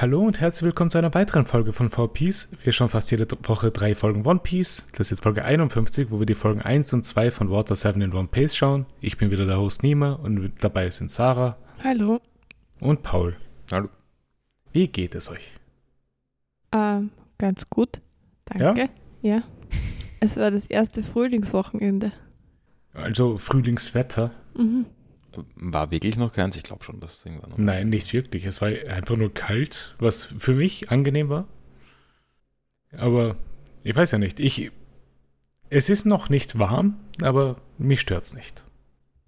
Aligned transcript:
Hallo 0.00 0.20
und 0.20 0.38
herzlich 0.38 0.62
willkommen 0.62 0.90
zu 0.90 0.98
einer 0.98 1.12
weiteren 1.12 1.44
Folge 1.44 1.72
von 1.72 1.90
Four 1.90 2.12
Piece. 2.12 2.52
Wir 2.62 2.72
schauen 2.72 2.88
fast 2.88 3.10
jede 3.10 3.26
Woche 3.42 3.72
drei 3.72 3.96
Folgen 3.96 4.24
One 4.24 4.38
Piece. 4.38 4.86
Das 4.92 5.08
ist 5.08 5.10
jetzt 5.10 5.22
Folge 5.24 5.44
51, 5.44 6.12
wo 6.12 6.20
wir 6.20 6.26
die 6.26 6.36
Folgen 6.36 6.62
1 6.62 6.92
und 6.92 7.04
2 7.04 7.32
von 7.32 7.50
Water 7.50 7.74
7 7.74 8.00
in 8.02 8.12
One 8.12 8.28
Piece 8.28 8.54
schauen. 8.54 8.86
Ich 9.00 9.16
bin 9.16 9.32
wieder 9.32 9.44
der 9.44 9.58
Host 9.58 9.82
Nima 9.82 10.12
und 10.12 10.52
dabei 10.60 10.88
sind 10.90 11.10
Sarah. 11.10 11.56
Hallo. 11.82 12.20
Und 12.78 13.02
Paul. 13.02 13.34
Hallo. 13.72 13.88
Wie 14.70 14.86
geht 14.86 15.16
es 15.16 15.32
euch? 15.32 15.50
Ähm, 16.70 17.10
ganz 17.36 17.68
gut. 17.68 18.00
Danke. 18.44 18.90
Ja? 19.22 19.30
ja. 19.36 19.42
Es 20.20 20.36
war 20.36 20.52
das 20.52 20.68
erste 20.68 21.02
Frühlingswochenende. 21.02 22.12
Also 22.94 23.36
Frühlingswetter. 23.36 24.30
Mhm. 24.56 24.86
War 25.56 25.90
wirklich 25.90 26.16
noch 26.16 26.32
keins? 26.32 26.56
Ich 26.56 26.62
glaube 26.62 26.84
schon, 26.84 27.00
dass 27.00 27.24
irgendwann 27.24 27.50
noch. 27.50 27.58
Nein, 27.58 27.88
nicht 27.88 28.12
wirklich. 28.12 28.44
Es 28.46 28.60
war 28.60 28.68
einfach 28.68 29.16
nur 29.16 29.32
kalt, 29.32 29.96
was 29.98 30.24
für 30.24 30.54
mich 30.54 30.90
angenehm 30.90 31.28
war. 31.28 31.46
Aber 32.96 33.36
ich 33.82 33.94
weiß 33.94 34.12
ja 34.12 34.18
nicht. 34.18 34.40
Ich, 34.40 34.70
es 35.70 35.88
ist 35.88 36.04
noch 36.04 36.28
nicht 36.28 36.58
warm, 36.58 36.96
aber 37.22 37.60
mich 37.76 38.00
stört 38.00 38.22
es 38.22 38.34
nicht. 38.34 38.64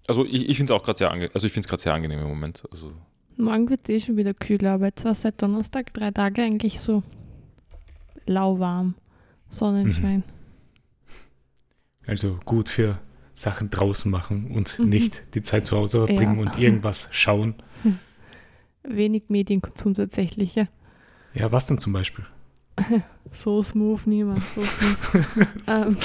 Also 0.07 0.25
ich, 0.25 0.49
ich 0.49 0.57
finde 0.57 0.73
es 0.73 0.79
auch 0.79 0.83
gerade 0.83 0.97
sehr, 0.97 1.11
ange 1.11 1.29
also 1.33 1.47
ich 1.47 1.53
sehr 1.53 1.93
angenehm 1.93 2.19
im 2.19 2.27
Moment. 2.27 2.63
Also 2.71 2.93
Morgen 3.37 3.69
wird 3.69 3.81
es 3.83 3.89
eh 3.89 3.99
schon 4.05 4.17
wieder 4.17 4.33
kühler, 4.33 4.73
aber 4.73 4.87
jetzt 4.87 5.05
war 5.05 5.11
es 5.11 5.21
seit 5.21 5.41
Donnerstag 5.41 5.93
drei 5.93 6.11
Tage 6.11 6.41
eigentlich 6.41 6.79
so 6.79 7.03
lauwarm. 8.25 8.95
Sonnenschein. 9.49 10.17
Mhm. 10.17 10.23
Also 12.07 12.39
gut 12.45 12.69
für 12.69 12.99
Sachen 13.33 13.69
draußen 13.69 14.09
machen 14.11 14.51
und 14.51 14.77
mhm. 14.79 14.89
nicht 14.89 15.23
die 15.35 15.41
Zeit 15.41 15.65
zu 15.65 15.77
Hause 15.77 16.05
verbringen 16.05 16.35
ja. 16.35 16.41
und 16.41 16.59
irgendwas 16.59 17.09
schauen. 17.11 17.55
Wenig 18.83 19.23
Medienkonsum 19.29 19.93
tatsächlich, 19.93 20.55
ja. 20.55 20.67
Ja, 21.33 21.51
was 21.51 21.67
denn 21.67 21.77
zum 21.77 21.93
Beispiel? 21.93 22.25
so 23.31 23.61
smooth, 23.61 24.05
niemand, 24.07 24.43
so 24.43 24.61
smooth. 24.61 25.47
ähm, 25.67 25.97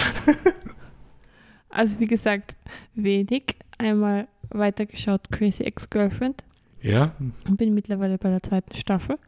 also 1.68 1.98
wie 1.98 2.06
gesagt, 2.06 2.54
wenig. 2.94 3.56
Einmal 3.78 4.28
weitergeschaut 4.48 5.30
Crazy 5.30 5.64
Ex-Girlfriend. 5.64 6.44
Ja. 6.80 7.14
Und 7.46 7.56
bin 7.56 7.74
mittlerweile 7.74 8.18
bei 8.18 8.30
der 8.30 8.42
zweiten 8.42 8.74
Staffel. 8.74 9.18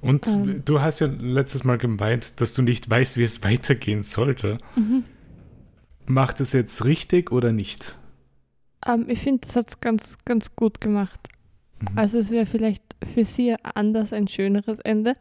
Und 0.00 0.26
ähm, 0.26 0.62
du 0.64 0.82
hast 0.82 1.00
ja 1.00 1.06
letztes 1.06 1.64
Mal 1.64 1.78
gemeint, 1.78 2.40
dass 2.40 2.52
du 2.52 2.60
nicht 2.60 2.90
weißt, 2.90 3.16
wie 3.16 3.24
es 3.24 3.42
weitergehen 3.42 4.02
sollte. 4.02 4.58
Mhm. 4.76 5.04
Macht 6.06 6.40
es 6.40 6.52
jetzt 6.52 6.84
richtig 6.84 7.32
oder 7.32 7.52
nicht? 7.52 7.98
Ähm, 8.86 9.06
ich 9.08 9.20
finde, 9.20 9.46
das 9.46 9.56
hat 9.56 9.70
es 9.70 9.80
ganz, 9.80 10.18
ganz 10.24 10.54
gut 10.54 10.80
gemacht. 10.80 11.28
Mhm. 11.80 11.98
Also 11.98 12.18
es 12.18 12.30
wäre 12.30 12.46
vielleicht 12.46 12.82
für 13.14 13.24
sie 13.24 13.54
anders 13.62 14.12
ein 14.12 14.28
schöneres 14.28 14.78
Ende. 14.80 15.16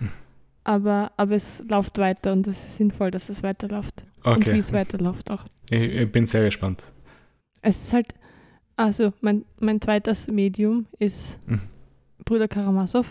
Mhm. 0.00 0.08
Aber, 0.64 1.10
aber 1.16 1.34
es 1.34 1.60
läuft 1.68 1.98
weiter 1.98 2.32
und 2.32 2.46
es 2.46 2.56
ist 2.64 2.76
sinnvoll, 2.76 3.10
dass 3.10 3.28
es 3.28 3.42
weiterläuft. 3.42 4.04
Okay. 4.22 4.32
Und 4.32 4.46
wie 4.46 4.58
es 4.58 4.72
weiterläuft 4.72 5.28
auch. 5.32 5.44
Ich, 5.70 5.80
ich, 5.80 6.12
bin 6.12 6.24
sehr 6.24 6.44
gespannt. 6.44 6.92
Es 7.62 7.82
ist 7.82 7.92
halt, 7.92 8.14
also 8.76 9.12
mein, 9.20 9.44
mein 9.58 9.80
zweites 9.80 10.28
Medium 10.28 10.86
ist 11.00 11.40
mhm. 11.48 11.62
Brüder 12.24 12.46
Karamasow. 12.46 13.04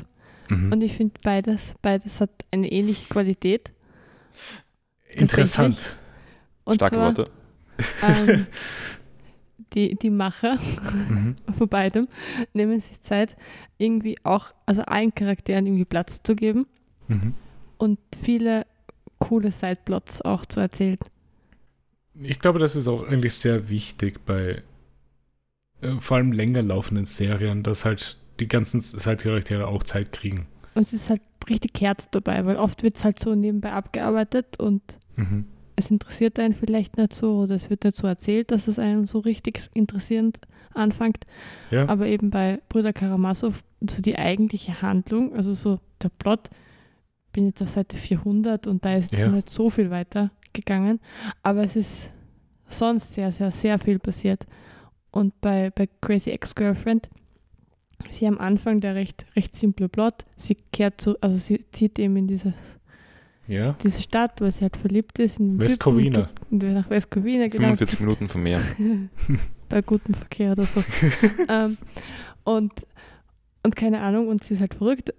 Mhm. 0.47 0.71
Und 0.71 0.81
ich 0.81 0.95
finde 0.95 1.13
beides, 1.23 1.73
beides 1.81 2.21
hat 2.21 2.31
eine 2.51 2.71
ähnliche 2.71 3.05
Qualität. 3.09 3.71
Interessant. 5.09 5.97
Und 6.63 6.75
Starke 6.75 6.95
zwar, 6.95 7.17
Worte. 7.17 7.31
Ähm, 8.03 8.47
die, 9.73 9.95
die 9.95 10.09
Macher 10.09 10.57
Mhm. 11.09 11.35
von 11.57 11.67
beidem 11.67 12.07
nehmen 12.53 12.79
sich 12.79 13.01
Zeit, 13.01 13.35
irgendwie 13.77 14.17
auch, 14.23 14.53
also 14.65 14.81
allen 14.83 15.13
Charakteren 15.15 15.65
irgendwie 15.65 15.85
Platz 15.85 16.21
zu 16.23 16.35
geben 16.35 16.65
Mhm. 17.07 17.33
und 17.77 17.99
viele 18.23 18.65
coole 19.19 19.51
Sideplots 19.51 20.21
auch 20.21 20.45
zu 20.45 20.59
erzählen. 20.59 20.97
Ich 22.15 22.39
glaube, 22.39 22.59
das 22.59 22.75
ist 22.75 22.87
auch 22.87 23.03
eigentlich 23.07 23.33
sehr 23.35 23.69
wichtig 23.69 24.25
bei 24.25 24.61
äh, 25.81 25.93
vor 25.99 26.17
allem 26.17 26.31
länger 26.31 26.61
laufenden 26.61 27.05
Serien, 27.05 27.63
dass 27.63 27.85
halt 27.85 28.17
die 28.39 28.47
ganzen 28.47 28.81
Side-Charaktere 28.81 29.67
auch 29.67 29.83
Zeit 29.83 30.11
kriegen. 30.11 30.47
Und 30.73 30.81
es 30.83 30.93
ist 30.93 31.09
halt 31.09 31.21
richtig 31.49 31.79
Herz 31.81 32.09
dabei, 32.11 32.45
weil 32.45 32.55
oft 32.57 32.83
wird 32.83 32.97
es 32.97 33.03
halt 33.03 33.19
so 33.19 33.35
nebenbei 33.35 33.71
abgearbeitet 33.71 34.59
und 34.59 34.81
Mhm. 35.15 35.45
Es 35.81 35.91
interessiert 35.91 36.39
einen 36.39 36.53
vielleicht 36.53 36.97
nicht 36.97 37.13
so 37.13 37.37
oder 37.37 37.55
es 37.55 37.69
wird 37.69 37.83
nicht 37.83 37.95
so 37.95 38.07
erzählt, 38.07 38.51
dass 38.51 38.67
es 38.67 38.79
einen 38.79 39.05
so 39.07 39.19
richtig 39.19 39.69
interessierend 39.73 40.39
anfängt. 40.73 41.25
Ja. 41.71 41.87
Aber 41.89 42.07
eben 42.07 42.29
bei 42.29 42.59
Brüder 42.69 42.93
Karamasow, 42.93 43.53
so 43.89 44.01
die 44.01 44.17
eigentliche 44.17 44.81
Handlung, 44.81 45.35
also 45.35 45.53
so 45.53 45.79
der 46.01 46.09
Plot, 46.09 46.49
bin 47.33 47.45
jetzt 47.47 47.61
auf 47.61 47.69
Seite 47.69 47.97
400 47.97 48.67
und 48.67 48.83
da 48.85 48.95
ist 48.95 49.11
jetzt 49.11 49.21
Ja. 49.21 49.29
nicht 49.29 49.49
so 49.49 49.69
viel 49.69 49.89
weiter 49.89 50.31
gegangen, 50.53 50.99
aber 51.43 51.63
es 51.63 51.75
ist 51.75 52.11
sonst 52.67 53.13
sehr, 53.13 53.31
sehr, 53.31 53.51
sehr 53.51 53.79
viel 53.79 53.99
passiert. 53.99 54.45
Und 55.11 55.39
bei, 55.41 55.69
bei 55.71 55.87
Crazy 56.01 56.29
Ex-Girlfriend, 56.29 57.09
sie 58.09 58.27
am 58.27 58.37
Anfang 58.37 58.81
der 58.81 58.95
recht, 58.95 59.25
recht 59.35 59.55
simple 59.55 59.89
Plot, 59.89 60.25
sie 60.35 60.55
kehrt 60.71 60.99
zu, 61.01 61.21
also 61.21 61.37
sie 61.37 61.65
zieht 61.71 61.99
eben 61.99 62.15
in 62.17 62.27
dieses 62.27 62.53
ja. 63.51 63.75
diese 63.83 64.01
Stadt, 64.01 64.39
wo 64.41 64.49
sie 64.49 64.61
halt 64.61 64.77
verliebt 64.77 65.19
ist. 65.19 65.39
In 65.39 65.53
den 65.53 65.61
West 65.61 65.81
Typen, 65.81 65.97
Covina. 65.97 66.29
und 66.49 66.63
Nach 66.63 66.89
West 66.89 67.11
Covina, 67.11 67.47
genau. 67.47 67.75
45 67.75 67.99
Minuten 67.99 68.29
von 68.29 68.41
mir. 68.43 68.61
Bei 69.69 69.81
gutem 69.81 70.15
Verkehr 70.15 70.53
oder 70.53 70.63
so. 70.63 70.83
ähm, 71.49 71.77
und, 72.43 72.71
und 73.63 73.75
keine 73.75 74.01
Ahnung, 74.01 74.27
und 74.27 74.43
sie 74.43 74.53
ist 74.53 74.61
halt 74.61 74.73
verrückt 74.73 75.13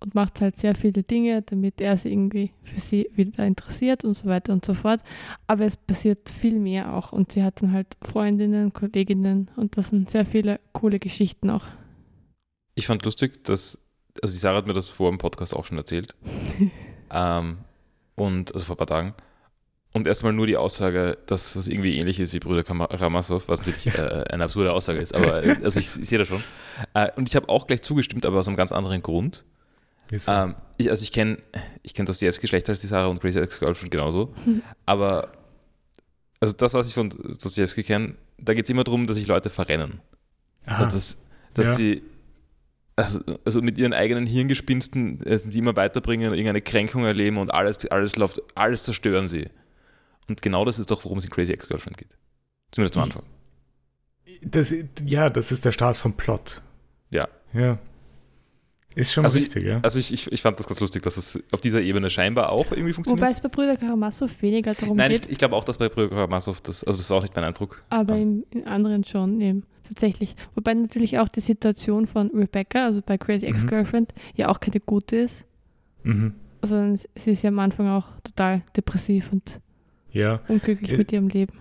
und 0.00 0.14
macht 0.14 0.40
halt 0.40 0.58
sehr 0.58 0.74
viele 0.74 1.02
Dinge, 1.02 1.42
damit 1.42 1.80
er 1.80 1.96
sie 1.96 2.10
irgendwie 2.10 2.52
für 2.62 2.80
sie 2.80 3.10
wieder 3.14 3.46
interessiert 3.46 4.04
und 4.04 4.16
so 4.16 4.26
weiter 4.26 4.52
und 4.52 4.64
so 4.64 4.74
fort. 4.74 5.00
Aber 5.46 5.64
es 5.64 5.76
passiert 5.76 6.28
viel 6.30 6.58
mehr 6.58 6.94
auch 6.94 7.12
und 7.12 7.32
sie 7.32 7.42
hat 7.42 7.62
dann 7.62 7.72
halt 7.72 7.96
Freundinnen, 8.02 8.72
Kolleginnen 8.72 9.50
und 9.56 9.76
das 9.76 9.88
sind 9.88 10.10
sehr 10.10 10.26
viele 10.26 10.60
coole 10.72 10.98
Geschichten 10.98 11.50
auch. 11.50 11.64
Ich 12.74 12.86
fand 12.86 13.04
lustig, 13.04 13.44
dass, 13.44 13.78
also 14.22 14.32
die 14.32 14.38
Sarah 14.38 14.58
hat 14.58 14.66
mir 14.66 14.72
das 14.72 14.88
vor 14.88 15.10
dem 15.10 15.18
Podcast 15.18 15.54
auch 15.54 15.66
schon 15.66 15.76
erzählt. 15.76 16.14
ähm, 17.10 17.58
und, 18.20 18.54
also 18.54 18.66
vor 18.66 18.76
ein 18.76 18.78
paar 18.78 18.86
Tagen. 18.86 19.14
Und 19.92 20.06
erstmal 20.06 20.32
nur 20.32 20.46
die 20.46 20.56
Aussage, 20.56 21.18
dass 21.26 21.54
das 21.54 21.66
irgendwie 21.66 21.98
ähnlich 21.98 22.20
ist 22.20 22.32
wie 22.32 22.38
Brüder 22.38 22.62
Karamazov, 22.62 23.48
was 23.48 23.58
natürlich 23.66 23.86
äh, 23.98 24.24
eine 24.30 24.44
absurde 24.44 24.72
Aussage 24.72 25.00
ist, 25.00 25.14
aber 25.14 25.42
äh, 25.42 25.56
also 25.64 25.80
ich, 25.80 25.86
ich 26.00 26.08
sehe 26.08 26.18
das 26.18 26.28
schon. 26.28 26.44
Äh, 26.94 27.10
und 27.16 27.28
ich 27.28 27.34
habe 27.34 27.48
auch 27.48 27.66
gleich 27.66 27.82
zugestimmt, 27.82 28.24
aber 28.24 28.38
aus 28.38 28.46
einem 28.46 28.56
ganz 28.56 28.70
anderen 28.70 29.02
Grund. 29.02 29.44
Ähm, 30.28 30.54
ich, 30.76 30.90
also 30.90 31.02
ich 31.02 31.12
kenne 31.12 31.38
ich 31.82 31.94
kenn 31.94 32.06
Dostoevsky 32.06 32.46
schlechter 32.48 32.70
als 32.70 32.80
die 32.80 32.86
Sarah 32.88 33.06
und 33.06 33.20
Crazy 33.20 33.38
Ex-Girlfriend 33.38 33.90
genauso. 33.92 34.32
Aber 34.86 35.30
also 36.40 36.52
das, 36.52 36.74
was 36.74 36.88
ich 36.88 36.94
von 36.94 37.10
Dostoevsky 37.10 37.82
kenne, 37.84 38.14
da 38.38 38.54
geht 38.54 38.64
es 38.64 38.70
immer 38.70 38.82
darum, 38.82 39.06
dass 39.06 39.16
sich 39.16 39.26
Leute 39.28 39.50
verrennen. 39.50 40.00
Aha. 40.66 40.84
Also 40.84 40.96
dass, 40.96 41.16
dass 41.54 41.68
Ja. 41.68 41.74
sie 41.74 42.02
also, 43.04 43.20
also 43.44 43.62
mit 43.62 43.78
ihren 43.78 43.92
eigenen 43.92 44.26
Hirngespinsten 44.26 45.20
äh, 45.26 45.38
die 45.44 45.58
immer 45.58 45.76
weiterbringen, 45.76 46.32
irgendeine 46.32 46.60
Kränkung 46.62 47.04
erleben 47.04 47.36
und 47.38 47.52
alles, 47.52 47.86
alles 47.90 48.16
läuft, 48.16 48.40
alles 48.54 48.82
zerstören 48.84 49.28
sie. 49.28 49.48
Und 50.28 50.42
genau 50.42 50.64
das 50.64 50.78
ist 50.78 50.90
doch, 50.90 51.04
worum 51.04 51.18
es 51.18 51.24
in 51.24 51.30
Crazy 51.30 51.52
Ex-Girlfriend 51.52 51.96
geht. 51.98 52.16
Zumindest 52.70 52.96
am 52.96 53.02
Ich- 53.08 53.16
Anfang. 53.16 53.22
Das, 54.42 54.72
ja, 55.04 55.28
das 55.28 55.52
ist 55.52 55.64
der 55.64 55.72
Start 55.72 55.96
vom 55.96 56.14
Plot. 56.14 56.62
Ja. 57.10 57.28
Ja. 57.52 57.78
Ist 58.94 59.12
schon 59.12 59.24
Also 59.24 59.38
richtig, 59.38 59.64
ja. 59.64 59.80
Also 59.82 59.98
ich, 59.98 60.12
ich, 60.12 60.32
ich 60.32 60.42
fand 60.42 60.58
das 60.58 60.66
ganz 60.66 60.80
lustig, 60.80 61.02
dass 61.02 61.16
es 61.16 61.38
auf 61.52 61.60
dieser 61.60 61.80
Ebene 61.82 62.10
scheinbar 62.10 62.50
auch 62.50 62.70
irgendwie 62.72 62.92
funktioniert. 62.92 63.22
Wobei 63.24 63.32
es 63.32 63.40
bei 63.40 63.48
Brüder 63.48 63.76
Karamasow 63.76 64.28
weniger 64.40 64.74
darum 64.74 64.96
Nein, 64.96 65.10
geht, 65.12 65.26
ich, 65.26 65.32
ich 65.32 65.38
glaube 65.38 65.54
auch, 65.56 65.64
dass 65.64 65.78
bei 65.78 65.88
Brüder 65.88 66.08
Karamazov, 66.08 66.60
das, 66.60 66.82
also 66.84 66.98
das 66.98 67.08
war 67.10 67.18
auch 67.18 67.22
nicht 67.22 67.34
mein 67.36 67.44
Eindruck. 67.44 67.82
aber 67.90 68.14
Ja. 68.16 68.22
in, 68.22 68.44
in 68.50 68.66
anderen 68.66 69.04
schon 69.04 69.40
eben. 69.40 69.64
Tatsächlich. 69.90 70.36
Wobei 70.54 70.72
natürlich 70.74 71.18
auch 71.18 71.28
die 71.28 71.40
Situation 71.40 72.06
von 72.06 72.30
Rebecca, 72.32 72.84
also 72.84 73.02
bei 73.04 73.18
Crazy 73.18 73.46
Mhm. 73.46 73.54
Ex-Girlfriend, 73.54 74.14
ja 74.36 74.48
auch 74.48 74.60
keine 74.60 74.78
gute 74.78 75.16
ist. 75.16 75.44
Mhm. 76.04 76.34
Sondern 76.62 76.96
sie 77.16 77.30
ist 77.32 77.42
ja 77.42 77.48
am 77.48 77.58
Anfang 77.58 77.88
auch 77.88 78.06
total 78.22 78.62
depressiv 78.76 79.32
und 79.32 79.60
Ja. 80.12 80.40
unglücklich 80.46 80.92
Äh, 80.92 80.96
mit 80.96 81.10
ihrem 81.10 81.26
Leben. 81.28 81.54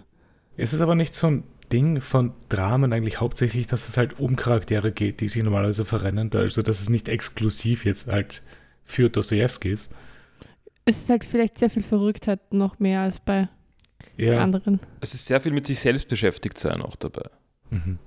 Ist 0.57 0.73
es 0.73 0.81
aber 0.81 0.93
nicht 0.93 1.15
so 1.15 1.25
ein 1.27 1.43
Ding 1.73 2.01
von 2.01 2.33
Dramen 2.49 2.93
eigentlich 2.93 3.19
hauptsächlich, 3.19 3.65
dass 3.65 3.89
es 3.89 3.97
halt 3.97 4.19
um 4.19 4.35
Charaktere 4.35 4.91
geht, 4.91 5.21
die 5.21 5.27
sich 5.27 5.41
normalerweise 5.43 5.85
verrennen? 5.85 6.29
Also, 6.35 6.61
dass 6.61 6.81
es 6.81 6.89
nicht 6.89 7.09
exklusiv 7.09 7.83
jetzt 7.85 8.07
halt 8.11 8.43
für 8.83 9.09
Dostoevsky 9.09 9.71
ist. 9.71 9.91
Es 10.85 10.97
ist 11.01 11.09
halt 11.09 11.25
vielleicht 11.25 11.57
sehr 11.57 11.69
viel 11.71 11.83
Verrücktheit 11.83 12.53
noch 12.53 12.77
mehr 12.79 13.01
als 13.01 13.19
bei 13.19 13.49
Ja. 14.17 14.39
anderen. 14.43 14.79
Es 15.01 15.13
ist 15.15 15.25
sehr 15.25 15.39
viel 15.41 15.51
mit 15.51 15.65
sich 15.65 15.79
selbst 15.79 16.07
beschäftigt 16.09 16.57
sein 16.59 16.81
auch 16.81 16.95
dabei. 16.95 17.29
Mhm. 17.71 17.97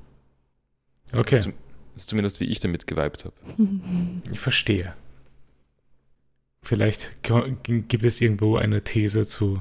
Okay, 1.12 1.36
Das 1.36 1.46
ist, 1.46 1.54
das 1.94 2.02
ist 2.02 2.10
zumindest, 2.10 2.40
wie 2.40 2.44
ich 2.46 2.60
damit 2.60 2.86
geweibt 2.86 3.24
habe. 3.24 3.34
ich 4.30 4.40
verstehe. 4.40 4.94
Vielleicht 6.64 7.10
gibt 7.22 8.04
es 8.04 8.20
irgendwo 8.20 8.56
eine 8.56 8.82
These 8.82 9.26
zu 9.26 9.60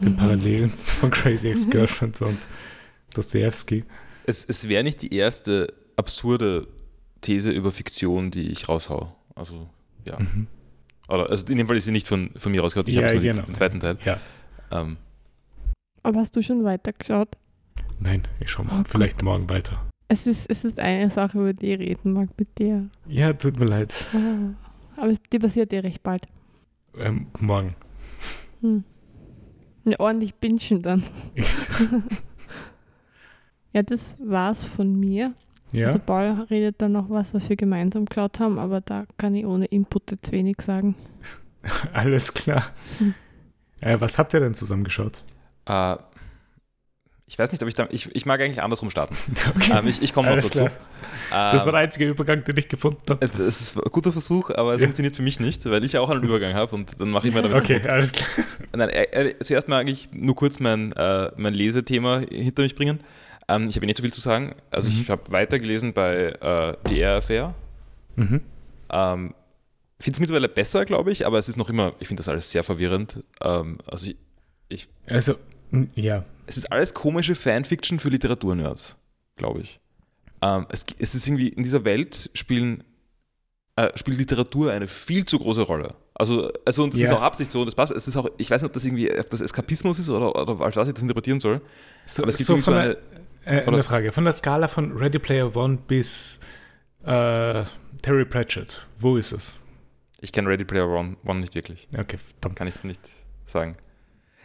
den 0.00 0.16
Parallelen 0.16 0.70
von 0.70 1.10
Crazy 1.10 1.48
Ex-Girlfriend 1.48 2.20
und 2.22 2.38
Dostoevsky. 3.14 3.84
Es, 4.26 4.44
es 4.44 4.68
wäre 4.68 4.82
nicht 4.84 5.02
die 5.02 5.14
erste 5.14 5.72
absurde 5.96 6.66
These 7.20 7.50
über 7.50 7.72
Fiktion, 7.72 8.30
die 8.30 8.50
ich 8.50 8.68
raushau. 8.68 9.16
Also, 9.34 9.68
ja. 10.04 10.18
Mhm. 10.18 10.46
Oder, 11.08 11.30
also 11.30 11.46
in 11.46 11.58
dem 11.58 11.66
Fall 11.66 11.76
ist 11.76 11.84
sie 11.86 11.92
nicht 11.92 12.06
von, 12.08 12.30
von 12.36 12.52
mir 12.52 12.60
rausgehört, 12.60 12.88
ich 12.88 12.94
Ja, 12.96 13.00
habe 13.02 13.06
es 13.08 13.12
nur 13.14 13.22
genau. 13.22 13.36
jetzt 13.36 13.46
den 13.48 13.54
zweiten 13.54 13.80
Teil. 13.80 13.98
Ja. 14.04 14.20
Ähm, 14.70 14.96
Aber 16.02 16.20
hast 16.20 16.36
du 16.36 16.42
schon 16.42 16.64
weitergeschaut? 16.64 17.36
Nein, 18.00 18.26
ich 18.40 18.50
schau 18.50 18.64
mal. 18.64 18.80
Oh, 18.80 18.84
Vielleicht 18.88 19.22
morgen 19.22 19.48
weiter. 19.48 19.84
Es 20.12 20.26
ist, 20.26 20.50
es 20.50 20.62
ist 20.62 20.78
eine 20.78 21.08
Sache, 21.08 21.38
über 21.38 21.54
die 21.54 21.72
ich 21.72 21.78
reden 21.78 22.12
mag 22.12 22.28
mit 22.36 22.58
dir. 22.58 22.90
Ja, 23.08 23.32
tut 23.32 23.58
mir 23.58 23.64
leid. 23.64 23.94
Ah. 24.12 25.00
Aber 25.00 25.14
die 25.32 25.38
passiert 25.38 25.72
ja 25.72 25.80
recht 25.80 26.02
bald. 26.02 26.28
Ähm, 26.98 27.28
morgen. 27.40 27.74
Hm. 28.60 28.84
Ja, 29.84 29.98
ordentlich 30.00 30.34
bingen 30.34 30.82
dann. 30.82 31.02
ja, 33.72 33.82
das 33.82 34.14
war's 34.18 34.62
von 34.62 35.00
mir. 35.00 35.32
Ja? 35.72 35.86
Also 35.86 35.98
Paul 35.98 36.46
redet 36.50 36.82
dann 36.82 36.92
noch 36.92 37.08
was, 37.08 37.32
was 37.32 37.48
wir 37.48 37.56
gemeinsam 37.56 38.04
geschaut 38.04 38.38
haben, 38.38 38.58
aber 38.58 38.82
da 38.82 39.06
kann 39.16 39.34
ich 39.34 39.46
ohne 39.46 39.64
Input 39.64 40.10
jetzt 40.10 40.30
wenig 40.30 40.56
sagen. 40.60 40.94
Alles 41.94 42.34
klar. 42.34 42.64
Hm. 42.98 43.14
Äh, 43.80 43.98
was 43.98 44.18
habt 44.18 44.34
ihr 44.34 44.40
denn 44.40 44.52
zusammengeschaut? 44.52 45.24
äh, 45.66 45.96
ich 47.32 47.38
weiß 47.38 47.50
nicht, 47.50 47.62
ob 47.62 47.68
ich 47.68 47.74
da, 47.74 47.88
ich, 47.90 48.14
ich 48.14 48.26
mag 48.26 48.40
eigentlich 48.42 48.60
andersrum 48.62 48.90
starten. 48.90 49.16
Okay. 49.56 49.72
Ähm, 49.78 49.86
ich 49.86 50.02
ich 50.02 50.12
komme 50.12 50.28
noch 50.28 50.36
dazu. 50.36 50.50
klar. 50.50 50.70
Das 51.30 51.60
war 51.62 51.68
Ähm, 51.68 51.72
der 51.72 51.80
einzige 51.80 52.04
Übergang, 52.08 52.44
den 52.44 52.56
ich 52.58 52.68
gefunden 52.68 53.00
habe. 53.08 53.24
Es 53.24 53.60
ist 53.62 53.76
ein 53.76 53.82
guter 53.90 54.12
Versuch, 54.12 54.50
aber 54.50 54.74
es 54.74 54.80
Ja. 54.82 54.86
funktioniert 54.86 55.16
für 55.16 55.22
mich 55.22 55.40
nicht, 55.40 55.64
weil 55.64 55.82
ich 55.82 55.92
ja 55.92 56.00
auch 56.02 56.10
einen 56.10 56.22
Übergang 56.22 56.52
habe 56.52 56.74
und 56.76 57.00
dann 57.00 57.10
mache 57.10 57.28
ich 57.28 57.34
mir 57.34 57.40
damit 57.40 57.56
Okay, 57.56 57.76
kaputt. 57.76 57.90
alles 57.90 58.12
klar. 58.12 58.28
Nein, 58.74 58.90
äh, 58.90 59.02
äh, 59.30 59.38
zuerst 59.40 59.66
mal 59.68 59.78
eigentlich 59.78 60.10
nur 60.12 60.34
kurz 60.36 60.60
mein, 60.60 60.92
äh, 60.92 61.30
mein 61.36 61.54
Lesethema 61.54 62.20
hinter 62.30 62.62
mich 62.64 62.74
bringen. 62.74 63.00
Ähm, 63.48 63.66
ich 63.68 63.76
habe 63.76 63.86
nicht 63.86 63.96
so 63.96 64.02
viel 64.02 64.12
zu 64.12 64.20
sagen. 64.20 64.54
Also 64.70 64.90
Mhm. 64.90 65.00
ich 65.00 65.10
habe 65.10 65.22
weitergelesen 65.30 65.94
bei 65.94 66.34
äh, 66.88 66.94
Air 66.94 67.16
Affair. 67.16 67.54
Mhm. 68.16 68.42
Ähm, 68.90 69.34
finde 69.98 70.16
es 70.16 70.20
mittlerweile 70.20 70.48
besser, 70.50 70.84
glaube 70.84 71.10
ich, 71.12 71.24
aber 71.26 71.38
es 71.38 71.48
ist 71.48 71.56
noch 71.56 71.70
immer, 71.70 71.94
ich 71.98 72.08
finde 72.08 72.20
das 72.20 72.28
alles 72.28 72.50
sehr 72.50 72.62
verwirrend. 72.62 73.22
Ähm, 73.42 73.78
also 73.86 74.10
ich, 74.68 74.88
Also, 75.06 75.32
m, 75.32 75.38
ja. 75.94 76.24
es 76.46 76.56
ist 76.56 76.70
alles 76.72 76.94
komische 76.94 77.34
Fanfiction 77.34 77.98
für 77.98 78.08
Literaturnerds, 78.08 78.96
glaube 79.36 79.60
ich. 79.60 79.80
Ähm, 80.42 80.66
es, 80.70 80.84
es 80.98 81.14
ist 81.14 81.26
irgendwie, 81.26 81.48
in 81.48 81.62
dieser 81.62 81.84
Welt 81.84 82.30
spielen, 82.34 82.82
äh, 83.76 83.90
spielt 83.96 84.18
Literatur 84.18 84.72
eine 84.72 84.86
viel 84.88 85.24
zu 85.24 85.38
große 85.38 85.62
Rolle. 85.62 85.94
Also, 86.14 86.50
also 86.64 86.84
und 86.84 86.92
das 86.94 87.00
Ja. 87.00 87.06
ist 87.08 87.12
auch 87.14 87.22
Absicht 87.22 87.50
so 87.52 87.60
und 87.60 87.66
das 87.66 87.74
passt. 87.74 87.92
Es 87.92 88.06
ist 88.06 88.16
auch, 88.16 88.28
ich 88.38 88.50
weiß 88.50 88.60
nicht, 88.62 88.66
ob 88.68 88.72
das 88.74 88.84
irgendwie 88.84 89.10
ob 89.18 89.30
das 89.30 89.40
Eskapismus 89.40 89.98
ist 89.98 90.10
oder, 90.10 90.34
oder 90.36 90.60
als 90.64 90.76
was 90.76 90.88
ich 90.88 90.94
das 90.94 91.02
interpretieren 91.02 91.40
soll. 91.40 91.60
So, 92.06 92.22
Aber 92.22 92.30
es 92.30 92.36
gibt 92.36 92.46
so 92.48 92.56
so 92.56 92.62
von 92.62 92.74
eine. 92.74 92.98
der, 93.46 93.64
äh, 93.64 93.66
eine 93.66 93.82
Frage. 93.82 94.12
Von 94.12 94.24
der 94.24 94.32
Skala 94.32 94.68
von 94.68 94.92
Ready 94.96 95.18
Player 95.18 95.54
One 95.56 95.78
bis 95.86 96.40
äh, 97.04 97.64
Terry 98.02 98.24
Pratchett, 98.24 98.86
wo 99.00 99.16
ist 99.16 99.32
es? 99.32 99.62
Ich 100.20 100.32
kenne 100.32 100.48
Ready 100.48 100.64
Player 100.64 100.86
One, 100.88 101.16
One 101.24 101.40
nicht 101.40 101.54
wirklich. 101.54 101.88
Okay, 101.96 102.18
verdammt. 102.18 102.56
Kann 102.56 102.68
ich 102.68 102.84
nicht 102.84 103.00
sagen. 103.46 103.76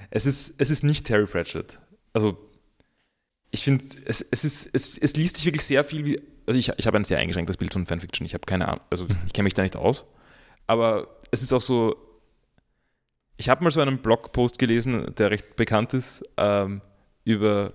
Es 0.09 0.25
ist, 0.25 0.55
es 0.57 0.69
ist 0.69 0.83
nicht 0.83 1.05
Terry 1.05 1.25
Pratchett. 1.25 1.79
Also, 2.13 2.37
ich 3.51 3.63
finde, 3.63 3.83
es, 4.05 4.21
es, 4.21 4.43
ist, 4.43 4.69
es, 4.73 4.97
es 4.97 5.15
liest 5.15 5.37
sich 5.37 5.45
wirklich 5.45 5.65
sehr 5.65 5.83
viel 5.83 6.05
wie. 6.05 6.19
Also, 6.45 6.59
ich, 6.59 6.71
ich 6.77 6.87
habe 6.87 6.97
ein 6.97 7.03
sehr 7.03 7.19
eingeschränktes 7.19 7.57
Bild 7.57 7.73
von 7.73 7.85
Fanfiction. 7.85 8.25
Ich 8.25 8.33
habe 8.33 8.45
keine 8.45 8.67
Ahnung. 8.67 8.81
Also, 8.89 9.07
ich 9.25 9.33
kenne 9.33 9.43
mich 9.43 9.53
da 9.53 9.63
nicht 9.63 9.75
aus. 9.75 10.05
Aber 10.65 11.19
es 11.31 11.41
ist 11.41 11.53
auch 11.53 11.61
so. 11.61 11.95
Ich 13.37 13.49
habe 13.49 13.63
mal 13.63 13.71
so 13.71 13.81
einen 13.81 13.99
Blogpost 13.99 14.57
gelesen, 14.57 15.13
der 15.15 15.29
recht 15.29 15.55
bekannt 15.55 15.93
ist, 15.93 16.23
ähm, 16.37 16.81
über, 17.23 17.73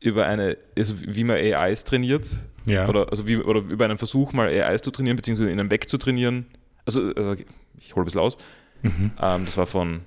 über 0.00 0.24
eine, 0.24 0.56
also 0.76 0.94
wie 1.00 1.22
man 1.22 1.36
AIs 1.36 1.84
trainiert. 1.84 2.26
Ja. 2.64 2.88
Oder, 2.88 3.10
also 3.10 3.28
wie, 3.28 3.36
oder 3.36 3.60
über 3.60 3.84
einen 3.84 3.98
Versuch, 3.98 4.32
mal 4.32 4.48
AIs 4.48 4.80
zu 4.80 4.90
trainieren, 4.90 5.16
beziehungsweise 5.16 5.50
ihnen 5.50 5.70
wegzutrainieren. 5.70 6.46
Also, 6.86 7.12
äh, 7.14 7.36
ich 7.78 7.94
hole 7.94 8.04
ein 8.04 8.06
bisschen 8.06 8.20
aus. 8.20 8.38
Mhm. 8.82 9.10
Ähm, 9.20 9.44
das 9.44 9.58
war 9.58 9.66
von, 9.66 10.02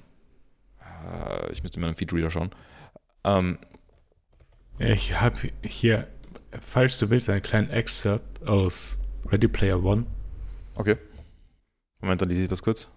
äh, 1.05 1.51
ich 1.51 1.63
müsste 1.63 1.77
in 1.79 1.85
meinem 1.85 1.95
Feedreader 1.95 2.29
schauen. 2.31 2.49
Ähm, 3.23 3.57
Ich 4.79 5.19
habe 5.19 5.37
hier, 5.63 6.07
falls 6.61 6.97
du 6.99 7.09
willst, 7.09 7.29
einen 7.29 7.41
kleinen 7.41 7.69
Excerpt 7.69 8.47
aus 8.47 8.97
Ready 9.29 9.47
Player 9.47 9.83
One. 9.83 10.05
okay. 10.75 10.97
Moment, 12.01 12.21
dann 12.21 12.29
lese 12.29 12.43
ich 12.43 12.47
das 12.47 12.63
kurz. 12.63 12.87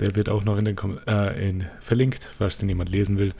Der 0.00 0.14
wird 0.16 0.30
auch 0.30 0.42
noch 0.44 0.56
in 0.56 0.64
den 0.64 0.76
Kom 0.76 0.98
äh, 1.06 1.48
in, 1.48 1.66
verlinkt, 1.80 2.30
falls 2.38 2.56
den 2.58 2.70
jemand 2.70 2.88
lesen 2.88 3.18
will. 3.18 3.34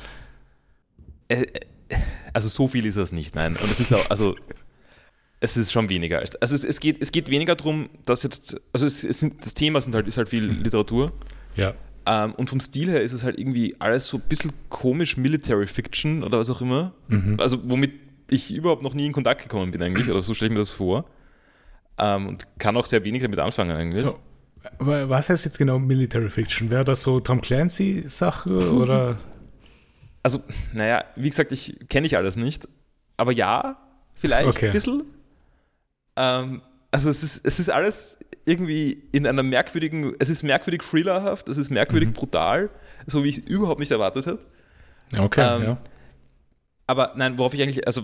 Äh, 1.28 1.42
äh, 1.88 1.96
also 2.34 2.48
so 2.48 2.69
viel 2.69 2.84
ist 2.84 2.98
das 2.98 3.10
nicht, 3.10 3.34
nein. 3.34 3.56
Und 3.56 3.70
es 3.70 3.80
ist 3.80 3.92
auch, 3.94 4.10
also 4.10 4.37
es 5.40 5.56
ist 5.56 5.72
schon 5.72 5.88
weniger. 5.88 6.19
als- 6.19 6.37
Also 6.37 6.54
es, 6.54 6.64
es, 6.64 6.80
geht, 6.80 7.00
es 7.00 7.12
geht 7.12 7.30
weniger 7.30 7.56
darum, 7.56 7.88
dass 8.04 8.22
jetzt, 8.25 8.60
also 8.75 8.84
es, 8.84 9.04
es 9.04 9.20
sind, 9.20 9.44
das 9.44 9.54
Thema 9.54 9.80
sind 9.80 9.94
halt, 9.94 10.06
ist 10.06 10.19
halt 10.19 10.28
viel 10.28 10.44
Literatur. 10.44 11.12
Ja. 11.56 11.75
Ähm, 12.06 12.34
und 12.34 12.50
vom 12.50 12.60
Stil 12.60 12.90
her 12.90 13.02
ist 13.02 13.12
es 13.12 13.24
halt 13.24 13.38
irgendwie 13.38 13.76
alles 13.78 14.06
so 14.06 14.18
ein 14.18 14.22
bisschen 14.28 14.52
komisch 14.68 15.16
Military 15.16 15.66
Fiction 15.66 16.22
oder 16.22 16.38
was 16.38 16.50
auch 16.50 16.60
immer. 16.60 16.92
Mhm. 17.08 17.36
Also 17.38 17.58
womit 17.64 17.92
ich 18.30 18.54
überhaupt 18.54 18.82
noch 18.82 18.94
nie 18.94 19.06
in 19.06 19.12
Kontakt 19.12 19.42
gekommen 19.42 19.70
bin 19.70 19.82
eigentlich, 19.82 20.10
oder 20.10 20.22
so 20.22 20.34
stelle 20.34 20.48
ich 20.50 20.54
mir 20.54 20.60
das 20.60 20.70
vor. 20.70 21.04
Ähm, 21.98 22.26
und 22.28 22.46
kann 22.58 22.76
auch 22.76 22.86
sehr 22.86 23.04
wenig 23.04 23.22
damit 23.22 23.38
anfangen 23.38 23.70
eigentlich. 23.76 24.04
So, 24.04 24.18
aber 24.78 25.08
was 25.08 25.28
heißt 25.28 25.44
jetzt 25.44 25.58
genau 25.58 25.78
Military 25.78 26.28
Fiction? 26.30 26.70
Wäre 26.70 26.84
das 26.84 27.02
so 27.02 27.20
Tom 27.20 27.40
Clancy-Sache 27.40 28.72
oder? 28.72 29.18
Also, 30.22 30.42
naja, 30.72 31.04
wie 31.16 31.28
gesagt, 31.28 31.52
ich 31.52 31.78
kenne 31.88 32.06
ich 32.06 32.16
alles 32.16 32.36
nicht. 32.36 32.66
Aber 33.16 33.30
ja, 33.32 33.78
vielleicht 34.14 34.48
Okay. 34.48 34.66
ein 34.66 34.72
bisschen. 34.72 35.02
Ähm, 36.16 36.62
also 36.90 37.10
es 37.10 37.22
ist, 37.22 37.46
es 37.46 37.58
ist 37.58 37.70
alles 37.70 38.18
irgendwie 38.46 39.02
in 39.12 39.26
einer 39.26 39.43
merkwürdigen, 39.43 40.14
es 40.19 40.29
ist 40.29 40.43
merkwürdig 40.43 40.82
thrillerhaft, 40.82 41.49
es 41.49 41.56
ist 41.58 41.70
merkwürdig 41.70 42.11
Mhm. 42.11 42.12
brutal, 42.14 42.70
so 43.06 43.25
wie 43.25 43.29
ich 43.29 43.38
es 43.38 43.44
überhaupt 43.44 43.81
nicht 43.81 43.91
erwartet 43.91 44.26
hätte. 44.26 44.46
Okay, 45.17 45.41
Ähm, 45.56 45.62
ja. 45.62 45.79
Aber 46.87 47.12
nein, 47.17 47.38
worauf 47.38 47.55
ich 47.55 47.62
eigentlich, 47.62 47.87
also 47.87 48.02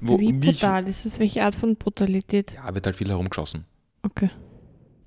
wo, 0.00 0.18
Wie 0.18 0.42
wie 0.42 0.50
ich, 0.50 0.60
brutal 0.60 0.86
ist 0.88 1.06
es? 1.06 1.18
Welche 1.18 1.42
Art 1.42 1.54
von 1.54 1.76
Brutalität? 1.76 2.52
ja, 2.54 2.74
wird 2.74 2.84
halt 2.86 2.96
viel 2.96 3.08
herumgeschossen. 3.08 3.64
Okay. 4.02 4.30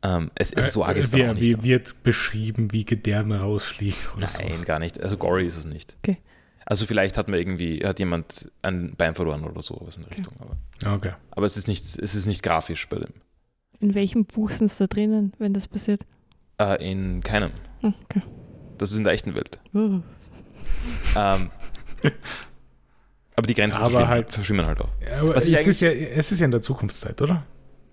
Ähm, 0.04 0.32
es 0.36 0.52
ist 0.52 0.72
so 0.74 0.84
arg 0.84 0.96
Äh, 0.96 1.00
ist 1.00 1.06
es 1.08 1.14
wie, 1.14 1.28
auch 1.28 1.34
nicht. 1.34 1.42
wie 1.46 1.64
wird 1.64 2.04
beschrieben, 2.04 2.72
wie 2.72 2.86
Gedärme 2.86 3.40
rausfliegen 3.40 3.98
oder 4.18 4.28
Nein, 4.40 4.66
gar 4.66 4.80
nicht. 4.80 5.02
Also 5.02 5.18
gory 5.18 5.46
ist 5.46 5.56
es 5.58 5.66
nicht. 5.66 5.96
Okay. 6.04 6.18
Also 6.66 6.86
vielleicht 6.86 7.18
hat 7.18 7.28
man 7.28 7.38
irgendwie, 7.40 7.80
hat 7.86 8.00
jemand 8.00 8.50
ein 8.62 8.96
Bein 8.96 9.16
verloren 9.16 9.44
oder 9.44 9.62
so, 9.62 9.80
was 9.86 9.98
in 9.98 10.04
der 10.04 10.12
Okay. 10.12 10.22
Richtung. 10.22 10.36
Aber, 10.42 10.58
so. 10.82 10.90
Okay. 10.90 11.14
aber 11.32 11.46
es 11.46 11.58
ist 11.58 11.68
nicht, 11.68 11.84
es 11.84 12.16
ist 12.16 12.26
nicht 12.26 12.42
grafisch 12.44 12.88
bei 12.90 12.98
dem. 12.98 13.14
In 13.84 13.96
welchem 13.96 14.24
Buch 14.24 14.50
sind 14.50 14.68
es 14.68 14.78
da 14.78 14.88
drinnen, 14.88 15.34
wenn 15.40 15.54
das 15.54 15.68
passiert? 15.68 16.04
Äh, 16.58 16.90
in 16.90 17.20
keinem. 17.22 17.52
Hm, 17.82 17.94
Okay. 18.06 18.22
Das 18.78 18.92
ist 18.92 18.98
in 18.98 19.04
der 19.04 19.12
echten 19.12 19.36
Welt. 19.36 19.60
Uh. 19.74 20.00
Ähm, 21.18 21.52
aber 23.36 23.46
die 23.48 23.54
Grenzen 23.54 23.76
Aber 23.78 23.86
verschwimmen, 23.90 24.08
halt- 24.08 24.34
verschwimmen 24.34 24.66
halt 24.66 24.80
auch. 24.80 24.90
Ja, 25.06 25.20
aber 25.20 25.36
Was 25.36 25.44
es 25.44 25.50
ich 25.50 25.68
ist, 25.68 25.82
ja, 25.82 25.90
es 25.92 26.32
ist 26.32 26.40
ja 26.40 26.46
in 26.46 26.52
der 26.52 26.62
Zukunftszeit, 26.62 27.22
oder? 27.22 27.46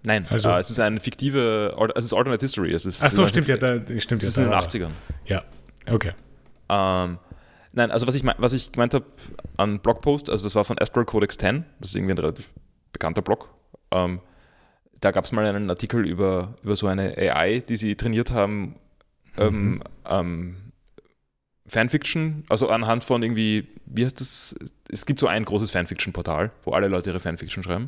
Nein, 0.05 0.27
Also- 0.31 0.49
äh, 0.49 0.61
es 0.61 0.71
ist 0.71 0.79
eine 0.79 1.01
fiktive, 1.01 1.77
es 1.97 2.05
ist 2.05 2.13
Alternate 2.15 2.45
History. 2.45 2.73
Es 2.73 2.87
ist, 2.87 3.03
Ach 3.03 3.11
so, 3.11 3.25
es 3.25 3.31
stimmt 3.31 3.49
ja, 3.49 3.57
da, 3.57 3.75
stimmt 3.99 4.23
Es 4.23 4.29
ja. 4.29 4.29
ist 4.31 4.37
in 4.39 4.45
den 4.45 4.51
da- 4.53 4.59
80ern. 4.59 4.93
Okay. 5.91 6.13
Ähm, 6.69 7.19
nein, 7.73 7.91
also 7.91 8.07
was 8.07 8.15
ich, 8.15 8.23
mein- 8.23 8.37
was 8.39 8.53
ich 8.53 8.71
gemeint 8.71 8.95
habe 8.95 9.07
an 9.57 9.81
Blogpost, 9.81 10.31
also 10.31 10.45
das 10.45 10.55
war 10.55 10.65
von 10.65 10.79
Astral 10.79 11.05
Codex 11.05 11.37
10, 11.37 11.65
das 11.81 11.91
ist 11.91 11.97
irgendwie 11.97 12.15
ein 12.15 12.19
relativ 12.19 12.53
bekannter 12.93 13.23
Blog. 13.23 13.49
Ähm, 13.91 14.21
da 15.01 15.11
gab 15.13 15.25
es 15.25 15.33
mal 15.33 15.47
einen 15.47 15.71
Artikel 15.71 16.07
über, 16.07 16.55
über 16.63 16.77
so 16.77 16.87
eine 16.87 17.17
AI, 17.17 17.61
die 17.61 17.77
sie 17.77 17.97
trainiert 17.97 18.31
haben, 18.31 18.77
ähm, 19.39 19.73
Mhm. 19.75 19.83
ähm, 20.09 20.57
Fanfiction, 21.67 22.45
also 22.49 22.69
anhand 22.69 23.05
von 23.05 23.23
irgendwie, 23.23 23.69
wie 23.87 24.05
heißt 24.05 24.21
das? 24.21 24.57
Es 24.91 25.07
gibt 25.07 25.21
so 25.21 25.29
ein 25.29 25.45
großes 25.45 25.71
Fanfiction-Portal, 25.71 26.51
wo 26.65 26.73
alle 26.73 26.89
Leute 26.89 27.11
ihre 27.11 27.21
Fanfiction 27.21 27.63
schreiben. 27.63 27.87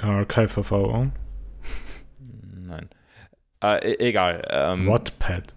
Archive 0.00 0.58
of 0.58 0.72
Our 0.72 0.88
Own. 0.88 1.12
Nein. 2.66 2.88
Äh, 3.62 3.96
egal. 4.08 4.42
Ähm, 4.50 4.86
Wattpad. 4.88 5.54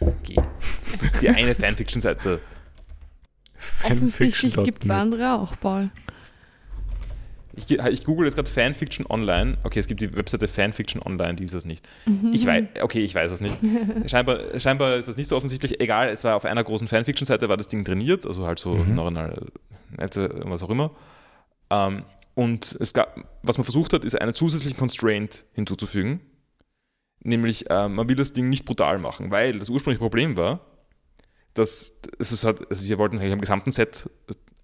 Okay. 0.00 0.36
Das 0.90 1.02
ist 1.02 1.20
die 1.20 1.28
eine 1.28 1.54
Fanfiction-Seite. 1.54 2.40
Offensichtlich 3.84 4.54
gibt 4.64 4.84
es 4.84 4.90
andere 4.90 5.34
auch, 5.34 5.58
Paul. 5.60 5.90
Ich, 7.56 7.70
ich 7.70 8.04
google 8.04 8.26
jetzt 8.26 8.34
gerade 8.36 8.48
Fanfiction 8.50 9.06
Online. 9.08 9.56
Okay, 9.64 9.78
es 9.80 9.86
gibt 9.86 10.00
die 10.00 10.14
Webseite 10.14 10.46
Fanfiction 10.46 11.02
Online, 11.02 11.34
die 11.34 11.44
ist 11.44 11.54
das 11.54 11.64
nicht. 11.64 11.86
Mhm. 12.06 12.30
Ich 12.34 12.44
weiß, 12.46 12.64
okay, 12.82 13.02
ich 13.02 13.14
weiß 13.14 13.32
es 13.32 13.40
nicht. 13.40 13.56
Scheinbar, 14.10 14.58
scheinbar 14.60 14.96
ist 14.96 15.08
das 15.08 15.16
nicht 15.16 15.28
so 15.28 15.36
offensichtlich. 15.36 15.80
Egal, 15.80 16.08
es 16.10 16.22
war 16.24 16.36
auf 16.36 16.44
einer 16.44 16.62
großen 16.62 16.86
Fanfiction-Seite, 16.86 17.48
war 17.48 17.56
das 17.56 17.68
Ding 17.68 17.84
trainiert, 17.84 18.26
also 18.26 18.46
halt 18.46 18.58
so 18.58 18.74
Mhm. 18.74 18.94
neuronale 18.94 19.46
Netze, 19.96 20.28
was 20.44 20.62
auch 20.62 20.70
immer. 20.70 20.90
Ähm, 21.70 22.04
und 22.34 22.76
es 22.80 22.92
gab, 22.92 23.16
was 23.42 23.56
man 23.56 23.64
versucht 23.64 23.92
hat, 23.94 24.04
ist 24.04 24.20
einen 24.20 24.34
zusätzlichen 24.34 24.78
Constraint 24.78 25.44
hinzuzufügen. 25.54 26.20
Nämlich, 27.22 27.64
ähm, 27.70 27.94
man 27.94 28.08
will 28.08 28.16
das 28.16 28.32
Ding 28.34 28.50
nicht 28.50 28.66
brutal 28.66 28.98
machen, 28.98 29.30
weil 29.30 29.58
das 29.58 29.70
ursprüngliche 29.70 30.00
Problem 30.00 30.36
war, 30.36 30.60
dass 31.54 31.98
es 32.18 32.32
ist 32.32 32.44
halt, 32.44 32.60
also 32.68 32.82
sie 32.82 32.98
wollten 32.98 33.16
sich 33.16 33.32
am 33.32 33.40
gesamten 33.40 33.72
Set 33.72 34.10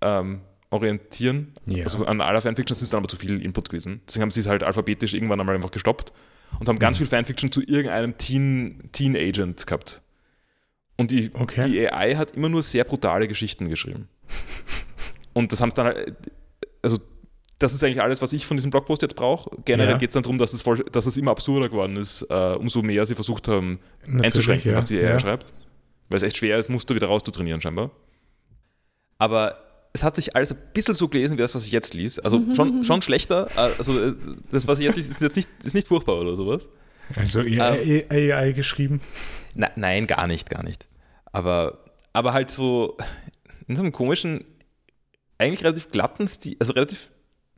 ähm, 0.03 0.43
orientieren 0.73 1.55
Ja. 1.67 1.85
also 1.85 2.05
an 2.07 2.21
aller 2.21 2.41
Fanfiction 2.41 2.73
ist 2.75 2.83
es 2.83 2.91
dann 2.91 2.99
aber 2.99 3.09
zu 3.09 3.17
viel 3.17 3.41
Input 3.43 3.69
gewesen. 3.69 4.01
Deswegen 4.07 4.23
haben 4.23 4.31
sie 4.31 4.41
es 4.41 4.47
halt 4.49 4.63
alphabetisch 4.63 5.15
irgendwann 5.15 5.39
einmal 5.41 5.55
einfach 5.55 5.71
gestoppt 5.71 6.13
und 6.59 6.69
haben 6.69 6.79
ganz 6.79 6.97
Mhm. 6.97 6.99
viel 6.99 7.07
Fanfiction 7.09 7.53
zu 7.53 7.61
irgendeinem 7.63 8.17
Teen, 8.19 8.89
Teen 8.93 9.15
Agent 9.17 9.67
gehabt. 9.67 10.03
Und 10.97 11.11
die, 11.11 11.31
Okay. 11.35 11.69
die 11.69 11.89
AI 11.91 12.15
hat 12.17 12.33
immer 12.37 12.49
nur 12.49 12.63
sehr 12.63 12.85
brutale 12.85 13.29
Geschichten 13.29 13.69
geschrieben. 13.69 14.09
Und 15.35 15.51
das 15.53 15.61
haben 15.63 15.69
es 15.69 15.75
dann 15.75 15.87
halt, 15.87 16.15
also 16.83 16.99
das 17.59 17.73
ist 17.75 17.83
eigentlich 17.85 18.03
alles, 18.03 18.21
was 18.21 18.33
ich 18.35 18.45
von 18.45 18.57
diesem 18.57 18.71
Blogpost 18.71 19.01
jetzt 19.03 19.17
brauche. 19.17 19.51
Generell 19.65 19.93
Ja. 19.93 19.99
geht 19.99 20.11
es 20.11 20.15
dann 20.15 20.23
darum, 20.23 20.37
dass 20.37 20.53
es, 20.53 20.63
voll, 20.63 20.79
dass 20.93 21.07
es 21.07 21.17
immer 21.17 21.31
absurder 21.31 21.69
geworden 21.71 21.97
ist, 21.97 22.23
äh, 22.29 22.55
umso 22.59 22.83
mehr 22.83 23.07
sie 23.07 23.15
versucht 23.15 23.49
haben, 23.49 23.79
Natürlich, 24.01 24.25
einzuschränken, 24.27 24.71
ja. 24.73 24.77
was 24.77 24.87
die 24.87 24.99
AI 24.99 25.03
ja. 25.11 25.19
schreibt. 25.19 25.55
Weil 26.11 26.17
es 26.19 26.23
echt 26.25 26.37
schwer 26.37 26.59
ist, 26.59 26.69
Muster 26.69 26.95
wieder 26.95 27.07
rauszutrainieren, 27.07 27.63
scheinbar. 27.63 27.91
Aber 29.19 29.57
es 29.93 30.03
hat 30.03 30.17
sich 30.17 30.35
alles 30.37 30.53
ein 30.53 30.59
bisschen 30.73 30.95
so 30.95 31.09
gelesen, 31.09 31.37
wie 31.37 31.43
das, 31.43 31.55
was 31.55 31.67
ich 31.67 31.73
jetzt 31.73 31.93
lies. 31.95 32.19
Also 32.19 32.43
schon, 32.55 32.83
schon 32.85 33.03
schlechter. 33.03 33.49
äh, 33.57 33.71
Also 33.79 34.03
äh, 34.03 34.15
das, 34.51 34.67
was 34.67 34.79
ich 34.79 34.87
jetzt 34.87 34.97
lies, 34.97 35.09
ist 35.09 35.21
jetzt 35.21 35.37
nicht, 35.37 35.49
ist 35.65 35.75
nicht 35.75 35.89
furchtbar 35.89 36.19
oder 36.21 36.35
sowas. 36.35 36.69
Also 37.15 37.41
AI, 37.41 38.07
AI 38.11 38.53
geschrieben. 38.53 39.01
Na, 39.55 39.71
nein, 39.77 40.07
gar 40.07 40.27
nicht, 40.27 40.49
gar 40.49 40.63
nicht. 40.63 40.87
Aber, 41.33 41.85
aber 42.13 42.33
halt 42.33 42.51
so 42.51 42.97
in 43.69 43.77
so 43.77 43.83
einem 43.83 43.93
komischen, 43.93 44.45
eigentlich 45.39 45.65
relativ 45.65 45.91
glatten 45.91 46.27
Stil, 46.29 46.57
also 46.59 46.73
relativ 46.73 47.13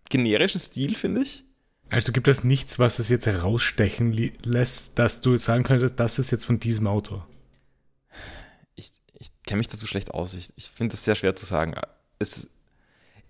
generischen 0.09 0.61
Stil, 0.61 0.95
finde 0.95 1.23
ich. 1.23 1.45
Also 1.91 2.13
gibt 2.13 2.27
es 2.29 2.43
nichts, 2.43 2.79
was 2.79 2.99
es 2.99 3.09
jetzt 3.11 3.27
herausstechen 3.27 4.13
lässt, 4.43 4.99
dass 4.99 5.21
du 5.21 5.37
sagen 5.37 5.63
könntest, 5.65 6.01
das 6.01 6.19
ist 6.19 6.31
jetzt 6.33 6.47
von 6.47 6.59
diesem 6.59 6.87
Autor. 6.87 7.29
Ich, 8.75 8.91
ich 9.19 9.31
kenne 9.47 9.59
mich 9.59 9.69
dazu 9.69 9.87
schlecht 9.87 10.13
aus. 10.13 10.35
Ich, 10.35 10.49
ich 10.57 10.69
finde 10.69 10.93
das 10.95 11.05
sehr 11.05 11.15
schwer 11.15 11.37
zu 11.37 11.47
sagen. 11.47 11.75
Es, 12.19 12.49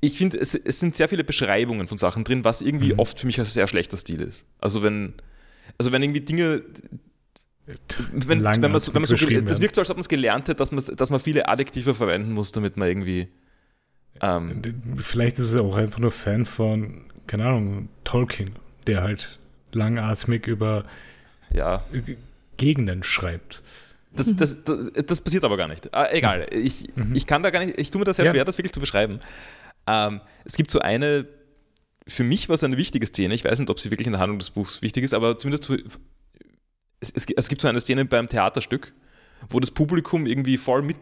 ich 0.00 0.18
finde, 0.18 0.38
es, 0.38 0.54
es 0.54 0.80
sind 0.80 0.94
sehr 0.96 1.08
viele 1.08 1.24
Beschreibungen 1.24 1.88
von 1.88 1.98
Sachen 1.98 2.24
drin, 2.24 2.44
was 2.44 2.60
irgendwie 2.62 2.92
Mhm. 2.92 2.98
oft 2.98 3.18
für 3.18 3.26
mich 3.26 3.38
ein 3.38 3.44
sehr 3.46 3.68
schlechter 3.68 3.96
Stil 3.96 4.20
ist. 4.20 4.44
Also 4.58 4.82
wenn, 4.82 5.14
also 5.78 5.92
wenn 5.92 6.02
irgendwie 6.02 6.20
Dinge, 6.20 6.62
wenn, 8.12 8.40
Lang 8.40 8.60
wenn 8.62 8.70
man 8.70 8.80
so, 8.80 8.94
wenn 8.94 9.02
man 9.02 9.06
so 9.06 9.16
das 9.16 9.60
wirkt 9.60 9.74
so, 9.74 9.80
als 9.80 9.90
ob 9.90 9.96
man 9.96 10.02
es 10.02 10.08
gelernt 10.08 10.48
hätte, 10.48 10.56
dass 10.56 10.72
man, 10.72 10.84
dass 10.96 11.10
man 11.10 11.20
viele 11.20 11.48
Adjektive 11.48 11.94
verwenden 11.94 12.32
muss, 12.32 12.52
damit 12.52 12.76
man 12.76 12.88
irgendwie 12.88 13.28
ähm, 14.20 14.62
Vielleicht 14.98 15.38
ist 15.38 15.50
es 15.52 15.56
auch 15.56 15.74
einfach 15.74 15.98
nur 15.98 16.10
Fan 16.10 16.44
von, 16.46 17.06
keine 17.26 17.46
Ahnung, 17.46 17.88
Tolkien, 18.04 18.56
der 18.86 19.02
halt 19.02 19.38
langatmig 19.72 20.46
über 20.46 20.84
ja, 21.52 21.84
Gegenden 22.56 23.02
schreibt. 23.02 23.62
Das, 24.16 24.34
das, 24.36 24.64
das, 24.64 24.92
das 25.06 25.20
passiert 25.20 25.44
aber 25.44 25.56
gar 25.56 25.68
nicht. 25.68 25.92
Ah, 25.94 26.08
egal, 26.10 26.46
ich, 26.52 26.88
Mhm. 26.94 27.14
ich 27.14 27.26
kann 27.26 27.42
da 27.42 27.50
gar 27.50 27.64
nicht, 27.64 27.78
ich 27.78 27.90
tue 27.90 27.98
mir 27.98 28.04
das 28.04 28.16
sehr 28.16 28.24
Ja. 28.26 28.30
schwer, 28.32 28.44
das 28.44 28.56
wirklich 28.58 28.72
zu 28.72 28.80
beschreiben. 28.80 29.18
Ähm, 29.86 30.20
es 30.44 30.54
gibt 30.56 30.70
so 30.70 30.78
eine, 30.78 31.26
für 32.06 32.24
mich 32.24 32.48
war 32.48 32.54
es 32.54 32.64
eine 32.64 32.76
wichtige 32.76 33.06
Szene, 33.06 33.34
ich 33.34 33.44
weiß 33.44 33.58
nicht, 33.58 33.70
ob 33.70 33.80
sie 33.80 33.90
wirklich 33.90 34.06
in 34.06 34.12
der 34.12 34.20
Handlung 34.20 34.38
des 34.38 34.50
Buchs 34.50 34.82
wichtig 34.82 35.04
ist, 35.04 35.14
aber 35.14 35.38
zumindest 35.38 35.66
für, 35.66 35.82
es, 37.00 37.10
es, 37.14 37.26
es 37.36 37.48
gibt 37.48 37.60
so 37.60 37.68
eine 37.68 37.80
Szene 37.80 38.04
beim 38.04 38.28
Theaterstück, 38.28 38.92
wo 39.50 39.60
das 39.60 39.70
Publikum 39.70 40.26
irgendwie 40.26 40.56
voll 40.56 40.80
mit, 40.82 40.96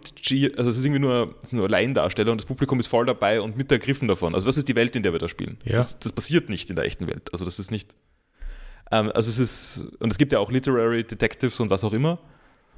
also 0.57 0.71
es 0.71 0.77
ist 0.79 0.85
irgendwie 0.85 1.01
nur, 1.01 1.37
es 1.43 1.51
sind 1.51 1.59
nur 1.61 1.69
Laiendarsteller 1.69 2.33
und 2.33 2.41
das 2.41 2.47
Publikum 2.47 2.81
ist 2.81 2.89
voll 2.89 3.07
dabei 3.07 3.41
und 3.41 3.57
mit 3.57 3.71
ergriffen 3.71 4.09
davon. 4.09 4.35
Also 4.35 4.47
das 4.47 4.57
ist 4.57 4.69
die 4.69 4.75
Welt, 4.75 4.97
in 4.97 5.03
der 5.05 5.13
wir 5.13 5.19
da 5.21 5.29
spielen. 5.29 5.59
Ja. 5.65 5.77
Das, 5.77 5.99
das 6.01 6.13
passiert 6.13 6.49
nicht 6.49 6.69
in 6.71 6.77
der 6.77 6.85
echten 6.85 7.07
Welt. 7.07 7.29
Also 7.33 7.45
das 7.45 7.59
ist 7.61 7.71
nicht, 7.71 7.95
ähm, 8.91 9.13
also 9.15 9.31
es 9.31 9.39
ist, 9.39 9.87
und 10.01 10.11
es 10.11 10.19
gibt 10.19 10.33
ja 10.33 10.41
auch 10.41 10.51
Literary 10.51 11.05
Detectives 11.05 11.61
und 11.61 11.71
was 11.71 11.85
auch 11.85 11.93
immer. 11.93 12.19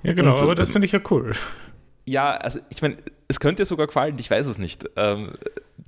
Ja, 0.05 0.13
genau, 0.13 0.33
Und, 0.33 0.43
aber 0.43 0.55
das 0.55 0.69
ähm, 0.69 0.75
finde 0.75 0.87
ich 0.87 0.93
ja 0.93 1.01
cool. 1.11 1.33
Ja, 2.05 2.33
also 2.33 2.61
ich 2.71 2.83
meine, 2.83 2.99
es 3.29 3.41
könnte 3.41 3.63
dir 3.63 3.67
sogar 3.67 3.87
gefallen, 3.87 4.17
ich 4.19 4.31
weiß 4.31 4.47
es 4.47 4.59
nicht. 4.59 4.85
Ähm, 4.97 5.33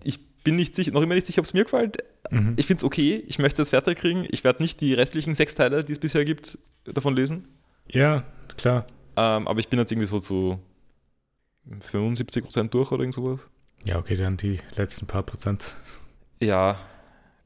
ich 0.02 0.26
bin 0.42 0.56
nicht 0.56 0.74
sicher, 0.74 0.92
noch 0.92 1.02
immer 1.02 1.14
nicht 1.14 1.26
sicher, 1.26 1.40
ob 1.40 1.44
es 1.44 1.54
mir 1.54 1.64
gefällt. 1.64 1.98
Mhm. 2.30 2.54
Ich 2.58 2.66
finde 2.66 2.78
es 2.78 2.84
okay, 2.84 3.22
ich 3.26 3.38
möchte 3.38 3.62
es 3.62 3.70
fertig 3.70 3.98
kriegen. 3.98 4.26
Ich 4.30 4.42
werde 4.42 4.62
nicht 4.62 4.80
die 4.80 4.94
restlichen 4.94 5.34
sechs 5.34 5.54
Teile, 5.54 5.84
die 5.84 5.92
es 5.92 5.98
bisher 5.98 6.24
gibt, 6.24 6.58
davon 6.84 7.14
lesen. 7.14 7.46
Ja, 7.88 8.24
klar. 8.56 8.86
Ähm, 9.16 9.46
aber 9.46 9.60
ich 9.60 9.68
bin 9.68 9.78
jetzt 9.78 9.92
irgendwie 9.92 10.08
so 10.08 10.18
zu 10.18 10.58
75% 11.70 12.70
durch 12.70 12.92
oder 12.92 13.02
irgend 13.02 13.14
sowas. 13.14 13.50
Ja, 13.84 13.98
okay, 13.98 14.16
dann 14.16 14.36
die 14.36 14.60
letzten 14.76 15.06
paar 15.06 15.22
Prozent. 15.22 15.74
Ja, 16.42 16.76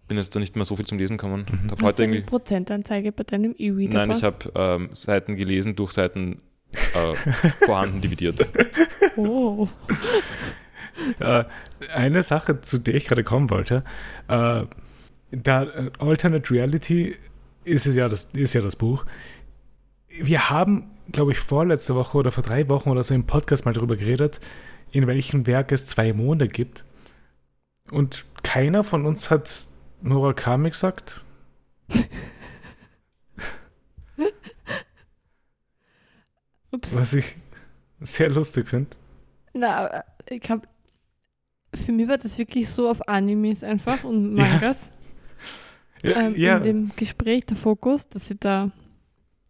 bin 0.08 0.18
jetzt 0.18 0.34
da 0.34 0.40
nicht 0.40 0.56
mehr 0.56 0.64
so 0.64 0.76
viel 0.76 0.86
zum 0.86 0.98
Lesen 0.98 1.16
gekommen. 1.16 1.46
Mhm. 1.50 1.70
Hast 1.70 1.82
heute 1.82 2.02
du 2.02 2.10
eine 2.10 2.22
Prozentanzeige 2.22 3.12
bei 3.12 3.22
deinem 3.22 3.54
E-Reader? 3.56 4.06
nein, 4.06 4.10
ich 4.10 4.24
habe 4.24 4.52
ähm, 4.54 4.90
Seiten 4.92 5.36
gelesen 5.36 5.76
durch 5.76 5.92
Seiten 5.92 6.38
äh, 6.72 7.14
vorhanden 7.64 8.00
dividiert. 8.00 8.50
Oh. 9.16 9.68
Äh, 11.18 11.44
eine 11.94 12.22
Sache, 12.22 12.60
zu 12.60 12.78
der 12.78 12.94
ich 12.94 13.06
gerade 13.06 13.24
kommen 13.24 13.50
wollte, 13.50 13.84
äh, 14.28 14.64
da 15.30 15.62
äh, 15.62 15.90
Alternate 15.98 16.50
Reality 16.52 17.16
ist 17.64 17.86
es 17.86 17.96
ja 17.96 18.08
das, 18.08 18.32
ist 18.34 18.54
ja 18.54 18.60
das 18.60 18.76
Buch. 18.76 19.04
Wir 20.08 20.50
haben, 20.50 20.90
glaube 21.12 21.32
ich, 21.32 21.38
vorletzte 21.38 21.94
Woche 21.94 22.18
oder 22.18 22.32
vor 22.32 22.42
drei 22.42 22.68
Wochen 22.68 22.90
oder 22.90 23.02
so 23.04 23.14
im 23.14 23.26
Podcast 23.26 23.64
mal 23.64 23.72
darüber 23.72 23.96
geredet, 23.96 24.40
in 24.92 25.06
welchem 25.06 25.46
Werk 25.46 25.72
es 25.72 25.86
zwei 25.86 26.12
Monde 26.12 26.48
gibt. 26.48 26.84
Und 27.90 28.24
keiner 28.42 28.84
von 28.84 29.06
uns 29.06 29.30
hat 29.30 29.66
Murakami 30.02 30.70
gesagt. 30.70 31.24
Ups. 36.72 36.94
Was 36.94 37.12
ich 37.14 37.36
sehr 38.00 38.30
lustig 38.30 38.68
finde. 38.68 38.90
Na, 39.54 39.76
aber 39.76 40.04
ich 40.28 40.48
habe. 40.50 40.66
Für 41.74 41.92
mich 41.92 42.08
war 42.08 42.18
das 42.18 42.36
wirklich 42.38 42.68
so 42.68 42.88
auf 42.90 43.08
Animes 43.08 43.62
einfach 43.62 44.02
und 44.04 44.36
Ja. 44.36 44.44
Mangas. 44.44 44.90
Ja, 46.02 46.16
ähm, 46.20 46.36
ja, 46.36 46.56
In 46.58 46.62
dem 46.62 46.90
Gespräch 46.96 47.44
der 47.46 47.56
Fokus, 47.56 48.08
dass 48.08 48.30
ich 48.30 48.38
da. 48.40 48.70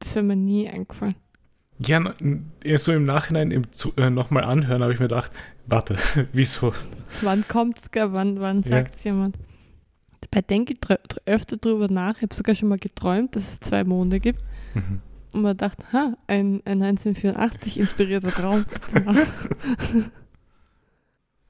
Das 0.00 0.14
wäre 0.14 0.24
mir 0.24 0.36
nie 0.36 0.68
eingefallen. 0.68 1.14
ja 1.78 2.78
so 2.78 2.92
im 2.92 3.04
Nachhinein 3.04 3.50
im 3.50 3.62
äh, 3.96 4.10
nochmal 4.10 4.44
anhören, 4.44 4.82
habe 4.82 4.92
ich 4.92 4.98
mir 4.98 5.04
gedacht, 5.08 5.32
warte, 5.66 5.96
wieso? 6.32 6.74
Wann 7.22 7.46
kommt's, 7.48 7.90
gell? 7.90 8.12
wann, 8.12 8.40
wann 8.40 8.62
Ja. 8.62 8.68
sagt's 8.70 9.04
jemand? 9.04 9.36
Dabei 10.22 10.42
denke 10.42 10.74
ich 10.74 10.98
öfter 11.26 11.56
drüber 11.56 11.88
nach. 11.88 12.16
Ich 12.16 12.22
habe 12.22 12.34
sogar 12.34 12.54
schon 12.54 12.68
mal 12.68 12.78
geträumt, 12.78 13.36
dass 13.36 13.52
es 13.52 13.60
zwei 13.60 13.84
Monde 13.84 14.20
gibt. 14.20 14.40
Mhm. 14.74 15.00
Und 15.32 15.42
man 15.42 15.56
dachte, 15.56 15.84
ha, 15.92 16.14
ein, 16.26 16.62
ein 16.64 16.82
1984 16.82 17.78
inspirierter 17.78 18.30
Traum. 18.32 18.64
Genau. 18.92 19.14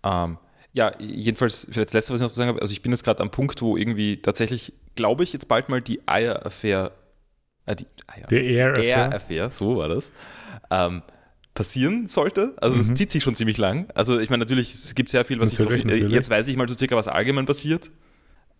Ähm, 0.02 0.38
ja, 0.72 0.92
jedenfalls, 0.98 1.66
vielleicht 1.70 1.88
das 1.88 1.94
Letzte, 1.94 2.12
was 2.12 2.20
ich 2.20 2.24
noch 2.24 2.30
zu 2.30 2.36
sagen 2.36 2.48
habe, 2.48 2.62
also 2.62 2.72
ich 2.72 2.82
bin 2.82 2.92
jetzt 2.92 3.04
gerade 3.04 3.20
am 3.20 3.30
Punkt, 3.30 3.60
wo 3.62 3.76
irgendwie 3.76 4.16
tatsächlich, 4.22 4.72
glaube 4.94 5.24
ich, 5.24 5.32
jetzt 5.32 5.48
bald 5.48 5.68
mal 5.68 5.80
die 5.82 6.00
Eier-Affair, 6.06 6.92
äh, 7.66 7.76
die 7.76 7.86
Eier, 8.06 8.26
Der 8.28 8.44
Air 8.44 9.50
so 9.50 9.76
war 9.76 9.88
das, 9.88 10.12
ähm, 10.70 11.02
passieren 11.54 12.06
sollte. 12.06 12.54
Also 12.60 12.78
das 12.78 12.90
Mhm. 12.90 12.96
zieht 12.96 13.10
sich 13.12 13.22
schon 13.24 13.34
ziemlich 13.34 13.58
lang. 13.58 13.90
Also 13.94 14.20
ich 14.20 14.30
meine, 14.30 14.44
natürlich, 14.44 14.72
es 14.72 14.94
gibt 14.94 15.08
sehr 15.08 15.24
viel, 15.24 15.40
was 15.40 15.50
Natürlich, 15.52 15.78
ich 15.78 15.82
drauf, 15.82 15.90
äh, 15.92 15.94
natürlich. 15.96 16.14
jetzt 16.14 16.30
weiß 16.30 16.46
ich 16.48 16.56
mal 16.56 16.68
so 16.68 16.76
circa, 16.76 16.96
was 16.96 17.08
allgemein 17.08 17.46
passiert. 17.46 17.90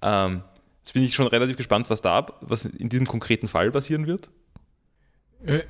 Ähm, 0.02 0.42
jetzt 0.80 0.92
bin 0.92 1.04
ich 1.04 1.14
schon 1.14 1.28
relativ 1.28 1.56
gespannt, 1.56 1.88
was 1.88 2.02
da, 2.02 2.26
was 2.40 2.64
in 2.64 2.88
diesem 2.88 3.06
konkreten 3.06 3.46
Fall 3.48 3.70
passieren 3.70 4.06
wird. 4.06 4.28
Äh, 5.44 5.62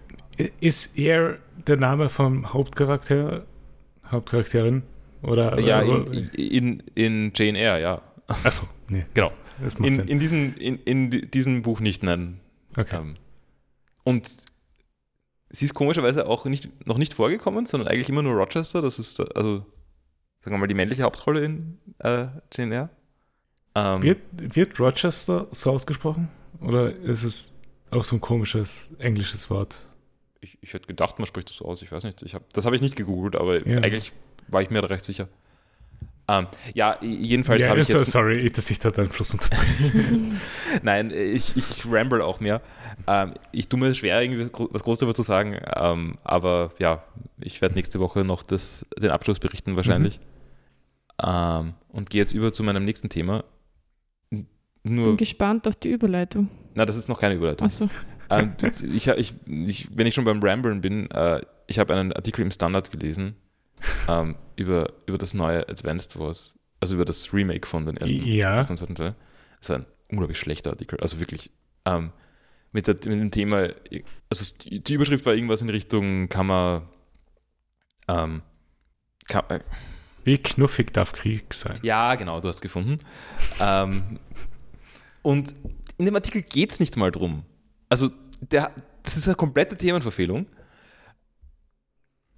Ist 0.61 0.99
er 0.99 1.39
der 1.67 1.77
Name 1.77 2.09
vom 2.09 2.53
Hauptcharakter, 2.53 3.47
Hauptcharakterin? 4.11 4.83
Oder? 5.23 5.59
ja, 5.61 5.83
oder, 5.83 6.11
in, 6.13 6.29
in, 6.31 6.83
in 6.95 7.33
Jane 7.35 7.59
Eyre, 7.59 7.81
ja. 7.81 8.03
Achso, 8.45 8.67
nee, 8.89 9.05
Genau. 9.15 9.33
In, 9.83 9.99
in, 10.09 10.19
diesen, 10.19 10.55
in, 10.57 10.79
in 10.85 11.11
di- 11.11 11.27
diesem 11.27 11.61
Buch 11.61 11.81
nicht, 11.81 12.03
nein. 12.03 12.41
okay. 12.79 12.97
Ähm, 12.97 13.17
und 14.05 14.27
sie 15.51 15.65
ist 15.67 15.75
komischerweise 15.75 16.27
auch 16.27 16.47
nicht, 16.47 16.87
noch 16.87 16.97
nicht 16.97 17.13
vorgekommen, 17.13 17.67
sondern 17.67 17.89
eigentlich 17.89 18.09
immer 18.09 18.23
nur 18.23 18.33
Rochester. 18.37 18.81
Das 18.81 18.99
ist, 18.99 19.21
also, 19.37 19.59
sagen 20.41 20.55
wir 20.55 20.59
mal, 20.59 20.67
die 20.67 20.75
männliche 20.75 21.03
Hauptrolle 21.03 21.45
in 21.45 21.79
äh, 21.99 22.29
Jane 22.55 22.75
Eyre. 22.75 22.89
Ähm, 23.75 24.03
wird, 24.03 24.21
wird 24.33 24.81
Rochester 24.81 25.47
so 25.51 25.73
ausgesprochen? 25.73 26.29
Oder 26.63 26.97
ist 26.97 27.23
es 27.25 27.60
auch 27.91 28.05
so 28.05 28.17
ein 28.17 28.21
komisches 28.21 28.89
englisches 28.99 29.51
Wort? 29.51 29.81
ich, 30.43 30.57
ich 30.63 30.73
hätte 30.73 30.87
gedacht, 30.87 31.19
man 31.19 31.27
spricht 31.27 31.51
das 31.51 31.57
so 31.57 31.67
aus. 31.67 31.83
Ich 31.83 31.93
weiß 31.93 32.03
nicht. 32.05 32.23
Ich 32.23 32.35
hab, 32.35 32.51
das 32.55 32.65
habe 32.65 32.75
ich 32.75 32.81
nicht 32.81 32.97
gegoogelt, 32.97 33.37
aber 33.37 33.67
Ja. 33.69 33.79
eigentlich 33.79 34.13
war 34.49 34.63
ich 34.63 34.71
mir 34.71 34.81
da 34.81 34.87
recht 34.89 35.05
sicher. 35.05 35.29
Ähm, 36.29 36.47
ja, 36.73 36.97
jedenfalls 37.03 37.63
ja, 37.63 37.69
habe 37.69 37.81
ich 37.81 37.89
so, 37.89 37.99
jetzt. 37.99 38.11
sorry, 38.13 38.39
ich- 38.39 38.53
dass 38.53 38.71
ich 38.71 38.79
da 38.79 38.91
deinen 38.91 39.11
Fluss 39.11 39.35
unterbreche. 39.35 40.19
Nein, 40.83 41.11
ich, 41.11 41.55
ich 41.57 41.85
ramble 41.91 42.25
auch 42.25 42.41
mehr. 42.41 42.63
Ähm, 43.07 43.35
ich 43.53 43.69
tue 43.69 43.79
mir 43.81 43.93
schwer, 43.95 44.23
irgendwie 44.23 44.49
was 44.71 44.83
Großes 44.85 45.01
darüber 45.01 45.15
zu 45.15 45.23
sagen, 45.23 45.59
ähm, 45.77 46.17
aber 46.25 46.71
ja, 46.79 47.03
ich 47.43 47.61
werde 47.61 47.75
nächste 47.75 48.01
Woche 48.01 48.25
noch 48.25 48.43
das, 48.43 48.87
den 48.99 49.11
Abschluss 49.11 49.41
berichten 49.41 49.77
wahrscheinlich. 49.77 50.21
Ähm, 51.23 51.75
und 51.89 52.09
gehe 52.09 52.23
jetzt 52.23 52.33
über 52.33 52.51
zu 52.53 52.63
meinem 52.63 52.85
nächsten 52.87 53.09
Thema. 53.11 53.45
N- 54.31 54.47
Bin 54.85 54.95
Nur, 54.95 55.17
gespannt 55.19 55.69
auf 55.69 55.77
die 55.77 55.91
Überleitung. 55.91 56.49
Na, 56.75 56.85
das 56.85 56.97
ist 56.97 57.09
noch 57.09 57.21
keine 57.21 57.35
Überleitung. 57.35 57.67
Achso. 57.67 57.89
Ähm, 58.33 58.53
ich, 58.95 59.09
ich, 59.09 59.35
ich, 59.49 59.89
wenn 59.93 60.07
ich 60.07 60.15
schon 60.15 60.23
beim 60.25 60.41
Ramblen 60.41 60.81
bin, 60.81 61.11
äh, 61.11 61.41
ich 61.67 61.81
habe 61.81 61.93
einen 61.95 62.13
Artikel 62.13 62.43
im 62.43 62.53
Standard 62.53 62.89
gelesen 62.93 63.35
ähm, 64.09 64.37
über, 64.55 64.93
über 65.07 65.19
das 65.19 65.35
neue 65.35 65.69
Advanced 65.69 66.17
Wars, 66.17 66.55
also 66.79 66.95
über 66.95 67.05
das 67.05 67.35
Remake 67.35 67.67
von 67.67 67.87
den 67.87 67.97
ersten, 67.97 68.23
Ja. 68.25 68.55
ersten 68.55 68.75
und 68.75 68.77
zweiten 68.77 68.95
Teil. 68.95 69.17
Das 69.59 69.71
war 69.71 69.79
ein 69.79 69.87
unglaublich 70.11 70.39
schlechter 70.39 70.71
Artikel, 70.71 71.01
also 71.01 71.19
wirklich. 71.19 71.51
Ähm, 71.87 72.13
mit, 72.71 72.87
der, 72.87 72.95
mit 72.95 73.21
dem 73.21 73.33
Thema, 73.33 73.71
also 74.29 74.55
die 74.65 74.95
Überschrift 74.95 75.27
war 75.27 75.35
irgendwas 75.35 75.61
in 75.63 75.69
Richtung, 75.69 76.29
kann 76.29 76.47
man, 76.47 76.83
ähm, 78.07 78.43
kann, 79.27 79.43
äh, 79.49 79.59
Wie 80.23 80.39
knuffig 80.39 80.93
darf 80.93 81.11
Krieg 81.15 81.53
sein? 81.53 81.81
ja, 81.83 82.15
genau, 82.15 82.41
du 82.41 82.47
hast 82.47 82.61
gefunden. 82.61 83.01
ähm, 83.61 84.21
und 85.23 85.53
in 86.01 86.07
dem 86.07 86.17
Artikel 86.17 86.43
geht 86.43 86.73
es 86.73 86.81
nicht 86.81 86.97
mal 86.97 87.13
drum. 87.13 87.45
Also, 87.89 88.11
der, 88.41 88.73
das 89.03 89.17
ist 89.17 89.29
eine 89.29 89.37
komplette 89.37 89.77
Themenverfehlung. 89.77 90.47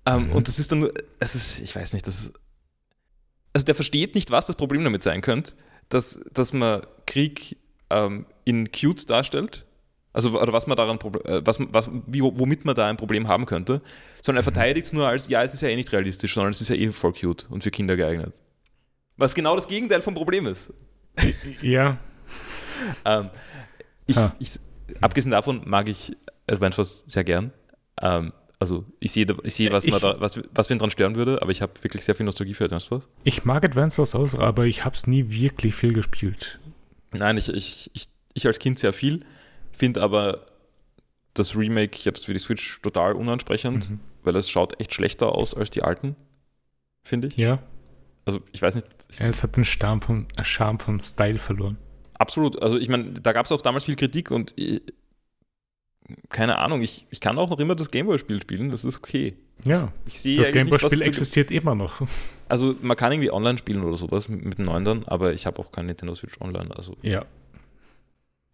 Ähm, 0.05 0.27
Mhm. 0.27 0.33
Und 0.33 0.49
das 0.49 0.59
ist 0.59 0.73
dann 0.73 0.81
nur, 0.81 0.93
es 1.21 1.35
ist, 1.35 1.61
ich 1.61 1.75
weiß 1.75 1.93
nicht, 1.93 2.07
das 2.07 2.21
ist, 2.21 2.33
also 3.53 3.65
der 3.65 3.75
versteht 3.75 4.15
nicht, 4.15 4.31
was 4.31 4.47
das 4.47 4.57
Problem 4.57 4.83
damit 4.83 5.03
sein 5.03 5.21
könnte, 5.21 5.53
dass, 5.89 6.19
dass 6.33 6.53
man 6.53 6.83
Krieg 7.07 7.57
ähm, 7.91 8.27
in 8.45 8.73
cute 8.73 9.09
darstellt. 9.09 9.65
Also, 10.15 10.39
oder 10.39 10.53
was 10.53 10.67
man 10.67 10.77
daran, 10.77 10.99
äh, 11.25 11.41
was, 11.45 11.59
was, 11.61 11.89
wie, 12.07 12.23
womit 12.23 12.65
man 12.65 12.75
da 12.75 12.87
ein 12.89 12.97
Problem 12.97 13.29
haben 13.29 13.47
könnte, 13.47 13.81
sondern 14.23 14.41
er 14.41 14.45
verteidigt 14.45 14.87
es 14.87 14.93
nur 14.93 15.07
als, 15.07 15.29
ja, 15.29 15.43
es 15.43 15.55
ist 15.55 15.63
ja 15.63 15.69
eh 15.69 15.77
nicht 15.77 15.93
realistisch, 15.93 16.35
sondern 16.35 16.51
es 16.51 16.61
ist 16.61 16.69
ja 16.69 16.77
eh 16.77 16.91
voll 16.91 17.13
cute 17.13 17.47
und 17.49 17.63
für 17.63 17.71
Kinder 17.71 17.97
geeignet. 17.97 18.41
Was 19.17 19.35
genau 19.35 19.55
das 19.55 19.69
Gegenteil 19.69 20.03
vom 20.03 20.15
Problem 20.15 20.47
ist. 20.47 20.73
Ja, 21.63 21.99
Ähm, 23.05 23.31
ich, 24.07 24.17
Ah. 24.17 24.35
ich, 24.39 24.59
abgesehen 25.01 25.31
davon 25.33 25.63
mag 25.65 25.89
ich 25.89 26.17
Wars 26.79 27.05
sehr 27.07 27.25
gern. 27.25 27.53
Ähm, 28.01 28.33
also 28.59 28.85
ich 29.01 29.13
sehe, 29.13 29.27
ich 29.43 29.55
sehe 29.55 29.73
was, 29.73 29.85
Ich- 29.85 29.91
man 29.91 30.01
da, 30.01 30.21
was, 30.21 30.39
was 30.53 30.71
wen 30.71 30.79
dran 30.79 30.91
stören 30.91 31.17
würde, 31.17 31.43
aber 31.43 31.51
ich 31.51 31.63
habe 31.63 31.73
wirklich 31.83 32.05
sehr 32.05 32.15
viel 32.15 32.27
Nostalgie 32.27 32.55
für 32.55 32.65
Advance 32.65 32.91
Wars. 32.91 33.09
ich 33.25 33.45
mag 33.45 33.65
Advance 33.65 33.99
Wars 33.99 34.15
aus, 34.15 34.35
aber 34.39 34.67
ich 34.67 34.85
habe 34.85 34.95
es 34.95 35.07
nie 35.07 35.31
wirklich 35.31 35.75
viel 35.75 35.93
gespielt. 35.93 36.61
Nein, 37.13 37.37
ich, 37.39 37.49
ich, 37.49 37.91
ich, 37.93 38.05
ich 38.35 38.47
als 38.47 38.59
Kind 38.59 38.79
sehr 38.79 38.93
viel, 38.93 39.25
finde 39.73 40.01
aber 40.03 40.47
das 41.35 41.57
Remake 41.57 41.99
jetzt 42.05 42.27
für 42.27 42.33
die 42.35 42.39
Switch 42.39 42.81
total 42.83 43.15
unansprechend, 43.15 43.89
Mhm. 43.91 44.01
weil 44.23 44.37
es 44.37 44.49
schaut 44.51 44.79
echt 44.81 44.95
schlechter 44.95 45.33
aus 45.33 45.55
als 45.55 45.71
die 45.71 45.83
alten, 45.83 46.15
finde 47.03 47.29
ich. 47.29 47.37
Ja, 47.37 47.63
Also 48.25 48.41
ich 48.53 48.63
weiß 48.63 48.77
nicht, 48.77 48.87
ich, 49.11 49.21
es 49.21 49.43
hat 49.43 49.57
den 49.57 49.65
Charme 49.65 50.01
vom, 50.03 50.27
äh, 50.37 50.45
Charme 50.45 50.79
vom 50.79 51.01
Style 51.01 51.39
verloren. 51.39 51.77
Absolut. 52.15 52.61
Also 52.63 52.79
ich 52.79 52.89
meine, 52.89 53.13
da 53.13 53.33
gab 53.33 53.47
es 53.47 53.53
auch 53.53 53.63
damals 53.63 53.85
viel 53.85 53.97
Kritik 53.97 54.31
und 54.31 54.53
ich, 54.57 54.83
keine 56.29 56.59
Ahnung, 56.59 56.83
ich, 56.83 57.07
ich 57.11 57.21
kann 57.21 57.39
auch 57.39 57.51
noch 57.51 57.59
immer 57.59 57.75
das 57.75 57.91
Gameboy-Spiel 57.91 58.41
spielen, 58.43 58.71
das 58.71 58.85
ist 58.85 58.99
okay. 58.99 59.35
Ja, 59.65 59.93
Ich 60.07 60.19
sehe 60.19 60.37
das 60.37 60.53
Gameboy-Spiel 60.53 61.03
existiert 61.03 61.51
immer 61.51 61.75
noch. 61.75 62.01
Also 62.49 62.77
man 62.83 62.99
kann 62.99 63.13
irgendwie 63.13 63.31
online 63.31 63.57
spielen 63.57 63.83
oder 63.83 63.97
sowas 63.97 64.29
mit, 64.29 64.45
mit 64.45 64.59
dem 64.59 64.67
neuen 64.67 64.85
dann, 64.85 65.05
aber 65.05 65.33
ich 65.33 65.47
habe 65.47 65.59
auch 65.59 65.73
kein 65.73 65.87
Nintendo 65.87 66.15
Switch 66.15 66.39
online. 66.39 66.69
Also 66.77 66.99
Ja, 67.01 67.25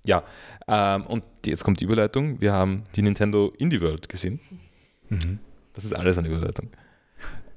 ja. 0.04 0.22
Ähm, 0.66 1.06
und 1.06 1.24
jetzt 1.44 1.64
kommt 1.64 1.80
die 1.80 1.84
Überleitung. 1.84 2.40
Wir 2.40 2.52
haben 2.52 2.84
die 2.94 3.02
Nintendo 3.02 3.52
Indie 3.58 3.80
World 3.80 4.08
gesehen. 4.08 4.40
mhm. 5.08 5.38
Das 5.74 5.84
ist 5.84 5.94
alles 5.94 6.18
eine 6.18 6.28
Überleitung. 6.28 6.70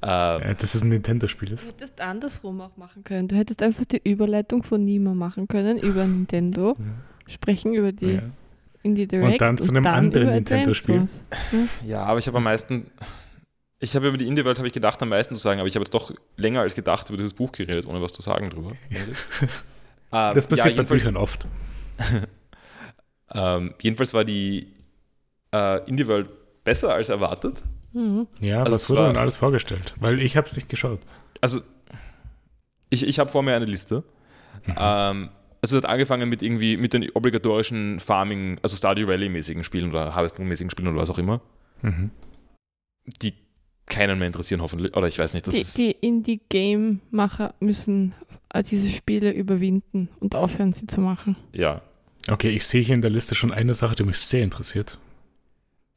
Ähm, 0.04 0.42
ja 0.42 0.54
das 0.56 0.74
ist 0.76 0.84
ein 0.84 0.90
Nintendo-Spiel. 0.90 1.50
Du 1.50 1.56
ist. 1.56 1.68
hättest 1.68 2.02
andersrum 2.02 2.60
auch 2.62 2.76
machen 2.78 3.04
können. 3.04 3.28
Du 3.28 3.36
hättest 3.36 3.62
einfach 3.62 3.86
die 3.86 4.02
Überleitung 4.04 4.64
von 4.64 4.84
Nima 4.84 5.14
machen 5.14 5.48
können 5.48 5.78
über 5.78 6.06
Nintendo, 6.06 6.76
sprechen 7.28 7.74
über 7.74 7.92
die 7.92 8.14
Ja. 8.16 8.22
Indie 8.84 9.08
Direct 9.08 9.40
dann 9.42 9.58
zu 9.60 9.70
einem 9.70 9.86
anderen 9.86 10.24
über 10.24 10.34
Nintendo-Spiel. 10.34 11.06
Ja, 11.86 12.04
aber 12.04 12.18
ich 12.18 12.26
habe 12.28 12.38
am 12.38 12.44
meisten, 12.44 12.88
ich 13.80 13.96
habe 13.96 14.08
über 14.08 14.18
die 14.18 14.26
Indie 14.28 14.44
World 14.44 14.58
habe 14.58 14.68
ich 14.68 14.74
gedacht 14.74 15.00
am 15.04 15.10
meisten 15.10 15.36
zu 15.36 15.42
sagen, 15.42 15.60
aber 15.60 15.68
ich 15.68 15.76
habe 15.76 15.84
jetzt 15.84 15.94
doch 15.94 16.12
länger 16.36 16.62
als 16.62 16.74
gedacht 16.74 17.08
über 17.10 17.18
dieses 17.18 17.34
Buch 17.36 17.52
geredet, 17.52 17.86
ohne 17.86 18.02
was 18.02 18.14
zu 18.14 18.22
sagen 18.22 18.50
drüber. 18.50 18.72
Ähm, 20.14 20.36
Das 20.36 20.46
passiert 20.48 20.66
bei 20.66 20.72
jedenfalls- 20.72 20.90
Büchern 21.04 21.16
oft. 21.16 21.48
Ähm, 23.34 23.74
jedenfalls 23.82 24.14
war 24.14 24.26
die 24.26 24.68
äh, 25.54 25.88
Indie 25.90 26.06
World 26.08 26.30
besser 26.66 26.94
als 26.94 27.10
erwartet. 27.10 27.62
Mhm. 27.94 28.28
Ja, 28.40 28.60
Also 28.64 28.74
was 28.76 28.90
wurde 28.90 29.08
denn 29.08 29.18
alles 29.18 29.36
vorgestellt? 29.36 29.96
Weil 30.00 30.22
ich 30.22 30.38
habe 30.38 30.48
es 30.48 30.56
nicht 30.56 30.70
geschaut. 30.70 31.00
Also, 31.42 31.62
ich, 32.90 33.06
ich 33.08 33.20
habe 33.20 33.30
vor 33.30 33.44
mir 33.44 33.56
eine 33.56 33.66
Liste. 33.66 34.04
Mhm. 34.66 34.76
Ähm, 34.78 35.30
also, 35.62 35.78
es 35.78 35.84
hat 35.84 35.90
angefangen 35.90 36.28
mit 36.30 36.42
irgendwie 36.42 36.78
mit 36.78 36.94
den 36.94 37.10
obligatorischen 37.12 38.00
Farming, 38.00 38.60
also 38.64 38.76
Stardew 38.78 39.08
Valley-mäßigen 39.08 39.64
Spielen 39.64 39.90
oder 39.92 40.16
Harvest 40.16 40.38
Moon-mäßigen 40.40 40.70
Spielen 40.70 40.88
oder 40.88 40.98
was 41.02 41.10
auch 41.10 41.18
immer, 41.20 41.42
Mhm. 41.82 42.12
die 43.22 43.34
keinen 43.88 44.18
mehr 44.20 44.28
interessieren, 44.28 44.62
hoffentlich. 44.62 44.96
Oder 44.96 45.08
ich 45.08 45.20
weiß 45.20 45.34
nicht, 45.34 45.48
das 45.48 45.56
Die, 45.74 45.92
die 45.94 46.08
Indie-Game-Macher 46.08 47.54
müssen 47.60 48.14
äh, 48.54 48.64
diese 48.64 48.88
Spiele 48.90 49.32
überwinden 49.32 50.10
und 50.20 50.36
aufhören, 50.36 50.72
sie 50.74 50.88
zu 50.88 51.02
machen. 51.02 51.36
Ja. 51.54 51.82
Okay, 52.30 52.50
ich 52.50 52.66
sehe 52.66 52.82
hier 52.84 52.96
in 52.96 53.02
der 53.02 53.10
Liste 53.10 53.34
schon 53.36 53.52
eine 53.52 53.74
Sache, 53.74 53.96
die 53.96 54.04
mich 54.04 54.18
sehr 54.18 54.44
interessiert. 54.44 54.98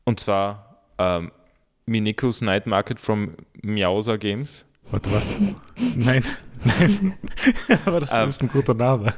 Und 0.04 0.20
zwar 0.20 0.82
ähm, 0.98 1.30
Minikos 1.86 2.40
Night 2.42 2.66
Market 2.66 3.00
from 3.00 3.34
Miausa 3.62 4.16
Games. 4.16 4.64
Warte, 4.90 5.12
was? 5.12 5.38
nein, 5.96 6.22
nein. 6.64 7.14
Aber 7.86 8.00
das 8.00 8.12
Ähm. 8.12 8.26
ist 8.28 8.42
ein 8.42 8.48
guter 8.48 8.74
Name. 8.74 9.14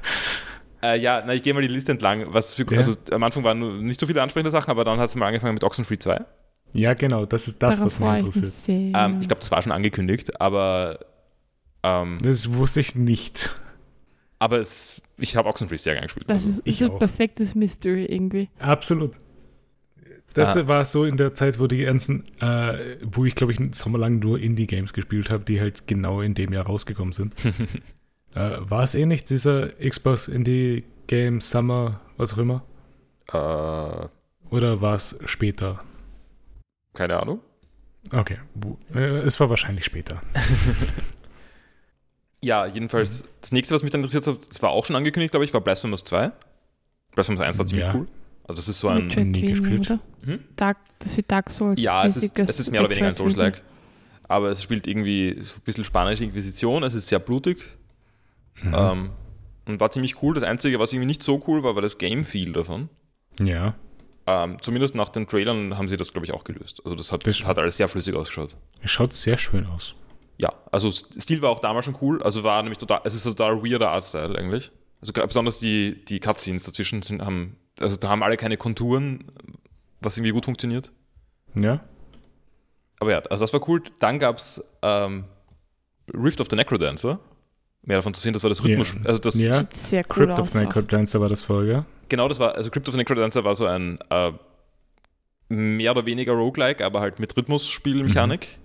Äh, 0.82 0.98
ja, 0.98 1.22
na, 1.26 1.34
ich 1.34 1.42
gehe 1.42 1.54
mal 1.54 1.62
die 1.62 1.68
Liste 1.68 1.92
entlang. 1.92 2.24
Was 2.28 2.52
für, 2.52 2.64
Ja. 2.70 2.76
Also 2.78 2.94
am 3.10 3.22
Anfang 3.22 3.44
waren 3.44 3.58
nur 3.58 3.74
nicht 3.74 3.98
so 3.98 4.06
viele 4.06 4.22
ansprechende 4.22 4.50
Sachen, 4.50 4.70
aber 4.70 4.84
dann 4.84 4.98
hat 4.98 5.08
es 5.08 5.14
mal 5.16 5.26
angefangen 5.26 5.54
mit 5.54 5.64
Oxenfree 5.64 5.98
2. 5.98 6.24
Ja, 6.72 6.94
genau, 6.94 7.24
das 7.24 7.48
ist 7.48 7.62
das, 7.62 7.78
Darauf 7.78 7.98
was 8.00 8.00
mich 8.00 8.18
ich 8.30 8.36
interessiert. 8.36 8.52
sehr. 8.92 9.00
Ähm, 9.04 9.18
ich 9.20 9.28
glaube, 9.28 9.40
das 9.40 9.50
war 9.50 9.62
schon 9.62 9.72
angekündigt, 9.72 10.40
aber 10.40 10.98
ähm, 11.82 12.18
Das 12.22 12.52
wusste 12.54 12.80
ich 12.80 12.94
nicht. 12.94 13.50
Aber 14.38 14.58
es, 14.58 15.00
ich 15.18 15.34
habe 15.36 15.48
Oxenfree 15.48 15.76
sehr 15.76 15.94
gern 15.94 16.04
gespielt. 16.04 16.28
das 16.28 16.38
Also, 16.44 16.50
ist, 16.50 16.62
ich 16.64 16.80
ist 16.82 16.90
ein 16.90 16.98
perfektes 16.98 17.54
Mystery 17.54 18.04
irgendwie. 18.04 18.50
Absolut. 18.58 19.12
Das 20.36 20.56
Ah. 20.56 20.68
war 20.68 20.84
so 20.84 21.04
in 21.04 21.16
der 21.16 21.32
Zeit, 21.34 21.58
wo 21.58 21.66
die 21.66 21.78
ganzen, 21.84 22.24
äh, 22.40 22.96
wo 23.02 23.24
ich 23.24 23.34
glaube 23.34 23.52
ich 23.52 23.58
einen 23.58 23.72
Sommer 23.72 23.98
lang 23.98 24.18
nur 24.18 24.38
Indie-Games 24.38 24.92
gespielt 24.92 25.30
habe, 25.30 25.44
die 25.44 25.60
halt 25.60 25.86
genau 25.86 26.20
in 26.20 26.34
dem 26.34 26.52
Jahr 26.52 26.66
rausgekommen 26.66 27.12
sind. 27.12 27.34
äh, 28.34 28.56
war 28.60 28.82
es 28.82 28.94
eh 28.94 29.06
nicht 29.06 29.30
dieser 29.30 29.68
Xbox 29.70 30.28
Indie-Game 30.28 31.40
Summer, 31.40 32.00
was 32.18 32.34
auch 32.34 32.38
immer? 32.38 32.62
äh, 33.32 34.08
Oder 34.54 34.80
war 34.82 34.94
es 34.94 35.18
später? 35.24 35.78
keine 36.92 37.18
Ahnung. 37.20 37.40
Okay, 38.12 38.38
äh, 38.94 38.98
es 39.18 39.40
war 39.40 39.48
wahrscheinlich 39.50 39.84
später. 39.84 40.22
Ja, 42.42 42.66
jedenfalls, 42.66 43.24
das 43.40 43.50
nächste, 43.52 43.74
was 43.74 43.82
mich 43.82 43.90
dann 43.92 44.02
interessiert 44.02 44.26
hat, 44.26 44.38
das 44.48 44.62
war 44.62 44.70
auch 44.70 44.84
schon 44.84 44.94
angekündigt, 44.94 45.32
glaube 45.32 45.44
ich, 45.44 45.52
war 45.54 45.60
Blasphemous 45.60 46.04
2. 46.04 46.30
Blasphemous 47.14 47.40
1 47.42 47.58
war 47.58 47.66
ziemlich 47.66 47.86
Ja. 47.86 47.94
cool. 47.94 48.06
Also, 48.48 48.60
das 48.60 48.68
ist 48.68 48.78
so 48.80 48.88
ein. 48.88 49.08
Nie 49.08 49.42
gespielt. 49.42 49.90
Oder? 49.90 50.00
Hm? 50.24 50.40
Dark, 50.56 50.78
das 51.00 51.16
wird 51.16 51.30
Dark 51.30 51.50
Souls. 51.50 51.80
Ja, 51.80 52.04
es 52.04 52.16
ist, 52.16 52.38
es 52.38 52.60
ist 52.60 52.70
mehr 52.70 52.80
oder 52.80 52.90
weniger 52.90 53.08
ein. 53.08 53.14
Souls-like. 53.14 53.62
Aber 54.28 54.48
es 54.50 54.62
spielt 54.62 54.86
irgendwie 54.86 55.36
so 55.40 55.56
ein 55.56 55.62
bisschen 55.64 55.84
spanische 55.84 56.24
Inquisition. 56.24 56.82
Es 56.82 56.94
ist 56.94 57.08
sehr 57.08 57.18
blutig. 57.20 57.58
Mhm. 58.62 58.74
Ähm, 58.76 59.10
und 59.66 59.80
war 59.80 59.90
ziemlich 59.90 60.22
cool. 60.22 60.34
Das 60.34 60.42
Einzige, 60.42 60.78
was 60.78 60.92
irgendwie 60.92 61.06
nicht 61.06 61.22
so 61.22 61.42
cool 61.46 61.62
war, 61.62 61.74
war 61.74 61.82
das 61.82 61.98
Game-Feel 61.98 62.52
davon. 62.52 62.88
ja, 63.40 63.74
Ähm, 64.28 64.56
zumindest 64.60 64.94
nach 64.96 65.08
den 65.10 65.28
Trailern 65.28 65.78
haben 65.78 65.86
sie 65.88 65.96
das, 65.96 66.12
glaube 66.12 66.24
ich, 66.26 66.32
auch 66.32 66.42
gelöst. 66.42 66.80
Also, 66.84 66.96
das 66.96 67.12
hat, 67.12 67.24
Das- 67.26 67.44
hat 67.44 67.58
alles 67.58 67.76
sehr 67.76 67.86
flüssig 67.88 68.14
ausgeschaut. 68.16 68.56
es 68.82 68.90
schaut 68.90 69.12
sehr 69.12 69.36
schön 69.36 69.66
aus. 69.66 69.94
Ja, 70.38 70.52
also 70.72 70.90
Stil 70.90 71.40
war 71.42 71.50
auch 71.50 71.60
damals 71.60 71.84
schon 71.84 71.96
cool. 72.00 72.22
Also 72.22 72.42
war 72.44 72.60
nämlich 72.62 72.78
total, 72.78 73.00
es 73.04 73.14
ist 73.14 73.24
ein 73.26 73.36
total 73.36 73.62
weirder 73.64 73.90
Artstyle 73.90 74.36
eigentlich. 74.36 74.70
Also 75.00 75.12
gra- 75.12 75.26
besonders 75.26 75.60
die, 75.60 76.04
die 76.04 76.18
Cutscenes 76.20 76.64
dazwischen 76.64 77.02
sind, 77.02 77.22
haben, 77.22 77.56
also 77.80 77.96
da 77.96 78.08
haben 78.08 78.22
alle 78.22 78.36
keine 78.36 78.56
Konturen, 78.56 79.24
was 80.00 80.16
irgendwie 80.16 80.32
gut 80.32 80.44
funktioniert. 80.44 80.92
Ja, 81.54 81.80
Aber 83.00 83.10
ja, 83.12 83.18
also 83.20 83.44
das 83.44 83.52
war 83.52 83.66
cool. 83.68 83.82
Dann 84.00 84.18
gab 84.18 84.36
es 84.38 84.62
ähm, 84.82 85.24
Rift 86.12 86.40
of 86.40 86.48
the 86.50 86.56
Necrodancer. 86.56 87.18
Mehr 87.82 87.98
davon 87.98 88.12
zu 88.14 88.20
sehen, 88.20 88.32
das 88.32 88.42
war 88.42 88.50
das 88.50 88.62
Rhythmus. 88.64 88.94
Ja. 88.94 89.00
Also 89.04 89.20
das, 89.20 89.34
Ja. 89.36 89.64
Sehr 89.72 90.00
cool 90.16 90.26
Crypt 90.26 90.38
of 90.40 90.50
the. 90.50 90.58
Necrodancer 90.58 91.20
war 91.20 91.28
das 91.28 91.42
Folge. 91.42 91.84
genau, 92.08 92.28
das 92.28 92.38
war, 92.40 92.54
also 92.56 92.68
Crypt 92.70 92.88
of 92.88 92.92
the 92.94 92.98
Necrodancer 92.98 93.44
war 93.44 93.54
so 93.54 93.64
ein 93.66 93.98
äh, 94.10 94.32
mehr 95.48 95.92
oder 95.92 96.04
weniger 96.06 96.32
Roguelike, 96.32 96.84
aber 96.84 97.00
halt 97.00 97.18
mit 97.20 97.36
Rhythmusspielmechanik. 97.36 98.58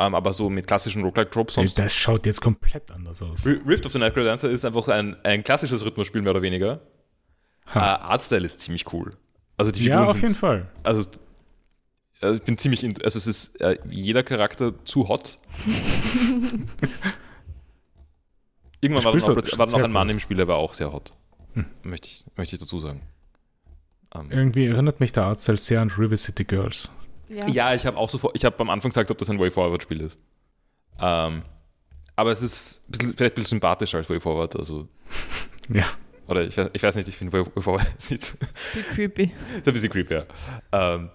Ähm, 0.00 0.14
aber 0.14 0.32
so 0.32 0.48
mit 0.48 0.66
klassischen 0.68 1.02
Roguelike-Tropes 1.02 1.54
sonst. 1.56 1.78
Das 1.78 1.92
schaut 1.94 2.26
jetzt 2.26 2.40
komplett 2.40 2.90
anders 2.92 3.20
aus. 3.22 3.44
R- 3.46 3.58
Rift 3.66 3.84
of 3.86 3.92
the 3.92 3.98
Necrodancer 3.98 4.48
ist 4.48 4.64
einfach 4.64 4.86
ein, 4.88 5.16
ein 5.24 5.42
klassisches 5.42 5.84
Rhythmusspiel, 5.84 6.22
mehr 6.22 6.30
oder 6.32 6.42
weniger. 6.42 6.80
Äh. 7.74 7.78
Artstyle 7.78 8.44
ist 8.46 8.60
ziemlich 8.60 8.92
cool. 8.92 9.12
Also 9.56 9.70
die 9.72 9.80
Figuren 9.82 10.02
ja, 10.02 10.06
auf 10.06 10.12
sind, 10.12 10.22
jeden 10.22 10.34
Fall. 10.34 10.68
Also, 10.82 11.08
äh, 12.22 12.34
ich 12.34 12.42
bin 12.42 12.56
ziemlich, 12.58 12.84
in, 12.84 12.94
also 13.02 13.18
es 13.18 13.26
ist 13.26 13.60
äh, 13.60 13.78
jeder 13.90 14.22
Charakter 14.22 14.72
zu 14.84 15.08
hot. 15.08 15.38
Irgendwann 18.80 19.04
war, 19.04 19.12
plötzlich- 19.12 19.58
war 19.58 19.66
noch 19.68 19.82
ein 19.82 19.90
Mann 19.90 20.06
cool. 20.08 20.12
im 20.12 20.20
Spiel, 20.20 20.36
der 20.36 20.46
war 20.48 20.56
auch 20.56 20.74
sehr 20.74 20.92
hot. 20.92 21.12
Hm. 21.54 21.64
Möchte, 21.82 22.06
ich, 22.08 22.24
möchte 22.36 22.54
ich 22.54 22.60
dazu 22.60 22.78
sagen. 22.78 23.02
Ähm, 24.14 24.30
Irgendwie 24.30 24.66
erinnert 24.66 25.00
mich 25.00 25.12
der 25.12 25.24
Artstyle 25.24 25.58
sehr 25.58 25.80
an 25.80 25.90
River 25.90 26.16
City 26.16 26.44
Girls. 26.44 26.88
Ja. 27.28 27.46
ja, 27.48 27.74
ich 27.74 27.84
habe 27.86 27.96
auch 27.96 28.08
sofort, 28.08 28.34
ich 28.36 28.44
habe 28.44 28.58
am 28.60 28.70
Anfang 28.70 28.90
gesagt, 28.90 29.10
ob 29.10 29.18
das 29.18 29.28
ein 29.28 29.38
Way 29.38 29.50
Forward 29.50 29.82
Spiel 29.82 30.00
ist. 30.00 30.18
Ähm, 31.00 31.42
aber 32.16 32.30
es 32.30 32.40
ist 32.42 32.88
ein 32.88 32.92
bisschen, 32.92 33.16
vielleicht 33.16 33.32
ein 33.32 33.34
bisschen 33.34 33.48
sympathischer 33.58 33.98
als 33.98 34.08
Way 34.08 34.20
Forward. 34.20 34.56
Also 34.56 34.88
Ja. 35.68 35.84
Oder 36.28 36.46
ich 36.46 36.56
weiß, 36.56 36.70
ich 36.72 36.82
weiß 36.82 36.96
nicht, 36.96 37.08
ich 37.08 37.16
finde 37.16 37.40
UV 37.56 37.78
sieht 37.98 38.22
so- 38.22 38.36
Wie 38.74 38.82
creepy. 38.82 39.22
ist 39.58 39.66
ein 39.66 39.72
bisschen 39.72 39.90
creepy, 39.90 40.14
ja. 40.14 40.22
Ähm, 40.72 41.10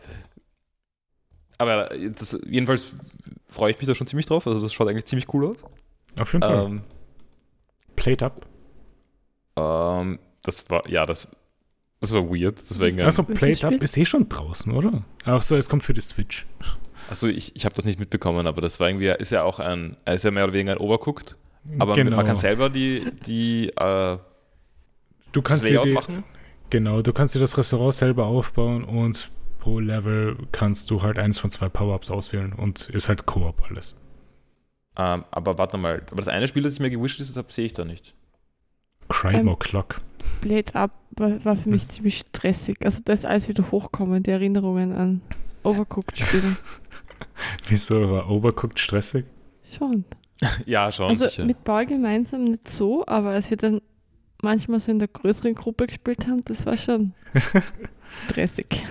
aber 1.58 1.90
das, 2.18 2.40
jedenfalls 2.48 2.94
freue 3.48 3.72
ich 3.72 3.78
mich 3.78 3.88
da 3.88 3.96
schon 3.96 4.08
ziemlich 4.08 4.26
drauf. 4.26 4.48
Also 4.48 4.60
das 4.62 4.74
schaut 4.74 4.88
eigentlich 4.88 5.06
ziemlich 5.06 5.32
cool 5.34 5.46
aus. 5.48 5.58
Auf 6.20 6.34
jeden 6.34 6.44
Fall. 6.44 6.66
Ähm, 6.66 6.82
Played 7.96 8.24
up. 8.24 8.46
ähm, 9.56 10.20
das 10.42 10.70
war, 10.70 10.88
ja, 10.90 11.06
das, 11.06 11.28
das 12.02 12.12
war 12.12 12.28
weird. 12.30 12.60
Deswegen, 12.70 13.00
ähm, 13.00 13.06
Also 13.06 13.24
Played 13.24 13.64
up 13.64 13.74
ist 13.82 13.96
eh 13.98 14.06
schon 14.06 14.28
draußen, 14.28 14.74
oder? 14.74 15.04
Ach 15.26 15.42
so, 15.44 15.56
es 15.56 15.70
kommt 15.70 15.84
für 15.84 15.94
die 15.94 16.02
Switch. 16.02 16.46
also 17.08 17.28
ich, 17.28 17.56
ich 17.56 17.66
habe 17.66 17.76
das 17.76 17.86
nicht 17.86 18.00
mitbekommen, 18.00 18.48
aber 18.48 18.62
das 18.62 18.80
war 18.80 18.90
irgendwie, 18.90 19.08
ist 19.08 19.32
ja 19.32 19.44
auch 19.44 19.60
ein, 19.60 19.96
ist 20.06 20.24
ja 20.26 20.32
mehr 20.32 20.44
oder 20.46 20.54
weniger 20.54 20.74
ein 20.74 20.80
Overcooked. 20.80 21.38
Aber 21.80 21.94
genau. 21.94 22.18
man 22.18 22.26
kann 22.26 22.36
selber 22.36 22.70
die, 22.70 23.10
die 23.26 23.70
äh, 23.70 24.18
du 25.34 25.42
kannst 25.42 25.68
dir 25.68 25.82
die, 25.82 25.92
machen. 25.92 26.24
Genau, 26.70 27.02
du 27.02 27.12
kannst 27.14 27.36
dir 27.36 27.40
das 27.40 27.58
Restaurant 27.58 27.94
selber 27.94 28.26
aufbauen 28.26 28.84
und 28.84 29.30
pro 29.60 29.80
Level 29.80 30.38
kannst 30.52 30.90
du 30.90 31.02
halt 31.02 31.20
eins 31.20 31.40
von 31.40 31.52
zwei 31.52 31.70
Power-Ups 31.70 32.10
auswählen 32.10 32.54
und 32.54 32.90
ist 32.90 33.10
halt 33.10 33.26
Koop 33.26 33.62
alles. 33.70 34.00
Ähm, 34.96 35.26
aber 35.32 35.58
warte 35.58 35.78
mal, 35.78 36.02
aber 36.08 36.18
das 36.18 36.28
eine 36.28 36.48
Spiel, 36.48 36.64
das 36.64 36.74
ich 36.74 36.80
mir 36.80 36.90
gewishlistet 36.90 37.36
habe, 37.38 37.52
sehe 37.52 37.66
ich 37.66 37.74
da 37.74 37.84
nicht. 37.84 38.16
Crime 39.10 39.40
Ähm, 39.40 39.50
O'Clock. 39.50 39.98
Blade 40.42 40.74
Up 40.76 40.92
war, 41.12 41.44
war 41.46 41.56
für 41.56 41.70
mich 41.70 41.88
ziemlich 41.90 42.20
stressig. 42.20 42.78
Also 42.84 43.02
da 43.04 43.14
ist 43.14 43.26
alles 43.26 43.48
wieder 43.48 43.70
hochkommen, 43.72 44.24
die 44.24 44.32
Erinnerungen 44.32 44.94
an 44.94 45.22
Overcooked-Spiele. 45.64 46.56
Wieso 47.68 48.12
war 48.12 48.30
Overcooked 48.30 48.80
stressig? 48.80 49.26
Schon. 49.78 50.06
ja, 50.66 50.92
schon, 50.92 51.10
Also 51.10 51.26
sicher. 51.26 51.46
mit 51.46 51.64
Paul 51.64 51.86
gemeinsam 51.86 52.44
nicht 52.46 52.68
so, 52.70 53.06
aber 53.08 53.30
als 53.30 53.50
wir 53.50 53.58
dann 53.58 53.82
manchmal 54.44 54.80
so 54.80 54.92
in 54.92 55.00
der 55.00 55.08
größeren 55.08 55.56
Gruppe 55.56 55.88
gespielt 55.88 56.28
haben, 56.28 56.44
das 56.46 56.66
war 56.66 56.78
schon 56.78 57.14
stressig. 58.28 58.86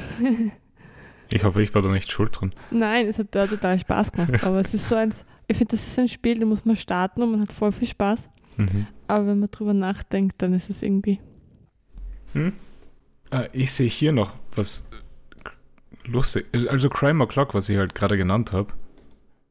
Ich 1.30 1.44
hoffe, 1.44 1.62
ich 1.62 1.74
war 1.74 1.82
da 1.82 1.88
nicht 1.88 2.10
schuld 2.10 2.40
dran. 2.40 2.52
Nein, 2.70 3.06
es 3.06 3.18
hat 3.18 3.28
da 3.30 3.46
total 3.46 3.78
Spaß 3.78 4.12
gemacht, 4.12 4.44
aber 4.44 4.60
es 4.60 4.74
ist 4.74 4.88
so 4.88 4.96
eins, 4.96 5.24
ich 5.48 5.56
finde, 5.56 5.76
das 5.76 5.86
ist 5.86 5.98
ein 5.98 6.08
Spiel, 6.08 6.38
da 6.38 6.46
muss 6.46 6.64
man 6.64 6.76
starten 6.76 7.22
und 7.22 7.32
man 7.32 7.40
hat 7.40 7.52
voll 7.52 7.72
viel 7.72 7.88
Spaß. 7.88 8.28
Mhm. 8.56 8.86
Aber 9.08 9.26
wenn 9.26 9.38
man 9.38 9.50
drüber 9.50 9.74
nachdenkt, 9.74 10.40
dann 10.42 10.54
ist 10.54 10.70
es 10.70 10.82
irgendwie. 10.82 11.20
Hm? 12.32 12.52
Ah, 13.30 13.44
ich 13.52 13.72
sehe 13.72 13.88
hier 13.88 14.12
noch 14.12 14.34
was 14.54 14.88
lustig. 16.04 16.46
Also 16.68 16.88
Crime 16.88 17.24
O'Clock, 17.24 17.54
was 17.54 17.68
ich 17.68 17.78
halt 17.78 17.94
gerade 17.94 18.16
genannt 18.16 18.52
habe, 18.52 18.72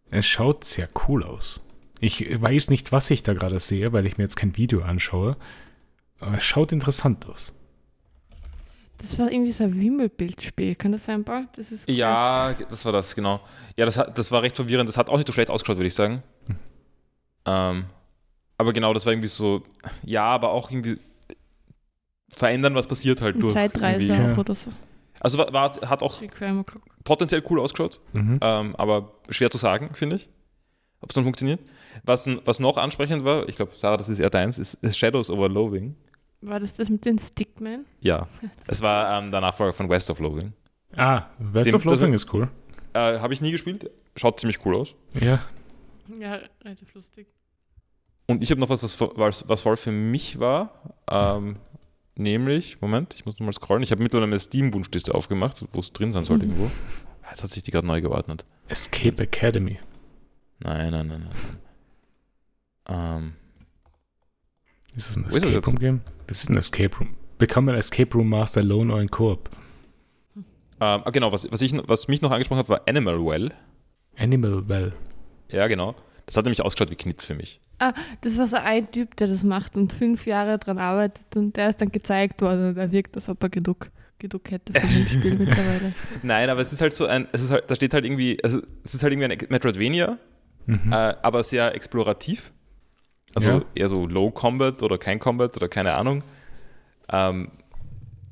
es 0.10 0.28
schaut 0.28 0.64
sehr 0.64 0.90
cool 1.08 1.24
aus. 1.24 1.62
Ich 2.00 2.42
weiß 2.42 2.70
nicht, 2.70 2.92
was 2.92 3.10
ich 3.12 3.24
da 3.24 3.34
gerade 3.34 3.60
sehe, 3.60 3.94
weil 3.94 4.06
ich 4.06 4.18
mir 4.18 4.24
jetzt 4.24 4.36
kein 4.36 4.58
Video 4.58 4.82
anschaue. 4.82 5.38
Aber 6.22 6.38
es 6.38 6.44
schaut 6.44 6.72
interessant 6.72 7.26
aus. 7.28 7.54
Das 9.00 9.18
war 9.18 9.32
irgendwie 9.32 9.52
so 9.52 9.64
ein 9.64 9.80
Wimmelbildspiel. 9.82 10.76
Kann 10.76 10.92
das 10.92 11.06
sein, 11.06 11.24
Paul? 11.24 11.48
Das 11.56 11.72
ist 11.72 11.90
Ja, 11.90 12.54
das 12.54 12.86
war 12.86 12.92
das, 12.92 13.16
genau. 13.16 13.42
Ja, 13.76 13.86
das, 13.86 13.98
hat, 13.98 14.16
das 14.18 14.32
war 14.32 14.44
recht 14.44 14.56
verwirrend. 14.56 14.88
Das 14.88 14.96
hat 14.98 15.10
auch 15.10 15.18
nicht 15.18 15.26
so 15.28 15.34
schlecht 15.34 15.50
ausgeschaut, 15.50 15.78
würde 15.78 15.88
ich 15.88 15.96
sagen. 15.96 16.22
Ähm, 17.46 17.86
aber 18.58 18.74
genau, 18.74 18.94
das 18.94 19.06
war 19.08 19.14
irgendwie 19.14 19.28
so, 19.28 19.64
ja, 20.04 20.26
aber 20.26 20.52
auch 20.52 20.70
irgendwie 20.70 21.00
verändern, 22.30 22.76
was 22.76 22.86
passiert 22.86 23.22
halt 23.22 23.36
Ein 23.38 23.42
durch. 23.42 23.54
Zeitreise 23.56 24.06
irgendwie. 24.06 24.28
Ja. 24.28 24.34
auch 24.34 24.38
oder 24.38 24.54
so. 24.54 24.70
Also 25.20 25.38
war, 25.40 25.52
war, 25.52 25.72
hat 25.72 26.04
auch 26.04 26.22
potenziell 27.04 27.44
cool 27.50 27.60
ausgeschaut, 27.60 28.00
Mhm. 28.14 28.40
ähm, 28.42 28.76
aber 28.76 29.14
schwer 29.30 29.50
zu 29.52 29.58
sagen, 29.58 29.92
finde 29.94 30.16
ich, 30.18 30.30
ob 31.02 31.10
es 31.10 31.16
dann 31.16 31.24
funktioniert. 31.24 31.60
Was, 32.04 32.30
was 32.46 32.60
noch 32.60 32.78
ansprechend 32.78 33.24
war, 33.24 33.50
ich 33.50 33.56
glaube, 33.56 33.72
Sarah, 33.76 33.98
das 33.98 34.10
ist 34.10 34.20
eher 34.20 34.30
deins, 34.30 34.58
ist, 34.60 34.76
ist 34.76 34.98
Shadows 34.98 35.30
over 35.30 35.50
Loathing. 35.50 35.96
War 36.42 36.60
das 36.60 36.74
das 36.74 36.90
mit 36.90 37.06
den 37.06 37.20
Stickman? 37.20 37.86
Ja, 38.00 38.28
es 38.68 38.82
war 38.82 39.18
ähm, 39.22 39.32
der 39.32 39.42
Nachfolger 39.42 39.74
von 39.74 39.90
West 39.90 40.10
of 40.10 40.20
Loathing. 40.20 40.54
Ah, 40.96 41.26
West 41.40 41.68
Dem- 41.72 41.76
of 41.76 41.84
Loathing 41.86 42.14
ist 42.14 42.34
cool. 42.34 42.50
Äh, 42.94 43.20
Habe 43.20 43.34
ich 43.34 43.42
nie 43.42 43.52
gespielt, 43.52 43.90
schaut 44.16 44.40
ziemlich 44.40 44.66
cool 44.66 44.76
aus. 44.76 44.96
Ja. 45.20 45.42
Ja, 46.20 46.40
relativ 46.64 46.94
lustig. 46.94 47.28
Und 48.28 48.44
ich 48.44 48.52
habe 48.52 48.60
noch 48.60 48.70
was, 48.70 48.84
was, 48.84 49.00
was, 49.00 49.48
was 49.48 49.62
voll 49.62 49.78
für 49.78 49.92
mich 49.92 50.40
war. 50.40 50.96
Ähm, 51.10 51.56
nämlich, 52.16 52.82
Moment, 52.82 53.14
ich 53.16 53.26
muss 53.26 53.36
nochmal 53.40 53.54
scrollen. 53.54 53.84
Ich 53.84 53.92
habe 53.92 54.02
mittlerweile 54.04 54.28
eine 54.28 54.40
Steam-Wunschliste 54.40 55.14
aufgemacht, 55.16 55.64
wo 55.74 55.80
es 55.80 55.94
drin 55.94 56.12
sein 56.12 56.26
sollte 56.26 56.46
Mhm. 56.46 56.52
irgendwo. 56.52 56.72
Jetzt 57.30 57.44
hat 57.44 57.50
sich 57.50 57.64
die 57.64 57.72
gerade 57.72 57.88
neu 57.88 58.02
geordnet. 58.02 58.46
Escape 58.68 59.24
Academy. 59.24 59.80
Nein, 60.60 60.92
nein, 60.92 61.08
nein, 61.08 61.30
nein. 61.30 61.58
Ähm, 62.88 63.34
Ist 64.96 65.10
das 65.10 65.18
ein 65.18 65.24
Wo 65.24 65.28
ist 65.28 65.36
das 65.38 65.44
Escape 65.44 65.56
jetzt? 65.56 65.68
Room 65.68 65.80
Game? 65.80 66.02
Das 66.28 66.44
ist 66.44 66.50
ein 66.50 66.58
Escape 66.58 66.98
Room. 66.98 67.10
Become 67.38 67.72
an 67.72 67.78
Escape 67.78 68.14
Room 68.14 68.30
Master 68.30 68.62
alone 68.62 68.94
or 68.94 69.02
in 69.02 69.10
Coop. 69.10 69.50
ähm, 70.36 70.44
ah, 70.80 71.10
genau, 71.12 71.32
was, 71.32 71.48
was, 71.52 71.62
ich, 71.62 71.74
was 71.88 72.08
mich 72.08 72.22
noch 72.22 72.32
angesprochen 72.32 72.60
hat, 72.60 72.70
war 72.70 72.82
Animal 72.88 73.24
Well. 73.26 73.52
Animal 74.18 74.68
Well. 74.68 74.94
Ja, 75.50 75.68
genau. 75.68 75.96
Das 76.26 76.38
hat 76.38 76.46
nämlich 76.46 76.62
ausgeschaut 76.64 76.92
wie 76.92 76.96
Knit 76.96 77.22
für 77.22 77.34
mich. 77.36 77.60
Das 78.22 78.38
war 78.38 78.46
so 78.46 78.58
ein 78.58 78.92
Typ, 78.92 79.16
der 79.16 79.28
das 79.28 79.44
macht 79.44 79.76
und 79.76 79.92
fünf 79.92 80.28
Jahre 80.28 80.60
dran 80.60 80.78
arbeitet 80.78 81.36
und 81.36 81.56
der 81.58 81.70
ist 81.70 81.82
dann 81.82 81.92
gezeigt 81.92 82.42
worden 82.42 82.70
und 82.70 82.78
er 82.78 82.92
wirkt, 82.92 83.16
als 83.16 83.28
ob 83.28 83.42
er 83.42 83.50
genug, 83.50 83.90
genug 84.20 84.52
hätte 84.52 84.80
von 84.80 84.88
dem 84.88 85.08
Spiel 85.08 85.36
mittlerweile. 85.40 85.92
Nein, 86.22 86.50
aber 86.52 86.62
es 86.62 86.72
ist 86.72 86.80
halt 86.82 86.94
so 86.94 87.08
ein, 87.08 87.28
es 87.32 87.42
ist 87.42 87.50
halt, 87.50 87.70
da 87.72 87.76
steht 87.76 87.96
halt 87.96 88.06
irgendwie, 88.06 88.38
also 88.44 88.62
es 88.84 88.94
ist 88.94 89.02
halt 89.02 89.14
irgendwie 89.14 89.32
ein 89.34 89.48
Metroidvania, 89.50 90.18
Mhm. 90.68 90.92
äh, 90.92 90.96
aber 91.24 91.42
sehr 91.42 91.74
explorativ. 91.74 92.54
Also 93.36 93.50
Ja. 93.50 93.62
eher 93.76 93.90
so 93.90 94.06
Low 94.06 94.32
Combat 94.32 94.82
oder 94.84 94.98
kein 94.98 95.20
Combat 95.20 95.56
oder 95.56 95.68
keine 95.70 95.94
Ahnung. 95.94 96.24
Ähm, 97.12 97.50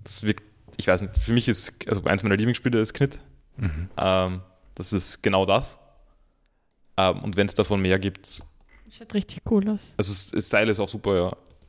das 0.04 0.24
wirkt, 0.24 0.44
ich 0.78 0.88
weiß 0.88 1.02
nicht, 1.02 1.20
für 1.20 1.34
mich 1.34 1.48
ist, 1.48 1.74
also 1.88 2.04
eins 2.06 2.24
meiner 2.24 2.36
Lieblingsspiele 2.38 2.80
ist 2.80 2.94
Knit. 2.94 3.20
Mhm. 3.58 3.90
Ähm, 3.98 4.42
das 4.76 4.94
ist 4.94 5.22
genau 5.24 5.46
das. 5.46 5.78
Ähm, 6.98 7.20
und 7.24 7.36
wenn 7.38 7.48
es 7.48 7.56
davon 7.56 7.82
mehr 7.82 8.00
gibt, 8.00 8.42
Schaut 8.92 9.14
richtig 9.14 9.42
cool 9.52 9.70
aus. 9.70 9.94
also 9.98 10.12
das 10.36 10.48
Style 10.48 10.72
ist 10.72 10.80
auch 10.80 10.90
super, 10.90 11.16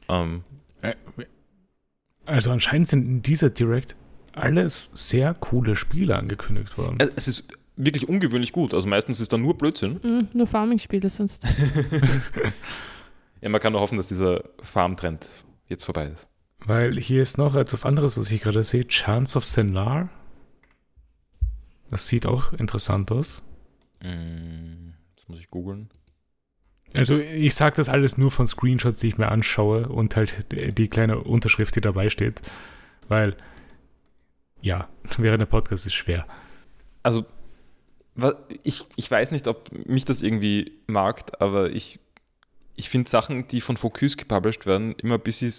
ja. 0.09 0.16
Ähm, 0.23 0.43
Äh, 0.83 0.95
Also 2.27 2.51
anscheinend 2.51 2.88
sind 2.88 3.07
in 3.07 3.23
dieser 3.23 3.51
Direct 3.51 3.95
alles 4.33 4.90
sehr 4.95 5.35
coole 5.35 5.77
Spiele 5.77 6.16
angekündigt 6.16 6.79
worden. 6.79 6.97
es- 7.01 7.11
es 7.16 7.29
ist 7.29 7.49
wirklich 7.77 8.09
ungewöhnlich 8.09 8.53
gut. 8.53 8.73
Also 8.75 8.88
meistens 8.88 9.21
ist 9.21 9.33
da 9.33 9.37
nur 9.38 9.57
Blödsinn. 9.59 10.01
Mhm, 10.03 10.29
nur 10.33 10.47
Farming-Spiele 10.47 11.11
sonst. 11.11 11.43
Ja, 13.42 13.48
man 13.48 13.61
kann 13.61 13.72
nur 13.72 13.81
hoffen, 13.81 13.96
dass 13.96 14.09
dieser 14.09 14.44
Farm-Trend 14.62 15.26
jetzt 15.68 15.85
vorbei 15.85 16.07
ist. 16.07 16.29
Weil 16.66 16.98
hier 16.98 17.22
ist 17.22 17.38
noch 17.38 17.55
etwas 17.55 17.87
anderes, 17.87 18.18
was 18.18 18.31
ich 18.31 18.42
gerade 18.42 18.62
sehe. 18.64 18.87
Chance 18.87 19.38
of 19.38 19.46
Senar. 19.46 20.11
Das 21.88 22.07
sieht 22.07 22.26
auch 22.26 22.53
interessant 22.53 23.11
aus. 23.11 23.42
Mm, 24.03 24.90
Das 25.16 25.26
muss 25.29 25.40
ich 25.40 25.48
googeln. 25.48 25.88
Also 26.92 27.18
ich 27.18 27.55
sage 27.55 27.76
das 27.76 27.88
alles 27.88 28.18
nur 28.18 28.31
von 28.31 28.46
Screenshots, 28.46 28.98
die 29.00 29.09
ich 29.09 29.18
mir 29.18 29.29
anschaue 29.29 29.88
und 29.88 30.16
halt 30.16 30.35
die 30.50 30.88
kleine 30.88 31.20
Unterschrift, 31.20 31.76
die 31.76 31.81
dabei 31.81 32.09
steht. 32.09 32.42
Weil, 33.09 33.37
ja, 34.61 34.88
während 35.18 35.40
der 35.40 35.46
Podcast 35.46 35.87
ist 35.87 35.94
schwer. 35.94 36.26
Also, 37.03 37.24
ich, 38.64 38.85
ich 38.96 39.11
weiß 39.11 39.31
nicht, 39.31 39.48
ob 39.48 39.70
mich 39.87 40.05
das 40.05 40.20
irgendwie 40.20 40.72
mag, 40.87 41.40
aber 41.40 41.70
ich, 41.70 42.00
ich 42.81 42.88
finde 42.88 43.11
Sachen, 43.11 43.47
die 43.49 43.61
von 43.61 43.77
Focus 43.77 44.16
gepublished 44.16 44.64
werden, 44.66 44.95
immer 44.97 45.14
ein 45.16 45.21
bisschen, 45.21 45.53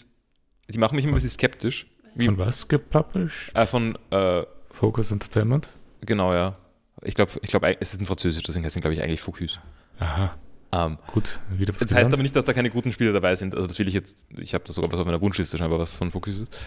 die 0.68 0.78
machen 0.80 0.96
mich 0.96 1.04
immer 1.06 1.14
ein 1.14 1.16
bisschen 1.16 1.30
skeptisch. 1.30 1.86
Wie, 2.16 2.26
Von 2.26 2.38
was 2.40 2.68
gepublished? 2.68 3.56
äh, 3.56 3.66
von, 3.68 3.98
äh, 4.10 4.44
Focus 4.72 5.12
Entertainment? 5.12 5.70
genau, 6.02 6.34
ja. 6.34 6.58
Ich 7.04 7.14
glaube, 7.16 7.32
ich 7.42 7.50
glaub, 7.50 7.64
es 7.64 7.94
ist 7.94 8.02
ein 8.02 8.06
Französisch, 8.06 8.44
deswegen 8.44 8.66
heißt 8.66 8.76
es, 8.76 8.82
glaube 8.82 8.94
ich, 8.96 9.02
eigentlich 9.02 9.22
Focus. 9.22 9.60
Aha, 10.00 10.32
Ähm, 10.74 10.98
gut, 11.14 11.40
wieder 11.52 11.74
was 11.74 11.80
das 11.80 11.94
heißt 11.94 12.12
aber 12.12 12.22
nicht, 12.24 12.36
dass 12.36 12.46
da 12.46 12.54
keine 12.54 12.70
guten 12.72 12.92
Spiele 12.92 13.14
dabei 13.14 13.36
sind. 13.36 13.54
Also 13.56 13.68
das 13.68 13.78
will 13.80 13.88
ich 13.88 13.94
jetzt, 13.94 14.26
ich 14.38 14.54
habe 14.56 14.64
da 14.66 14.74
sogar 14.74 14.92
was 14.92 15.00
auf 15.00 15.06
meiner 15.06 15.22
Wunschliste 15.22 15.58
scheinbar, 15.58 15.80
was 15.80 15.96
von 15.96 16.10
Focus 16.12 16.40
ist. 16.42 16.58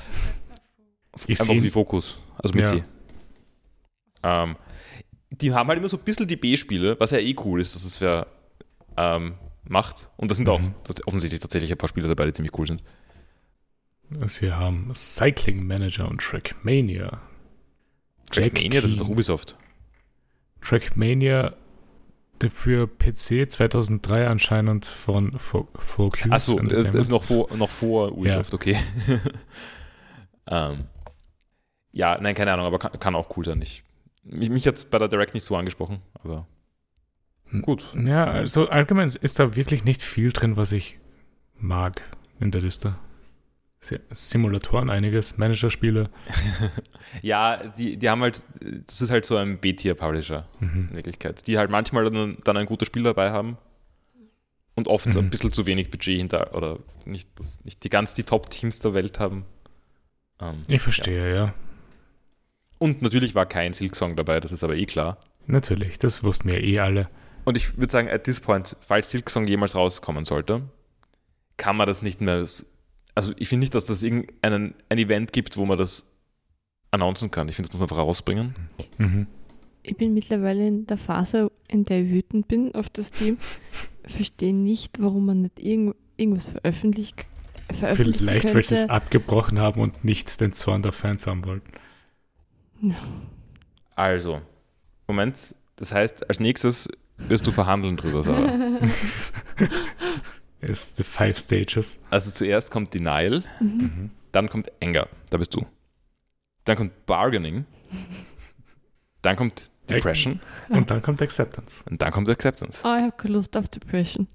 Ich 1.27 1.41
Einfach 1.41 1.55
wie 1.55 1.71
Focus, 1.71 2.19
also 2.39 2.55
mit 2.55 2.67
Ja. 2.69 2.75
C. 2.79 2.83
Ähm, 4.23 4.57
die 5.31 5.53
haben 5.53 5.69
halt 5.69 5.79
immer 5.79 5.89
so 5.89 5.97
ein 5.97 6.05
bisschen 6.05 6.27
die 6.27 6.37
B-Spiele, 6.37 6.99
was 7.01 7.11
ja 7.11 7.19
eh 7.19 7.35
cool 7.45 7.61
ist, 7.61 7.75
dass 7.75 7.85
es 7.85 8.01
wer 8.01 8.27
ähm, 8.97 9.35
macht. 9.69 10.11
Und 10.17 10.31
da 10.31 10.35
sind 10.35 10.49
auch 10.49 10.61
Mhm. 10.61 10.75
tats- 10.85 11.07
offensichtlich 11.07 11.41
tatsächlich 11.41 11.71
ein 11.73 11.79
paar 11.79 11.89
Spiele 11.89 12.09
dabei, 12.09 12.27
die 12.27 12.33
ziemlich 12.33 12.57
cool 12.59 12.67
sind. 12.67 12.83
Sie 14.27 14.53
haben 14.53 14.91
Cycling 14.95 15.67
Manager 15.67 16.09
und 16.09 16.21
Trackmania. 16.21 17.21
Jack 18.33 18.53
Trackmania, 18.53 18.81
das 18.81 18.93
ist 18.93 19.01
doch. 19.01 19.09
Ubisoft. 19.09 19.57
Trackmania 20.61 21.55
für 22.51 22.87
PC 22.87 23.49
2003 23.51 24.27
anscheinend 24.29 24.85
von 24.85 25.33
Fo- 25.39 25.69
Focus 25.79 26.31
Achso, 26.31 26.59
äh, 26.59 26.61
Entertainment. 26.61 27.09
noch 27.09 27.25
vor, 27.25 27.57
noch 27.57 27.71
vor 27.71 28.13
Ubisoft, 28.13 28.53
okay. 28.53 28.77
ähm, 30.49 30.85
ja, 31.93 32.19
nein, 32.21 32.35
keine 32.35 32.53
Ahnung, 32.53 32.67
aber 32.67 32.79
kann, 32.79 32.99
kann 32.99 33.15
auch 33.15 33.35
cool 33.37 33.45
sein. 33.47 33.63
Ich, 33.63 33.83
mich 34.25 34.51
mich 34.51 34.67
hat 34.67 34.77
es 34.77 34.85
bei 34.85 34.99
der 34.99 35.09
Direct 35.09 35.33
nicht 35.35 35.45
so 35.45 35.57
angesprochen, 35.57 36.01
aber. 36.23 36.47
Gut. 37.63 37.85
Ja, 37.97 38.25
also 38.25 38.69
allgemein 38.69 39.07
ist 39.07 39.39
da 39.39 39.55
wirklich 39.57 39.85
nicht 39.85 40.03
viel 40.03 40.33
drin, 40.33 40.57
was 40.57 40.73
ich 40.73 40.99
mag 41.59 42.03
in 42.41 42.51
der 42.51 42.61
Liste. 42.63 42.97
Simulatoren 44.11 44.89
einiges, 44.89 45.37
Managerspiele. 45.37 46.09
ja, 47.23 47.59
die, 47.77 47.99
die 47.99 48.09
haben 48.09 48.23
halt, 48.23 48.43
das 48.87 49.03
ist 49.03 49.11
halt 49.11 49.27
so 49.27 49.37
ein 49.37 49.59
B-Tier-Publisher 49.59 50.49
Mhm. 50.61 50.89
in 50.91 50.97
Wirklichkeit, 50.97 51.47
die 51.47 51.59
halt 51.59 51.71
manchmal 51.71 52.11
dann, 52.11 52.39
dann 52.45 52.57
ein 52.57 52.65
gutes 52.67 52.87
Spiel 52.87 53.03
dabei 53.03 53.31
haben 53.31 53.59
und 54.75 54.89
oft 54.89 55.07
Mhm. 55.07 55.19
ein 55.19 55.31
bisschen 55.31 55.53
zu 55.53 55.67
wenig 55.67 55.91
Budget 55.91 56.17
hinter 56.17 56.55
oder 56.55 56.79
nicht, 57.05 57.29
nicht 57.65 57.85
die 57.85 57.91
ganz 57.91 58.15
die 58.15 58.23
Top-Teams 58.25 58.79
der 58.79 58.95
Welt 58.95 59.21
haben. 59.21 59.45
Ähm, 60.41 60.63
Ich 60.67 60.81
verstehe, 60.81 61.35
ja. 61.35 61.55
Und 62.79 63.03
natürlich 63.03 63.35
war 63.35 63.45
kein 63.47 63.75
Silksong 63.75 64.17
dabei, 64.17 64.41
das 64.41 64.51
ist 64.51 64.65
aber 64.65 64.77
eh 64.77 64.87
klar. 64.87 65.19
Natürlich, 65.47 65.99
das 65.99 66.25
wussten 66.25 66.49
wir 66.49 66.63
eh 66.65 66.79
alle. 66.79 67.11
Und 67.45 67.57
ich 67.57 67.77
würde 67.77 67.91
sagen, 67.91 68.09
at 68.09 68.25
this 68.25 68.41
point, 68.41 68.77
falls 68.81 69.11
Silksong 69.11 69.47
jemals 69.47 69.75
rauskommen 69.75 70.25
sollte, 70.25 70.63
kann 71.57 71.77
man 71.77 71.87
das 71.87 72.03
nicht 72.03 72.21
mehr. 72.21 72.45
Also, 73.15 73.33
ich 73.37 73.49
finde 73.49 73.61
nicht, 73.61 73.75
dass 73.75 73.85
das 73.85 74.03
irgendein 74.03 74.75
ein 74.89 74.99
Event 74.99 75.33
gibt, 75.33 75.57
wo 75.57 75.65
man 75.67 75.79
das 75.79 76.05
announcen 76.91 77.31
kann. 77.31 77.49
Ich 77.49 77.57
finde, 77.57 77.69
das 77.69 77.79
muss 77.79 77.81
man 77.81 77.91
einfach 77.91 78.05
rausbringen. 78.05 78.55
Mhm. 78.99 79.27
Ich 79.83 79.97
bin 79.97 80.15
mittlerweile 80.15 80.67
in 80.67 80.87
der 80.87 80.97
Phase, 80.97 81.51
in 81.69 81.85
der 81.85 82.03
ich 82.03 82.11
wütend 82.11 82.49
bin 82.49 82.75
auf 82.75 82.89
das 82.89 83.13
Team. 83.13 83.37
Verstehe 84.07 84.55
nicht, 84.55 85.01
warum 85.01 85.27
man 85.27 85.43
nicht 85.43 85.61
irgend, 85.61 85.97
irgendwas 86.17 86.49
veröffentlicht, 86.49 87.27
veröffentlichen 87.71 88.19
Vielleicht, 88.19 88.55
weil 88.55 88.65
sie 88.65 88.75
es 88.75 88.81
könnte. 88.81 88.95
abgebrochen 88.95 89.61
haben 89.61 89.81
und 89.81 90.03
nicht 90.05 90.41
den 90.41 90.53
Zorn 90.53 90.83
der 90.83 90.93
Fans 90.93 91.27
haben 91.27 91.45
wollten. 91.45 91.73
Also, 93.95 94.41
Moment, 95.07 95.55
das 95.77 95.93
heißt, 95.93 96.29
als 96.29 96.41
nächstes 96.41 96.89
wirst 97.19 97.47
du 97.47 97.53
verhandeln 97.53 97.97
drüber, 97.97 98.23
Sarah. 98.23 98.53
Ist 100.61 100.97
the 100.97 101.05
five 101.05 101.37
stages. 101.37 102.03
Also 102.11 102.31
zuerst 102.31 102.71
kommt 102.71 102.95
Denial, 102.95 103.43
Mhm. 103.61 104.11
Dann 104.33 104.49
kommt 104.49 104.73
Anger, 104.83 105.07
da 105.31 105.37
bist 105.39 105.55
du. 105.55 105.65
Dann 106.65 106.77
kommt 106.77 107.07
Bargaining, 107.07 107.67
dann 109.23 109.37
kommt 109.37 109.71
Depression 109.89 110.41
Und 110.71 110.91
dann 110.91 111.03
kommt 111.03 111.23
Acceptance. 111.23 111.85
und 111.89 112.03
dann 112.03 112.11
kommt 112.11 112.29
Acceptance. 112.29 112.83
Oh, 112.85 112.97
ich 112.97 113.03
habe 113.03 113.13
keine 113.17 113.35
Lust 113.35 113.57
auf 113.57 113.69
Depression. 113.69 114.27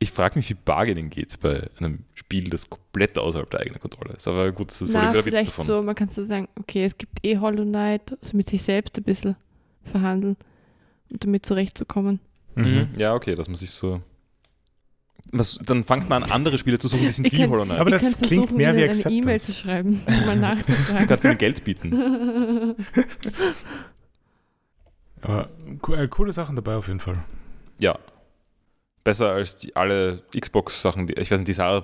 Ich 0.00 0.10
frage 0.10 0.36
mich, 0.36 0.50
wie 0.50 0.54
Bargaining 0.54 1.10
geht 1.10 1.38
bei 1.40 1.68
einem 1.78 2.04
Spiel, 2.14 2.50
das 2.50 2.68
komplett 2.68 3.16
außerhalb 3.16 3.48
der 3.50 3.60
eigenen 3.60 3.78
Kontrolle 3.78 4.14
ist. 4.14 4.26
Aber 4.26 4.50
gut, 4.50 4.70
das 4.70 4.82
ist 4.82 4.90
voll 4.90 5.00
Na, 5.00 5.12
der 5.12 5.24
Witz 5.24 5.32
vielleicht 5.34 5.48
davon. 5.48 5.64
so, 5.66 5.82
man 5.82 5.94
kann 5.94 6.08
so 6.08 6.24
sagen, 6.24 6.48
okay, 6.58 6.84
es 6.84 6.98
gibt 6.98 7.24
eh 7.24 7.38
Hollow 7.38 7.64
Knight, 7.64 8.16
also 8.20 8.36
mit 8.36 8.48
sich 8.48 8.62
selbst 8.62 8.96
ein 8.98 9.04
bisschen 9.04 9.36
verhandeln 9.84 10.36
damit 11.20 11.46
zurechtzukommen. 11.46 12.20
Mhm. 12.54 12.88
Ja, 12.96 13.14
okay, 13.14 13.34
dass 13.34 13.48
man 13.48 13.56
sich 13.56 13.70
so. 13.70 14.00
Was, 15.32 15.58
dann 15.64 15.82
fangt 15.84 16.08
man 16.08 16.22
an, 16.22 16.30
andere 16.30 16.58
Spiele 16.58 16.78
zu 16.78 16.86
suchen, 16.88 17.06
die 17.06 17.12
sind 17.12 17.26
Ich 17.26 17.32
wie 17.32 17.38
kann- 17.38 17.50
Hollow 17.50 17.64
Knight. 17.64 17.78
Aber 17.80 17.88
ich 17.90 17.96
das 18.02 18.18
klingt 18.20 18.44
versuchen, 18.44 18.56
mehr 18.56 18.74
wie 18.76 18.82
ihnen 18.82 18.90
eine 18.90 19.14
E-Mail 19.14 19.34
Acceptance. 19.36 19.46
zu 19.46 19.52
schreiben, 19.58 20.02
um 20.06 20.26
mal 20.26 20.34
du 20.34 20.40
nachzufragen. 20.40 21.06
kannst 21.08 21.24
ihnen 21.24 21.38
Geld 21.38 21.64
bieten. 21.64 22.76
Aber 25.22 25.48
co- 25.80 25.94
äh, 25.94 26.08
coole 26.08 26.32
Sachen 26.32 26.56
dabei 26.56 26.76
auf 26.76 26.86
jeden 26.88 27.00
Fall. 27.00 27.24
Ja. 27.78 27.98
Besser 29.02 29.30
als 29.32 29.56
die, 29.56 29.74
alle 29.76 30.22
Xbox-Sachen. 30.38 31.06
die- 31.06 31.14
Ich 31.14 31.30
weiß 31.30 31.38
nicht, 31.38 31.48
die 31.48 31.52
Sarah 31.54 31.80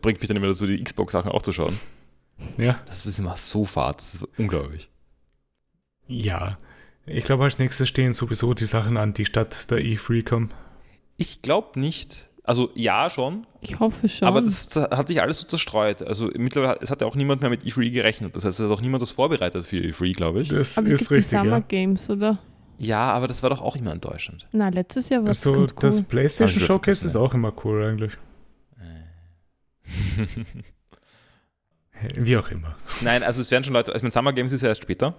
bringt 0.00 0.20
mich 0.20 0.28
dann 0.28 0.36
immer 0.36 0.46
dazu, 0.48 0.66
die 0.66 0.82
Xbox-Sachen 0.82 1.30
auch 1.30 1.42
zu 1.42 1.52
schauen. 1.52 1.78
Ja. 2.56 2.80
Das 2.86 3.04
ist 3.06 3.18
immer 3.18 3.36
so 3.36 3.64
fad. 3.64 3.98
Das 4.00 4.14
ist 4.14 4.24
unglaublich. 4.38 4.88
Ja. 6.06 6.56
Ich 7.06 7.24
glaube, 7.24 7.44
als 7.44 7.58
nächstes 7.58 7.88
stehen 7.88 8.12
sowieso 8.12 8.54
die 8.54 8.66
Sachen 8.66 8.96
an, 8.96 9.12
die 9.12 9.26
statt 9.26 9.70
der 9.70 9.78
E3 9.78 10.24
kommen. 10.24 10.50
Ich 11.16 11.42
glaube 11.42 11.78
nicht. 11.78 12.28
Also 12.42 12.70
ja, 12.74 13.08
schon. 13.08 13.46
Ich 13.60 13.78
hoffe 13.80 14.08
schon. 14.08 14.28
Aber 14.28 14.42
das 14.42 14.74
hat 14.76 15.08
sich 15.08 15.22
alles 15.22 15.38
so 15.38 15.46
zerstreut. 15.46 16.02
Also 16.02 16.30
mittlerweile 16.36 16.72
hat, 16.72 16.82
es 16.82 16.90
hat 16.90 17.00
ja 17.00 17.06
auch 17.06 17.16
niemand 17.16 17.40
mehr 17.40 17.50
mit 17.50 17.62
E3 17.64 17.90
gerechnet. 17.90 18.36
Das 18.36 18.44
heißt, 18.44 18.60
es 18.60 18.66
hat 18.66 18.72
auch 18.72 18.82
niemand 18.82 19.02
was 19.02 19.10
vorbereitet 19.10 19.64
für 19.64 19.76
E3, 19.76 20.14
glaube 20.14 20.42
ich. 20.42 20.48
Das 20.48 20.76
Aber 20.76 20.86
es 20.88 20.92
ist 20.92 20.98
gibt 21.00 21.10
die 21.10 21.14
richtig, 21.14 21.38
Summer 21.38 21.58
ja. 21.58 21.60
Games, 21.60 22.10
oder? 22.10 22.38
Ja, 22.78 23.12
aber 23.12 23.28
das 23.28 23.42
war 23.42 23.50
doch 23.50 23.62
auch 23.62 23.76
immer 23.76 23.92
enttäuschend. 23.92 24.46
Na, 24.52 24.68
letztes 24.68 25.08
Jahr 25.08 25.22
war 25.22 25.30
es 25.30 25.46
Also, 25.46 25.60
ganz 25.60 25.72
cool. 25.72 25.78
das 25.80 26.02
PlayStation 26.02 26.60
Showcase 26.60 27.00
vergessen, 27.00 27.06
ist 27.06 27.16
auch 27.16 27.32
immer 27.34 27.52
cool 27.64 27.84
eigentlich. 27.84 28.12
Wie 32.16 32.36
auch 32.36 32.50
immer. 32.50 32.76
Nein, 33.00 33.22
also 33.22 33.40
es 33.40 33.50
werden 33.50 33.64
schon 33.64 33.72
Leute, 33.72 33.92
also 33.92 34.04
mit 34.04 34.12
Summer 34.12 34.32
Games 34.32 34.52
ist 34.52 34.62
ja 34.62 34.68
erst 34.68 34.82
später. 34.82 35.14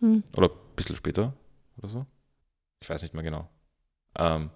Hm. 0.00 0.22
Oder 0.36 0.48
ein 0.48 0.76
bisschen 0.76 0.96
später 0.96 1.34
oder 1.78 1.88
so. 1.88 2.06
Ich 2.82 2.88
weiß 2.88 3.02
nicht 3.02 3.14
mehr 3.14 3.22
genau. 3.22 3.48
Ähm, 4.18 4.50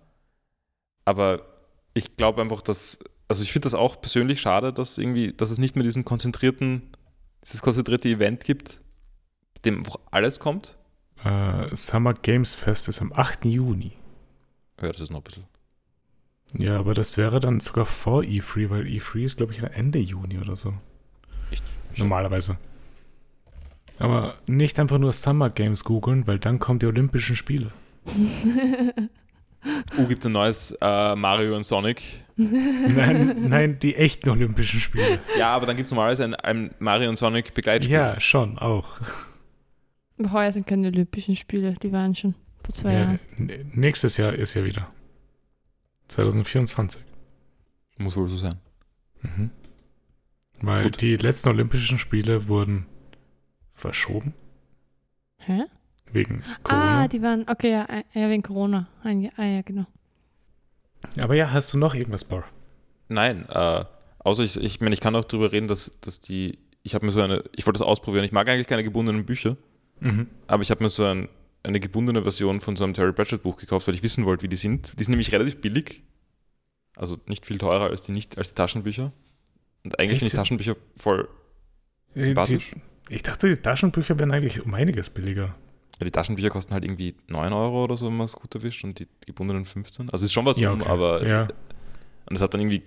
aber 1.04 1.42
ich 1.92 2.16
glaube 2.16 2.42
einfach, 2.42 2.62
dass, 2.62 2.98
also 3.28 3.42
ich 3.42 3.52
finde 3.52 3.66
das 3.66 3.74
auch 3.74 4.00
persönlich 4.00 4.40
schade, 4.40 4.72
dass 4.72 4.98
irgendwie, 4.98 5.32
dass 5.32 5.50
es 5.50 5.58
nicht 5.58 5.76
mehr 5.76 5.84
diesen 5.84 6.04
konzentrierten, 6.04 6.96
dieses 7.44 7.62
konzentrierte 7.62 8.08
Event 8.08 8.44
gibt, 8.44 8.80
dem 9.64 9.78
einfach 9.78 9.98
alles 10.10 10.40
kommt. 10.40 10.76
Äh, 11.22 11.74
Summer 11.74 12.14
Games 12.14 12.54
Fest 12.54 12.88
ist 12.88 13.00
am 13.00 13.12
8. 13.12 13.44
Juni. 13.44 13.92
Ja, 14.80 14.90
das 14.90 15.02
ist 15.02 15.10
noch 15.10 15.20
ein 15.20 15.24
bisschen. 15.24 15.44
Ja, 16.56 16.78
aber 16.78 16.94
das 16.94 17.16
wäre 17.16 17.40
dann 17.40 17.60
sogar 17.60 17.86
vor 17.86 18.22
E3, 18.22 18.70
weil 18.70 18.84
E3 18.84 19.24
ist, 19.24 19.36
glaube 19.36 19.52
ich, 19.52 19.62
Ende 19.62 19.98
Juni 19.98 20.38
oder 20.38 20.56
so. 20.56 20.74
Echt? 21.50 21.64
Normalerweise. 21.96 22.58
Aber 23.98 24.34
nicht 24.46 24.80
einfach 24.80 24.98
nur 24.98 25.12
Summer 25.12 25.50
Games 25.50 25.84
googeln, 25.84 26.26
weil 26.26 26.38
dann 26.38 26.58
kommen 26.58 26.78
die 26.78 26.86
Olympischen 26.86 27.36
Spiele. 27.36 27.70
Uh, 29.96 30.06
gibt 30.06 30.20
es 30.22 30.26
ein 30.26 30.32
neues 30.32 30.76
äh, 30.78 31.16
Mario 31.16 31.56
und 31.56 31.64
Sonic? 31.64 32.02
Nein, 32.36 33.48
nein, 33.48 33.78
die 33.78 33.94
echten 33.94 34.28
Olympischen 34.28 34.78
Spiele. 34.78 35.20
Ja, 35.38 35.54
aber 35.54 35.64
dann 35.66 35.76
gibt 35.76 35.86
es 35.86 35.92
normalerweise 35.92 36.24
ein, 36.24 36.34
ein 36.34 36.74
Mario 36.80 37.08
und 37.08 37.16
Sonic 37.16 37.54
Begleitspiel. 37.54 37.94
Ja, 37.94 38.20
schon, 38.20 38.58
auch. 38.58 39.00
Aber 40.18 40.32
heuer 40.32 40.52
sind 40.52 40.66
keine 40.66 40.88
Olympischen 40.88 41.36
Spiele, 41.36 41.74
die 41.82 41.92
waren 41.92 42.14
schon 42.14 42.34
vor 42.62 42.74
zwei 42.74 42.92
Ja, 42.92 42.98
Jahren. 43.00 43.20
nächstes 43.72 44.16
Jahr 44.16 44.34
ist 44.34 44.52
ja 44.54 44.64
wieder. 44.64 44.90
2024. 46.08 47.00
Muss 47.98 48.16
wohl 48.16 48.28
so 48.28 48.36
sein. 48.36 48.56
Mhm. 49.22 49.50
Weil 50.60 50.84
Gut. 50.84 51.00
die 51.00 51.16
letzten 51.16 51.48
Olympischen 51.48 51.98
Spiele 51.98 52.48
wurden 52.48 52.86
verschoben 53.74 54.32
Hä? 55.38 55.64
wegen 56.12 56.42
Corona. 56.62 57.02
Ah, 57.02 57.08
die 57.08 57.20
waren, 57.22 57.46
okay, 57.48 57.70
ja, 57.72 57.84
äh, 57.84 58.04
ja 58.14 58.28
wegen 58.30 58.42
Corona. 58.42 58.88
Ein 59.02 59.28
Ah, 59.36 59.44
ja, 59.44 59.62
genau. 59.62 59.86
Aber 61.18 61.34
ja, 61.34 61.50
hast 61.52 61.72
du 61.74 61.78
noch 61.78 61.94
irgendwas, 61.94 62.24
Bar? 62.24 62.44
Nein, 63.08 63.46
äh, 63.50 63.84
außer 64.20 64.42
ich, 64.44 64.56
ich 64.56 64.80
meine, 64.80 64.94
ich 64.94 65.00
kann 65.00 65.14
auch 65.16 65.24
darüber 65.24 65.52
reden, 65.52 65.68
dass, 65.68 65.92
dass 66.00 66.20
die, 66.20 66.58
ich 66.82 66.94
habe 66.94 67.04
mir 67.04 67.12
so 67.12 67.20
eine, 67.20 67.44
ich 67.54 67.66
wollte 67.66 67.78
das 67.78 67.86
ausprobieren, 67.86 68.24
ich 68.24 68.32
mag 68.32 68.48
eigentlich 68.48 68.68
keine 68.68 68.84
gebundenen 68.84 69.26
Bücher, 69.26 69.56
Mhm. 70.00 70.28
aber 70.48 70.62
ich 70.62 70.70
habe 70.70 70.82
mir 70.82 70.88
so 70.88 71.04
ein, 71.04 71.28
eine 71.62 71.78
gebundene 71.78 72.22
Version 72.22 72.60
von 72.60 72.74
so 72.76 72.84
einem 72.84 72.94
Terry 72.94 73.12
Pratchett 73.12 73.42
Buch 73.42 73.56
gekauft, 73.56 73.86
weil 73.86 73.94
ich 73.94 74.02
wissen 74.02 74.24
wollte, 74.24 74.42
wie 74.42 74.48
die 74.48 74.56
sind. 74.56 74.92
Die 74.98 75.04
sind 75.04 75.12
nämlich 75.12 75.30
relativ 75.32 75.60
billig, 75.60 76.02
also 76.96 77.16
nicht 77.26 77.46
viel 77.46 77.58
teurer 77.58 77.90
als 77.90 78.02
die, 78.02 78.12
nicht, 78.12 78.36
als 78.36 78.48
die 78.50 78.54
Taschenbücher. 78.56 79.12
Und 79.84 79.98
eigentlich 79.98 80.18
finde 80.18 80.32
ich 80.32 80.36
Taschenbücher 80.36 80.76
voll 80.96 81.28
Äh, 82.14 82.18
Die, 82.18 82.24
sympathisch. 82.24 82.72
Ich 83.08 83.22
dachte, 83.22 83.48
die 83.48 83.56
Taschenbücher 83.60 84.18
wären 84.18 84.30
eigentlich 84.32 84.64
um 84.64 84.74
einiges 84.74 85.10
billiger. 85.10 85.54
Ja, 85.98 86.04
die 86.04 86.10
Taschenbücher 86.10 86.50
kosten 86.50 86.72
halt 86.74 86.84
irgendwie 86.84 87.14
9 87.28 87.52
Euro 87.52 87.84
oder 87.84 87.96
so, 87.96 88.06
wenn 88.06 88.16
man 88.16 88.24
es 88.26 88.34
gut 88.34 88.54
erwischt, 88.54 88.82
und 88.84 88.98
die 88.98 89.06
gebundenen 89.26 89.64
15. 89.64 90.06
Also 90.10 90.16
es 90.24 90.30
ist 90.30 90.32
schon 90.32 90.44
was 90.46 90.58
Ja, 90.58 90.70
um, 90.72 90.80
okay. 90.80 90.90
aber 90.90 91.26
Ja. 91.26 91.42
und 92.28 92.36
es 92.36 92.40
hat 92.42 92.52
dann 92.54 92.60
irgendwie 92.60 92.82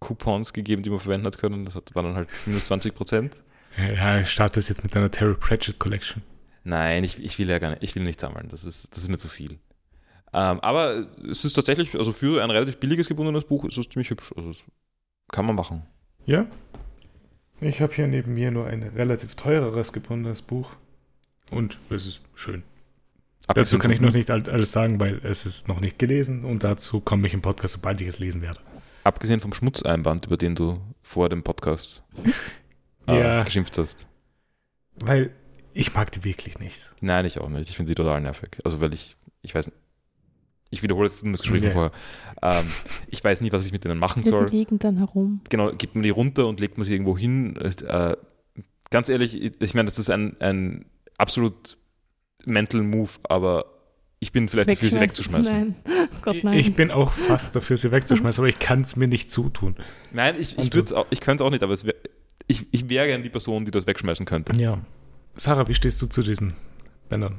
Coupons 0.00 0.52
gegeben, 0.52 0.82
die 0.82 0.90
man 0.90 1.00
verwenden 1.00 1.26
hat 1.26 1.38
können. 1.38 1.64
Das 1.64 1.76
hat, 1.76 1.94
war 1.94 2.02
dann 2.02 2.14
halt 2.14 2.28
minus 2.46 2.64
20 2.66 2.94
Prozent. 2.94 3.42
Ja, 3.90 4.20
ich 4.20 4.28
starte 4.28 4.60
es 4.60 4.68
jetzt 4.68 4.82
mit 4.84 4.96
einer 4.96 5.10
Terry 5.10 5.34
Pratchett 5.34 5.78
Collection. 5.78 6.22
Nein, 6.62 7.04
ich, 7.04 7.22
ich 7.22 7.38
will 7.38 7.48
ja 7.48 7.58
gar 7.58 7.70
nicht, 7.70 7.82
ich 7.82 7.94
will 7.94 8.02
nicht 8.04 8.20
sammeln. 8.20 8.48
Das 8.50 8.64
ist, 8.64 8.90
das 8.94 9.02
ist 9.02 9.08
mir 9.08 9.18
zu 9.18 9.28
viel. 9.28 9.58
Ähm, 10.32 10.60
aber 10.60 11.06
es 11.30 11.44
ist 11.44 11.52
tatsächlich, 11.54 11.94
also 11.96 12.12
für 12.12 12.42
ein 12.42 12.50
relativ 12.50 12.78
billiges 12.78 13.08
gebundenes 13.08 13.44
Buch 13.44 13.64
ist 13.64 13.78
es 13.78 13.88
ziemlich 13.88 14.10
hübsch. 14.10 14.32
Also 14.36 14.52
kann 15.30 15.46
man 15.46 15.54
machen. 15.56 15.82
Ja. 16.26 16.46
Ich 17.60 17.80
habe 17.80 17.94
hier 17.94 18.06
neben 18.06 18.34
mir 18.34 18.50
nur 18.50 18.66
ein 18.66 18.82
relativ 18.82 19.36
teureres 19.36 19.92
gebundenes 19.92 20.42
Buch. 20.42 20.70
Und 21.50 21.78
es 21.90 22.06
ist 22.06 22.20
schön. 22.34 22.62
Dazu 23.46 23.60
Abgesehen 23.76 23.80
kann 23.80 23.90
ich 23.90 24.00
noch 24.00 24.12
nicht 24.12 24.30
all- 24.30 24.48
alles 24.48 24.72
sagen, 24.72 24.98
weil 25.00 25.20
es 25.22 25.44
ist 25.46 25.68
noch 25.68 25.80
nicht 25.80 25.98
gelesen 25.98 26.44
und 26.44 26.64
dazu 26.64 27.00
komme 27.00 27.26
ich 27.26 27.34
im 27.34 27.42
Podcast, 27.42 27.74
sobald 27.74 28.00
ich 28.00 28.08
es 28.08 28.18
lesen 28.18 28.40
werde. 28.42 28.58
Abgesehen 29.04 29.40
vom 29.40 29.52
Schmutzeinband, 29.52 30.26
über 30.26 30.38
den 30.38 30.54
du 30.54 30.80
vor 31.02 31.28
dem 31.28 31.42
Podcast 31.42 32.02
äh, 33.06 33.20
Ja. 33.20 33.42
geschimpft 33.44 33.76
hast. 33.76 34.06
Weil 34.96 35.30
ich 35.74 35.92
mag 35.92 36.10
die 36.12 36.24
wirklich 36.24 36.58
nicht. 36.58 36.94
Nein, 37.00 37.26
ich 37.26 37.38
auch 37.38 37.48
nicht. 37.50 37.68
Ich 37.68 37.76
finde 37.76 37.90
die 37.90 37.94
total 37.96 38.20
nervig. 38.22 38.58
Also 38.64 38.80
weil 38.80 38.94
ich, 38.94 39.16
ich 39.42 39.54
weiß 39.54 39.66
nicht, 39.66 39.76
ich 40.74 40.82
wiederhole 40.82 41.06
jetzt 41.06 41.24
das 41.24 41.40
Gespräch 41.40 41.62
von 41.62 41.72
vorher. 41.72 41.92
Ähm, 42.42 42.66
ich 43.08 43.22
weiß 43.24 43.40
nie, 43.40 43.50
was 43.52 43.64
ich 43.64 43.72
mit 43.72 43.84
denen 43.84 43.98
machen 43.98 44.22
Ja, 44.24 44.30
soll. 44.30 44.46
die 44.46 44.56
liegen 44.58 44.78
dann 44.78 44.98
herum. 44.98 45.40
genau, 45.48 45.70
gibt 45.72 45.94
man 45.94 46.02
die 46.02 46.10
runter 46.10 46.46
und 46.46 46.60
legt 46.60 46.76
man 46.76 46.84
sie 46.84 46.92
irgendwo 46.92 47.16
hin. 47.16 47.56
Äh, 47.56 48.16
ganz 48.90 49.08
ehrlich, 49.08 49.40
ich 49.60 49.74
meine, 49.74 49.86
das 49.86 49.98
ist 49.98 50.10
ein, 50.10 50.36
ein 50.40 50.84
absolut 51.16 51.78
mental 52.44 52.82
Move, 52.82 53.10
aber 53.28 53.64
ich 54.20 54.32
bin 54.32 54.48
vielleicht 54.48 54.70
dafür, 54.70 54.90
sie 54.90 55.00
wegzuschmeißen. 55.00 55.56
Nein. 55.56 55.74
Oh 55.86 56.06
Gott, 56.22 56.36
nein. 56.44 56.58
Ich 56.58 56.74
bin 56.74 56.90
auch 56.90 57.12
fast 57.12 57.54
dafür, 57.56 57.76
sie 57.76 57.90
wegzuschmeißen, 57.92 58.42
aber 58.42 58.48
ich 58.48 58.58
kann 58.58 58.80
es 58.82 58.96
mir 58.96 59.08
nicht 59.08 59.30
zutun. 59.30 59.76
Nein, 60.12 60.36
ich, 60.38 60.56
ich, 60.58 60.94
auch, 60.94 61.06
ich 61.10 61.20
könnte 61.20 61.42
es 61.44 61.46
auch 61.46 61.50
nicht, 61.50 61.62
aber 61.62 61.72
es 61.72 61.84
wär, 61.84 61.94
ich, 62.46 62.66
ich 62.72 62.88
wäre 62.88 63.06
gern 63.06 63.22
die 63.22 63.30
Person, 63.30 63.64
die 63.64 63.70
das 63.70 63.86
wegschmeißen 63.86 64.26
könnte. 64.26 64.54
Ja. 64.56 64.78
Sarah, 65.36 65.66
wie 65.68 65.74
stehst 65.74 66.00
du 66.02 66.06
zu 66.06 66.22
diesen 66.22 66.54
Bändern? 67.08 67.36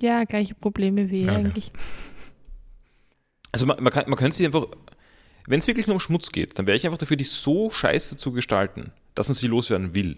Ja, 0.00 0.24
gleiche 0.24 0.54
Probleme 0.54 1.08
wie 1.10 1.22
Ja, 1.22 1.38
ihr 1.38 1.48
ja. 1.48 1.54
Also 3.54 3.66
man, 3.66 3.80
man, 3.80 3.92
kann, 3.92 4.04
man 4.08 4.18
könnte 4.18 4.36
sie 4.36 4.44
einfach, 4.46 4.66
wenn 5.46 5.60
es 5.60 5.68
wirklich 5.68 5.86
nur 5.86 5.94
um 5.94 6.00
Schmutz 6.00 6.32
geht, 6.32 6.58
dann 6.58 6.66
wäre 6.66 6.76
ich 6.76 6.84
einfach 6.86 6.98
dafür, 6.98 7.16
die 7.16 7.22
so 7.22 7.70
scheiße 7.70 8.16
zu 8.16 8.32
gestalten, 8.32 8.90
dass 9.14 9.28
man 9.28 9.34
sie 9.36 9.46
loswerden 9.46 9.94
will. 9.94 10.16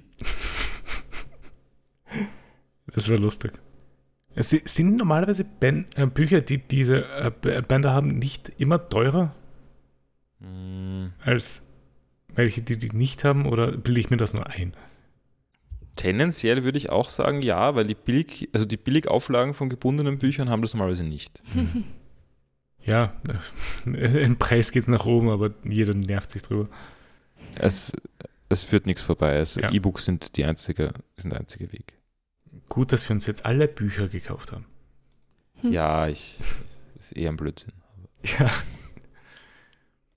Das 2.95 3.09
wäre 3.09 3.21
lustig. 3.21 3.53
Es 4.35 4.49
si- 4.49 4.63
sind 4.65 4.97
normalerweise 4.97 5.45
Ben- 5.45 5.85
äh, 5.97 6.07
Bücher, 6.07 6.41
die 6.41 6.59
diese 6.59 7.05
äh, 7.05 7.63
Bänder 7.63 7.93
haben, 7.93 8.19
nicht 8.19 8.53
immer 8.57 8.89
teurer 8.89 9.35
Hm, 10.41 11.13
als 11.23 11.63
welche, 12.35 12.63
die 12.63 12.79
die 12.79 12.91
nicht 12.91 13.23
haben? 13.25 13.45
Oder 13.47 13.73
bilde 13.73 14.01
ich 14.01 14.09
mir 14.11 14.17
das 14.17 14.33
nur 14.33 14.47
ein? 14.47 14.75
tendenziell 15.97 16.63
würde 16.65 16.77
ich 16.79 16.89
auch 16.91 17.09
sagen, 17.11 17.41
ja, 17.43 17.75
weil 17.75 17.87
die 17.87 17.95
billig, 17.95 18.51
also 18.53 18.67
die 18.67 18.77
Billigauflagen 18.77 19.55
von 19.55 19.69
gebundenen 19.71 20.19
Büchern 20.19 20.49
haben 20.51 20.61
das 20.63 20.73
normalerweise 20.75 21.05
nicht. 21.05 21.43
Ja, 22.87 23.15
im 23.85 24.37
Preis 24.37 24.71
geht 24.73 24.83
es 24.83 24.89
nach 24.89 25.05
oben, 25.07 25.29
aber 25.29 25.51
jeder 25.65 25.95
nervt 25.95 26.31
sich 26.31 26.43
drüber. 26.43 26.69
Es, 27.57 27.93
es 28.49 28.65
führt 28.65 28.87
nichts 28.87 29.03
vorbei. 29.03 29.43
Ja. 29.57 29.71
E-Books 29.73 30.05
sind, 30.05 30.37
die 30.37 30.45
einzige, 30.45 30.93
sind 31.17 31.33
der 31.33 31.41
einzige 31.41 31.73
Weg. 31.73 31.95
Gut, 32.69 32.93
dass 32.93 33.09
wir 33.09 33.15
uns 33.15 33.27
jetzt 33.27 33.45
alle 33.47 33.69
Bücher 33.69 34.09
gekauft 34.09 34.53
haben. 34.53 34.67
Hm. 35.63 35.73
Ja, 35.73 36.07
ich, 36.09 36.39
ist 36.99 37.13
eher 37.13 37.31
ein 37.31 37.37
Blödsinn. 37.37 37.73
Ja. 38.39 38.51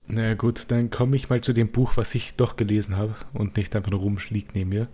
Na 0.06 0.22
ja, 0.24 0.34
gut, 0.34 0.66
dann 0.70 0.90
komme 0.90 1.14
ich 1.16 1.28
mal 1.30 1.40
zu 1.40 1.52
dem 1.52 1.70
Buch, 1.70 1.96
was 1.96 2.14
ich 2.14 2.34
doch 2.34 2.56
gelesen 2.56 2.96
habe 2.96 3.14
und 3.32 3.56
nicht 3.56 3.74
einfach 3.76 3.90
nur 3.92 4.00
rumliegt 4.00 4.54
neben 4.54 4.70
mir. 4.70 4.88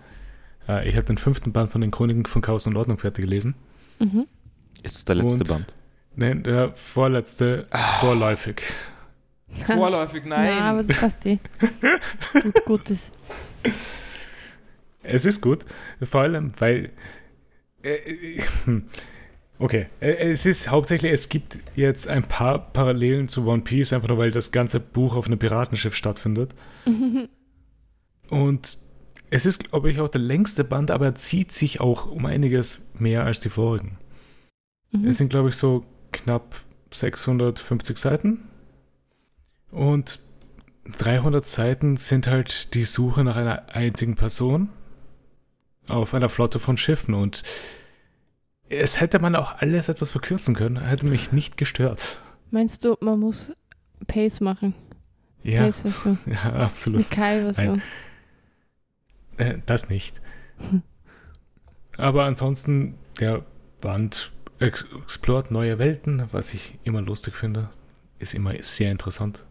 Äh, 0.69 0.89
ich 0.89 0.97
habe 0.97 1.07
den 1.07 1.17
fünften 1.19 1.53
Band 1.53 1.73
von 1.73 1.81
den 1.81 1.91
Chroniken 1.91 2.27
von 2.27 2.43
Chaos 2.43 2.67
und 2.67 2.77
Ordnung 2.77 2.99
fertig 2.99 3.25
gelesen. 3.25 3.55
Mhm. 3.99 4.27
Ist 4.83 4.97
es 4.99 5.05
der 5.07 5.17
letzte 5.17 5.39
Und- 5.39 5.49
Band? 5.49 5.73
Nein, 6.17 6.43
der 6.43 6.73
vorletzte, 6.75 7.65
vorläufig. 8.01 8.63
Vorläufig, 9.67 10.25
Ja, 10.27 10.71
aber 10.71 10.83
das 10.83 10.99
passt 10.99 11.27
eh. 11.27 11.39
Gut, 12.43 12.65
Gutes. 12.65 13.13
Es 15.03 15.25
ist 15.25 15.41
gut, 15.41 15.65
vor 16.03 16.23
allem, 16.23 16.51
weil. 16.59 16.91
Äh, 17.83 18.39
äh, 18.39 18.43
okay, 19.59 19.87
äh, 20.01 20.13
es 20.33 20.47
ist 20.47 20.71
hauptsächlich, 20.71 21.13
es 21.13 21.29
gibt 21.29 21.59
jetzt 21.77 22.09
ein 22.09 22.25
paar 22.25 22.73
Parallelen 22.73 23.29
zu 23.29 23.47
One 23.47 23.63
Piece, 23.63 23.93
einfach 23.93 24.09
nur 24.09 24.19
weil 24.19 24.31
das 24.31 24.53
ganze 24.53 24.81
Buch 24.81 25.17
auf 25.17 25.27
einem 25.27 25.39
Piratenschiff 25.39 25.95
stattfindet. 25.95 26.55
Und 28.31 28.79
es 29.29 29.45
ist, 29.45 29.71
glaube 29.71 29.91
ich, 29.91 30.01
auch 30.01 30.09
der 30.09 30.21
längste 30.23 30.65
Band, 30.65 30.91
aber 30.91 31.07
er 31.07 31.15
zieht 31.15 31.53
sich 31.53 31.81
auch 31.81 32.07
um 32.07 32.25
einiges 32.27 32.91
mehr 32.99 33.25
als 33.25 33.41
die 33.41 33.51
vorigen. 33.51 33.99
Mhm. 34.93 35.09
Es 35.09 35.19
sind, 35.19 35.29
glaube 35.29 35.51
ich, 35.51 35.57
so 35.57 35.85
knapp 36.17 36.57
650 36.93 37.99
Seiten. 37.99 38.49
Und 39.71 40.21
300 40.99 41.45
Seiten 41.45 41.97
sind 41.97 42.29
halt 42.29 42.75
die 42.75 42.85
Suche 42.85 43.25
nach 43.25 43.37
einer 43.37 43.75
einzigen 43.75 44.15
Person 44.15 44.69
auf 45.89 46.15
einer 46.15 46.29
Flotte 46.29 46.59
von 46.59 46.77
Schiffen. 46.77 47.15
Und 47.15 47.43
es 48.69 49.01
hätte 49.01 49.19
man 49.19 49.37
auch 49.37 49.59
alles 49.59 49.89
etwas 49.89 50.11
verkürzen 50.11 50.55
können, 50.55 50.81
hätte 50.81 51.07
mich 51.07 51.33
nicht 51.33 51.57
gestört. 51.57 52.21
Meinst 52.51 52.85
du, 52.85 52.97
man 53.01 53.21
muss 53.21 53.53
Pace 54.07 54.41
machen? 54.41 54.75
Ja, 55.43 55.65
Pace-Version. 55.65 56.19
ja 56.27 56.53
absolut. 56.55 57.11
Kai-Version. 57.11 57.83
Äh, 59.37 59.59
das 59.67 59.89
nicht. 59.89 60.21
Aber 61.97 62.25
ansonsten, 62.25 62.95
der 63.21 63.45
Band 63.81 64.33
explort 64.59 65.51
neue 65.51 65.79
Welten, 65.79 66.25
was 66.33 66.55
ich 66.55 66.79
immer 66.85 67.03
lustig 67.03 67.35
finde. 67.35 67.71
Ist 68.19 68.35
immer 68.35 68.55
sehr 68.63 68.91
interessant. 68.91 69.45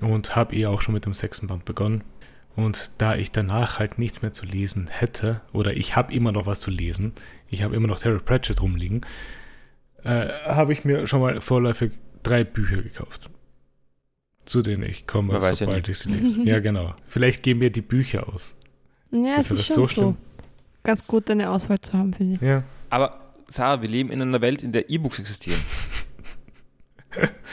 Und 0.00 0.34
habe 0.34 0.56
eh 0.56 0.66
auch 0.66 0.80
schon 0.80 0.94
mit 0.94 1.04
dem 1.06 1.14
sechsten 1.14 1.46
Band 1.46 1.64
begonnen. 1.64 2.02
Und 2.56 2.90
da 2.98 3.16
ich 3.16 3.30
danach 3.32 3.78
halt 3.78 3.98
nichts 3.98 4.22
mehr 4.22 4.32
zu 4.32 4.46
lesen 4.46 4.88
hätte, 4.88 5.40
oder 5.52 5.76
ich 5.76 5.96
habe 5.96 6.12
immer 6.12 6.30
noch 6.32 6.46
was 6.46 6.60
zu 6.60 6.70
lesen, 6.70 7.12
ich 7.48 7.62
habe 7.62 7.74
immer 7.74 7.88
noch 7.88 7.98
Terry 7.98 8.20
Pratchett 8.20 8.60
rumliegen, 8.60 9.00
äh, 10.04 10.28
habe 10.46 10.72
ich 10.72 10.84
mir 10.84 11.06
schon 11.06 11.20
mal 11.20 11.40
vorläufig 11.40 11.92
drei 12.22 12.44
Bücher 12.44 12.82
gekauft. 12.82 13.30
Zu 14.44 14.62
denen 14.62 14.82
ich 14.82 15.06
komme, 15.06 15.32
Man 15.32 15.42
weiß 15.42 15.60
ja 15.60 15.66
sobald 15.66 15.86
nie. 15.86 15.92
ich 15.92 15.98
sie 15.98 16.12
lese. 16.12 16.42
Ja, 16.42 16.60
genau. 16.60 16.94
Vielleicht 17.06 17.42
gehen 17.42 17.58
mir 17.58 17.70
die 17.70 17.80
Bücher 17.80 18.28
aus. 18.28 18.56
Ja, 19.10 19.36
Ist 19.36 19.50
das 19.50 19.60
ist 19.60 19.66
schon 19.66 19.74
so 19.76 19.82
so, 19.82 19.88
schlimm? 19.88 20.16
Ganz 20.82 21.06
gut, 21.06 21.30
eine 21.30 21.48
Auswahl 21.50 21.80
zu 21.80 21.92
haben 21.94 22.12
für 22.12 22.24
sie. 22.24 22.38
Ja. 22.42 22.62
Aber 22.90 23.20
Sarah, 23.48 23.82
wir 23.82 23.88
leben 23.88 24.10
in 24.10 24.20
einer 24.22 24.40
Welt, 24.40 24.62
in 24.62 24.72
der 24.72 24.90
E-Books 24.90 25.18
existieren. 25.18 25.60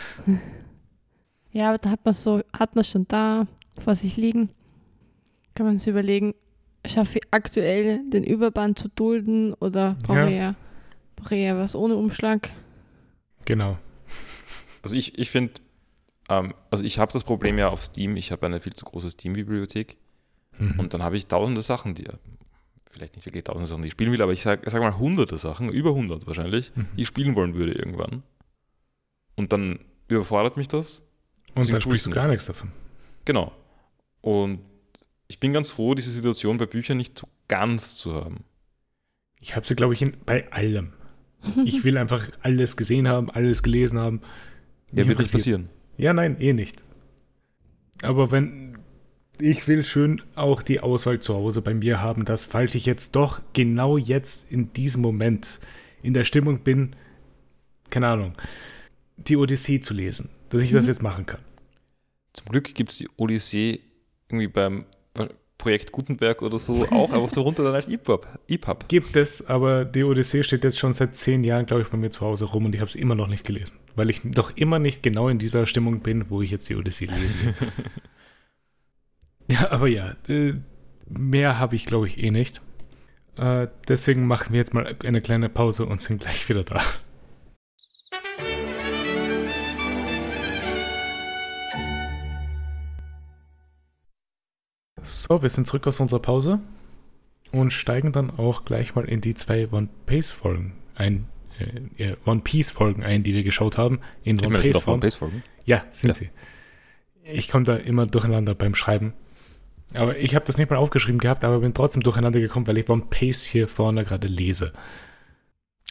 Ja, 1.53 1.69
aber 1.69 1.77
da 1.79 1.89
hat 1.89 2.05
man 2.05 2.13
so, 2.13 2.41
hat 2.57 2.75
man 2.75 2.83
schon 2.85 3.07
da 3.09 3.45
vor 3.83 3.95
sich 3.95 4.15
liegen. 4.15 4.49
Kann 5.53 5.65
man 5.65 5.77
sich 5.77 5.87
überlegen, 5.89 6.33
schaffe 6.85 7.17
ich 7.17 7.23
aktuell 7.31 8.09
den 8.09 8.23
Überband 8.23 8.79
zu 8.79 8.87
dulden 8.87 9.53
oder 9.55 9.97
brauche 10.03 10.19
Ja. 10.19 10.27
ich 10.29 10.35
ja, 10.37 10.55
brauche 11.17 11.35
ich 11.35 11.41
ja 11.43 11.57
was 11.57 11.75
ohne 11.75 11.95
Umschlag? 11.97 12.49
Genau. 13.43 13.77
Also 14.81 14.95
ich, 14.95 15.19
ich 15.19 15.29
finde, 15.29 15.53
ähm, 16.29 16.53
also 16.69 16.85
ich 16.85 16.99
habe 16.99 17.11
das 17.11 17.25
Problem 17.25 17.57
ja 17.57 17.67
auf 17.67 17.83
Steam, 17.83 18.15
ich 18.15 18.31
habe 18.31 18.45
eine 18.45 18.61
viel 18.61 18.73
zu 18.73 18.85
große 18.85 19.11
Steam-Bibliothek 19.11 19.97
Mhm. 20.57 20.79
und 20.79 20.93
dann 20.93 21.01
habe 21.01 21.17
ich 21.17 21.27
tausende 21.27 21.61
Sachen, 21.61 21.95
die, 21.95 22.05
vielleicht 22.91 23.15
nicht 23.15 23.25
wirklich 23.25 23.43
tausende 23.43 23.67
Sachen, 23.67 23.81
die 23.81 23.87
ich 23.87 23.93
spielen 23.93 24.11
will, 24.11 24.21
aber 24.21 24.33
ich 24.33 24.41
sage 24.41 24.69
sag 24.69 24.81
mal 24.81 24.97
hunderte 24.97 25.37
Sachen, 25.37 25.69
über 25.69 25.93
hundert 25.93 26.27
wahrscheinlich, 26.27 26.71
Mhm. 26.75 26.87
die 26.97 27.01
ich 27.03 27.07
spielen 27.07 27.35
wollen 27.35 27.55
würde 27.55 27.73
irgendwann. 27.73 28.23
Und 29.35 29.51
dann 29.53 29.79
überfordert 30.07 30.57
mich 30.57 30.67
das. 30.67 31.01
Und 31.55 31.71
dann 31.71 31.81
spielst 31.81 32.05
du 32.05 32.11
gar 32.11 32.23
nicht. 32.23 32.31
nichts 32.31 32.45
davon. 32.47 32.71
Genau. 33.25 33.51
Und 34.21 34.59
ich 35.27 35.39
bin 35.39 35.53
ganz 35.53 35.69
froh, 35.69 35.95
diese 35.95 36.11
Situation 36.11 36.57
bei 36.57 36.65
Büchern 36.65 36.97
nicht 36.97 37.17
so 37.17 37.27
ganz 37.47 37.95
zu 37.95 38.13
haben. 38.13 38.43
Ich 39.39 39.55
habe 39.55 39.65
sie, 39.65 39.75
glaube 39.75 39.93
ich, 39.93 40.01
in, 40.01 40.13
bei 40.25 40.51
allem. 40.51 40.93
Ich 41.65 41.83
will 41.83 41.97
einfach 41.97 42.29
alles 42.41 42.77
gesehen 42.77 43.07
haben, 43.07 43.31
alles 43.31 43.63
gelesen 43.63 43.97
haben. 43.97 44.21
Ja, 44.91 44.97
wird 44.97 45.09
interessiert- 45.19 45.39
passieren. 45.41 45.69
Ja, 45.97 46.13
nein, 46.13 46.39
eh 46.39 46.53
nicht. 46.53 46.83
Aber 48.03 48.31
wenn 48.31 48.77
ich 49.41 49.67
will 49.67 49.83
schön 49.83 50.21
auch 50.35 50.61
die 50.61 50.79
Auswahl 50.79 51.19
zu 51.19 51.33
Hause 51.33 51.61
bei 51.61 51.73
mir 51.73 52.01
haben, 52.01 52.25
dass 52.25 52.45
falls 52.45 52.75
ich 52.75 52.85
jetzt 52.85 53.15
doch 53.15 53.41
genau 53.53 53.97
jetzt 53.97 54.51
in 54.51 54.71
diesem 54.73 55.01
Moment 55.01 55.59
in 56.03 56.13
der 56.13 56.23
Stimmung 56.23 56.59
bin, 56.59 56.95
keine 57.89 58.07
Ahnung, 58.07 58.33
die 59.17 59.37
Odyssee 59.37 59.81
zu 59.81 59.93
lesen, 59.93 60.29
dass 60.49 60.61
ich 60.61 60.71
das 60.71 60.83
Mhm. 60.85 60.89
jetzt 60.89 61.01
machen 61.03 61.25
kann. 61.25 61.41
Zum 62.33 62.47
Glück 62.47 62.73
gibt 62.73 62.91
es 62.91 62.97
die 62.97 63.09
Odyssee 63.17 63.81
irgendwie 64.29 64.47
beim 64.47 64.85
Projekt 65.57 65.91
Gutenberg 65.91 66.41
oder 66.41 66.57
so 66.57 66.87
auch 66.89 67.11
einfach 67.11 67.29
so 67.29 67.41
runter 67.43 67.63
dann 67.63 67.75
als 67.75 67.87
EPUB. 67.87 68.25
EPUB. 68.47 68.87
Gibt 68.87 69.15
es, 69.15 69.45
aber 69.47 69.85
die 69.85 70.03
Odyssee 70.03 70.41
steht 70.41 70.63
jetzt 70.63 70.79
schon 70.79 70.95
seit 70.95 71.15
zehn 71.15 71.43
Jahren, 71.43 71.67
glaube 71.67 71.83
ich, 71.83 71.89
bei 71.89 71.97
mir 71.97 72.09
zu 72.09 72.21
Hause 72.21 72.45
rum 72.45 72.65
und 72.65 72.73
ich 72.73 72.81
habe 72.81 72.87
es 72.89 72.95
immer 72.95 73.13
noch 73.13 73.27
nicht 73.27 73.45
gelesen, 73.45 73.77
weil 73.95 74.09
ich 74.09 74.21
doch 74.23 74.55
immer 74.57 74.79
nicht 74.79 75.03
genau 75.03 75.29
in 75.29 75.37
dieser 75.37 75.67
Stimmung 75.67 75.99
bin, 75.99 76.29
wo 76.31 76.41
ich 76.41 76.49
jetzt 76.49 76.67
die 76.69 76.75
Odyssee 76.75 77.05
lesen 77.05 77.45
will. 77.45 77.53
ja, 79.51 79.71
aber 79.71 79.87
ja, 79.87 80.15
äh, 80.27 80.53
mehr 81.09 81.59
habe 81.59 81.75
ich, 81.75 81.85
glaube 81.85 82.07
ich, 82.07 82.17
eh 82.21 82.31
nicht. 82.31 82.61
Äh, 83.37 83.67
deswegen 83.87 84.27
machen 84.27 84.53
wir 84.53 84.59
jetzt 84.59 84.73
mal 84.73 84.95
eine 85.03 85.21
kleine 85.21 85.49
Pause 85.49 85.85
und 85.85 86.01
sind 86.01 86.21
gleich 86.21 86.47
wieder 86.49 86.63
da. 86.63 86.81
So, 95.01 95.41
wir 95.41 95.49
sind 95.49 95.65
zurück 95.65 95.87
aus 95.87 95.99
unserer 95.99 96.19
Pause 96.19 96.59
und 97.51 97.73
steigen 97.73 98.11
dann 98.11 98.29
auch 98.29 98.65
gleich 98.65 98.95
mal 98.95 99.05
in 99.05 99.21
die 99.21 99.33
zwei 99.33 99.67
One 99.71 99.89
Piece 100.05 100.31
Folgen 100.31 100.73
ein. 100.95 101.27
Äh, 101.97 102.03
äh, 102.11 102.15
One 102.25 102.41
Piece 102.41 102.71
Folgen 102.71 103.03
ein, 103.03 103.23
die 103.23 103.33
wir 103.33 103.43
geschaut 103.43 103.77
haben. 103.77 103.99
In 104.23 104.37
Ich 104.37 104.45
One 104.45 104.59
Piece. 104.59 104.87
One 104.87 104.99
Piece 104.99 105.15
Folgen. 105.15 105.43
Ja, 105.65 105.83
sind 105.89 106.09
Ja. 106.09 106.13
sie. 106.13 106.29
Ich 107.23 107.49
komme 107.49 107.65
da 107.65 107.75
immer 107.75 108.05
durcheinander 108.05 108.55
beim 108.55 108.75
Schreiben. 108.75 109.13
Aber 109.93 110.17
ich 110.17 110.35
habe 110.35 110.45
das 110.45 110.57
nicht 110.57 110.69
mal 110.69 110.77
aufgeschrieben 110.77 111.19
gehabt, 111.19 111.43
aber 111.43 111.59
bin 111.59 111.73
trotzdem 111.73 112.03
durcheinander 112.03 112.39
gekommen, 112.39 112.67
weil 112.67 112.77
ich 112.77 112.89
One 112.89 113.03
Piece 113.09 113.43
hier 113.43 113.67
vorne 113.67 114.03
gerade 114.05 114.27
lese. 114.27 114.73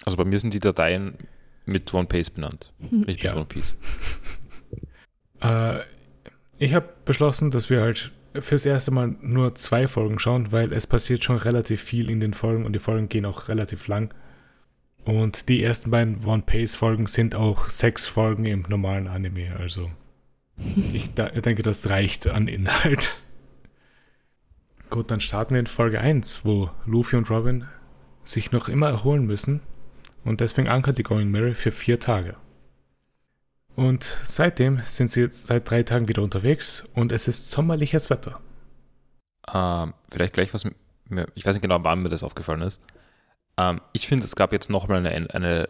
Also 0.04 0.16
bei 0.16 0.24
mir 0.24 0.38
sind 0.40 0.54
die 0.54 0.60
Dateien 0.60 1.14
mit 1.66 1.92
One 1.92 2.06
Piece 2.06 2.30
benannt, 2.30 2.72
Hm. 2.80 3.02
nicht 3.02 3.22
Ja. 3.22 3.30
mit 3.30 3.36
One 3.38 3.46
Piece. 3.46 3.76
Äh, 5.42 5.80
ich 6.58 6.74
habe 6.74 6.86
beschlossen, 7.06 7.50
dass 7.50 7.70
wir 7.70 7.80
halt 7.80 8.12
fürs 8.40 8.66
erste 8.66 8.90
Mal 8.90 9.16
nur 9.22 9.54
zwei 9.54 9.88
Folgen 9.88 10.18
schauen, 10.18 10.52
weil 10.52 10.72
es 10.74 10.86
passiert 10.86 11.24
schon 11.24 11.38
relativ 11.38 11.80
viel 11.82 12.10
in 12.10 12.20
den 12.20 12.34
Folgen 12.34 12.66
und 12.66 12.74
die 12.74 12.78
Folgen 12.78 13.08
gehen 13.08 13.24
auch 13.24 13.48
relativ 13.48 13.86
lang. 13.88 14.12
Und 15.04 15.48
die 15.48 15.62
ersten 15.62 15.90
beiden 15.90 16.22
One 16.26 16.42
Piece 16.44 16.76
Folgen 16.76 17.06
sind 17.06 17.34
auch 17.34 17.68
sechs 17.68 18.06
Folgen 18.06 18.44
im 18.44 18.66
normalen 18.68 19.08
Anime, 19.08 19.56
also 19.58 19.90
ich 20.92 21.14
da, 21.14 21.30
denke, 21.30 21.62
das 21.62 21.88
reicht 21.88 22.26
an 22.26 22.46
Inhalt. 22.46 23.16
Gut, 24.90 25.12
dann 25.12 25.20
starten 25.20 25.54
wir 25.54 25.60
in 25.60 25.68
Folge 25.68 26.00
1, 26.00 26.44
wo 26.44 26.68
Luffy 26.84 27.14
und 27.14 27.30
Robin 27.30 27.64
sich 28.24 28.50
noch 28.50 28.68
immer 28.68 28.88
erholen 28.88 29.24
müssen 29.24 29.60
und 30.24 30.40
deswegen 30.40 30.68
ankert 30.68 30.98
die 30.98 31.04
Going 31.04 31.30
Mary 31.30 31.54
für 31.54 31.70
vier 31.70 32.00
Tage. 32.00 32.34
Und 33.76 34.02
seitdem 34.24 34.80
sind 34.84 35.08
sie 35.08 35.20
jetzt 35.20 35.46
seit 35.46 35.70
drei 35.70 35.84
Tagen 35.84 36.08
wieder 36.08 36.22
unterwegs 36.22 36.88
und 36.94 37.12
es 37.12 37.28
ist 37.28 37.52
sommerliches 37.52 38.10
Wetter. 38.10 38.40
Ähm, 39.54 39.94
vielleicht 40.10 40.34
gleich 40.34 40.52
was, 40.52 40.64
mir, 41.08 41.28
ich 41.36 41.46
weiß 41.46 41.54
nicht 41.54 41.62
genau, 41.62 41.78
wann 41.84 42.02
mir 42.02 42.08
das 42.08 42.24
aufgefallen 42.24 42.62
ist. 42.62 42.80
Ähm, 43.58 43.80
ich 43.92 44.08
finde, 44.08 44.24
es 44.24 44.34
gab 44.34 44.52
jetzt 44.52 44.70
nochmal 44.70 45.06
eine, 45.06 45.32
eine 45.32 45.68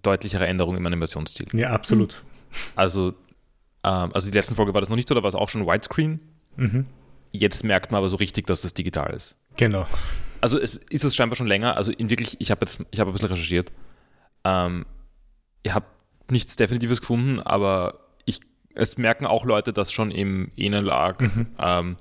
deutlichere 0.00 0.46
Änderung 0.46 0.74
im 0.76 0.86
Animationsstil. 0.86 1.48
Ja, 1.52 1.68
absolut. 1.70 2.24
Also, 2.76 3.10
ähm, 3.82 4.10
also 4.14 4.30
die 4.30 4.36
letzten 4.36 4.54
Folge 4.54 4.72
war 4.72 4.80
das 4.80 4.88
noch 4.88 4.96
nicht 4.96 5.08
so, 5.08 5.14
da 5.14 5.22
war 5.22 5.28
es 5.28 5.34
auch 5.34 5.50
schon 5.50 5.66
Widescreen. 5.66 6.20
Mhm. 6.56 6.86
Jetzt 7.36 7.64
merkt 7.64 7.90
man 7.90 7.98
aber 7.98 8.08
so 8.08 8.16
richtig, 8.16 8.46
dass 8.46 8.62
das 8.62 8.74
digital 8.74 9.12
ist. 9.12 9.36
Genau. 9.56 9.86
Also 10.40 10.58
es 10.60 10.76
ist 10.76 11.02
es 11.04 11.16
scheinbar 11.16 11.36
schon 11.36 11.48
länger. 11.48 11.76
Also 11.76 11.90
in 11.90 12.08
wirklich, 12.10 12.36
ich 12.40 12.50
habe 12.52 12.60
jetzt, 12.62 12.80
ich 12.92 13.00
habe 13.00 13.10
ein 13.10 13.12
bisschen 13.12 13.28
recherchiert. 13.28 13.72
Ähm, 14.44 14.86
ich 15.64 15.74
habe 15.74 15.86
nichts 16.30 16.54
Definitives 16.56 17.00
gefunden, 17.00 17.40
aber 17.40 17.98
ich, 18.24 18.40
es 18.74 18.98
merken 18.98 19.26
auch 19.26 19.44
Leute, 19.44 19.72
dass 19.72 19.90
schon 19.90 20.10
im 20.10 20.52
ENLAG 20.56 21.20
Mhm. 21.22 21.46
ähm, 21.58 21.96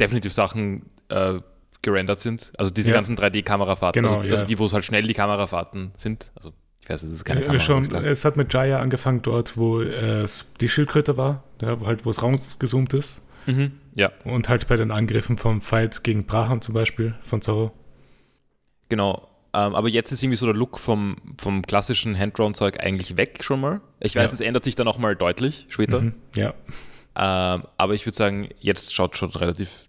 definitiv 0.00 0.32
Sachen 0.32 0.86
äh, 1.08 1.40
gerendert 1.82 2.20
sind. 2.20 2.52
Also 2.56 2.72
diese 2.72 2.90
Ja. 2.90 2.94
ganzen 2.96 3.16
3D-Kamerafahrten, 3.16 4.02
Genau, 4.02 4.16
also, 4.16 4.28
ja. 4.28 4.34
also 4.34 4.46
die, 4.46 4.58
wo 4.58 4.64
es 4.66 4.72
halt 4.72 4.84
schnell 4.84 5.02
die 5.02 5.12
Kamerafahrten 5.14 5.92
sind. 5.98 6.30
Also 6.36 6.52
ich 6.80 6.88
weiß, 6.88 7.02
es 7.02 7.10
ist 7.10 7.24
keine 7.24 7.40
Äh, 7.42 7.46
Kamera. 7.46 7.60
schon, 7.62 7.94
es 8.04 8.24
hat 8.24 8.36
mit 8.36 8.52
Jaya 8.54 8.78
angefangen, 8.80 9.20
dort, 9.22 9.56
wo 9.58 9.80
äh, 9.82 10.22
es 10.22 10.52
die 10.60 10.68
Schildkröte 10.68 11.16
war, 11.16 11.42
ja, 11.60 11.78
wo 11.80 11.86
halt, 11.86 12.04
wo 12.06 12.10
es 12.10 12.22
rausgezoomt 12.22 12.94
ist. 12.94 13.20
Mhm, 13.46 13.72
ja, 13.94 14.10
Und 14.24 14.48
halt 14.48 14.66
bei 14.68 14.76
den 14.76 14.90
Angriffen 14.90 15.36
vom 15.36 15.60
Fight 15.60 16.02
gegen 16.04 16.24
Braham 16.26 16.60
zum 16.60 16.74
Beispiel, 16.74 17.14
von 17.22 17.40
Zorro. 17.42 17.72
genau. 18.88 19.28
Ähm, 19.56 19.76
aber 19.76 19.88
jetzt 19.88 20.10
ist 20.10 20.20
irgendwie 20.22 20.36
so 20.36 20.46
der 20.46 20.54
Look 20.56 20.78
vom, 20.80 21.16
vom 21.40 21.62
klassischen 21.62 22.18
Hand-Drawn-Zeug 22.18 22.80
eigentlich 22.80 23.16
weg 23.16 23.38
schon 23.44 23.60
mal. 23.60 23.80
Ich 24.00 24.16
weiß, 24.16 24.32
Ja. 24.32 24.34
es 24.34 24.40
ändert 24.40 24.64
sich 24.64 24.74
dann 24.74 24.88
auch 24.88 24.98
mal 24.98 25.14
deutlich 25.14 25.66
später. 25.70 26.00
Mhm. 26.00 26.14
Ja. 26.34 26.54
Ähm, 27.14 27.62
aber 27.76 27.94
ich 27.94 28.04
würde 28.04 28.16
sagen, 28.16 28.48
jetzt 28.58 28.92
schaut 28.96 29.16
schon 29.16 29.30
relativ 29.30 29.88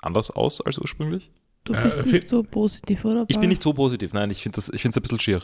anders 0.00 0.30
aus 0.30 0.60
als 0.60 0.78
ursprünglich. 0.78 1.32
Du 1.64 1.74
Äh, 1.74 1.82
bist 1.82 2.00
viel- 2.02 2.12
nicht 2.12 2.28
so 2.28 2.44
positiv, 2.44 3.04
oder? 3.04 3.24
Ich 3.26 3.40
bin 3.40 3.48
nicht 3.48 3.62
so 3.64 3.72
positiv, 3.74 4.12
nein, 4.12 4.30
ich 4.30 4.42
finde 4.42 4.60
es 4.60 4.70
ein 4.70 5.02
bisschen 5.02 5.18
schier. 5.18 5.42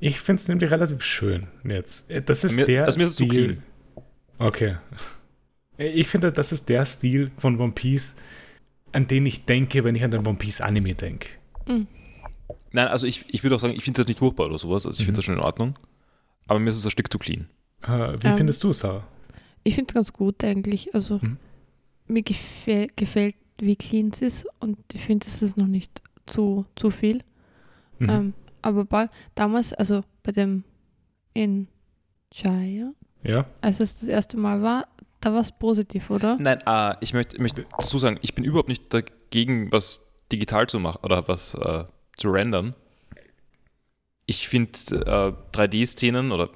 Ich 0.00 0.20
finde 0.20 0.42
es 0.42 0.48
nämlich 0.48 0.70
relativ 0.70 1.02
schön 1.02 1.48
jetzt. 1.64 2.10
Äh, 2.10 2.20
Das 2.20 2.44
ist 2.44 2.56
Mir- 2.56 2.66
der 2.66 2.84
also 2.84 2.98
mir 2.98 3.04
ist 3.04 3.10
es 3.12 3.16
zu 3.16 3.24
Stil. 3.24 3.44
clean. 3.46 3.62
Okay. 4.38 4.76
Äh, 5.78 5.88
Ich 5.88 6.08
finde, 6.08 6.32
das 6.32 6.52
ist 6.52 6.68
der 6.68 6.84
Stil 6.84 7.30
von 7.38 7.58
One 7.60 7.72
Piece, 7.72 8.16
an 8.92 9.06
den 9.06 9.26
ich 9.26 9.44
denke, 9.44 9.84
wenn 9.84 9.94
ich 9.94 10.04
an 10.04 10.10
den 10.10 10.26
One 10.26 10.36
Piece 10.38 10.60
Anime 10.60 10.94
denke. 10.94 11.28
Nein, 12.72 12.88
also 12.88 13.06
ich, 13.06 13.24
ich 13.28 13.42
würde 13.42 13.56
auch 13.56 13.60
sagen, 13.60 13.74
ich 13.74 13.84
finde 13.84 13.98
das 14.00 14.08
nicht 14.08 14.18
furchtbar 14.18 14.46
oder 14.46 14.58
sowas. 14.58 14.86
Also 14.86 15.00
ich 15.00 15.06
finde 15.06 15.12
Mhm. 15.12 15.16
das 15.16 15.24
schon 15.24 15.34
in 15.34 15.40
Ordnung. 15.40 15.78
Aber 16.46 16.58
mir 16.58 16.70
ist 16.70 16.76
es 16.76 16.84
ein 16.84 16.90
Stück 16.90 17.12
zu 17.12 17.18
clean. 17.18 17.48
Äh, 17.82 18.16
wie 18.22 18.28
Ähm, 18.28 18.36
findest 18.36 18.62
du 18.64 18.70
es, 18.70 18.78
Sarah? 18.80 19.06
Ich 19.64 19.74
finde 19.74 19.90
es 19.90 19.94
ganz 19.94 20.12
gut 20.12 20.42
eigentlich. 20.44 20.94
Also 20.94 21.18
Mhm. 21.22 21.36
mir 22.06 22.22
gefäll, 22.22 22.88
gefällt, 22.96 23.34
wie 23.60 23.76
clean 23.76 24.10
es 24.12 24.22
ist 24.22 24.46
und 24.60 24.78
ich 24.94 25.04
finde, 25.04 25.26
es 25.26 25.42
ist 25.42 25.56
noch 25.56 25.66
nicht 25.66 26.00
zu, 26.26 26.64
zu 26.76 26.90
viel. 26.90 27.22
Mhm. 27.98 28.08
Ähm, 28.10 28.34
aber 28.62 28.84
bei, 28.84 29.08
damals, 29.34 29.72
also 29.74 30.02
bei 30.22 30.32
dem 30.32 30.64
in 31.34 31.68
Jaya, 32.32 32.92
ja? 33.22 33.46
als 33.60 33.80
es 33.80 33.98
das 34.00 34.08
erste 34.08 34.36
Mal 34.36 34.62
war, 34.62 34.88
da 35.20 35.32
war 35.32 35.40
es 35.40 35.50
positiv, 35.52 36.10
oder? 36.10 36.36
Nein, 36.40 36.58
äh, 36.66 36.94
ich 37.00 37.12
möchte, 37.12 37.40
möchte 37.40 37.66
dazu 37.76 37.98
sagen, 37.98 38.18
ich 38.22 38.34
bin 38.34 38.44
überhaupt 38.44 38.68
nicht 38.68 38.92
dagegen, 38.92 39.72
was 39.72 40.06
digital 40.30 40.66
zu 40.68 40.78
machen 40.78 41.00
oder 41.02 41.26
was 41.28 41.54
äh, 41.54 41.84
zu 42.16 42.30
rendern. 42.30 42.74
Ich 44.26 44.46
finde 44.48 44.72
äh, 44.92 45.56
3D-Szenen 45.56 46.32
oder 46.32 46.50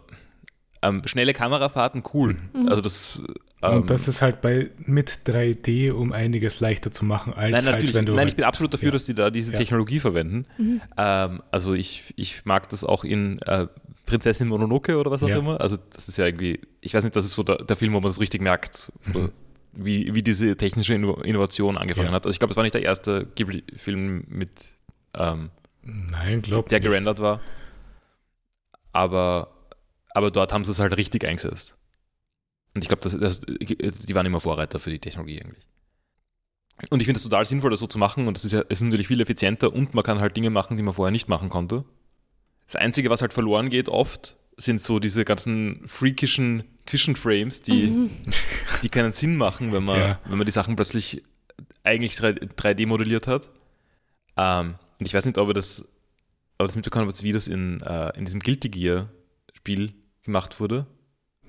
ähm, 0.83 1.03
schnelle 1.07 1.33
Kamerafahrten 1.33 2.03
cool. 2.13 2.37
Mhm. 2.53 2.69
Also 2.69 2.83
das. 2.83 3.23
ähm, 3.63 3.79
Und 3.83 3.91
das 3.91 4.09
ist 4.09 4.21
halt 4.21 4.41
bei 4.43 4.71
mit 4.79 5.11
3D 5.27 5.93
um 5.93 6.13
einiges 6.13 6.61
leichter 6.61 6.93
zu 6.93 7.05
machen, 7.05 7.33
als 7.33 7.53
Nein, 7.53 7.65
halt, 7.65 7.67
natürlich. 7.77 7.95
wenn 7.95 8.05
du. 8.07 8.13
Nein, 8.13 8.19
halt, 8.21 8.29
ich 8.31 8.37
bin 8.37 8.45
absolut 8.45 8.75
dafür, 8.75 8.89
ja. 8.89 8.93
dass 8.93 9.07
sie 9.07 9.15
da 9.15 9.31
diese 9.31 9.53
Ja. 9.53 9.59
Technologie 9.59 10.01
verwenden. 10.01 10.47
Mhm. 10.59 10.81
Ähm, 10.97 11.43
also 11.51 11.73
ich, 11.75 12.13
ich 12.17 12.45
mag 12.45 12.69
das 12.69 12.85
auch 12.85 13.05
in 13.05 13.41
äh, 13.43 13.69
Prinzessin 14.13 14.49
Mononoke 14.49 14.97
oder 14.99 15.11
was 15.11 15.23
auch 15.23 15.29
Ja. 15.29 15.39
immer. 15.39 15.61
Also 15.61 15.77
das 15.95 16.09
ist 16.09 16.19
ja 16.19 16.27
irgendwie, 16.27 16.61
ich 16.81 16.93
weiß 16.95 17.03
nicht, 17.05 17.17
das 17.17 17.25
ist 17.25 17.35
so 17.35 17.43
der, 17.43 17.57
der 17.57 17.77
Film, 17.77 17.93
wo 17.95 18.01
man 18.01 18.11
es 18.11 18.21
richtig 18.21 18.43
merkt, 18.43 18.93
Mhm. 19.07 19.31
wie, 19.73 20.15
wie 20.15 20.23
diese 20.23 20.57
technische 20.57 20.95
Inno- 20.95 21.23
Innovation 21.23 21.79
angefangen 21.79 22.09
Ja. 22.09 22.15
hat. 22.15 22.27
Also 22.27 22.35
ich 22.35 22.39
glaube, 22.39 22.53
es 22.53 22.57
war 22.57 22.63
nicht 22.63 22.75
der 22.75 22.83
erste 22.83 23.27
Ghibli-Film 23.35 24.25
mit, 24.29 24.75
ähm, 25.15 25.51
Nein, 25.83 26.43
glaub 26.43 26.69
der 26.69 26.81
nicht. 26.81 26.89
gerendert 26.89 27.19
war. 27.21 27.41
Aber, 28.93 29.49
aber 30.11 30.31
dort 30.31 30.53
haben 30.53 30.65
sie 30.65 30.73
es 30.73 30.79
halt 30.79 30.97
richtig 30.97 31.27
eingesetzt. 31.27 31.77
Und 32.75 32.85
ich 32.85 32.89
glaube, 32.89 33.03
das, 33.03 33.17
das, 33.19 33.41
die 33.41 34.15
waren 34.15 34.27
immer 34.27 34.41
Vorreiter 34.41 34.79
für 34.79 34.91
die 34.91 34.99
Technologie 34.99 35.43
eigentlich. 35.43 35.67
Und 36.91 37.01
ich 37.01 37.07
finde 37.07 37.19
es 37.19 37.23
total 37.23 37.45
sinnvoll, 37.45 37.71
das 37.71 37.81
so 37.81 37.87
zu 37.87 37.99
machen. 37.99 38.27
Und 38.27 38.37
es 38.37 38.45
ist 38.45 38.53
ja 38.53 38.61
es 38.69 38.79
ist 38.81 38.83
natürlich 38.83 39.07
viel 39.07 39.21
effizienter 39.21 39.73
und 39.73 39.95
man 39.95 40.05
kann 40.05 40.21
halt 40.21 40.37
Dinge 40.37 40.51
machen, 40.51 40.77
die 40.77 40.83
man 40.83 40.95
vorher 40.95 41.13
nicht 41.13 41.29
machen 41.29 41.49
konnte. 41.49 41.85
Das 42.73 42.81
Einzige, 42.81 43.11
was 43.11 43.21
halt 43.21 43.33
verloren 43.33 43.69
geht 43.71 43.89
oft, 43.89 44.37
sind 44.57 44.81
so 44.81 44.99
diese 44.99 45.25
ganzen 45.25 45.87
freakischen 45.87 46.65
Zwischenframes, 46.87 47.63
die, 47.63 47.89
Mhm. 47.89 48.11
die 48.83 48.89
keinen 48.89 49.13
Sinn 49.13 49.37
machen, 49.37 49.73
wenn 49.73 49.85
man, 49.85 49.99
Ja. 49.99 50.21
wenn 50.27 50.39
man 50.39 50.47
die 50.47 50.53
Sachen 50.53 50.75
plötzlich 50.77 51.23
eigentlich 51.85 52.17
3D 52.17 52.87
modelliert 52.87 53.27
hat. 53.27 53.51
Ähm, 54.37 54.75
und 54.99 55.07
ich 55.07 55.15
weiß 55.15 55.25
nicht, 55.27 55.37
ob 55.39 55.49
ihr 55.49 55.55
das, 55.55 55.83
ob 56.59 56.67
das 56.67 56.77
mitbekommen 56.77 57.07
habt, 57.09 57.23
wie 57.23 57.33
das 57.33 57.49
in, 57.49 57.81
äh, 57.83 58.17
in 58.17 58.25
diesem 58.25 58.41
Guilty 58.41 58.69
Gear 58.69 59.09
Spiel 59.55 59.93
gemacht 60.25 60.61
wurde. 60.61 60.87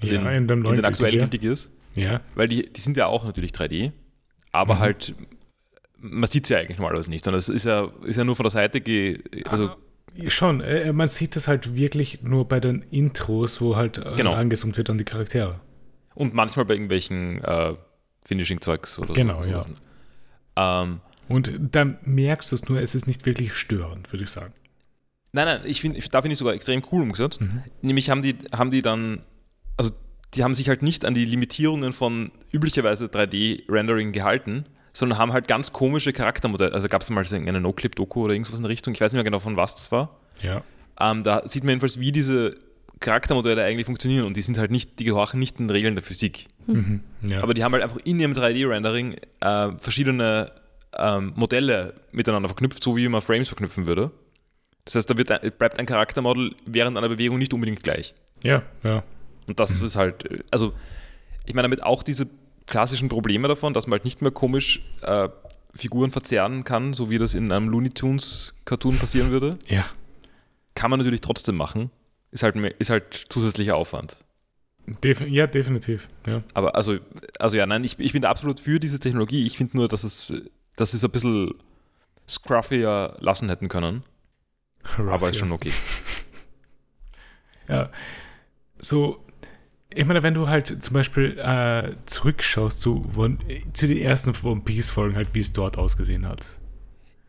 Also 0.02 0.14
Ja, 0.16 0.22
in, 0.22 0.28
in 0.28 0.48
dem 0.48 0.66
in 0.66 0.76
den 0.76 0.86
aktuellen 0.86 1.20
Guilty 1.20 1.38
Gears. 1.38 1.70
Ja, 1.96 2.22
Weil 2.36 2.48
die, 2.48 2.72
die 2.74 2.82
sind 2.82 2.98
ja 2.98 3.06
auch 3.06 3.24
natürlich 3.24 3.52
3D, 3.52 3.92
aber 4.52 4.76
Mhm. 4.76 4.80
halt, 4.80 5.16
man 6.00 6.30
sieht 6.30 6.46
es 6.46 6.50
ja 6.50 6.58
eigentlich 6.58 6.78
normalerweise 6.80 7.10
nicht, 7.12 7.24
sondern 7.24 7.38
es 7.40 7.48
ist 7.50 7.66
ja, 7.66 7.90
ist 8.04 8.18
ja 8.18 8.24
nur 8.24 8.36
von 8.36 8.44
der 8.46 8.52
Seite, 8.52 8.82
ge, 8.82 9.20
also 9.48 9.70
Ah, 9.70 9.78
schon. 10.28 10.62
Äh, 10.62 10.94
man 10.94 11.08
sieht 11.08 11.36
es 11.36 11.48
halt 11.48 11.76
wirklich 11.76 12.22
nur 12.24 12.48
bei 12.48 12.60
den 12.60 12.82
Intros, 12.92 13.62
wo 13.62 13.76
halt 13.76 13.98
äh, 13.98 14.14
Genau. 14.16 14.34
angezoomt 14.34 14.78
wird 14.78 14.90
an 14.90 14.98
die 14.98 15.06
Charaktere. 15.06 15.60
und 16.16 16.34
manchmal 16.34 16.66
bei 16.66 16.76
irgendwelchen 16.76 17.44
äh, 17.44 17.74
Finishing-Zeugs 18.26 19.00
oder 19.00 19.14
Genau, 19.14 19.42
so. 19.44 19.50
ja. 19.50 19.64
sowas. 19.64 19.78
Ähm, 20.56 21.00
Und 21.28 21.52
dann 21.72 21.98
merkst 22.04 22.52
du 22.52 22.56
es 22.56 22.70
nur, 22.70 22.80
es 22.80 22.94
ist 22.96 23.08
nicht 23.08 23.26
wirklich 23.26 23.54
störend, 23.56 24.12
würde 24.14 24.24
ich 24.24 24.30
sagen. 24.30 24.54
Nein, 25.32 25.46
nein, 25.46 25.62
ich 25.66 25.82
finde, 25.82 26.00
da 26.12 26.22
finde 26.22 26.34
ich 26.34 26.38
sogar 26.40 26.54
extrem 26.54 26.84
cool 26.92 27.02
umgesetzt. 27.02 27.42
Mhm. 27.42 27.64
Nämlich 27.82 28.10
haben 28.12 28.22
die, 28.22 28.36
haben 28.56 28.70
die 28.70 28.84
dann, 28.84 29.24
also 29.78 29.92
die 30.36 30.44
haben 30.44 30.54
sich 30.54 30.70
halt 30.70 30.84
nicht 30.84 31.06
an 31.06 31.16
die 31.16 31.26
Limitierungen 31.26 31.92
von 31.94 32.32
üblicherweise 32.52 33.06
3D-Rendering 33.06 34.12
gehalten, 34.12 34.66
sondern 34.94 35.18
haben 35.18 35.34
halt 35.34 35.48
ganz 35.48 35.74
komische 35.74 36.14
Charaktermodelle. 36.14 36.74
Also 36.74 36.88
gab 36.88 37.02
es 37.02 37.10
mal 37.10 37.26
so 37.26 37.36
eine 37.36 37.60
No-Clip-Doku 37.60 38.26
oder 38.26 38.34
irgendwas 38.34 38.56
in 38.56 38.62
der 38.62 38.70
Richtung, 38.70 38.94
ich 38.94 39.02
weiß 39.02 39.12
nicht 39.12 39.18
mehr 39.18 39.24
genau 39.24 39.40
von 39.40 39.58
was 39.58 39.76
das 39.76 39.92
war. 39.92 40.18
Ja. 40.42 40.64
Ähm, 41.00 41.24
da 41.24 41.48
sieht 41.48 41.64
man 41.64 41.72
jedenfalls, 41.72 42.00
wie 42.00 42.12
diese 42.12 42.56
Charaktermodelle 43.00 43.64
eigentlich 43.64 43.86
funktionieren 43.86 44.26
und 44.26 44.38
die 44.38 44.42
sind 44.42 44.58
halt 44.58 44.72
nicht, 44.72 45.00
die 45.00 45.04
gehorchen 45.04 45.40
nicht 45.40 45.60
den 45.60 45.70
Regeln 45.70 45.96
der 45.96 46.04
Physik. 46.04 46.48
Mhm. 46.68 47.02
ja. 47.24 47.42
Aber 47.42 47.54
die 47.54 47.64
haben 47.64 47.74
halt 47.74 47.84
einfach 47.84 48.00
in 48.06 48.20
ihrem 48.20 48.34
3D-Rendering 48.34 49.16
äh, 49.42 49.72
verschiedene 49.80 50.52
ähm, 50.98 51.34
Modelle 51.36 51.96
miteinander 52.12 52.48
verknüpft, 52.48 52.84
so 52.84 52.96
wie 52.96 53.08
man 53.10 53.22
Frames 53.22 53.50
verknüpfen 53.50 53.88
würde. 53.88 54.12
Das 54.86 54.96
heißt, 54.96 55.10
da 55.10 55.18
wird 55.18 55.32
ein, 55.32 55.52
bleibt 55.58 55.80
ein 55.80 55.86
Charaktermodell 55.86 56.56
während 56.66 56.98
einer 56.98 57.10
Bewegung 57.10 57.40
nicht 57.40 57.54
unbedingt 57.54 57.84
gleich. 57.84 58.14
ja, 58.44 58.62
ja. 58.84 59.04
Und 59.46 59.60
das 59.60 59.82
ist 59.82 59.98
halt, 59.98 60.32
äh, 60.32 60.40
also 60.52 60.74
ich 61.46 61.54
meine 61.54 61.66
damit 61.68 61.84
auch 61.84 62.04
diese 62.04 62.28
klassischen 62.68 63.10
Probleme 63.10 63.48
davon, 63.48 63.74
dass 63.74 63.88
man 63.88 63.94
halt 63.94 64.06
nicht 64.06 64.22
mehr 64.22 64.32
komisch 64.32 64.82
äh, 65.02 65.30
Figuren 65.76 66.12
verzerren 66.12 66.64
kann, 66.64 66.94
so 66.94 67.10
wie 67.10 67.18
das 67.18 67.34
in 67.34 67.52
einem 67.52 67.68
Looney 67.70 67.90
Tunes 67.90 68.54
Cartoon 68.66 68.98
passieren 68.98 69.32
würde, 69.32 69.58
Ja. 69.68 69.86
kann 70.76 70.90
man 70.92 71.00
natürlich 71.00 71.22
trotzdem 71.22 71.56
machen. 71.56 71.90
Ist 72.32 72.44
halt, 72.44 72.56
mehr- 72.56 72.80
ist 72.80 72.90
halt 72.90 73.14
zusätzlicher 73.30 73.76
Aufwand. 73.76 74.16
Def 75.04 75.22
ja, 75.22 75.48
definitiv. 75.48 76.10
Ja. 76.28 76.44
Aber 76.54 76.76
also, 76.76 76.98
also 77.40 77.56
ja, 77.58 77.66
nein, 77.66 77.84
ich, 77.84 77.98
ich 78.00 78.12
bin 78.14 78.22
da 78.22 78.30
absolut 78.30 78.60
für 78.60 78.80
diese 78.80 79.00
Technologie. 79.00 79.46
Ich 79.48 79.58
finde 79.58 79.78
nur, 79.78 79.88
dass 79.88 80.04
es, 80.04 80.34
dass 80.76 80.92
sie 80.92 80.98
es 80.98 81.04
ein 81.06 81.12
bisschen 81.12 81.54
scruffier 82.28 83.16
lassen 83.20 83.50
hätten 83.50 83.70
können. 83.70 84.04
Aber 84.98 85.30
ist 85.30 85.38
schon 85.38 85.52
okay. 85.54 85.72
Ja. 87.70 87.90
So, 88.78 89.24
ich 89.96 90.06
meine, 90.06 90.24
wenn 90.24 90.34
du 90.34 90.48
halt 90.48 90.84
zum 90.84 90.94
Beispiel 90.94 91.38
äh, 91.40 91.92
zurückschaust 92.06 92.80
zu, 92.82 93.02
One, 93.16 93.38
zu 93.74 93.88
den 93.88 93.98
ersten 93.98 94.34
One 94.46 94.62
Piece-Folgen, 94.62 95.16
halt, 95.16 95.30
wie 95.34 95.40
es 95.40 95.54
dort 95.54 95.78
ausgesehen 95.78 96.28
hat. 96.28 96.60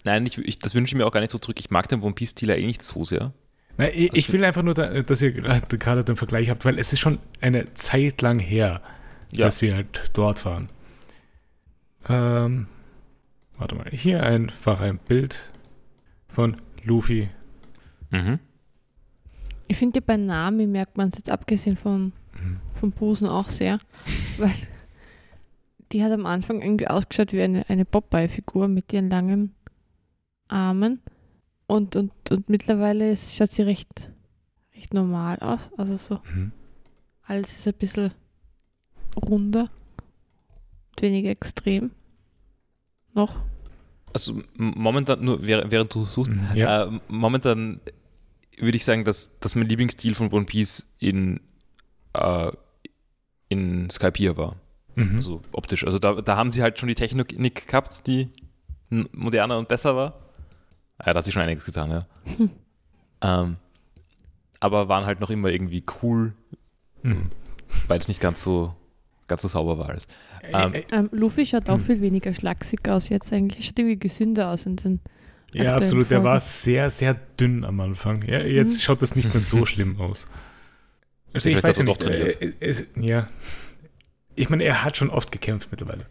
Nein, 0.04 0.26
ich, 0.26 0.36
ich, 0.38 0.58
das 0.58 0.74
wünsche 0.74 0.94
ich 0.94 0.98
mir 0.98 1.06
auch 1.06 1.12
gar 1.12 1.20
nicht 1.20 1.32
so 1.32 1.38
zurück. 1.38 1.58
Ich 1.58 1.70
mag 1.70 1.88
den 1.88 2.02
One 2.02 2.14
Piece-Stil 2.14 2.48
ja 2.50 2.54
eh 2.56 2.66
nicht 2.66 2.82
so 2.82 3.04
sehr. 3.04 3.32
Na, 3.76 3.88
ich, 3.88 4.12
ich 4.14 4.32
will 4.32 4.44
einfach 4.44 4.62
nur, 4.62 4.74
da, 4.74 5.02
dass 5.02 5.22
ihr 5.22 5.32
gerade 5.32 5.78
gerade 5.78 6.04
den 6.04 6.16
Vergleich 6.16 6.50
habt, 6.50 6.64
weil 6.64 6.78
es 6.78 6.92
ist 6.92 7.00
schon 7.00 7.18
eine 7.40 7.72
Zeit 7.74 8.22
lang 8.22 8.38
her, 8.38 8.80
Ja. 9.32 9.46
dass 9.46 9.62
wir 9.62 9.74
halt 9.74 10.10
dort 10.12 10.44
waren. 10.44 10.68
Ähm, 12.08 12.66
Warte 13.56 13.76
mal, 13.76 13.88
hier 13.90 14.22
einfach 14.24 14.80
ein 14.80 14.98
Bild 14.98 15.50
von 16.28 16.56
Luffy. 16.82 17.28
Mhm. 18.10 18.40
Ich 19.68 19.76
finde, 19.76 20.00
bei 20.00 20.16
Nami 20.16 20.66
merkt 20.66 20.96
man 20.96 21.08
es 21.10 21.16
jetzt 21.16 21.30
abgesehen 21.30 21.76
vom, 21.76 22.12
Mhm. 22.44 22.60
vom 22.72 22.90
Busen 22.92 23.26
auch 23.28 23.48
sehr, 23.48 23.78
weil 24.38 24.52
die 25.92 26.02
hat 26.02 26.12
am 26.12 26.26
Anfang 26.26 26.60
irgendwie 26.62 26.88
ausgeschaut 26.88 27.32
wie 27.32 27.42
eine, 27.42 27.68
eine 27.68 27.84
Popeye-Figur 27.84 28.68
mit 28.68 28.92
ihren 28.92 29.10
langen 29.10 29.54
Armen 30.48 31.00
und, 31.66 31.96
und, 31.96 32.12
und 32.30 32.48
mittlerweile 32.48 33.10
ist, 33.10 33.34
schaut 33.34 33.50
sie 33.50 33.62
recht, 33.62 34.10
recht 34.74 34.92
normal 34.94 35.38
aus. 35.38 35.70
Also 35.76 35.96
so, 35.96 36.20
Mhm. 36.34 36.52
alles 37.22 37.52
ist 37.56 37.66
ein 37.68 37.74
bisschen 37.74 38.10
runder 39.16 39.70
und 40.90 41.02
weniger 41.02 41.30
extrem. 41.30 41.90
Noch. 43.14 43.40
Also 44.12 44.42
momentan, 44.56 45.24
nur 45.24 45.46
während 45.46 45.70
während 45.72 45.94
du 45.94 46.04
suchst, 46.04 46.32
Mhm, 46.32 46.48
Ja. 46.56 46.84
äh, 46.84 47.00
momentan 47.08 47.80
würde 48.58 48.76
ich 48.76 48.84
sagen, 48.84 49.04
dass, 49.04 49.38
dass 49.40 49.54
mein 49.56 49.68
Lieblingsstil 49.68 50.14
von 50.14 50.30
One 50.32 50.44
Piece 50.44 50.86
in, 50.98 51.40
äh, 52.14 52.50
in 53.48 53.90
Skypiea 53.90 54.36
war. 54.36 54.56
Mhm. 54.96 55.16
Also 55.16 55.40
optisch. 55.52 55.84
Also 55.84 55.98
da, 55.98 56.14
da 56.20 56.36
haben 56.36 56.50
sie 56.50 56.62
halt 56.62 56.78
schon 56.78 56.88
die 56.88 56.94
Technik 56.94 57.66
gehabt, 57.66 58.06
die 58.06 58.28
moderner 59.12 59.58
und 59.58 59.68
besser 59.68 59.96
war. 59.96 60.14
Ja, 61.04 61.12
da 61.12 61.18
hat 61.18 61.24
sich 61.24 61.34
schon 61.34 61.42
einiges 61.42 61.64
getan, 61.64 61.90
ja. 61.90 62.06
Hm. 62.36 62.50
Ähm, 63.22 63.56
aber 64.60 64.88
waren 64.90 65.06
halt 65.06 65.20
noch 65.20 65.30
immer 65.30 65.48
irgendwie 65.48 65.82
cool, 66.02 66.34
Mhm. 67.02 67.28
weil 67.88 67.98
es 67.98 68.06
nicht 68.08 68.20
ganz 68.20 68.42
so, 68.42 68.74
ganz 69.28 69.40
so 69.40 69.48
sauber 69.48 69.78
war 69.78 69.88
alles. 69.88 70.06
Ähm, 70.42 70.74
Äh, 70.74 70.78
äh, 70.80 70.84
Ähm, 70.92 71.08
Luffy 71.10 71.46
schaut 71.46 71.70
auch 71.70 71.78
Hm. 71.78 71.84
viel 71.86 72.00
weniger 72.02 72.34
schlaksig 72.34 72.86
aus 72.86 73.08
jetzt 73.08 73.32
eigentlich. 73.32 73.64
Schaut 73.64 73.78
irgendwie 73.78 73.98
gesünder 73.98 74.50
aus 74.50 74.66
in 74.66 74.76
den 74.76 75.00
ja, 75.54 75.70
absolut. 75.76 76.10
Der 76.10 76.18
Folgen. 76.18 76.24
war 76.32 76.40
sehr, 76.40 76.90
sehr 76.90 77.14
dünn 77.14 77.64
am 77.64 77.80
Anfang. 77.80 78.22
Ja, 78.28 78.40
jetzt 78.40 78.74
Mhm. 78.74 78.80
schaut 78.80 79.00
das 79.00 79.16
nicht 79.16 79.32
mehr 79.32 79.40
so 79.40 79.64
schlimm 79.66 79.98
aus. 80.00 80.26
Also 81.34 81.48
ich 81.48 81.56
Vielleicht 81.58 81.64
weiß 81.64 81.76
ja 81.78 81.82
er 81.84 81.86
nicht. 81.88 82.00
trainiert. 82.00 82.42
Äh, 82.42 82.46
äh, 82.46 82.52
es- 82.60 82.86
ja. 82.96 83.26
Ich 84.36 84.48
meine, 84.48 84.64
er 84.64 84.82
hat 84.84 84.96
schon 84.96 85.10
oft 85.10 85.30
gekämpft 85.30 85.68
mittlerweile. 85.70 86.06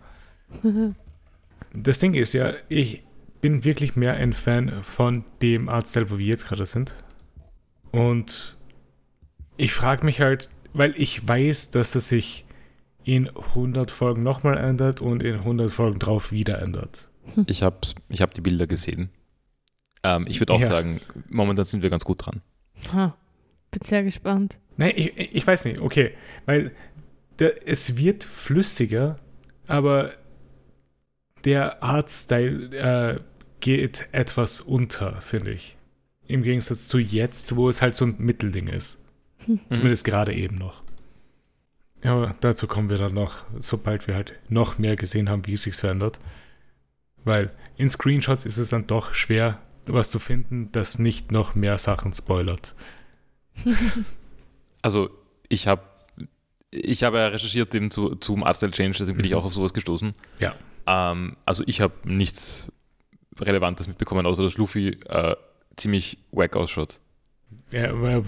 Das 1.74 2.00
Ding 2.00 2.14
ist 2.14 2.34
ja, 2.34 2.54
ich 2.70 3.04
bin 3.42 3.64
wirklich 3.66 3.96
mehr 3.96 4.14
ein 4.14 4.34
Fan 4.34 4.84
von 4.84 5.26
dem 5.42 5.68
Artstyle, 5.70 6.10
wo 6.12 6.18
wir 6.18 6.26
jetzt 6.26 6.48
gerade 6.48 6.66
sind. 6.66 6.96
Und 7.92 8.56
ich 9.58 9.74
frage 9.74 10.06
mich 10.06 10.22
halt, 10.22 10.50
weil 10.74 10.94
ich 10.98 11.28
weiß, 11.28 11.72
dass 11.72 11.96
es 11.96 12.08
sich 12.08 12.46
in 13.04 13.30
100 13.30 13.92
Folgen 13.92 14.24
nochmal 14.24 14.58
ändert 14.58 15.02
und 15.02 15.22
in 15.24 15.36
100 15.36 15.72
Folgen 15.72 16.00
drauf 16.00 16.32
wieder 16.32 16.62
ändert. 16.62 17.10
Ich 17.48 17.64
habe 17.64 17.78
ich 18.10 18.22
hab 18.22 18.34
die 18.34 18.42
Bilder 18.42 18.68
gesehen. 18.68 19.10
Ähm, 20.04 20.26
ich 20.28 20.40
würde 20.42 20.54
auch 20.54 20.60
Ja. 20.62 20.68
sagen, 20.68 21.00
momentan 21.30 21.66
sind 21.66 21.82
wir 21.82 21.90
ganz 21.90 22.04
gut 22.06 22.26
dran. 22.26 22.42
Ha, 22.92 23.16
bin 23.74 23.82
sehr 23.84 24.04
gespannt. 24.04 24.58
Nein, 24.78 24.94
ich, 24.96 25.36
ich 25.36 25.46
weiß 25.46 25.66
nicht, 25.66 25.80
okay. 25.80 26.12
Weil 26.46 26.72
der, 27.40 27.68
es 27.68 27.98
wird 27.98 28.24
flüssiger, 28.24 29.20
aber 29.68 30.14
der 31.46 31.84
Artstyle 31.84 32.76
äh, 32.76 33.20
geht 33.60 34.08
etwas 34.12 34.62
unter, 34.62 35.22
finde 35.22 35.52
ich. 35.52 35.78
Im 36.26 36.44
Gegensatz 36.44 36.88
zu 36.88 37.00
jetzt, 37.00 37.56
wo 37.56 37.70
es 37.70 37.82
halt 37.82 37.96
so 37.96 38.06
ein 38.06 38.16
Mittelding 38.18 38.68
ist. 38.68 39.04
Mhm. 39.46 39.60
Zumindest 39.74 40.06
gerade 40.06 40.34
eben 40.34 40.58
noch. 40.58 40.84
Ja, 42.04 42.16
Aber 42.16 42.36
dazu 42.42 42.68
kommen 42.68 42.90
wir 42.90 42.98
dann 42.98 43.14
noch, 43.14 43.46
sobald 43.60 44.08
wir 44.08 44.16
halt 44.16 44.34
noch 44.50 44.78
mehr 44.78 44.96
gesehen 44.96 45.30
haben, 45.30 45.48
wie 45.48 45.54
es 45.54 45.64
sich 45.64 45.76
verändert. 45.76 46.20
Weil 47.24 47.52
in 47.78 47.90
Screenshots 47.90 48.46
ist 48.46 48.58
es 48.58 48.70
dann 48.70 48.88
doch 48.88 49.14
schwer, 49.14 49.62
was 49.88 50.12
zu 50.12 50.20
finden, 50.20 50.70
das 50.72 51.00
nicht 51.00 51.32
noch 51.32 51.56
mehr 51.56 51.78
Sachen 51.78 52.14
spoilert. 52.14 52.76
Also 54.82 55.10
ich 55.50 55.68
habe 55.68 55.82
ich 56.72 57.04
habe 57.04 57.18
ja 57.20 57.28
recherchiert 57.28 57.74
eben 57.76 57.90
zu, 57.92 58.16
zum 58.16 58.44
Artstyle 58.44 58.72
Change, 58.72 58.98
deswegen 59.00 59.16
bin 59.18 59.26
ich 59.26 59.32
Mhm. 59.32 59.38
auch 59.38 59.46
auf 59.46 59.54
sowas 59.54 59.74
gestoßen. 59.74 60.12
Ja. 60.40 60.54
Ähm, 60.88 61.38
also 61.46 61.64
ich 61.68 61.80
habe 61.82 61.94
nichts 62.04 62.70
Relevantes 63.40 63.88
mitbekommen, 63.88 64.26
außer 64.26 64.44
dass 64.44 64.58
Luffy 64.58 64.90
äh, 65.08 65.36
ziemlich 65.78 66.18
wack 66.32 66.56
ausschaut. 66.56 67.00
Ja, 67.72 67.90
aber 67.92 68.24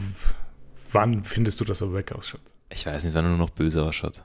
wann 0.91 1.23
findest 1.25 1.59
du, 1.59 1.65
dass 1.65 1.81
er 1.81 1.93
weg 1.93 2.11
ausschaut? 2.13 2.41
Ich 2.69 2.85
weiß 2.85 3.03
nicht, 3.03 3.13
wenn 3.15 3.25
er 3.25 3.29
nur 3.29 3.37
noch 3.39 3.49
böse 3.49 3.83
ausschaut. 3.83 4.23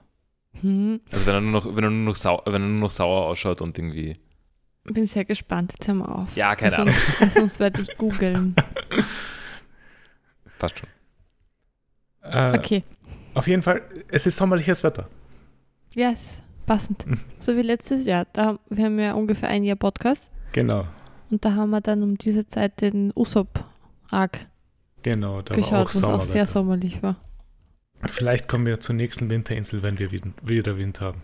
Hm, 0.60 1.00
Also 1.10 1.26
wenn 1.26 1.34
er 1.34 1.40
nur 1.40 1.50
noch, 1.52 1.66
wenn 1.76 1.84
er 1.84 1.90
nur 1.90 2.04
noch, 2.10 2.16
sau, 2.16 2.42
wenn 2.46 2.54
er 2.62 2.68
nur 2.68 2.80
noch 2.80 2.90
sauer 2.90 3.26
ausschaut 3.26 3.60
und 3.62 3.76
irgendwie. 3.78 4.18
bin 4.84 5.06
sehr 5.06 5.24
gespannt. 5.24 5.72
Jetzt 5.72 5.88
hören 5.88 5.98
wir 5.98 6.08
auf. 6.14 6.36
Ja, 6.36 6.54
keine 6.54 6.72
Weil 6.72 6.80
Ahnung. 6.82 6.94
sonst, 6.94 7.20
weil 7.20 7.30
sonst 7.30 7.58
werde 7.60 7.82
ich 7.82 7.96
googeln. 7.96 8.54
Passt 10.58 10.78
schon. 10.78 10.88
Äh, 12.22 12.56
Okay. 12.56 12.82
Auf 13.34 13.46
jeden 13.46 13.62
Fall, 13.62 13.82
es 14.08 14.26
ist 14.26 14.36
sommerliches 14.36 14.82
Wetter. 14.82 15.08
Ja, 15.94 16.10
ist 16.10 16.42
passend. 16.66 17.06
Mhm. 17.06 17.20
So 17.38 17.56
wie 17.56 17.62
letztes 17.62 18.04
Jahr. 18.06 18.26
Da, 18.32 18.46
haben- 18.46 18.58
wir 18.68 18.84
haben 18.84 18.98
ja 18.98 19.14
ungefähr 19.14 19.48
ein 19.48 19.62
Jahr 19.64 19.76
Podcast 19.76 20.30
Genau, 20.52 20.86
und 21.30 21.44
da 21.44 21.54
haben 21.54 21.70
wir 21.70 21.80
dann 21.80 22.02
um 22.02 22.18
diese 22.18 22.48
Zeit 22.48 22.80
den 22.80 23.12
Usopp-Arc 23.14 24.46
genau, 25.02 25.42
da 25.42 25.50
war 25.54 25.56
geschaut, 25.56 25.72
auch 25.86 25.94
was 25.94 26.04
auch 26.04 26.20
sehr 26.20 26.44
sommerlich 26.46 27.02
war. 27.04 27.16
Vielleicht 28.10 28.48
kommen 28.48 28.66
wir 28.66 28.80
zur 28.80 28.96
nächsten 28.96 29.28
Winterinsel, 29.30 29.82
wenn 29.84 29.98
wir 30.00 30.10
wieder, 30.10 30.76
Wind 30.76 31.00
haben. 31.00 31.20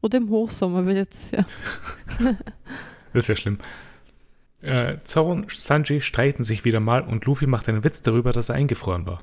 Oder 0.00 0.18
im 0.18 0.28
Hochsommer 0.30 0.86
wie 0.86 0.92
letztes 0.92 1.30
Jahr. 1.32 1.46
Das 3.12 3.28
wäre 3.28 3.36
schlimm. 3.36 3.58
Äh, 4.60 4.96
Zoro 5.04 5.32
und 5.32 5.50
Sanji 5.52 6.00
streiten 6.00 6.42
sich 6.42 6.64
wieder 6.64 6.80
mal 6.80 7.02
und 7.02 7.24
Luffy 7.26 7.46
macht 7.46 7.68
einen 7.68 7.84
Witz 7.84 8.02
darüber, 8.02 8.32
dass 8.32 8.48
er 8.48 8.56
eingefroren 8.56 9.06
war. 9.06 9.22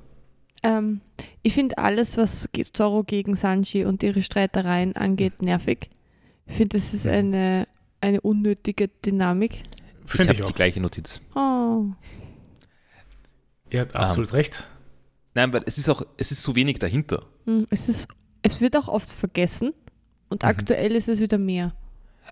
Ähm, 0.64 1.02
ich 1.42 1.54
finde 1.54 1.78
alles, 1.78 2.18
was 2.18 2.48
Zorro 2.74 3.04
gegen 3.04 3.36
Sanji 3.36 3.86
und 3.86 4.04
ihre 4.04 4.22
Streitereien 4.22 4.96
angeht, 4.96 5.42
nervig. 5.42 5.90
Ich 6.46 6.56
finde, 6.56 6.78
das 6.78 6.94
ist 6.94 7.06
Mhm. 7.06 7.12
eine, 7.12 7.68
eine 8.02 8.22
unnötige 8.22 8.88
Dynamik. 9.04 9.64
Ich 10.06 10.12
Finde 10.12 10.34
habe 10.34 10.42
ich, 10.42 10.48
die 10.48 10.54
gleiche 10.54 10.82
Notiz. 10.82 11.22
Oh. 11.36 11.86
Er 13.70 13.82
hat 13.82 13.96
absolut 13.96 14.34
recht. 14.34 14.66
Nein, 15.34 15.54
weil 15.54 15.64
es 15.66 15.78
ist 15.78 15.88
auch, 15.90 16.04
es 16.18 16.32
ist 16.32 16.44
so 16.44 16.56
wenig 16.56 16.80
dahinter. 16.80 17.26
Hm, 17.46 17.66
Es, 17.70 17.88
ist, 17.88 18.08
es 18.42 18.60
wird 18.60 18.76
auch 18.76 18.88
oft 18.90 19.10
vergessen 19.12 19.74
und 20.30 20.44
Mhm. 20.44 20.50
aktuell 20.50 20.96
ist 20.96 21.08
es 21.08 21.20
wieder 21.20 21.38
mehr. 21.38 21.74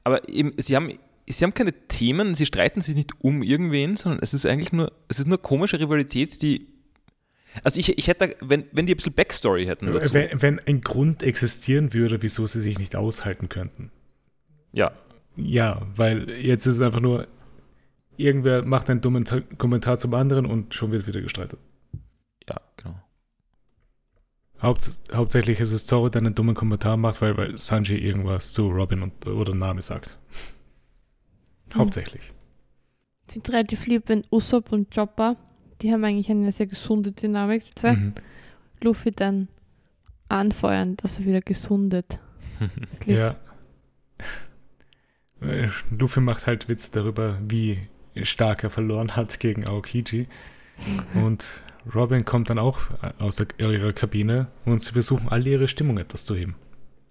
Aber 0.04 0.28
eben, 0.28 0.52
sie 0.58 0.76
haben, 0.76 0.92
sie 1.28 1.44
haben 1.44 1.54
keine 1.54 1.72
Themen, 1.88 2.36
sie 2.36 2.46
streiten 2.46 2.82
sich 2.82 2.96
nicht 2.96 3.12
um 3.24 3.42
irgendwen, 3.42 3.96
sondern 3.96 4.20
es 4.22 4.34
ist 4.34 4.46
eigentlich 4.46 4.74
nur, 4.74 4.92
es 5.08 5.20
ist 5.20 5.28
nur 5.28 5.42
komische 5.42 5.80
Rivalität, 5.80 6.42
die. 6.42 6.68
Also 7.64 7.80
ich, 7.80 7.98
ich 7.98 8.08
hätte, 8.08 8.36
wenn, 8.42 8.66
wenn 8.72 8.86
die 8.86 8.94
ein 8.94 8.98
bisschen 8.98 9.14
Backstory 9.14 9.66
hätten 9.66 9.92
dazu. 9.92 10.14
Wenn, 10.14 10.42
wenn 10.42 10.60
ein 10.60 10.82
Grund 10.82 11.24
existieren 11.24 11.94
würde, 11.94 12.22
wieso 12.22 12.46
sie 12.48 12.62
sich 12.62 12.78
nicht 12.80 12.96
aushalten 12.96 13.50
könnten. 13.50 13.92
Ja, 14.72 14.92
Ja, 15.36 15.82
weil 15.96 16.30
jetzt 16.30 16.66
ist 16.68 16.76
es 16.76 16.82
einfach 16.82 17.00
nur, 17.00 17.28
irgendwer 18.18 18.64
macht 18.64 18.90
einen 18.90 19.02
dummen 19.02 19.26
Ta- 19.26 19.42
Kommentar 19.58 19.98
zum 19.98 20.14
anderen 20.14 20.46
und 20.46 20.74
schon 20.76 20.92
wird 20.92 21.08
wieder 21.08 21.22
gestreitet. 21.22 21.60
ja, 22.48 22.58
genau. 22.78 22.96
Haupt, 24.62 25.02
hauptsächlich 25.14 25.60
ist 25.62 25.72
es 25.72 25.86
Zoro, 25.86 26.10
der 26.10 26.22
einen 26.22 26.36
dummen 26.36 26.54
Kommentar 26.54 26.98
macht, 26.98 27.22
weil, 27.22 27.36
weil 27.38 27.58
Sanji 27.58 27.98
irgendwas 27.98 28.52
zu 28.54 28.70
Robin 28.70 29.02
und, 29.02 29.26
oder 29.26 29.56
Nami 29.56 29.82
sagt. 29.82 30.18
Hm. 31.72 31.80
Hauptsächlich. 31.80 32.22
Ich 33.28 33.34
finde 33.34 33.54
relativ 33.54 33.86
lieb, 33.88 34.04
wenn 34.08 34.24
Usopp 34.32 34.72
und 34.72 34.94
Chopper, 34.94 35.38
die 35.82 35.92
haben 35.92 36.04
eigentlich 36.04 36.30
eine 36.30 36.52
sehr 36.52 36.68
gesunde 36.68 37.12
Dynamik, 37.12 37.64
die 37.66 37.76
zwei. 37.76 37.94
Mhm. 37.94 38.14
Luffy 38.82 39.12
dann 39.12 39.48
anfeuern, 40.30 40.96
dass 40.98 41.20
er 41.20 41.26
wieder 41.26 41.42
gesundet. 41.42 42.20
Ja. 43.06 43.36
Äh, 45.42 45.70
Luffy 45.98 46.20
macht 46.20 46.48
halt 46.48 46.68
Witze 46.68 46.92
darüber, 46.92 47.38
wie 47.48 47.80
stark 48.24 48.64
er 48.64 48.70
verloren 48.70 49.16
hat 49.16 49.40
gegen 49.40 49.68
Aokiji. 49.68 50.28
Und 51.14 51.62
Robin 51.94 52.26
kommt 52.26 52.50
dann 52.50 52.60
auch 52.60 52.80
aus 53.20 53.38
der, 53.38 53.48
ihrer 53.58 53.94
Kabine 53.94 54.48
und 54.66 54.82
sie 54.82 54.92
versuchen 54.94 55.30
alle 55.30 55.50
ihre 55.50 55.68
Stimmung 55.68 55.98
etwas 55.98 56.26
zu 56.26 56.36
heben. 56.36 56.56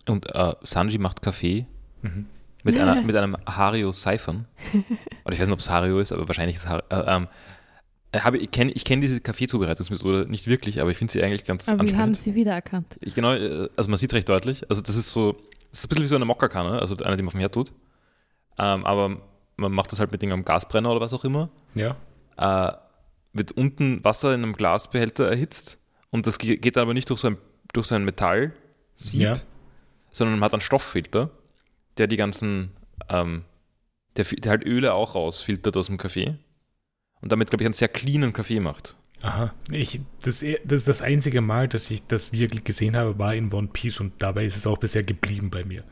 Und 0.06 0.34
äh, 0.34 0.54
Sanji 0.62 0.98
macht 0.98 1.22
Kaffee 1.22 1.66
Mhm. 2.02 2.26
mit, 2.62 2.78
einer, 2.78 3.02
mit 3.02 3.16
einem 3.16 3.36
Hario-Siphon. 3.46 4.44
Oder 5.24 5.32
ich 5.34 5.40
weiß 5.40 5.48
nicht, 5.48 5.52
ob 5.52 5.58
es 5.58 5.68
Hario 5.70 5.98
ist, 5.98 6.12
aber 6.12 6.28
wahrscheinlich 6.28 6.56
ist 6.56 6.64
es 6.64 6.68
Hario. 6.68 6.84
Äh, 6.90 7.16
ähm, 7.16 7.24
äh, 7.24 7.26
habe, 8.16 8.38
ich 8.38 8.50
kenne 8.50 8.72
ich 8.72 8.84
kenn 8.84 9.00
diese 9.00 9.20
Kaffeezubereitungsmethode 9.20 10.26
nicht 10.30 10.46
wirklich, 10.46 10.80
aber 10.80 10.90
ich 10.90 10.96
finde 10.96 11.12
sie 11.12 11.22
eigentlich 11.22 11.44
ganz 11.44 11.68
Aber 11.68 11.84
wir 11.84 11.96
haben 11.96 12.14
sie 12.14 12.34
wiedererkannt. 12.34 12.96
Ich, 13.00 13.14
genau, 13.14 13.32
äh, 13.34 13.68
also 13.76 13.90
man 13.90 13.98
sieht 13.98 14.12
recht 14.14 14.28
deutlich. 14.28 14.68
Also 14.70 14.80
das 14.82 14.96
ist 14.96 15.10
so, 15.12 15.32
das 15.70 15.80
ist 15.80 15.86
ein 15.86 15.88
bisschen 15.90 16.04
wie 16.04 16.08
so 16.08 16.16
eine 16.16 16.24
Mokkakanne, 16.24 16.78
also 16.80 16.96
eine, 17.04 17.16
die 17.16 17.22
man 17.22 17.30
vom 17.32 17.40
Herd 17.40 17.54
tut. 17.54 17.72
Ähm, 18.58 18.84
aber 18.86 19.20
man 19.56 19.72
macht 19.72 19.92
das 19.92 20.00
halt 20.00 20.10
mit 20.12 20.22
irgendeinem 20.22 20.44
Gasbrenner 20.44 20.90
oder 20.90 21.00
was 21.00 21.12
auch 21.12 21.24
immer. 21.24 21.50
Ja. 21.74 21.96
Äh, 22.36 22.72
wird 23.34 23.52
unten 23.52 24.02
Wasser 24.04 24.34
in 24.34 24.42
einem 24.42 24.54
Glasbehälter 24.54 25.28
erhitzt 25.28 25.78
und 26.10 26.26
das 26.26 26.38
ge- 26.38 26.56
geht 26.56 26.76
dann 26.76 26.82
aber 26.84 26.94
nicht 26.94 27.10
durch 27.10 27.20
so 27.20 27.28
ein, 27.28 27.36
durch 27.74 27.86
so 27.88 27.94
ein 27.94 28.04
Metallsieb, 28.04 28.52
Ja. 29.20 29.36
sondern 30.10 30.38
man 30.38 30.46
hat 30.46 30.54
einen 30.54 30.60
Stofffilter, 30.62 31.30
der 31.98 32.06
die 32.06 32.16
ganzen, 32.16 32.70
ähm, 33.10 33.44
der, 34.16 34.24
der 34.24 34.50
halt 34.50 34.64
Öle 34.64 34.94
auch 34.94 35.14
rausfiltert 35.14 35.76
aus 35.76 35.86
dem 35.88 35.98
Kaffee 35.98 36.38
und 37.20 37.32
damit, 37.32 37.50
glaube 37.50 37.62
ich, 37.62 37.66
einen 37.66 37.74
sehr 37.74 37.88
cleanen 37.88 38.32
Kaffee 38.32 38.60
macht. 38.60 38.96
Aha. 39.20 39.52
Ich, 39.72 40.00
das, 40.22 40.44
das 40.64 40.80
ist 40.80 40.88
das 40.88 41.02
einzige 41.02 41.40
Mal, 41.40 41.66
dass 41.68 41.90
ich 41.90 42.06
das 42.06 42.32
wirklich 42.32 42.62
gesehen 42.64 42.96
habe, 42.96 43.18
war 43.18 43.34
in 43.34 43.52
One 43.52 43.68
Piece 43.72 43.98
und 44.00 44.12
dabei 44.20 44.44
ist 44.44 44.56
es 44.56 44.66
auch 44.66 44.78
bisher 44.78 45.02
geblieben 45.02 45.50
bei 45.50 45.64
mir. 45.64 45.82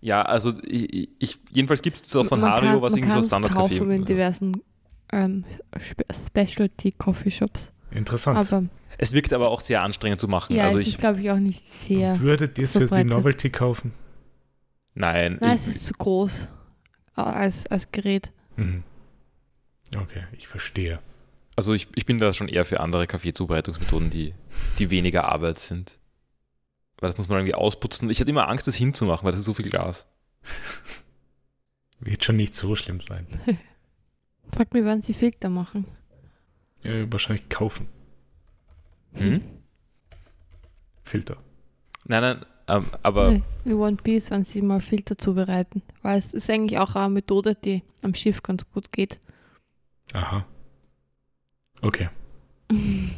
Ja, 0.00 0.22
also 0.22 0.52
ich, 0.66 1.08
ich 1.18 1.38
jedenfalls 1.52 1.80
gibt 1.82 1.96
es 2.02 2.10
so 2.10 2.22
von 2.24 2.42
Hario 2.42 2.82
was 2.82 2.92
irgendwie 2.94 3.08
so 3.10 3.14
kann's 3.16 3.26
Standard-Kaffee. 3.28 3.78
kaufen 3.78 3.90
in 3.90 4.04
diversen 4.04 4.62
ähm, 5.10 5.44
Spe- 5.78 6.04
Specialty 6.26 6.92
Coffee 6.92 7.30
Shops. 7.30 7.72
Interessant. 7.90 8.38
Aber 8.52 8.64
Es 8.98 9.12
wirkt 9.12 9.32
aber 9.32 9.50
auch 9.50 9.60
sehr 9.60 9.82
anstrengend 9.82 10.20
zu 10.20 10.28
machen. 10.28 10.54
ja, 10.56 10.64
also 10.64 10.76
es 10.78 10.82
ich, 10.82 10.88
ist, 10.90 10.98
glaube 10.98 11.20
ich, 11.20 11.30
auch 11.30 11.38
nicht 11.38 11.64
sehr. 11.66 12.20
Würdet 12.20 12.58
ihr 12.58 12.64
es 12.64 12.72
so 12.72 12.80
für 12.80 12.86
die 12.94 13.00
ist. 13.02 13.06
Novelty 13.06 13.50
kaufen? 13.50 13.92
nein, 14.94 15.38
Nein, 15.40 15.56
ich, 15.56 15.62
es 15.62 15.66
ist 15.76 15.86
zu 15.86 15.94
groß 15.94 16.48
als, 17.14 17.66
als 17.68 17.90
Gerät. 17.92 18.32
Mhm. 18.56 18.82
Okay, 19.96 20.24
ich 20.32 20.48
verstehe. 20.48 21.00
also 21.56 21.74
ich, 21.74 21.88
ich 21.94 22.06
bin 22.06 22.18
da 22.18 22.32
schon 22.32 22.48
eher 22.48 22.64
für 22.64 22.80
andere 22.80 23.06
Kaffeezubereitungsmethoden, 23.06 24.10
die, 24.10 24.34
die 24.78 24.90
weniger 24.90 25.30
Arbeit 25.30 25.58
sind. 25.58 25.98
Weil 26.98 27.10
das 27.10 27.18
muss 27.18 27.28
man 27.28 27.38
irgendwie 27.38 27.54
ausputzen. 27.54 28.08
Ich 28.10 28.20
hatte 28.20 28.30
immer 28.30 28.48
Angst, 28.48 28.66
das 28.66 28.76
hinzumachen, 28.76 29.24
weil 29.24 29.32
das 29.32 29.40
ist 29.40 29.46
so 29.46 29.54
viel 29.54 29.68
Glas. 29.68 30.06
Wird 32.00 32.24
schon 32.24 32.36
nicht 32.36 32.54
so 32.54 32.74
schlimm 32.74 33.00
sein. 33.00 33.26
Frag 34.54 34.72
mich, 34.72 34.84
wann 34.84 35.02
sie 35.02 35.14
Filter 35.14 35.48
machen. 35.48 35.86
Äh, 36.82 37.06
wahrscheinlich 37.10 37.48
kaufen. 37.48 37.88
Hm? 39.14 39.42
Filter. 41.04 41.36
Nein, 42.04 42.22
nein, 42.22 42.46
ähm, 42.68 42.86
aber 43.02 43.30
Nee, 43.32 43.42
in 43.64 43.74
One 43.74 43.96
Piece, 43.96 44.30
wenn 44.30 44.44
sie 44.44 44.62
mal 44.62 44.80
Filter 44.80 45.16
zubereiten. 45.18 45.82
Weil 46.02 46.18
es 46.18 46.32
ist 46.34 46.48
eigentlich 46.50 46.78
auch 46.78 46.94
eine 46.94 47.10
Methode, 47.10 47.54
die 47.54 47.82
am 48.02 48.14
Schiff 48.14 48.42
ganz 48.42 48.68
gut 48.70 48.90
geht. 48.92 49.20
Aha. 50.12 50.46
Okay. 51.80 52.08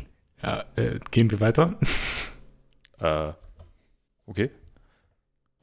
Ja, 0.43 0.63
äh, 0.77 1.01
gehen 1.11 1.31
wir 1.31 1.41
weiter. 1.41 1.79
äh, 2.99 3.33
okay. 4.27 4.51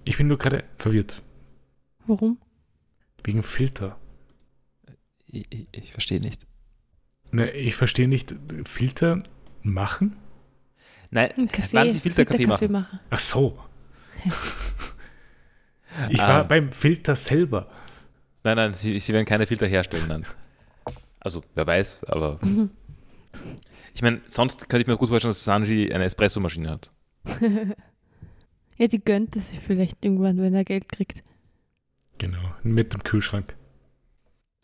Ich 0.06 0.18
bin 0.18 0.28
nur 0.28 0.40
gerade 0.40 0.64
verwirrt. 0.80 1.22
Warum? 2.08 2.40
Wegen 3.24 3.44
Filter. 3.44 4.00
Ich, 5.28 5.46
ich, 5.52 5.68
ich 5.72 5.92
verstehe 5.92 6.20
nicht. 6.20 6.48
Ne, 7.30 7.52
ich 7.52 7.76
verstehe 7.76 8.08
nicht. 8.08 8.34
Filter 8.66 9.22
machen? 9.62 10.18
Nein, 11.12 11.30
Ein 11.38 11.48
Kaffee, 11.48 11.74
wann 11.78 11.90
sie 11.92 12.00
Filterkaffee 12.00 12.38
Filterkaffee 12.48 12.72
machen. 12.72 13.00
Ach 13.12 13.20
so. 13.20 13.60
Ich 16.10 16.18
war 16.20 16.42
Ähm. 16.42 16.48
beim 16.48 16.72
Filter 16.72 17.16
selber. 17.16 17.70
Nein, 18.44 18.56
nein, 18.56 18.74
sie, 18.74 19.00
sie 19.00 19.14
werden 19.14 19.26
keine 19.28 19.46
Filter 19.46 19.68
herstellen, 19.68 20.08
nein. 20.08 20.26
Also, 21.22 21.44
wer 21.56 21.66
weiß, 21.68 22.04
aber 22.06 22.40
Mhm. 22.44 22.70
ich 23.94 24.02
meine, 24.02 24.22
sonst 24.28 24.68
könnte 24.70 24.82
ich 24.82 24.88
mir 24.88 24.98
gut 24.98 25.10
vorstellen, 25.10 25.30
dass 25.32 25.44
Sanji 25.44 25.92
eine 25.94 26.04
Espressomaschine 26.06 26.70
hat. 26.70 26.92
ja, 28.78 28.88
die 28.88 29.04
gönnt 29.04 29.36
es 29.36 29.50
sich 29.50 29.60
vielleicht 29.60 30.04
irgendwann, 30.04 30.38
wenn 30.38 30.54
er 30.54 30.64
Geld 30.66 30.90
kriegt. 30.90 31.24
Genau, 32.18 32.42
mit 32.64 32.94
dem 32.94 33.04
Kühlschrank. 33.04 33.56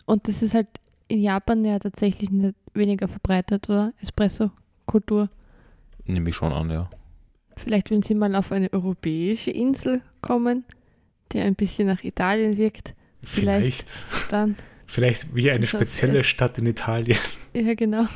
Und 0.05 0.27
das 0.27 0.41
ist 0.41 0.53
halt 0.53 0.67
in 1.07 1.21
Japan 1.21 1.63
ja 1.63 1.79
tatsächlich 1.79 2.29
nicht 2.31 2.55
weniger 2.73 3.07
verbreitet, 3.07 3.69
oder? 3.69 3.93
Espresso-Kultur. 4.01 5.29
Nehme 6.05 6.29
ich 6.29 6.35
schon 6.35 6.51
an, 6.53 6.69
ja. 6.69 6.89
Vielleicht, 7.55 7.89
wenn 7.91 8.01
sie 8.01 8.13
mal 8.15 8.35
auf 8.35 8.51
eine 8.51 8.71
europäische 8.71 9.51
Insel 9.51 10.01
kommen, 10.21 10.63
die 11.31 11.39
ein 11.39 11.55
bisschen 11.55 11.87
nach 11.87 12.03
Italien 12.03 12.57
wirkt, 12.57 12.93
Vielleicht. 13.23 13.89
Vielleicht. 13.89 14.31
dann, 14.31 14.55
Vielleicht 14.87 15.35
wie 15.35 15.51
eine 15.51 15.61
Das 15.61 15.69
spezielle 15.69 16.19
ist- 16.19 16.27
Stadt 16.27 16.57
in 16.57 16.65
Italien. 16.65 17.17
ja 17.53 17.73
genau. 17.75 18.07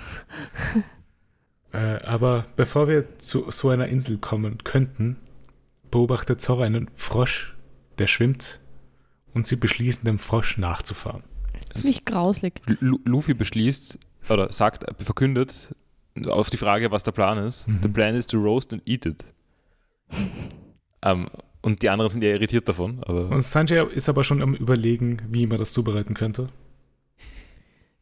Äh, 1.74 2.04
aber 2.04 2.48
bevor 2.58 2.90
wir 2.90 3.18
zu 3.20 3.50
so 3.50 3.70
einer 3.70 3.88
Insel 3.88 4.18
kommen 4.18 4.58
könnten, 4.66 5.16
beobachtet 5.90 6.42
Zorro 6.42 6.64
einen 6.64 6.90
Frosch, 6.96 7.56
der 7.98 8.08
schwimmt, 8.08 8.60
und 9.34 9.46
sie 9.48 9.56
beschließen, 9.56 10.04
dem 10.04 10.20
Frosch 10.20 10.58
nachzufahren. 10.58 11.24
Ziemlich 11.74 12.04
grauslig. 12.04 12.62
Lu- 12.82 13.00
Luffy 13.06 13.34
beschließt 13.34 13.98
oder 14.30 14.52
sagt, 14.52 14.84
verkündet 15.02 15.74
auf 16.28 16.50
die 16.50 16.58
Frage, 16.58 16.92
was 16.92 17.04
der 17.04 17.14
Plan 17.14 17.38
ist. 17.38 17.70
Mhm. 17.70 17.80
The 17.84 17.88
plan 17.88 18.16
is 18.16 18.28
to 18.28 18.38
roast 18.38 18.74
and 18.74 18.82
eat 18.86 19.06
it. 19.06 19.24
Ähm, 21.04 21.30
und 21.62 21.82
die 21.84 21.90
anderen 21.90 22.12
sind 22.12 22.22
ja 22.22 22.32
irritiert 22.32 22.68
davon, 22.68 23.02
aber 23.06 23.30
Und 23.30 23.42
Sanjay 23.44 23.88
ist 23.94 24.10
aber 24.10 24.26
schon 24.26 24.42
am 24.42 24.56
Überlegen, 24.56 25.22
wie 25.30 25.48
man 25.48 25.58
das 25.58 25.72
zubereiten 25.72 26.16
könnte. 26.16 26.48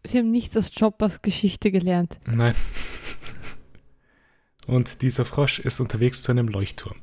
Sie 0.05 0.17
haben 0.17 0.31
nichts 0.31 0.55
aus 0.57 0.71
Choppers 0.73 1.21
Geschichte 1.21 1.71
gelernt. 1.71 2.17
Nein. 2.25 2.55
Und 4.67 5.01
dieser 5.01 5.25
Frosch 5.25 5.59
ist 5.59 5.79
unterwegs 5.79 6.23
zu 6.23 6.31
einem 6.31 6.47
Leuchtturm. 6.47 6.95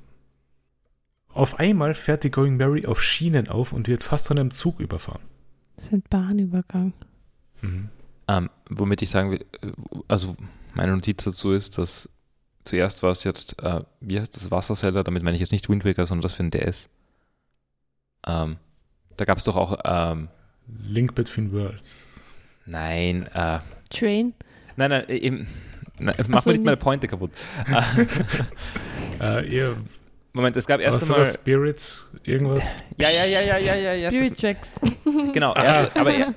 Auf 1.28 1.58
einmal 1.58 1.94
fährt 1.94 2.24
die 2.24 2.30
Going 2.30 2.56
Mary 2.56 2.86
auf 2.86 3.02
Schienen 3.02 3.48
auf 3.48 3.72
und 3.72 3.88
wird 3.88 4.04
fast 4.04 4.28
von 4.28 4.38
einem 4.38 4.50
Zug 4.50 4.80
überfahren. 4.80 5.20
Das 5.74 5.86
ist 5.86 5.92
ein 5.92 6.02
Bahnübergang. 6.08 6.94
Mhm. 7.60 7.88
ähm, 8.28 8.50
womit 8.68 9.02
ich 9.02 9.10
sagen 9.10 9.30
will, 9.30 9.44
äh, 9.62 9.72
also 10.08 10.36
meine 10.74 10.92
Notiz 10.92 11.24
dazu 11.24 11.52
ist, 11.52 11.78
dass 11.78 12.08
zuerst 12.64 13.02
war 13.02 13.10
es 13.10 13.24
jetzt, 13.24 13.60
äh, 13.62 13.82
wie 14.00 14.20
heißt 14.20 14.34
das, 14.36 14.50
Wasserseller, 14.50 15.04
damit 15.04 15.22
meine 15.22 15.36
ich 15.36 15.40
jetzt 15.40 15.52
nicht 15.52 15.68
Wind 15.68 15.84
Waker, 15.84 16.06
sondern 16.06 16.22
das 16.22 16.34
für 16.34 16.44
ein 16.44 16.50
DS. 16.50 16.88
Ähm, 18.26 18.56
da 19.16 19.24
gab 19.24 19.38
es 19.38 19.44
doch 19.44 19.56
auch, 19.56 19.78
ähm, 19.84 20.28
Link 20.66 21.14
Between 21.14 21.52
Worlds. 21.52 22.15
Nein, 22.66 23.28
äh, 23.34 23.58
Train. 23.90 24.34
nein, 24.76 24.90
nein, 24.90 25.08
äh, 25.08 25.16
eben, 25.16 25.46
nein, 25.98 26.14
mach 26.28 26.42
so, 26.42 26.50
mir 26.50 26.54
nicht 26.56 26.64
meine 26.64 26.76
Pointe 26.76 27.08
kaputt. 27.08 27.32
Äh, 29.18 29.46
ihr, 29.48 29.76
Moment, 30.34 30.54
es 30.58 30.66
gab 30.66 30.80
erst 30.80 31.02
einmal, 31.02 31.20
war 31.20 31.24
Spirit, 31.24 32.04
irgendwas? 32.24 32.62
ja, 32.98 33.08
ja, 33.08 33.24
ja, 33.24 33.40
ja, 33.40 33.56
ja, 33.56 33.74
ja, 33.74 33.92
ja, 33.94 34.08
Spirit 34.10 34.38
Tracks. 34.38 34.72
Genau, 35.32 35.54
erst, 35.54 35.96
aber 35.96 36.12
er, 36.12 36.34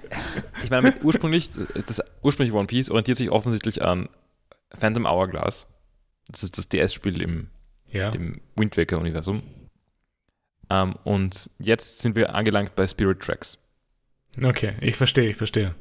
ich 0.63 0.69
meine, 0.69 0.95
ursprünglich, 1.03 1.49
das 1.85 2.01
ursprüngliche 2.21 2.57
One 2.57 2.67
Piece 2.67 2.89
orientiert 2.89 3.17
sich 3.17 3.29
offensichtlich 3.29 3.83
an 3.83 4.07
Phantom 4.77 5.05
Hourglass. 5.05 5.67
Das 6.29 6.43
ist 6.43 6.57
das 6.57 6.69
DS-Spiel 6.69 7.21
im, 7.21 7.49
Ja. 7.91 8.11
im 8.11 8.39
Wind 8.55 8.77
Waker-Universum. 8.77 9.41
Ähm, 10.69 10.95
und 11.03 11.49
jetzt 11.59 11.99
sind 11.99 12.15
wir 12.15 12.33
angelangt 12.35 12.75
bei 12.75 12.87
Spirit 12.87 13.19
Tracks. 13.19 13.57
Okay, 14.41 14.73
ich 14.81 14.95
verstehe, 14.95 15.29
ich 15.29 15.37
verstehe. 15.37 15.75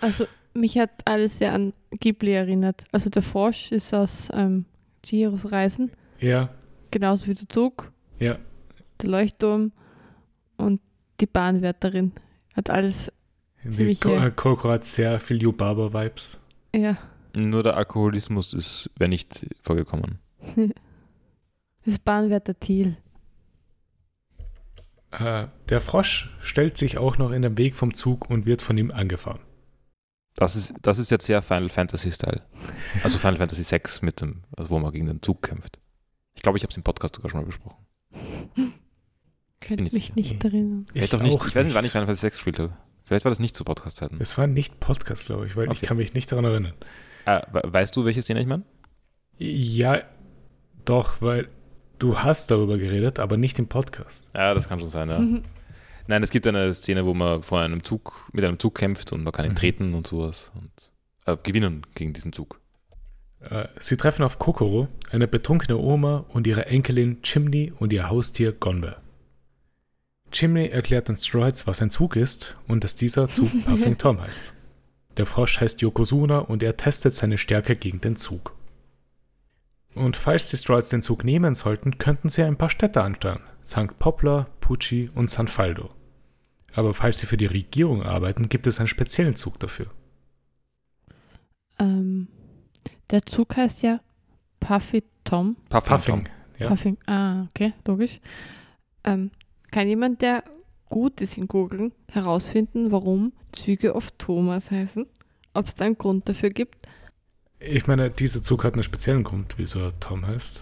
Also, 0.00 0.26
mich 0.54 0.78
hat 0.78 0.90
alles 1.04 1.38
sehr 1.38 1.52
an 1.52 1.72
Ghibli 1.90 2.32
erinnert. 2.32 2.84
Also, 2.92 3.10
der 3.10 3.22
Frosch 3.22 3.72
ist 3.72 3.92
aus 3.92 4.28
ähm, 4.32 4.64
Chihiros 5.04 5.50
Reisen, 5.50 5.90
Ja, 6.20 6.50
genauso 6.90 7.26
wie 7.26 7.34
der 7.34 7.48
Zug, 7.48 7.92
ja. 8.18 8.38
der 9.02 9.08
Leuchtturm 9.10 9.72
und 10.56 10.80
die 11.20 11.26
Bahnwärterin. 11.26 12.12
Hat 12.54 12.70
alles, 12.70 13.12
Ziemlich, 13.68 14.04
äh, 14.04 14.30
Coco 14.34 14.68
hat 14.70 14.84
sehr 14.84 15.18
viel 15.20 15.42
Yubaba-Vibes. 15.42 16.40
ja, 16.74 16.96
Nur 17.36 17.62
der 17.62 17.76
Alkoholismus 17.76 18.54
ist, 18.54 18.90
wäre 18.96 19.08
nicht 19.10 19.46
vorgekommen. 19.62 20.18
das 20.56 20.66
ist 21.94 22.04
Bahnwärter 22.04 22.58
Thiel. 22.58 22.96
Äh, 25.10 25.46
der 25.68 25.80
Frosch 25.80 26.36
stellt 26.42 26.76
sich 26.76 26.98
auch 26.98 27.16
noch 27.18 27.30
in 27.30 27.42
den 27.42 27.56
Weg 27.56 27.76
vom 27.76 27.94
Zug 27.94 28.28
und 28.30 28.46
wird 28.46 28.60
von 28.62 28.76
ihm 28.76 28.90
angefahren. 28.90 29.40
Das 30.34 30.54
ist, 30.54 30.72
das 30.82 30.98
ist 30.98 31.10
jetzt 31.10 31.26
sehr 31.26 31.42
Final 31.42 31.68
Fantasy-Style. 31.68 32.42
Also 33.02 33.18
Final 33.18 33.36
Fantasy 33.38 33.62
6 33.64 34.02
mit 34.02 34.20
dem, 34.20 34.42
also 34.56 34.70
wo 34.70 34.78
man 34.78 34.92
gegen 34.92 35.06
den 35.06 35.22
Zug 35.22 35.42
kämpft. 35.42 35.78
Ich 36.34 36.42
glaube, 36.42 36.58
ich 36.58 36.62
habe 36.62 36.70
es 36.70 36.76
im 36.76 36.82
Podcast 36.84 37.16
sogar 37.16 37.30
schon 37.30 37.40
mal 37.40 37.46
besprochen. 37.46 37.84
Könnte 39.60 39.82
ich 39.84 39.92
mich 39.92 40.02
sicher. 40.04 40.12
nicht 40.14 40.44
erinnern. 40.44 40.86
Ich, 40.94 41.10
doch 41.10 41.20
nicht, 41.20 41.40
auch 41.40 41.46
ich 41.46 41.56
weiß 41.56 41.66
nicht, 41.66 41.74
wann 41.74 41.84
ich 41.84 41.90
Final 41.90 42.06
Fantasy 42.06 42.20
6 42.22 42.36
gespielt 42.36 42.60
habe. 42.60 42.76
Vielleicht 43.04 43.24
war 43.24 43.30
das 43.30 43.40
nicht 43.40 43.56
zu 43.56 43.64
Podcast-Zeiten. 43.64 44.18
Es 44.20 44.38
war 44.38 44.46
nicht 44.46 44.78
Podcast, 44.80 45.26
glaube 45.26 45.46
ich, 45.46 45.56
weil 45.56 45.64
ich 45.64 45.78
Okay. 45.78 45.86
kann 45.86 45.96
mich 45.96 46.14
nicht 46.14 46.30
daran 46.30 46.44
erinnern. 46.44 46.74
We- 47.24 47.62
weißt 47.64 47.96
du, 47.96 48.04
welche 48.04 48.22
Szene 48.22 48.40
ich 48.40 48.46
meine? 48.46 48.62
Ja, 49.38 50.02
doch, 50.84 51.20
weil 51.20 51.48
du 51.98 52.18
hast 52.18 52.50
darüber 52.50 52.78
geredet, 52.78 53.18
aber 53.20 53.36
nicht 53.36 53.58
im 53.58 53.66
Podcast. 53.68 54.30
Ja, 54.34 54.54
das 54.54 54.68
kann 54.68 54.80
schon 54.80 54.88
sein, 54.90 55.08
ja. 55.10 55.18
Mhm. 55.18 55.42
Nein, 56.06 56.22
es 56.22 56.30
gibt 56.30 56.46
eine 56.46 56.72
Szene, 56.72 57.04
wo 57.04 57.12
man 57.12 57.42
vor 57.42 57.60
einem 57.60 57.84
Zug, 57.84 58.28
mit 58.32 58.44
einem 58.44 58.58
Zug 58.58 58.74
kämpft 58.74 59.12
und 59.12 59.22
man 59.24 59.32
kann 59.32 59.44
ihn 59.44 59.50
Mhm. 59.52 59.56
treten 59.56 59.94
und 59.94 60.06
sowas 60.06 60.50
und 60.54 60.90
äh, 61.26 61.36
gewinnen 61.42 61.86
gegen 61.94 62.12
diesen 62.14 62.32
Zug. 62.32 62.60
Äh, 63.40 63.68
Sie 63.78 63.96
treffen 63.98 64.22
auf 64.22 64.38
Kokoro, 64.38 64.88
eine 65.10 65.28
betrunkene 65.28 65.76
Oma 65.76 66.24
und 66.28 66.46
ihre 66.46 66.66
Enkelin 66.66 67.20
Chimney 67.22 67.72
und 67.78 67.92
ihr 67.92 68.08
Haustier 68.08 68.52
Gonbe. 68.52 68.96
Chimney 70.30 70.68
erklärt 70.68 71.08
den 71.08 71.16
Stroids, 71.16 71.66
was 71.66 71.80
ein 71.82 71.90
Zug 71.90 72.16
ist 72.16 72.56
und 72.66 72.84
dass 72.84 72.96
dieser 72.96 73.28
Zug 73.30 73.48
Puffing 73.66 73.96
Tom 73.98 74.20
heißt. 74.20 74.52
Der 75.16 75.26
Frosch 75.26 75.60
heißt 75.60 75.80
Yokozuna 75.82 76.38
und 76.38 76.62
er 76.62 76.76
testet 76.76 77.14
seine 77.14 77.38
Stärke 77.38 77.76
gegen 77.76 78.00
den 78.00 78.16
Zug. 78.16 78.54
Und 79.94 80.16
falls 80.16 80.50
die 80.50 80.56
Stroids 80.56 80.90
den 80.90 81.02
Zug 81.02 81.24
nehmen 81.24 81.54
sollten, 81.54 81.98
könnten 81.98 82.28
sie 82.28 82.42
ein 82.42 82.56
paar 82.56 82.70
Städte 82.70 83.02
ansteuern. 83.02 83.40
St. 83.64 83.98
Poplar, 83.98 84.46
Pucci 84.60 85.10
und 85.14 85.28
San 85.28 85.48
Faldo. 85.48 85.90
aber 86.74 86.94
falls 86.94 87.18
sie 87.18 87.26
für 87.26 87.36
die 87.36 87.46
Regierung 87.46 88.02
arbeiten, 88.02 88.48
gibt 88.48 88.66
es 88.66 88.78
einen 88.78 88.86
speziellen 88.88 89.34
Zug 89.36 89.58
dafür. 89.58 89.86
Ähm, 91.78 92.28
der 93.10 93.24
Zug 93.26 93.56
heißt 93.56 93.82
ja 93.82 94.00
Puffy 94.60 95.02
Tom. 95.24 95.56
Puffing. 95.68 95.88
Puffing. 95.96 96.24
Tom. 96.24 96.32
Ja. 96.58 96.68
Puffing. 96.68 96.98
Ah, 97.06 97.42
okay, 97.50 97.72
logisch. 97.86 98.20
Ähm, 99.04 99.30
kann 99.70 99.88
jemand, 99.88 100.22
der 100.22 100.44
gut 100.88 101.20
ist 101.20 101.36
in 101.36 101.48
Googeln, 101.48 101.92
herausfinden, 102.10 102.90
warum 102.90 103.32
Züge 103.52 103.94
oft 103.94 104.18
Thomas 104.18 104.70
heißen? 104.70 105.06
Ob 105.54 105.66
es 105.66 105.74
da 105.74 105.84
einen 105.84 105.98
Grund 105.98 106.28
dafür 106.28 106.50
gibt? 106.50 106.76
Ich 107.60 107.86
meine, 107.86 108.10
dieser 108.10 108.42
Zug 108.42 108.64
hat 108.64 108.74
einen 108.74 108.82
speziellen 108.82 109.24
Grund, 109.24 109.54
wieso 109.58 109.80
er 109.80 109.98
Tom 110.00 110.26
heißt. 110.26 110.60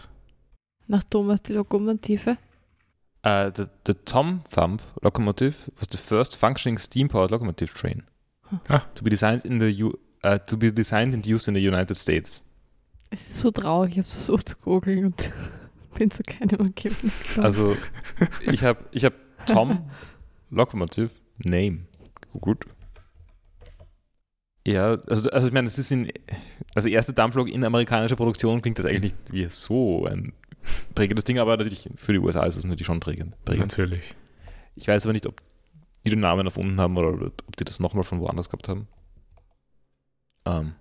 Nach 0.89 1.03
Thomas 1.05 1.43
die 1.43 1.53
Lokomotive? 1.53 2.39
Uh, 3.27 3.51
the, 3.55 3.65
the 3.87 3.95
Tom 4.05 4.39
Thumb 4.51 4.79
locomotive 5.03 5.57
was 5.79 5.89
the 5.91 5.99
first 5.99 6.37
functioning 6.37 6.79
steam-powered 6.79 7.33
locomotive 7.33 7.75
train 7.75 8.05
Ah. 8.69 8.83
to 8.95 9.03
be 9.03 9.11
designed 9.11 9.45
in 9.45 9.59
the 9.59 9.83
U 9.83 9.99
uh, 10.25 10.39
to 10.47 10.57
be 10.57 10.73
designed 10.73 11.13
and 11.13 11.27
used 11.27 11.49
in 11.49 11.55
the 11.55 11.61
United 11.61 11.97
States. 11.97 12.45
Es 13.11 13.21
ist 13.23 13.37
so 13.39 13.51
traurig, 13.51 13.93
ich 13.93 13.99
habe 13.99 14.09
versucht 14.09 14.49
zu 14.51 14.57
googeln 14.59 15.07
und 15.07 15.33
bin 15.99 16.13
zu 16.13 16.23
keinem 16.23 16.61
Ergebnis 16.61 17.13
gekommen. 17.27 17.45
Also 17.45 17.77
ich 18.43 18.63
habe 18.63 18.85
ich 18.93 19.05
hab 19.05 19.15
Tom 19.47 19.91
Locomotive 20.51 21.11
Name 21.39 21.81
gegoogelt. 22.21 22.65
Ja, 24.67 24.99
also, 25.07 25.31
also 25.31 25.47
ich 25.47 25.53
meine, 25.53 25.69
es 25.69 25.79
ist 25.79 25.93
in, 25.93 26.11
also 26.75 26.89
erste 26.89 27.13
Dampflok 27.13 27.49
in 27.49 27.65
amerikanischer 27.65 28.17
Produktion 28.17 28.61
klingt 28.61 28.81
das 28.81 28.87
eigentlich 28.87 29.15
nicht 29.15 29.33
wie 29.33 29.47
so 29.49 30.07
ein 30.07 30.33
prägendes 30.97 31.25
Ding, 31.25 31.39
aber 31.39 31.57
natürlich 31.57 31.89
für 31.95 32.13
die 32.13 32.19
USA 32.19 32.45
ist 32.45 32.57
es 32.57 32.65
natürlich 32.65 32.87
schon 32.87 32.99
prägend. 32.99 33.37
prägend. 33.45 33.71
Natürlich. 33.71 34.03
Ich 34.75 34.89
weiß 34.89 35.07
aber 35.07 35.13
nicht, 35.13 35.27
ob 35.27 35.41
die 36.05 36.11
den 36.11 36.19
Namen 36.19 36.47
erfunden 36.47 36.81
haben 36.81 36.99
oder 36.99 37.11
ob 37.11 37.57
die 37.57 37.65
das 37.65 37.79
nochmal 37.79 38.03
von 38.03 38.19
woanders 38.19 38.51
gehabt 38.51 38.69
haben. 38.69 38.89
Ähm, 40.45 40.75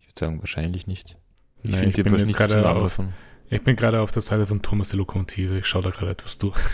ich 0.00 0.08
würde 0.08 0.20
sagen, 0.20 0.40
wahrscheinlich 0.40 0.86
nicht. 0.86 1.16
Ich 1.62 1.70
Nein, 1.70 1.80
finde 1.80 1.98
ich, 1.98 2.04
bin 2.04 2.18
jetzt 2.18 2.36
gerade 2.36 2.68
auf, 2.68 2.82
davon. 2.82 3.14
ich 3.48 3.62
bin 3.62 3.74
gerade 3.74 4.02
auf 4.02 4.12
der 4.12 4.20
Seite 4.20 4.46
von 4.46 4.60
Thomas 4.60 4.90
die 4.90 4.98
Lokomotive. 4.98 5.58
Ich 5.58 5.66
schaue 5.66 5.82
da 5.82 5.90
gerade 5.90 6.10
etwas 6.10 6.36
durch. 6.36 6.60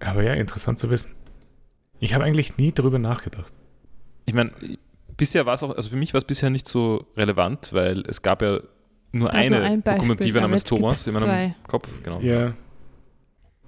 Aber 0.00 0.24
ja, 0.24 0.34
interessant 0.34 0.80
zu 0.80 0.90
wissen. 0.90 1.14
Ich 2.00 2.14
habe 2.14 2.24
eigentlich 2.24 2.58
nie 2.58 2.72
darüber 2.72 2.98
nachgedacht. 2.98 3.52
Ich 4.28 4.34
meine, 4.34 4.50
bisher 5.16 5.46
war 5.46 5.54
es 5.54 5.62
auch, 5.62 5.74
also 5.74 5.88
für 5.88 5.96
mich 5.96 6.12
war 6.12 6.18
es 6.18 6.24
bisher 6.26 6.50
nicht 6.50 6.68
so 6.68 7.06
relevant, 7.16 7.72
weil 7.72 8.02
es 8.06 8.20
gab 8.20 8.42
ja 8.42 8.60
nur 9.10 9.32
eine 9.32 9.56
nur 9.56 9.64
ein 9.64 9.80
Beispiel, 9.80 10.06
Lokomotive 10.06 10.38
aber 10.38 10.48
namens 10.48 10.64
Thomas 10.64 11.06
in 11.06 11.14
meinem 11.14 11.22
zwei. 11.22 11.54
Kopf. 11.66 11.88
Genau. 12.02 12.20
Ja. 12.20 12.54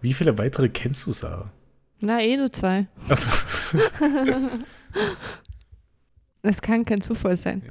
Wie 0.03 0.13
viele 0.13 0.37
weitere 0.37 0.69
kennst 0.69 1.07
du, 1.07 1.13
Sarah? 1.13 1.51
Na, 2.01 2.21
eh 2.21 2.37
nur 2.37 2.53
zwei. 2.53 2.89
Also, 3.09 3.27
Es 6.43 6.61
kann 6.63 6.85
kein 6.85 7.01
Zufall 7.01 7.39
sein. 7.39 7.63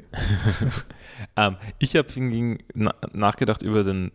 ähm, 1.36 1.58
ich 1.78 1.96
habe 1.96 2.12
hingegen 2.12 2.58
na 2.74 2.96
nachgedacht 3.14 3.62
über 3.62 3.84
den 3.84 4.12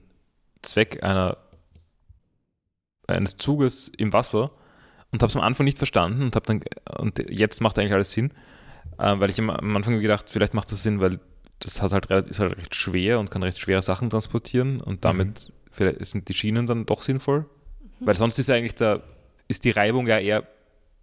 Zweck 0.63 1.05
einer, 1.05 1.37
eines 3.07 3.37
Zuges 3.37 3.91
im 3.99 4.13
Wasser 4.13 4.51
und 5.13 5.23
habe 5.23 5.31
es 5.31 5.37
am 5.37 5.43
Anfang 5.43 5.65
nicht 5.65 5.79
verstanden 5.79 6.23
und 6.23 6.35
habe 6.35 6.47
dann 6.47 6.61
und 6.99 7.25
jetzt 7.31 7.61
macht 7.61 7.79
eigentlich 7.79 7.93
alles 7.93 8.11
Sinn, 8.11 8.33
ähm, 8.99 9.21
weil 9.21 9.31
ich 9.31 9.39
am, 9.39 9.51
am 9.51 9.77
Anfang 9.77 10.01
gedacht, 10.01 10.31
vielleicht 10.31 10.55
macht 10.55 10.71
das 10.73 10.83
Sinn, 10.83 11.01
weil 11.01 11.21
das 11.61 11.81
hat 11.83 11.93
halt, 11.93 12.29
ist 12.29 12.41
halt 12.41 12.57
recht 12.57 12.75
schwer 12.75 13.19
und 13.19 13.31
kann 13.31 13.43
recht 13.43 13.59
schwere 13.59 13.83
Sachen 13.83 14.11
transportieren 14.11 14.81
und 14.81 15.05
damit 15.05 15.53
vielleicht 15.71 16.05
sind 16.05 16.29
die 16.29 16.35
Schienen 16.35 16.67
dann 16.67 16.87
doch 16.87 17.03
sinnvoll, 17.03 17.47
weil 18.01 18.17
sonst 18.17 18.39
ist 18.39 18.49
ja 18.49 18.55
eigentlich 18.55 18.75
da 18.75 19.03
ist 19.49 19.65
die 19.65 19.71
Reibung 19.71 20.07
ja 20.07 20.19
eher, 20.19 20.47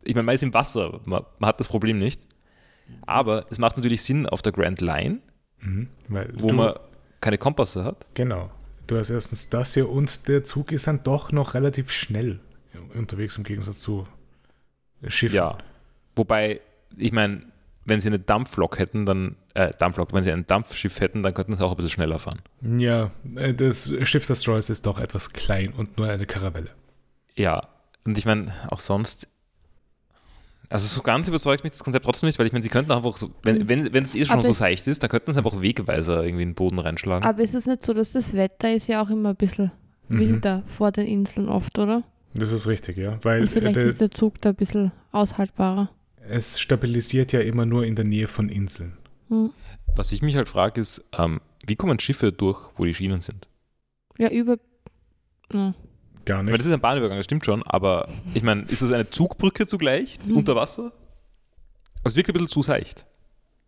ich 0.03 0.15
meine, 0.15 0.25
man 0.25 0.35
ist 0.35 0.43
im 0.43 0.53
Wasser, 0.53 0.99
man, 1.05 1.23
man 1.39 1.47
hat 1.47 1.59
das 1.59 1.67
Problem 1.67 1.99
nicht, 1.99 2.21
aber 3.05 3.45
es 3.49 3.59
macht 3.59 3.77
natürlich 3.77 4.01
Sinn 4.03 4.27
auf 4.27 4.41
der 4.41 4.51
Grand 4.51 4.81
Line, 4.81 5.19
mhm, 5.59 5.89
weil 6.07 6.33
wo 6.37 6.49
du, 6.49 6.55
man 6.55 6.73
keine 7.19 7.37
Kompasse 7.37 7.83
hat. 7.83 8.05
Genau. 8.13 8.51
Du 8.87 8.97
hast 8.97 9.09
erstens 9.09 9.49
das 9.49 9.73
hier 9.73 9.89
und 9.89 10.27
der 10.27 10.43
Zug 10.43 10.71
ist 10.71 10.87
dann 10.87 11.03
doch 11.03 11.31
noch 11.31 11.53
relativ 11.53 11.91
schnell 11.91 12.39
unterwegs 12.93 13.37
im 13.37 13.43
Gegensatz 13.43 13.79
zu 13.79 14.07
Schiffen. 15.07 15.35
Ja. 15.35 15.57
Wobei, 16.15 16.61
ich 16.97 17.11
meine, 17.11 17.43
wenn 17.91 17.99
sie 18.01 18.07
eine 18.09 18.17
Dampflok 18.19 18.79
hätten, 18.79 19.05
dann, 19.05 19.35
äh, 19.53 19.69
Dampflok, 19.77 20.13
wenn 20.13 20.23
sie 20.23 20.31
ein 20.31 20.47
Dampfschiff 20.47 20.99
hätten, 20.99 21.21
dann 21.21 21.33
könnten 21.33 21.55
sie 21.55 21.63
auch 21.63 21.71
ein 21.71 21.75
bisschen 21.75 21.91
schneller 21.91 22.17
fahren. 22.17 22.39
Ja, 22.79 23.11
äh, 23.35 23.53
das 23.53 23.93
Schiff 24.03 24.25
des 24.25 24.41
Troys 24.41 24.69
ist 24.69 24.85
doch 24.87 24.97
etwas 24.99 25.33
klein 25.33 25.73
und 25.73 25.97
nur 25.97 26.07
eine 26.07 26.25
Karavelle. 26.25 26.69
Ja. 27.35 27.67
Und 28.03 28.17
ich 28.17 28.25
meine, 28.25 28.51
auch 28.69 28.79
sonst, 28.79 29.27
also 30.69 30.87
so 30.87 31.01
ganz 31.01 31.27
überzeugt 31.27 31.63
mich 31.63 31.71
das 31.73 31.83
Konzept 31.83 32.05
trotzdem 32.05 32.27
nicht, 32.27 32.39
weil 32.39 32.47
ich 32.47 32.53
meine, 32.53 32.63
sie 32.63 32.69
könnten 32.69 32.91
einfach 32.91 33.17
so, 33.17 33.29
wenn, 33.43 33.67
wenn, 33.69 33.93
wenn 33.93 34.03
es 34.03 34.15
eh 34.15 34.25
schon 34.25 34.39
Aber 34.39 34.43
so 34.45 34.53
seicht 34.53 34.87
ist, 34.87 35.03
dann 35.03 35.09
könnten 35.09 35.31
sie 35.33 35.37
einfach 35.37 35.61
Wegweiser 35.61 36.23
irgendwie 36.23 36.43
in 36.43 36.49
den 36.49 36.55
Boden 36.55 36.79
reinschlagen. 36.79 37.23
Aber 37.27 37.41
ist 37.43 37.53
es 37.53 37.67
nicht 37.67 37.85
so, 37.85 37.93
dass 37.93 38.13
das 38.13 38.33
Wetter 38.33 38.73
ist 38.73 38.87
ja 38.87 39.03
auch 39.03 39.09
immer 39.09 39.29
ein 39.29 39.35
bisschen 39.35 39.71
Mhm. 40.11 40.19
wilder 40.19 40.63
vor 40.67 40.91
den 40.91 41.07
Inseln 41.07 41.47
oft, 41.47 41.79
oder? 41.79 42.03
Das 42.33 42.51
ist 42.51 42.67
richtig, 42.67 42.97
ja. 42.97 43.17
Weil 43.23 43.41
Und 43.41 43.49
vielleicht 43.49 43.77
äh, 43.77 43.87
ist 43.87 44.01
der 44.01 44.11
Zug 44.11 44.39
da 44.41 44.49
ein 44.49 44.55
bisschen 44.55 44.91
aushaltbarer. 45.11 45.89
Es 46.27 46.59
stabilisiert 46.59 47.31
ja 47.31 47.41
immer 47.41 47.65
nur 47.65 47.85
in 47.85 47.95
der 47.95 48.05
Nähe 48.05 48.27
von 48.27 48.49
Inseln. 48.49 48.97
Hm. 49.29 49.51
Was 49.95 50.11
ich 50.11 50.21
mich 50.21 50.35
halt 50.35 50.47
frage, 50.47 50.79
ist, 50.81 51.03
ähm, 51.17 51.41
wie 51.65 51.75
kommen 51.75 51.99
Schiffe 51.99 52.31
durch, 52.31 52.71
wo 52.77 52.85
die 52.85 52.93
Schienen 52.93 53.21
sind? 53.21 53.47
Ja, 54.17 54.29
über. 54.29 54.57
Ja. 55.51 55.73
Gar 56.25 56.43
nicht. 56.43 56.57
das 56.57 56.65
ist 56.65 56.71
ein 56.71 56.79
Bahnübergang, 56.81 57.17
das 57.17 57.25
stimmt 57.25 57.45
schon, 57.45 57.63
aber 57.63 58.07
ich 58.35 58.43
meine, 58.43 58.61
ist 58.63 58.81
das 58.83 58.91
eine 58.91 59.09
Zugbrücke 59.09 59.65
zugleich 59.65 60.17
Mhm. 60.25 60.37
unter 60.37 60.55
Wasser? 60.55 60.91
Also 62.03 62.13
es 62.13 62.15
wirkt 62.15 62.29
ein 62.29 62.33
bisschen 62.33 62.47
zu 62.49 62.61
seicht. 62.63 63.05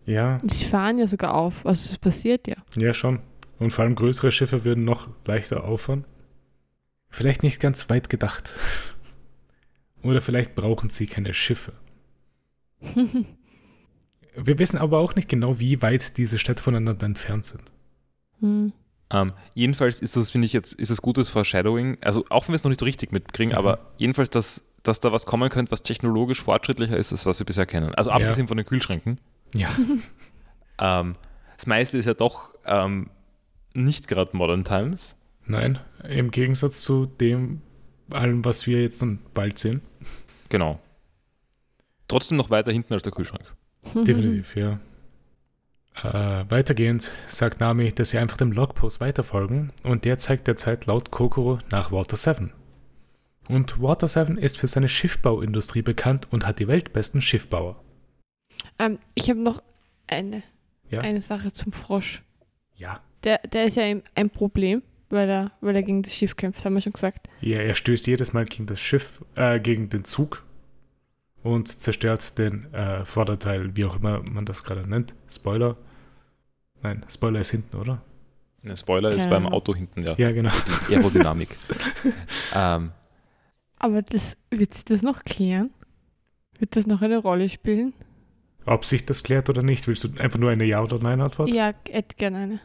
Ja, 0.06 0.38
Sie 0.44 0.66
fahren 0.66 1.00
ja 1.00 1.08
sogar 1.08 1.34
auf. 1.34 1.66
Also 1.66 1.92
es 1.94 1.98
passiert 1.98 2.48
ja. 2.48 2.56
ja 2.76 2.94
schon. 2.94 3.20
Und 3.60 3.72
vor 3.72 3.86
allem 3.86 3.96
größere 3.96 4.32
Schiffe 4.32 4.66
würden 4.66 4.84
noch 4.84 5.08
leichter 5.26 5.64
auffahren. 5.64 6.06
Vielleicht 7.10 7.42
nicht 7.44 7.60
ganz 7.60 7.90
weit 7.90 8.10
gedacht. 8.10 8.52
Oder 10.04 10.20
vielleicht 10.22 10.56
brauchen 10.56 10.90
sie 10.90 11.08
keine 11.08 11.34
Schiffe. 11.34 11.72
Wir 14.36 14.58
wissen 14.58 14.78
aber 14.80 14.98
auch 15.00 15.16
nicht 15.16 15.30
genau, 15.30 15.60
wie 15.60 15.82
weit 15.84 16.18
diese 16.18 16.38
Städte 16.40 16.64
voneinander 16.64 17.06
entfernt 17.06 17.46
sind. 17.46 17.64
hm. 18.40 18.74
Ähm, 19.12 19.34
jedenfalls 19.54 20.00
ist 20.02 20.16
das, 20.16 20.32
finde 20.32 20.48
ich 20.48 20.54
jetzt, 20.54 20.74
ist 20.74 20.90
das 20.90 21.04
gutes 21.04 21.30
Foreshadowing. 21.30 22.00
Also 22.04 22.26
auch 22.30 22.48
wenn 22.48 22.54
wir 22.54 22.56
es 22.56 22.64
noch 22.64 22.70
nicht 22.70 22.80
so 22.80 22.86
richtig 22.86 23.12
mitkriegen, 23.12 23.52
Mhm. 23.52 23.58
aber 23.60 23.92
jedenfalls, 23.98 24.32
dass, 24.32 24.64
dass 24.82 25.02
da 25.02 25.12
was 25.12 25.28
kommen 25.28 25.52
könnte, 25.52 25.72
was 25.72 25.84
technologisch 25.84 26.42
fortschrittlicher 26.42 26.98
ist, 26.98 27.12
als 27.12 27.28
was 27.28 27.38
wir 27.38 27.46
bisher 27.46 27.68
kennen. 27.68 27.94
Also 27.94 28.10
Ja. 28.10 28.16
abgesehen 28.16 28.48
von 28.48 28.58
den 28.58 28.66
Kühlschränken. 28.66 29.20
Ja, 29.54 29.70
Ähm, 30.80 31.16
das 31.56 31.68
meiste 31.68 32.00
ist 32.00 32.06
ja 32.08 32.16
doch 32.16 32.56
ähm, 32.66 33.12
nicht 33.76 34.08
gerade 34.08 34.36
Modern 34.36 34.64
Times. 34.64 35.16
nein, 35.46 35.78
im 36.10 36.32
Gegensatz 36.32 36.82
zu 36.82 37.06
dem 37.06 37.62
allem, 38.12 38.44
was 38.44 38.66
wir 38.66 38.82
jetzt 38.82 39.00
dann 39.04 39.20
bald 39.36 39.60
sehen. 39.60 39.82
Genau. 40.50 40.80
Trotzdem 42.14 42.38
noch 42.38 42.50
weiter 42.50 42.72
hinten 42.72 42.94
als 42.94 43.04
der 43.04 43.12
Kühlschrank. 43.12 43.44
Definitiv, 43.94 44.56
ja. 44.56 44.80
Äh, 46.04 46.46
weitergehend 46.50 47.12
sagt 47.28 47.60
Nami, 47.60 47.92
dass 47.92 48.10
sie 48.10 48.18
einfach 48.18 48.38
dem 48.38 48.52
Logpost 48.52 49.00
weiterfolgen 49.00 49.72
und 49.84 50.06
der 50.06 50.18
zeigt 50.18 50.48
derzeit 50.48 50.86
laut 50.88 51.12
Kokoro 51.12 51.60
nach 51.72 51.92
Water 51.92 52.16
7. 52.18 52.52
Und 53.50 53.82
Water 53.82 54.08
7 54.08 54.38
ist 54.38 54.58
für 54.58 54.68
seine 54.68 54.90
Schiffbauindustrie 54.90 55.82
bekannt 55.82 56.28
und 56.32 56.46
hat 56.48 56.60
die 56.60 56.68
weltbesten 56.68 57.22
Schiffbauer. 57.22 57.84
ähm, 58.80 58.98
ich 59.14 59.30
habe 59.30 59.40
noch 59.42 59.62
eine, 60.08 60.42
Ja. 60.90 61.02
eine 61.02 61.22
Sache 61.22 61.52
zum 61.52 61.74
Frosch. 61.74 62.24
Ja. 62.76 63.02
Der, 63.24 63.40
der 63.40 63.66
ist 63.66 63.76
ja 63.78 63.84
ein, 63.84 64.02
ein 64.16 64.30
Problem, 64.30 64.82
weil 65.10 65.30
er, 65.30 65.52
weil 65.62 65.76
er 65.76 65.84
gegen 65.84 66.02
das 66.02 66.16
Schiff 66.16 66.36
kämpft, 66.36 66.66
haben 66.66 66.74
wir 66.74 66.82
schon 66.82 66.94
gesagt. 66.94 67.28
Ja, 67.42 67.60
er 67.60 67.76
stößt 67.76 68.08
jedes 68.08 68.34
Mal 68.34 68.46
gegen 68.46 68.66
das 68.66 68.80
Schiff, 68.80 69.22
äh, 69.36 69.60
gegen 69.60 69.90
den 69.90 70.06
Zug 70.06 70.44
und 71.44 71.68
zerstört 71.68 72.38
den 72.38 72.74
äh, 72.74 73.06
Vorderteil, 73.06 73.76
wie 73.76 73.86
auch 73.86 73.98
immer 73.98 74.22
man 74.24 74.46
das 74.46 74.64
gerade 74.64 74.88
nennt. 74.90 75.14
Spoiler. 75.30 75.78
Nein, 76.82 77.06
Spoiler 77.10 77.40
ist 77.42 77.52
hinten, 77.52 77.78
oder? 77.78 78.02
Der 78.64 78.76
Spoiler 78.78 79.10
ist 79.12 79.20
Keine 79.24 79.30
beim 79.30 79.46
Ahnung. 79.48 79.54
Auto 79.54 79.76
hinten, 79.76 80.04
ja. 80.04 80.16
Ja, 80.18 80.32
genau. 80.32 80.52
Die 80.90 80.96
Aerodynamik. 80.96 81.50
ähm, 82.56 82.92
Aber 83.78 84.02
das, 84.02 84.38
wird 84.52 84.74
sie 84.74 84.84
das 84.86 85.02
noch 85.02 85.24
klären? 85.26 85.70
Wird 86.60 86.76
das 86.76 86.88
noch 86.88 87.02
eine 87.02 87.18
Rolle 87.18 87.50
spielen? 87.50 87.94
Ob 88.66 88.86
sich 88.86 89.06
das 89.06 89.24
klärt 89.24 89.50
oder 89.50 89.64
nicht, 89.64 89.86
willst 89.88 90.06
du 90.06 90.20
einfach 90.22 90.40
nur 90.40 90.50
eine 90.50 90.64
Ja- 90.64 90.82
oder 90.82 90.98
Nein-Antwort? 91.00 91.50
Ja, 91.50 91.74
hätte 91.90 92.16
gerne 92.16 92.38
eine. 92.38 92.60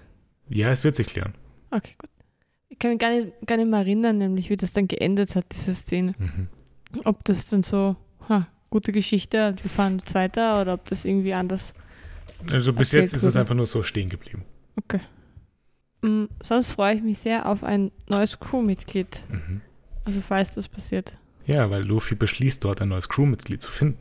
ja, 0.48 0.70
es 0.70 0.84
wird 0.84 0.94
sich 0.94 1.08
klären. 1.08 1.34
Okay, 1.72 1.94
gut. 1.98 2.10
Ich 2.68 2.78
kann 2.78 2.92
mich 2.92 3.00
gar 3.00 3.10
nicht, 3.10 3.32
gar 3.46 3.56
nicht 3.56 3.68
mehr 3.68 3.80
erinnern, 3.80 4.18
nämlich 4.18 4.50
wie 4.50 4.56
das 4.56 4.70
dann 4.72 4.86
geendet 4.86 5.34
hat, 5.34 5.46
diese 5.52 5.74
Szene. 5.74 6.14
Mhm. 6.18 6.48
Ob 7.04 7.24
das 7.24 7.46
dann 7.48 7.64
so, 7.64 7.96
ha, 8.28 8.46
gute 8.70 8.92
Geschichte 8.92 9.48
und 9.48 9.64
wir 9.64 9.70
fahren 9.70 9.98
jetzt 9.98 10.14
weiter 10.14 10.60
oder 10.60 10.74
ob 10.74 10.86
das 10.86 11.04
irgendwie 11.04 11.34
anders. 11.34 11.74
Also 12.50 12.72
bis 12.72 12.92
jetzt 12.92 13.14
ist 13.14 13.22
es 13.22 13.32
wurde. 13.32 13.40
einfach 13.40 13.54
nur 13.54 13.66
so 13.66 13.82
stehen 13.82 14.08
geblieben. 14.08 14.44
Okay. 14.76 15.00
Mm, 16.02 16.24
sonst 16.42 16.72
freue 16.72 16.96
ich 16.96 17.02
mich 17.02 17.18
sehr 17.18 17.46
auf 17.46 17.64
ein 17.64 17.90
neues 18.08 18.38
Crewmitglied. 18.38 19.22
Mhm. 19.28 19.60
Also 20.04 20.20
falls 20.26 20.54
das 20.54 20.68
passiert. 20.68 21.14
Ja, 21.46 21.70
weil 21.70 21.82
Luffy 21.82 22.14
beschließt, 22.14 22.64
dort 22.64 22.80
ein 22.80 22.88
neues 22.88 23.08
Crewmitglied 23.08 23.60
zu 23.60 23.70
finden. 23.70 23.98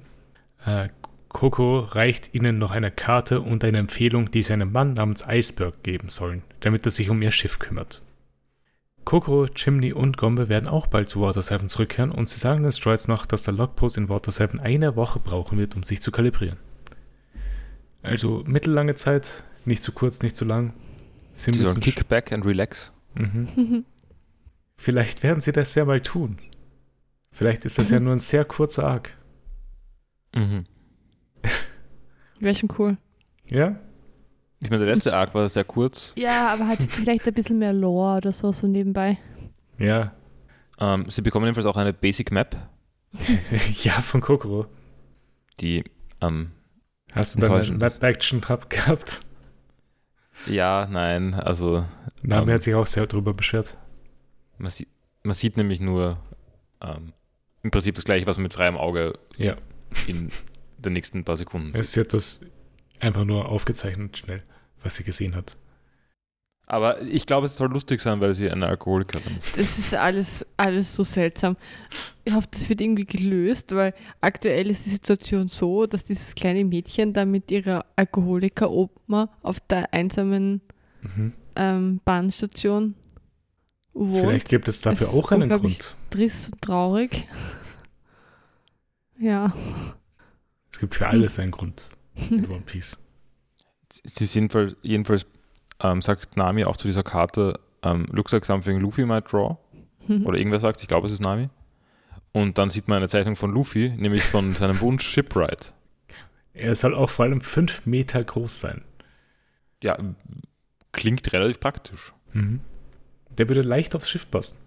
Äh, 0.66 0.90
Coco 1.30 1.80
reicht 1.80 2.34
ihnen 2.34 2.58
noch 2.58 2.72
eine 2.72 2.92
Karte 2.92 3.42
und 3.42 3.64
eine 3.64 3.80
Empfehlung, 3.80 4.32
die 4.32 4.44
sie 4.44 4.54
einem 4.54 4.72
Mann 4.72 4.94
namens 4.94 5.24
Iceberg 5.28 5.84
geben 5.84 6.10
sollen, 6.10 6.44
damit 6.62 6.86
er 6.86 6.92
sich 6.92 7.10
um 7.10 7.22
ihr 7.22 7.32
Schiff 7.32 7.60
kümmert. 7.60 8.02
Coco, 9.08 9.46
Chimney 9.46 9.94
und 9.94 10.18
Gombe 10.18 10.50
werden 10.50 10.68
auch 10.68 10.88
bald 10.88 11.08
zu 11.08 11.22
Water 11.22 11.42
7 11.42 11.70
zurückkehren 11.70 12.12
und 12.12 12.28
sie 12.28 12.40
sagen 12.40 12.64
den 12.64 12.74
Stroids 12.74 13.08
noch, 13.08 13.26
dass 13.26 13.44
der 13.44 13.54
Logpost 13.54 13.96
in 13.96 14.10
Water 14.10 14.34
7 14.34 14.60
eine 14.60 14.98
Woche 14.98 15.20
brauchen 15.20 15.58
wird, 15.58 15.78
um 15.78 15.84
sich 15.84 16.02
zu 16.02 16.12
kalibrieren. 16.12 16.58
Also 18.02 18.44
mittellange 18.46 18.96
Zeit, 18.96 19.46
nicht 19.64 19.82
zu 19.82 19.94
kurz, 19.94 20.24
nicht 20.24 20.36
zu 20.36 20.44
lang. 20.44 20.74
Sie, 21.32 21.54
sie 21.54 21.62
sollen 21.62 21.80
kick 21.80 22.10
back 22.10 22.34
and 22.34 22.46
relax. 22.46 22.92
Mhm. 23.16 23.86
Vielleicht 24.76 25.24
werden 25.24 25.40
sie 25.40 25.54
das 25.54 25.74
ja 25.76 25.86
mal 25.86 26.02
tun. 26.02 26.40
Vielleicht 27.32 27.64
ist 27.64 27.78
das 27.78 27.90
ja 27.90 28.02
nur 28.02 28.12
ein 28.12 28.20
sehr 28.20 28.44
kurzer 28.44 28.90
Arc. 28.90 29.16
Mhm. 30.36 30.66
Wäre 32.42 32.56
schon 32.56 32.74
cool. 32.78 32.98
Ja? 33.46 33.80
Ich 34.62 34.70
meine, 34.70 34.86
der 34.86 34.94
letzte 34.94 35.16
Arc 35.16 35.34
war 35.36 35.48
sehr 35.50 35.64
kurz. 35.64 36.14
Ja, 36.18 36.52
aber 36.54 36.68
hat 36.68 36.80
vielleicht 36.90 37.28
ein 37.28 37.34
bisschen 37.34 37.60
mehr 37.60 37.74
Lore 37.74 38.18
oder 38.18 38.32
so, 38.32 38.52
so 38.52 38.68
nebenbei. 38.68 39.18
Ja. 39.78 40.14
Ähm, 40.80 41.06
sie 41.10 41.22
bekommen 41.22 41.46
jedenfalls 41.46 41.68
auch 41.68 41.78
eine 41.78 41.94
Basic 41.94 42.32
Map. 42.32 42.56
ja, 43.84 43.94
von 43.94 44.22
Kokoro. 44.22 44.66
Die 45.60 45.84
ähm, 46.22 46.52
Hast 47.12 47.36
du 47.36 47.42
dann 47.42 47.52
einen 47.52 47.78
Map-Action 47.78 48.42
gehabt? 48.70 49.22
Ja, 50.46 50.88
nein, 50.90 51.34
also. 51.34 51.86
Name 52.22 52.52
ähm, 52.52 52.56
hat 52.56 52.64
sich 52.64 52.76
auch 52.76 52.86
sehr 52.86 53.08
drüber 53.08 53.34
beschwert. 53.34 53.78
Man, 54.58 54.72
sieht, 54.72 54.90
man 55.24 55.34
sieht 55.34 55.58
nämlich 55.58 55.80
nur 55.80 56.18
ähm, 56.82 57.14
im 57.64 57.72
Prinzip 57.72 57.96
das 57.96 58.06
gleiche, 58.06 58.28
was 58.28 58.38
man 58.38 58.44
mit 58.44 58.54
freiem 58.54 58.78
Auge 58.78 59.14
ja. 59.38 59.56
in 60.08 60.32
den 60.78 60.94
nächsten 60.94 61.24
paar 61.24 61.38
Sekunden 61.38 61.74
sieht. 61.74 61.86
Sie 61.86 62.00
hat 62.02 62.14
das 62.14 62.46
einfach 63.00 63.26
nur 63.26 63.50
aufgezeichnet 63.50 64.18
schnell, 64.18 64.44
was 64.84 64.96
sie 64.96 65.04
gesehen 65.04 65.36
hat. 65.36 65.58
Aber 66.70 67.02
ich 67.02 67.26
glaube, 67.26 67.46
es 67.46 67.56
soll 67.56 67.72
lustig 67.72 68.02
sein, 68.02 68.20
weil 68.20 68.34
sie 68.36 68.52
eine 68.52 68.68
Alkoholikerin 68.68 69.38
ist. 69.38 69.58
Das 69.58 69.78
ist 69.80 69.94
alles, 69.94 70.46
alles 70.58 70.94
so 70.94 71.04
seltsam. 71.04 71.56
Ich 72.26 72.34
hoffe, 72.34 72.50
das 72.52 72.68
wird 72.68 72.82
irgendwie 72.82 73.06
gelöst, 73.06 73.74
weil 73.74 73.94
aktuell 74.20 74.70
ist 74.70 74.86
die 74.86 74.90
Situation 74.90 75.48
so, 75.48 75.88
dass 75.88 76.04
dieses 76.04 76.36
kleine 76.36 76.66
Mädchen 76.66 77.14
da 77.14 77.24
mit 77.24 77.50
ihrer 77.52 77.86
Alkoholiker-Oma 77.96 79.30
auf 79.44 79.62
der 79.62 79.94
einsamen 79.94 80.60
mhm. 81.04 81.32
ähm, 81.56 82.02
Bahnstation 82.04 82.96
wohnt. 83.94 84.26
Vielleicht 84.26 84.50
gibt 84.50 84.68
es 84.68 84.82
dafür 84.82 85.08
es 85.08 85.14
auch 85.14 85.32
einen 85.32 85.48
Grund. 85.48 85.96
Trist 86.10 86.52
und 86.52 86.62
traurig. 86.62 87.30
Ja. 89.18 89.54
Es 90.70 90.80
gibt 90.80 90.96
für 90.96 91.08
alles 91.08 91.40
einen 91.40 91.52
Grund 91.52 91.82
in 92.30 92.50
One 92.50 92.62
Piece. 92.62 92.98
Sie 94.04 94.26
sind 94.26 94.54
jedenfalls 94.82 95.26
ähm, 95.82 96.02
sagt 96.02 96.38
Nami 96.38 96.66
auch 96.66 96.78
zu 96.78 96.88
dieser 96.88 97.04
Karte, 97.04 97.60
ähm, 97.84 98.08
looks 98.12 98.32
like 98.32 98.46
something 98.46 98.80
Luffy 98.80 99.06
might 99.06 99.32
draw. 99.32 99.58
Mhm. 100.08 100.26
Oder 100.26 100.38
irgendwer 100.38 100.60
sagt, 100.60 100.82
ich 100.82 100.88
glaube, 100.88 101.08
es 101.08 101.14
ist 101.14 101.22
Nami. 101.22 101.50
Und 102.32 102.58
dann 102.58 102.70
sieht 102.70 102.88
man 102.88 102.98
eine 102.98 103.10
Zeichnung 103.10 103.36
von 103.36 103.52
Luffy, 103.52 103.90
nämlich 103.90 104.24
von 104.24 104.52
seinem 104.54 104.80
Wunsch 104.82 105.06
Shipwright. 105.06 105.74
Er 106.54 106.76
soll 106.76 106.96
auch 106.96 107.10
vor 107.10 107.26
allem 107.26 107.42
fünf 107.42 107.86
Meter 107.86 108.24
groß 108.24 108.60
sein. 108.60 108.84
Ja, 109.84 109.98
klingt 110.92 111.32
relativ 111.34 111.60
praktisch. 111.60 112.14
Mhm. 112.34 112.62
Der 113.38 113.48
würde 113.48 113.62
leicht 113.62 113.96
aufs 113.96 114.10
Schiff 114.10 114.30
passen. 114.30 114.58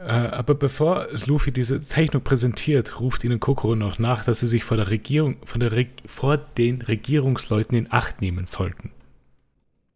Äh, 0.03 0.11
aber 0.11 0.55
bevor 0.55 1.07
Luffy 1.27 1.51
diese 1.51 1.79
Zeichnung 1.79 2.23
präsentiert, 2.23 2.99
ruft 2.99 3.23
ihnen 3.23 3.39
Kokoro 3.39 3.75
noch 3.75 3.99
nach, 3.99 4.23
dass 4.23 4.39
sie 4.39 4.47
sich 4.47 4.63
vor, 4.63 4.77
der 4.77 4.89
Regierung, 4.89 5.37
von 5.45 5.59
der 5.59 5.71
Re 5.71 5.87
vor 6.05 6.37
den 6.37 6.81
Regierungsleuten 6.81 7.77
in 7.77 7.91
Acht 7.91 8.19
nehmen 8.19 8.45
sollten. 8.45 8.91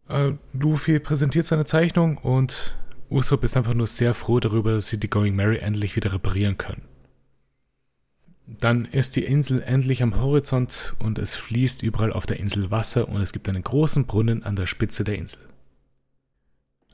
Äh, 0.07 0.33
Luffy 0.53 0.99
präsentiert 0.99 1.47
seine 1.47 1.65
Zeichnung 1.65 2.17
und 2.17 2.75
Usopp 3.09 3.43
ist 3.43 3.57
einfach 3.57 3.73
nur 3.73 3.87
sehr 3.87 4.13
froh 4.13 4.39
darüber, 4.39 4.73
dass 4.73 4.89
sie 4.89 4.99
die 4.99 5.09
Going 5.09 5.35
Mary 5.35 5.57
endlich 5.57 5.95
wieder 5.95 6.13
reparieren 6.13 6.57
können. 6.57 6.83
Dann 8.45 8.85
ist 8.85 9.15
die 9.15 9.23
Insel 9.23 9.63
endlich 9.63 10.03
am 10.03 10.21
Horizont 10.21 10.95
und 10.99 11.17
es 11.17 11.33
fließt 11.33 11.81
überall 11.81 12.13
auf 12.13 12.27
der 12.27 12.39
Insel 12.39 12.69
Wasser 12.69 13.09
und 13.09 13.21
es 13.21 13.33
gibt 13.33 13.49
einen 13.49 13.63
großen 13.63 14.05
Brunnen 14.05 14.43
an 14.43 14.55
der 14.55 14.67
Spitze 14.67 15.03
der 15.03 15.17
Insel. 15.17 15.39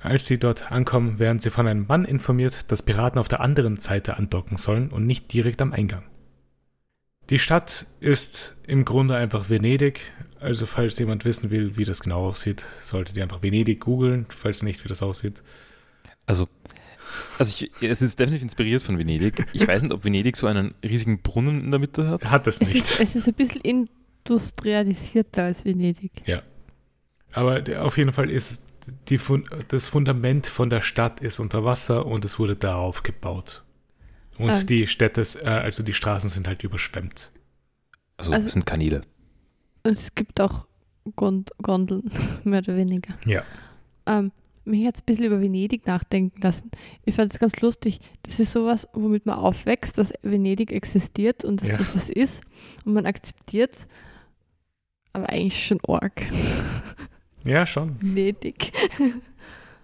Als 0.04 0.26
sie 0.26 0.40
dort 0.40 0.72
ankommen, 0.72 1.20
werden 1.20 1.40
sie 1.40 1.52
von 1.52 1.68
einem 1.68 1.86
Mann 1.88 2.06
informiert, 2.06 2.72
dass 2.72 2.82
Piraten 2.82 3.20
auf 3.20 3.28
der 3.28 3.40
anderen 3.40 3.78
Seite 3.78 4.18
andocken 4.18 4.58
sollen 4.58 4.90
und 4.90 5.06
nicht 5.06 5.32
direkt 5.32 5.62
am 5.62 5.74
Eingang. 5.74 6.04
Die 7.30 7.38
Stadt 7.40 7.86
ist 8.00 8.58
im 8.66 8.84
Grunde 8.84 9.16
einfach 9.16 9.50
Venedig, 9.50 10.12
also 10.40 10.66
falls 10.66 10.98
jemand 10.98 11.24
wissen 11.24 11.52
will, 11.52 11.78
wie 11.78 11.86
das 11.86 12.02
genau 12.02 12.28
aussieht, 12.28 12.66
solltet 12.82 13.16
ihr 13.16 13.24
einfach 13.24 13.44
Venedig 13.44 13.80
googeln, 13.80 14.26
falls 14.30 14.64
nicht, 14.64 14.84
wie 14.84 14.90
das 14.90 15.04
aussieht. 15.04 15.44
Also, 16.26 16.50
also 17.38 17.64
ich, 17.64 17.72
es 17.88 18.02
ist 18.02 18.20
definitiv 18.20 18.44
inspiriert 18.44 18.82
von 18.82 18.98
Venedig. 18.98 19.46
Ich 19.54 19.68
weiß 19.68 19.84
nicht, 19.84 19.92
ob 19.92 20.04
Venedig 20.04 20.36
so 20.36 20.48
einen 20.48 20.74
riesigen 20.84 21.22
Brunnen 21.22 21.64
in 21.64 21.72
der 21.72 21.80
Mitte 21.80 22.10
hat. 22.10 22.26
Hat 22.26 22.48
es 22.48 22.60
nicht. 22.60 22.76
Es 22.76 22.92
ist, 22.92 23.00
es 23.00 23.16
ist 23.16 23.28
ein 23.28 23.36
bisschen 23.36 23.62
industrialisierter 23.62 25.44
als 25.44 25.64
Venedig. 25.64 26.12
Ja. 26.26 26.42
Aber 27.34 27.64
auf 27.82 27.98
jeden 27.98 28.12
Fall 28.12 28.30
ist 28.30 28.66
die, 29.10 29.20
das 29.68 29.88
Fundament 29.88 30.48
von 30.48 30.70
der 30.70 30.82
Stadt 30.82 31.22
ist 31.22 31.40
unter 31.40 31.64
Wasser 31.66 32.06
und 32.06 32.26
es 32.26 32.40
wurde 32.40 32.56
darauf 32.56 33.04
gebaut. 33.04 33.64
Und 34.38 34.50
ah. 34.50 34.64
die 34.64 34.88
Städte, 34.88 35.22
äh, 35.44 35.48
also 35.48 35.84
die 35.84 35.94
Straßen 35.94 36.30
sind 36.30 36.48
halt 36.48 36.64
überschwemmt. 36.64 37.32
Also, 38.18 38.32
also 38.32 38.46
es 38.46 38.54
sind 38.54 38.66
Kanäle. 38.66 39.02
Und 39.84 39.94
es 39.94 40.16
gibt 40.16 40.40
auch 40.42 40.66
Gond 41.16 41.52
Gondeln, 41.62 42.12
mehr 42.44 42.60
oder 42.60 42.76
weniger. 42.76 43.16
Ja. 43.26 43.44
Ähm, 44.06 44.32
mich 44.64 44.86
hat 44.86 44.96
es 44.96 45.02
ein 45.02 45.06
bisschen 45.06 45.26
über 45.26 45.42
Venedig 45.42 45.88
nachdenken 45.88 46.40
lassen. 46.42 46.70
Ich 47.04 47.16
fand 47.16 47.32
es 47.34 47.40
ganz 47.40 47.60
lustig. 47.62 48.00
Das 48.24 48.40
ist 48.40 48.52
sowas, 48.52 48.88
womit 48.94 49.26
man 49.26 49.40
aufwächst, 49.40 49.98
dass 49.98 50.14
Venedig 50.22 50.72
existiert 50.72 51.44
und 51.44 51.62
dass 51.62 51.70
ja. 51.70 51.78
das 51.78 51.96
was 51.96 52.10
ist. 52.10 52.44
Und 52.86 52.94
man 52.94 53.06
akzeptiert 53.06 53.76
es. 53.76 53.88
Aber 55.14 55.30
eigentlich 55.30 55.66
schon 55.66 55.80
Org. 55.84 56.22
Ja, 57.44 57.66
schon. 57.66 58.02
Venedig. 58.02 58.72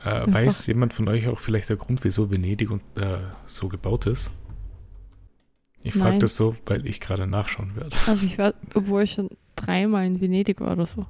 Äh, 0.06 0.32
weiß 0.32 0.68
jemand 0.68 0.94
von 0.94 1.10
euch 1.10 1.28
auch 1.28 1.40
vielleicht 1.40 1.70
der 1.70 1.76
Grund, 1.76 2.04
wieso 2.04 2.30
Venedig 2.30 2.70
und, 2.70 2.84
äh, 2.96 3.18
so 3.48 3.68
gebaut 3.68 4.06
ist? 4.06 4.30
Ich 5.82 5.96
frage 5.96 6.20
das 6.20 6.36
so, 6.36 6.56
weil 6.66 6.86
ich 6.86 7.02
gerade 7.02 7.26
nachschauen 7.26 7.76
werde. 7.76 7.96
Also 8.06 8.26
ich 8.26 8.38
war, 8.38 8.54
obwohl 8.76 9.04
ich 9.04 9.14
schon 9.14 9.30
dreimal 9.56 10.06
in 10.06 10.22
Venedig 10.22 10.62
war 10.62 10.74
oder 10.74 10.86
so. 10.86 11.06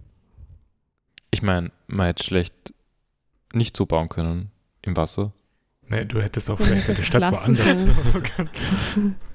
Ich 1.32 1.42
meine, 1.42 1.72
man 1.88 2.08
hätte 2.08 2.24
schlecht 2.24 2.74
nicht 3.54 3.76
so 3.76 3.86
bauen 3.86 4.08
können 4.08 4.52
im 4.82 4.96
Wasser. 4.96 5.34
Nee, 5.90 6.06
du 6.06 6.22
hättest 6.22 6.50
auch 6.50 6.58
vielleicht 6.58 6.90
eine 6.90 7.04
Stadt 7.04 7.32
woanders 7.32 7.78
bauen 7.78 8.24
können. 8.24 9.16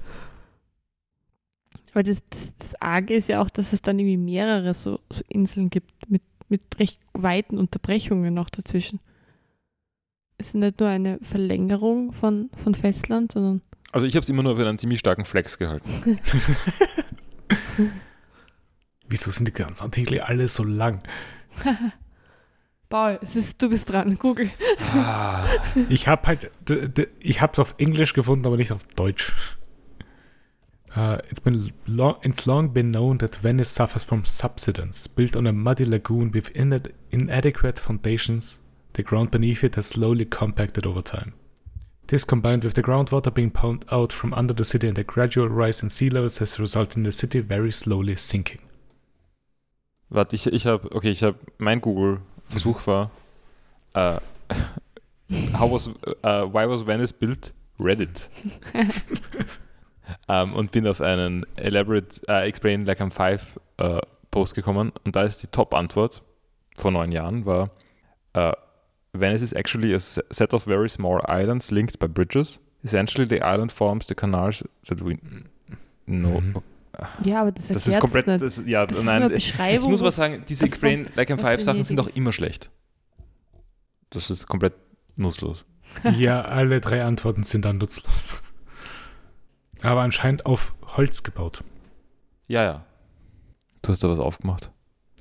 Weil 1.93 2.05
das, 2.05 2.23
das, 2.31 2.57
das 2.57 2.81
Arge 2.81 3.15
ist 3.15 3.29
ja 3.29 3.43
auch, 3.43 3.51
dass 3.51 3.73
es 3.73 3.83
dann 3.83 3.99
irgendwie 3.99 4.17
mehrere 4.17 4.73
so, 4.73 5.01
so 5.11 5.23
Inseln 5.29 5.69
gibt 5.69 6.11
mit 6.11 6.23
mit 6.53 6.79
recht 6.79 7.01
weiten 7.15 7.59
Unterbrechungen 7.59 8.33
noch 8.33 8.51
dazwischen. 8.51 9.01
Es 10.37 10.49
ist 10.49 10.55
nicht 10.55 10.79
nur 10.79 10.89
eine 10.89 11.19
Verlängerung 11.23 12.13
von, 12.13 12.51
von 12.63 12.75
Festland, 12.75 13.33
sondern. 13.33 13.63
Also 13.91 14.07
ich 14.07 14.15
habe 14.15 14.23
es 14.23 14.29
immer 14.29 14.43
nur 14.43 14.57
für 14.57 14.69
einen 14.69 14.79
ziemlich 14.79 15.01
starken 15.01 15.25
Flex 15.25 15.59
gehalten. 15.59 15.89
Wieso 19.09 19.31
sind 19.31 19.49
die 19.49 19.53
ganzen 19.53 19.83
Artikel 19.83 20.21
alle 20.21 20.47
so 20.47 20.63
lang? 20.63 21.03
Paul, 22.91 23.19
es 23.23 23.35
ist, 23.35 23.63
du 23.63 23.71
bist 23.71 23.91
dran, 23.91 24.19
Google. 24.19 24.51
Ah. 24.95 25.47
ich 25.89 26.09
habe 26.09 26.27
halt, 26.27 26.51
ich 27.21 27.41
habe 27.41 27.53
es 27.53 27.59
auf 27.59 27.75
Englisch 27.79 28.13
gefunden, 28.13 28.47
aber 28.47 28.59
nicht 28.59 28.73
auf 28.73 28.85
Deutsch. 28.95 29.57
Uh, 30.95 31.18
it's 31.30 31.40
been 31.40 31.72
long, 31.86 32.18
it's 32.22 32.47
long 32.47 32.68
been 32.68 32.90
known 32.90 33.18
that 33.18 33.36
Venice 33.36 33.70
suffers 33.70 34.05
from 34.05 34.24
subsidence. 34.24 35.07
Built 35.07 35.36
on 35.36 35.47
a 35.47 35.53
muddy 35.53 35.86
lagoon 35.86 36.30
with 36.30 36.53
inad 36.53 36.93
inadequate 37.11 37.78
foundations, 37.78 38.61
the 38.93 39.03
ground 39.03 39.30
beneath 39.30 39.64
it 39.64 39.76
has 39.76 39.86
slowly 39.86 40.26
compacted 40.26 40.86
over 40.86 41.01
time. 41.01 41.32
This, 42.09 42.24
combined 42.24 42.64
with 42.64 42.74
the 42.74 42.82
groundwater 42.82 43.32
being 43.32 43.51
pumped 43.51 43.90
out 43.90 44.12
from 44.12 44.34
under 44.34 44.53
the 44.53 44.66
city 44.66 44.86
and 44.86 44.97
the 44.97 45.05
gradual 45.05 45.49
rise 45.49 45.82
in 45.82 45.88
sea 45.88 46.11
levels, 46.11 46.38
has 46.38 46.61
resulted 46.61 46.99
in 46.99 47.05
the 47.05 47.12
city 47.12 47.40
very 47.40 47.72
slowly 47.72 48.16
sinking. 48.16 48.61
Warte, 50.11 50.34
ich, 50.34 50.47
ich 50.47 50.66
habe, 50.66 50.95
okay, 50.95 51.11
ich 51.11 51.22
habe, 51.22 51.38
mein 51.57 51.80
Google-Versuch 51.80 52.86
war, 52.86 53.11
uh, 53.95 54.20
how 55.55 55.66
was, 55.66 55.88
uh, 56.22 56.45
why 56.45 56.66
was 56.66 56.82
Venice 56.82 57.12
built? 57.12 57.55
Reddit. 57.78 58.28
ähm, 60.29 60.55
und 60.55 60.73
bin 60.73 60.87
auf 60.87 61.01
einen 61.01 61.47
Elaborate 61.57 62.21
uh, 62.29 62.45
Explain 62.45 62.85
Like 62.87 63.01
I'm 63.01 63.11
Five 63.11 63.59
uh, 63.81 64.01
Post 64.31 64.55
gekommen 64.55 64.93
und 65.05 65.17
da 65.17 65.23
ist 65.23 65.43
die 65.43 65.49
Top-Antwort 65.49 66.23
vor 66.77 66.91
neun 66.91 67.13
Jahren 67.13 67.45
war 67.45 67.71
uh, 68.37 68.53
Venice 69.13 69.43
is 69.43 69.53
actually 69.53 69.95
a 69.95 70.01
set 70.01 70.55
of 70.55 70.65
very 70.65 70.89
small 70.89 71.21
islands 71.29 71.71
linked 71.71 71.99
by 71.99 72.09
bridges. 72.09 72.61
Essentially, 72.83 73.27
the 73.27 73.43
island 73.43 73.71
forms 73.71 74.07
the 74.07 74.15
canals 74.15 74.65
that 74.89 75.05
we 75.05 75.19
know. 76.07 76.41
Mhm. 76.41 76.63
Ja, 77.25 77.43
aber 77.43 77.53
das, 77.53 77.69
Das 77.69 77.87
ist 77.87 78.01
komplett, 78.01 78.27
das, 78.27 78.63
ja, 78.67 78.87
Das 78.87 78.99
ist 78.99 79.05
nein, 79.05 79.31
ich 79.33 79.81
muss 79.87 80.01
aber 80.01 80.11
sagen, 80.11 80.45
diese 80.49 80.67
Explain 80.67 81.07
Like 81.15 81.31
I'm 81.31 81.39
Five 81.39 81.63
Sachen 81.63 81.85
sind 81.85 81.97
doch 81.99 82.15
immer 82.15 82.33
schlecht. 82.33 82.71
Das 84.11 84.31
ist 84.31 84.47
komplett 84.47 84.75
nutzlos. 85.17 85.65
Ja, 86.17 86.43
alle 86.43 86.81
drei 86.81 87.05
Antworten 87.05 87.43
sind 87.45 87.65
dann 87.65 87.79
nutzlos. 87.79 88.41
Aber 89.83 90.01
anscheinend 90.03 90.47
auf 90.47 90.74
Holz 90.97 91.22
gebaut. 91.22 91.62
Ja, 92.49 92.62
ja. 92.64 92.85
Du 93.83 93.91
hast 93.91 94.03
da 94.05 94.09
was 94.09 94.18
aufgemacht. 94.20 94.70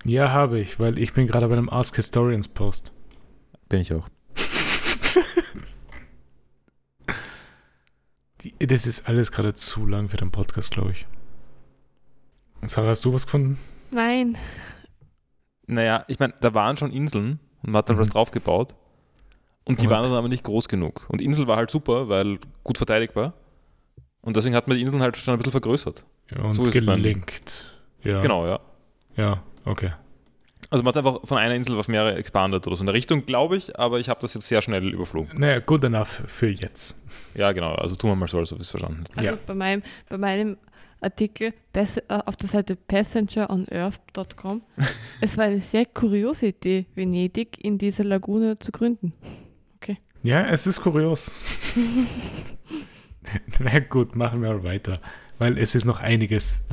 Ja, 0.03 0.31
habe 0.31 0.59
ich, 0.59 0.79
weil 0.79 0.97
ich 0.99 1.13
bin 1.13 1.27
gerade 1.27 1.47
bei 1.47 1.53
einem 1.53 1.69
Ask 1.69 1.95
Historians 1.95 2.47
Post. 2.47 2.91
Bin 3.69 3.81
ich 3.81 3.93
auch. 3.93 4.07
Das 8.59 8.87
ist 8.87 9.07
alles 9.07 9.31
gerade 9.31 9.53
zu 9.53 9.85
lang 9.85 10.09
für 10.09 10.17
den 10.17 10.31
Podcast, 10.31 10.71
glaube 10.71 10.91
ich. 10.91 11.05
Sarah, 12.65 12.87
hast 12.89 13.05
du 13.05 13.13
was 13.13 13.25
gefunden? 13.25 13.59
Nein. 13.91 14.37
Naja, 15.67 16.05
ich 16.07 16.19
meine, 16.19 16.33
da 16.41 16.53
waren 16.53 16.77
schon 16.77 16.91
Inseln 16.91 17.39
und 17.61 17.71
man 17.71 17.79
hat 17.79 17.89
dann 17.89 17.97
Mhm. 17.97 18.01
was 18.01 18.09
draufgebaut. 18.09 18.75
Und 19.63 19.79
die 19.81 19.85
Und? 19.85 19.91
waren 19.93 20.03
dann 20.03 20.13
aber 20.13 20.27
nicht 20.27 20.43
groß 20.43 20.67
genug. 20.69 21.05
Und 21.09 21.21
Insel 21.21 21.47
war 21.47 21.57
halt 21.57 21.69
super, 21.69 22.09
weil 22.09 22.39
gut 22.63 22.77
verteidigbar. 22.77 23.33
Und 24.21 24.37
deswegen 24.37 24.55
hat 24.55 24.67
man 24.67 24.77
die 24.77 24.83
Inseln 24.83 25.01
halt 25.01 25.17
schon 25.17 25.33
ein 25.33 25.37
bisschen 25.37 25.51
vergrößert. 25.51 26.05
Ja, 26.35 26.43
und 26.43 26.53
So 26.53 26.63
gelinkt. 26.63 27.77
Ja. 28.03 28.19
Genau, 28.19 28.45
ja. 28.45 28.59
Ja, 29.17 29.43
okay. 29.65 29.91
Also 30.69 30.83
man 30.83 30.93
hat 30.93 30.97
einfach 30.97 31.27
von 31.27 31.37
einer 31.37 31.55
Insel 31.55 31.77
auf 31.77 31.87
mehrere 31.87 32.15
expandet 32.15 32.65
oder 32.67 32.75
so 32.75 32.83
in 32.83 32.85
der 32.85 32.93
Richtung, 32.93 33.25
glaube 33.25 33.57
ich, 33.57 33.77
aber 33.77 33.99
ich 33.99 34.07
habe 34.09 34.21
das 34.21 34.33
jetzt 34.33 34.47
sehr 34.47 34.61
schnell 34.61 34.93
überflogen. 34.93 35.39
Naja, 35.39 35.59
good 35.59 35.83
enough 35.83 36.21
für 36.27 36.47
jetzt. 36.49 36.97
Ja, 37.35 37.51
genau. 37.51 37.73
Also 37.75 37.95
tun 37.95 38.11
wir 38.11 38.15
mal 38.15 38.27
so, 38.27 38.37
als 38.37 38.53
ob 38.53 38.59
wir 38.59 38.61
es 38.61 38.69
verstanden 38.69 38.99
hätten. 39.03 39.19
Also 39.19 39.31
Ja. 39.31 39.37
bei, 39.45 39.53
meinem, 39.53 39.83
bei 40.07 40.17
meinem 40.17 40.57
Artikel 41.01 41.53
äh, 41.73 41.85
auf 42.07 42.35
der 42.37 42.47
Seite 42.47 42.75
passengeronearth.com 42.77 44.61
es 45.21 45.37
war 45.37 45.45
eine 45.45 45.59
sehr 45.59 45.85
kuriose 45.87 46.47
Idee, 46.47 46.85
Venedig 46.95 47.57
in 47.63 47.77
dieser 47.77 48.03
Lagune 48.03 48.57
zu 48.59 48.71
gründen. 48.71 49.13
Ja, 50.23 50.43
es 50.45 50.67
ist 50.67 50.79
kurios. 50.81 51.31
Na 53.59 53.79
gut, 53.79 54.15
machen 54.15 54.41
wir 54.41 54.63
weiter. 54.63 54.99
Weil 55.37 55.57
es 55.57 55.75
ist 55.75 55.85
noch 55.85 55.99
einiges 55.99 56.63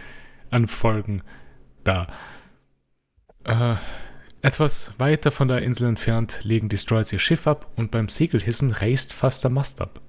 an 0.50 0.66
Folgen 0.68 1.22
da. 1.84 2.08
Äh, 3.44 3.76
etwas 4.42 4.92
weiter 4.98 5.30
von 5.30 5.48
der 5.48 5.62
Insel 5.62 5.88
entfernt 5.88 6.40
legen 6.44 6.68
Destroyers 6.68 7.12
ihr 7.12 7.18
Schiff 7.18 7.46
ab 7.46 7.70
und 7.76 7.90
beim 7.90 8.08
Segelhissen 8.08 8.70
reißt 8.70 9.12
fast 9.12 9.42
der 9.44 9.50
Mast 9.50 9.80
ab. 9.80 10.00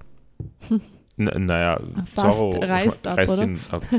N 1.16 1.46
naja, 1.46 1.80
Fast 2.14 2.38
Zorro 2.38 2.58
reißt 2.60 3.06
ab, 3.06 3.16
reißt 3.18 3.32
oder? 3.32 3.42
ihn 3.44 3.60
ab. 3.70 3.84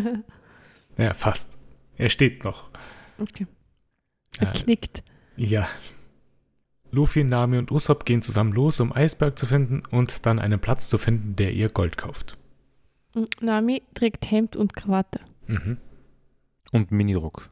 Ja, 0.97 1.13
fast. 1.13 1.57
Er 1.95 2.09
steht 2.09 2.43
noch. 2.43 2.69
Okay. 3.19 3.47
Er 4.37 4.49
Äh, 4.49 4.51
knickt. 4.51 5.01
ja. 5.37 5.67
Luffy, 6.91 7.23
Nami 7.23 7.57
und 7.57 7.71
Usopp 7.71 8.05
gehen 8.05 8.21
zusammen 8.21 8.53
los, 8.53 8.79
um 8.79 8.91
Eisberg 8.91 9.37
zu 9.37 9.45
finden 9.45 9.83
und 9.91 10.25
dann 10.25 10.39
einen 10.39 10.59
Platz 10.59 10.89
zu 10.89 10.97
finden, 10.97 11.35
der 11.35 11.53
ihr 11.53 11.69
Gold 11.69 11.97
kauft. 11.97 12.37
Nami 13.41 13.81
trägt 13.93 14.29
Hemd 14.29 14.55
und 14.55 14.75
Krawatte. 14.75 15.19
Mhm. 15.47 15.77
Und 16.71 16.91
Minirock. 16.91 17.49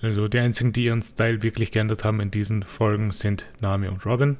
Also 0.00 0.28
die 0.28 0.38
einzigen, 0.38 0.72
die 0.72 0.84
ihren 0.84 1.02
Style 1.02 1.42
wirklich 1.42 1.70
geändert 1.70 2.04
haben 2.04 2.20
in 2.20 2.30
diesen 2.30 2.62
Folgen, 2.62 3.12
sind 3.12 3.46
Nami 3.60 3.88
und 3.88 4.04
Robin. 4.04 4.36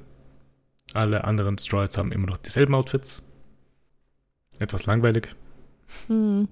Alle 0.92 1.24
anderen 1.24 1.56
Destroyers 1.56 1.96
haben 1.96 2.12
immer 2.12 2.26
noch 2.26 2.36
dieselben 2.36 2.74
Outfits. 2.74 3.26
Etwas 4.58 4.86
langweilig. 4.86 5.34
Hm. 6.08 6.48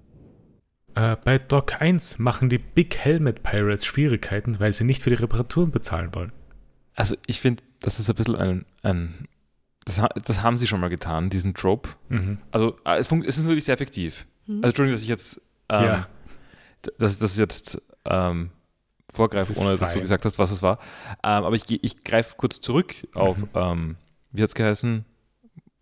Äh, 0.94 1.16
bei 1.24 1.38
Doc 1.38 1.80
1 1.80 2.18
machen 2.18 2.48
die 2.48 2.58
Big 2.58 2.96
Helmet 2.96 3.42
Pirates 3.42 3.84
Schwierigkeiten, 3.84 4.58
weil 4.60 4.72
sie 4.72 4.84
nicht 4.84 5.02
für 5.02 5.10
die 5.10 5.16
Reparaturen 5.16 5.70
bezahlen 5.70 6.14
wollen. 6.14 6.32
Also 7.00 7.16
ich 7.26 7.40
finde, 7.40 7.62
das 7.80 7.98
ist 7.98 8.08
ein 8.08 8.14
bisschen 8.16 8.36
ein, 8.36 8.64
ein 8.82 9.26
das, 9.84 10.00
das 10.26 10.42
haben 10.42 10.56
sie 10.56 10.66
schon 10.66 10.80
mal 10.80 10.88
getan, 10.90 11.30
diesen 11.30 11.54
Trope. 11.54 11.88
Mhm. 12.08 12.38
Also 12.52 12.76
äh, 12.84 12.98
es, 12.98 13.08
funkt, 13.08 13.26
es 13.26 13.38
ist 13.38 13.44
natürlich 13.44 13.64
sehr 13.64 13.74
effektiv. 13.74 14.26
Hm. 14.46 14.56
Also 14.56 14.66
Entschuldigung, 14.68 14.94
dass 14.96 15.02
ich 15.02 15.08
jetzt 15.08 15.40
ähm, 15.68 15.84
Ja. 15.84 16.08
dass 16.98 17.18
das 17.18 17.36
jetzt 17.38 17.80
ähm, 18.04 18.50
vorgreife, 19.12 19.52
ohne 19.58 19.76
dass 19.76 19.94
du 19.94 20.00
gesagt 20.00 20.24
hast, 20.24 20.38
was 20.38 20.50
es 20.50 20.62
war. 20.62 20.78
Ähm, 21.24 21.44
aber 21.44 21.54
ich, 21.54 21.64
ich 21.68 22.04
greife 22.04 22.34
kurz 22.36 22.60
zurück 22.60 22.94
auf, 23.14 23.38
Mhm. 23.38 23.48
ähm, 23.54 23.96
wie 24.32 24.42
hat 24.42 24.48
es 24.50 24.54
geheißen? 24.54 25.04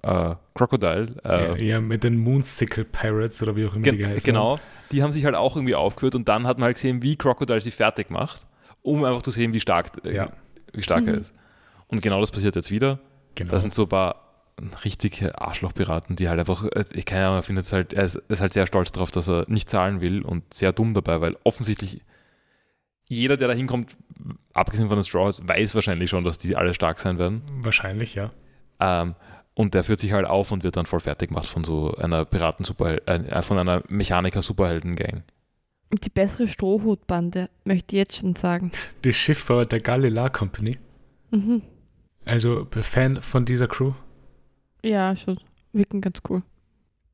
Äh, 0.02 0.36
Crocodile. 0.54 1.16
ja, 1.24 1.54
Äh, 1.56 1.64
ja, 1.64 1.80
mit 1.80 2.04
den 2.04 2.18
Moonsickle 2.18 2.84
Pirates 2.84 3.42
oder 3.42 3.56
wie 3.56 3.66
auch 3.66 3.74
immer 3.74 3.82
die 3.82 3.90
Gen 3.90 3.98
geheißen 3.98 4.24
genau, 4.24 4.60
die 4.92 5.02
haben 5.02 5.10
sich 5.12 5.24
halt 5.24 5.34
auch 5.34 5.56
irgendwie 5.56 5.74
aufgeführt 5.74 6.14
und 6.14 6.28
dann 6.28 6.46
hat 6.46 6.58
man 6.58 6.66
halt 6.66 6.76
gesehen, 6.76 7.02
wie 7.02 7.16
Crocodile 7.16 7.60
sie 7.60 7.72
fertig 7.72 8.08
macht, 8.10 8.46
um 8.82 9.04
einfach 9.04 9.22
zu 9.22 9.32
sehen, 9.32 9.52
wie 9.54 9.60
stark, 9.60 10.04
äh, 10.04 10.14
Ja. 10.14 10.32
Wie 10.72 10.82
stark 10.82 11.06
er 11.06 11.14
Mhm. 11.14 11.20
ist. 11.20 11.34
Und 11.88 12.02
genau 12.02 12.20
das 12.20 12.30
passiert 12.30 12.54
jetzt 12.56 12.70
wieder. 12.70 12.98
Genau. 13.34 13.50
Da 13.50 13.60
sind 13.60 13.72
so 13.72 13.82
ein 13.84 13.88
paar 13.88 14.24
richtige 14.84 15.40
Arschlochpiraten, 15.40 16.16
die 16.16 16.28
halt 16.28 16.40
einfach, 16.40 16.64
äh, 16.64 16.84
ich 16.92 17.04
keine 17.06 17.26
Ahnung, 17.26 17.38
er 17.38 17.42
findet 17.44 17.72
halt, 17.72 17.92
er 17.92 18.04
ist, 18.04 18.16
ist 18.16 18.40
halt 18.40 18.52
sehr 18.52 18.66
stolz 18.66 18.90
darauf, 18.92 19.10
dass 19.10 19.28
er 19.28 19.44
nicht 19.48 19.70
zahlen 19.70 20.00
will 20.00 20.22
und 20.22 20.52
sehr 20.52 20.72
dumm 20.72 20.94
dabei, 20.94 21.20
weil 21.20 21.36
offensichtlich 21.44 22.00
jeder, 23.08 23.36
der 23.36 23.48
da 23.48 23.54
hinkommt, 23.54 23.96
abgesehen 24.52 24.88
von 24.88 24.98
den 24.98 25.04
Straws, 25.04 25.40
weiß 25.46 25.74
wahrscheinlich 25.74 26.10
schon, 26.10 26.24
dass 26.24 26.38
die 26.38 26.56
alle 26.56 26.74
stark 26.74 27.00
sein 27.00 27.18
werden. 27.18 27.42
Wahrscheinlich, 27.62 28.14
ja. 28.16 28.30
Ähm, 28.80 29.14
und 29.54 29.74
der 29.74 29.82
führt 29.84 30.00
sich 30.00 30.12
halt 30.12 30.26
auf 30.26 30.52
und 30.52 30.62
wird 30.62 30.76
dann 30.76 30.86
voll 30.86 31.00
fertig 31.00 31.30
gemacht 31.30 31.46
von 31.46 31.64
so 31.64 31.94
einer 31.96 32.24
piraten 32.24 32.64
super 32.64 32.98
äh, 33.08 33.42
von 33.42 33.58
einer 33.58 33.82
Mechaniker-Superhelden-Gang. 33.88 35.22
Und 35.90 36.04
die 36.04 36.10
bessere 36.10 36.48
Strohhutbande, 36.48 37.48
möchte 37.64 37.96
ich 37.96 37.98
jetzt 38.00 38.16
schon 38.16 38.34
sagen. 38.34 38.70
Die 39.04 39.12
Schifffahrer 39.14 39.64
der 39.66 39.80
Galila 39.80 40.28
Company. 40.28 40.76
Mhm. 41.30 41.62
Also 42.24 42.66
Fan 42.82 43.22
von 43.22 43.44
dieser 43.46 43.68
Crew. 43.68 43.92
Ja, 44.82 45.16
schon. 45.16 45.38
Wirken 45.72 46.00
ganz 46.02 46.20
cool. 46.28 46.42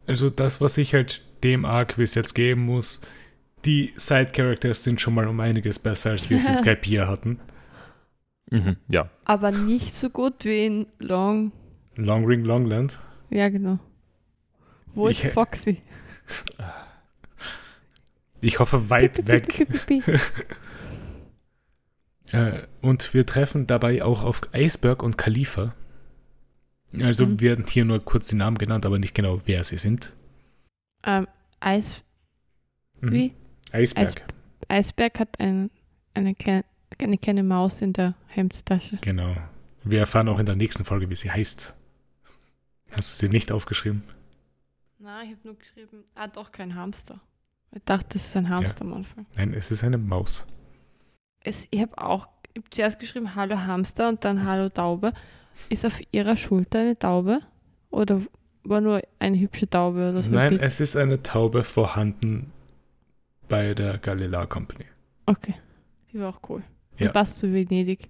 Also 0.06 0.28
das, 0.28 0.60
was 0.60 0.76
ich 0.76 0.92
halt 0.92 1.22
dem 1.44 1.64
Arc 1.64 1.96
bis 1.96 2.14
jetzt 2.16 2.34
geben 2.34 2.62
muss, 2.66 3.00
die 3.64 3.92
Side-Characters 3.96 4.82
sind 4.84 5.00
schon 5.00 5.14
mal 5.14 5.28
um 5.28 5.38
einiges 5.40 5.78
besser, 5.78 6.10
als 6.10 6.28
wir 6.28 6.36
es 6.36 6.46
in 6.46 6.56
Skype 6.58 6.80
hier 6.82 7.06
hatten. 7.08 7.38
Mhm, 8.50 8.76
ja. 8.88 9.08
Aber 9.24 9.52
nicht 9.52 9.94
so 9.94 10.10
gut 10.10 10.44
wie 10.44 10.66
in 10.66 10.86
Long. 10.98 11.52
Long 11.96 12.24
Ring 12.26 12.42
Longland. 12.44 12.98
Ja, 13.30 13.48
genau. 13.48 13.78
Wo 14.94 15.08
Ich- 15.08 15.24
ist 15.24 15.32
Foxy? 15.32 15.80
Ich 18.44 18.58
hoffe 18.58 18.90
weit 18.90 19.26
weg. 19.26 19.66
Äh, 22.32 22.62
und 22.80 23.12
wir 23.14 23.26
treffen 23.26 23.66
dabei 23.66 24.02
auch 24.02 24.24
auf 24.24 24.40
Iceberg 24.54 25.02
und 25.02 25.18
Khalifa. 25.18 25.74
Also 27.00 27.26
Mhm. 27.26 27.40
werden 27.40 27.64
hier 27.68 27.84
nur 27.84 28.00
kurz 28.00 28.28
die 28.28 28.34
Namen 28.36 28.56
genannt, 28.58 28.86
aber 28.86 28.98
nicht 28.98 29.14
genau, 29.14 29.40
wer 29.44 29.62
sie 29.62 29.78
sind. 29.78 30.14
ähm, 31.06 31.28
Eis, 31.60 32.02
Mhm. 33.02 33.12
wie? 33.12 33.34
Eisberg. 33.72 34.22
Eisberg 34.68 35.18
hat 35.20 35.38
ein, 35.38 35.70
eine, 36.14 36.34
kleine, 36.34 36.64
eine 36.98 37.18
kleine 37.18 37.42
Maus 37.42 37.82
in 37.82 37.92
der 37.92 38.14
Hemdtasche. 38.28 38.96
Genau. 39.02 39.36
Wir 39.84 39.98
erfahren 40.00 40.28
auch 40.30 40.38
in 40.38 40.46
der 40.46 40.56
nächsten 40.56 40.84
Folge, 40.84 41.10
wie 41.10 41.14
sie 41.14 41.30
heißt. 41.30 41.74
Hast 42.90 43.12
du 43.22 43.26
sie 43.26 43.30
nicht 43.30 43.52
aufgeschrieben? 43.52 44.02
Nein, 44.98 45.26
ich 45.26 45.36
habe 45.36 45.48
nur 45.48 45.58
geschrieben, 45.58 46.04
ah 46.14 46.26
doch, 46.26 46.50
kein 46.52 46.74
Hamster. 46.74 47.20
Ich 47.74 47.82
dachte, 47.84 48.10
das 48.12 48.26
ist 48.26 48.36
ein 48.36 48.48
Hamster 48.48 48.82
am 48.82 48.94
Anfang. 48.94 49.26
Nein, 49.36 49.52
es 49.52 49.70
ist 49.70 49.82
eine 49.82 49.98
Maus. 49.98 50.46
Es, 51.40 51.66
ich 51.70 51.80
habe 51.80 51.98
auch 51.98 52.28
ich 52.54 52.62
hab 52.62 52.74
zuerst 52.74 52.98
geschrieben, 53.00 53.34
hallo 53.34 53.58
Hamster 53.58 54.08
und 54.08 54.24
dann 54.24 54.46
hallo 54.46 54.68
Taube. 54.68 55.12
Ist 55.70 55.84
auf 55.84 56.00
ihrer 56.12 56.36
Schulter 56.36 56.80
eine 56.80 56.98
Taube? 56.98 57.40
Oder 57.90 58.20
war 58.62 58.80
nur 58.80 59.02
eine 59.18 59.38
hübsche 59.38 59.68
Taube 59.68 60.10
oder 60.10 60.22
so? 60.22 60.30
ein 60.30 60.34
Nein, 60.34 60.60
es 60.60 60.80
ist 60.80 60.96
eine 60.96 61.22
Taube 61.22 61.64
vorhanden 61.64 62.52
bei 63.48 63.74
der 63.74 63.98
Galileo 63.98 64.46
Company. 64.46 64.84
Okay, 65.26 65.54
die 66.12 66.20
war 66.20 66.30
auch 66.30 66.48
cool. 66.48 66.62
Ja. 66.98 67.08
Und 67.08 67.12
passt 67.12 67.38
zu 67.38 67.52
Venedig. 67.52 68.08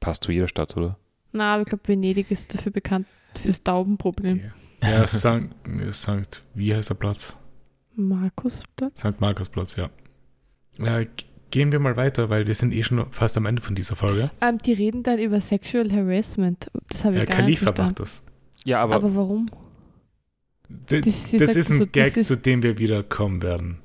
Passt 0.00 0.22
zu 0.22 0.32
jeder 0.32 0.48
Stadt, 0.48 0.76
oder? 0.76 0.98
Na, 1.32 1.54
aber 1.54 1.62
ich 1.62 1.68
glaube, 1.68 1.86
Venedig 1.86 2.30
ist 2.30 2.54
dafür 2.54 2.72
bekannt, 2.72 3.06
fürs 3.40 3.62
Taubenproblem. 3.62 4.52
Ja, 4.82 4.88
ja 4.88 5.06
Sankt, 5.08 5.54
Sankt, 5.90 6.44
wie 6.54 6.74
heißt 6.74 6.90
der 6.90 6.94
Platz? 6.94 7.36
Markusplatz? 7.98 8.98
St. 9.00 9.20
Markusplatz, 9.20 9.76
ja. 9.76 9.90
ja. 10.78 11.02
g- 11.02 11.08
Gehen 11.50 11.72
wir 11.72 11.78
mal 11.78 11.96
weiter, 11.96 12.28
weil 12.28 12.46
wir 12.46 12.54
sind 12.54 12.74
eh 12.74 12.82
schon 12.82 13.10
fast 13.10 13.36
am 13.38 13.46
Ende 13.46 13.62
von 13.62 13.74
dieser 13.74 13.96
Folge. 13.96 14.30
Ähm, 14.42 14.58
die 14.58 14.74
reden 14.74 15.02
dann 15.02 15.18
über 15.18 15.40
Sexual 15.40 15.90
Harassment. 15.90 16.70
Das 16.90 17.04
habe 17.06 17.14
ich 17.14 17.20
Ja, 17.20 17.24
gar 17.24 17.36
nicht 17.36 17.44
Khalifa 17.60 17.64
verstanden. 17.66 17.88
macht 17.92 18.00
das. 18.00 18.26
Ja, 18.66 18.82
aber, 18.82 18.96
Aber, 18.96 19.14
warum? 19.16 19.50
D 20.68 21.00
das 21.00 21.30
sagt 21.30 21.42
ist 21.56 21.70
ein 21.70 21.78
so, 21.78 21.84
das 21.86 21.92
Gag, 21.92 22.16
ist- 22.18 22.26
zu 22.26 22.36
dem 22.36 22.62
wir 22.62 22.76
wieder 22.78 23.02
kommen 23.02 23.40
werden. 23.42 23.78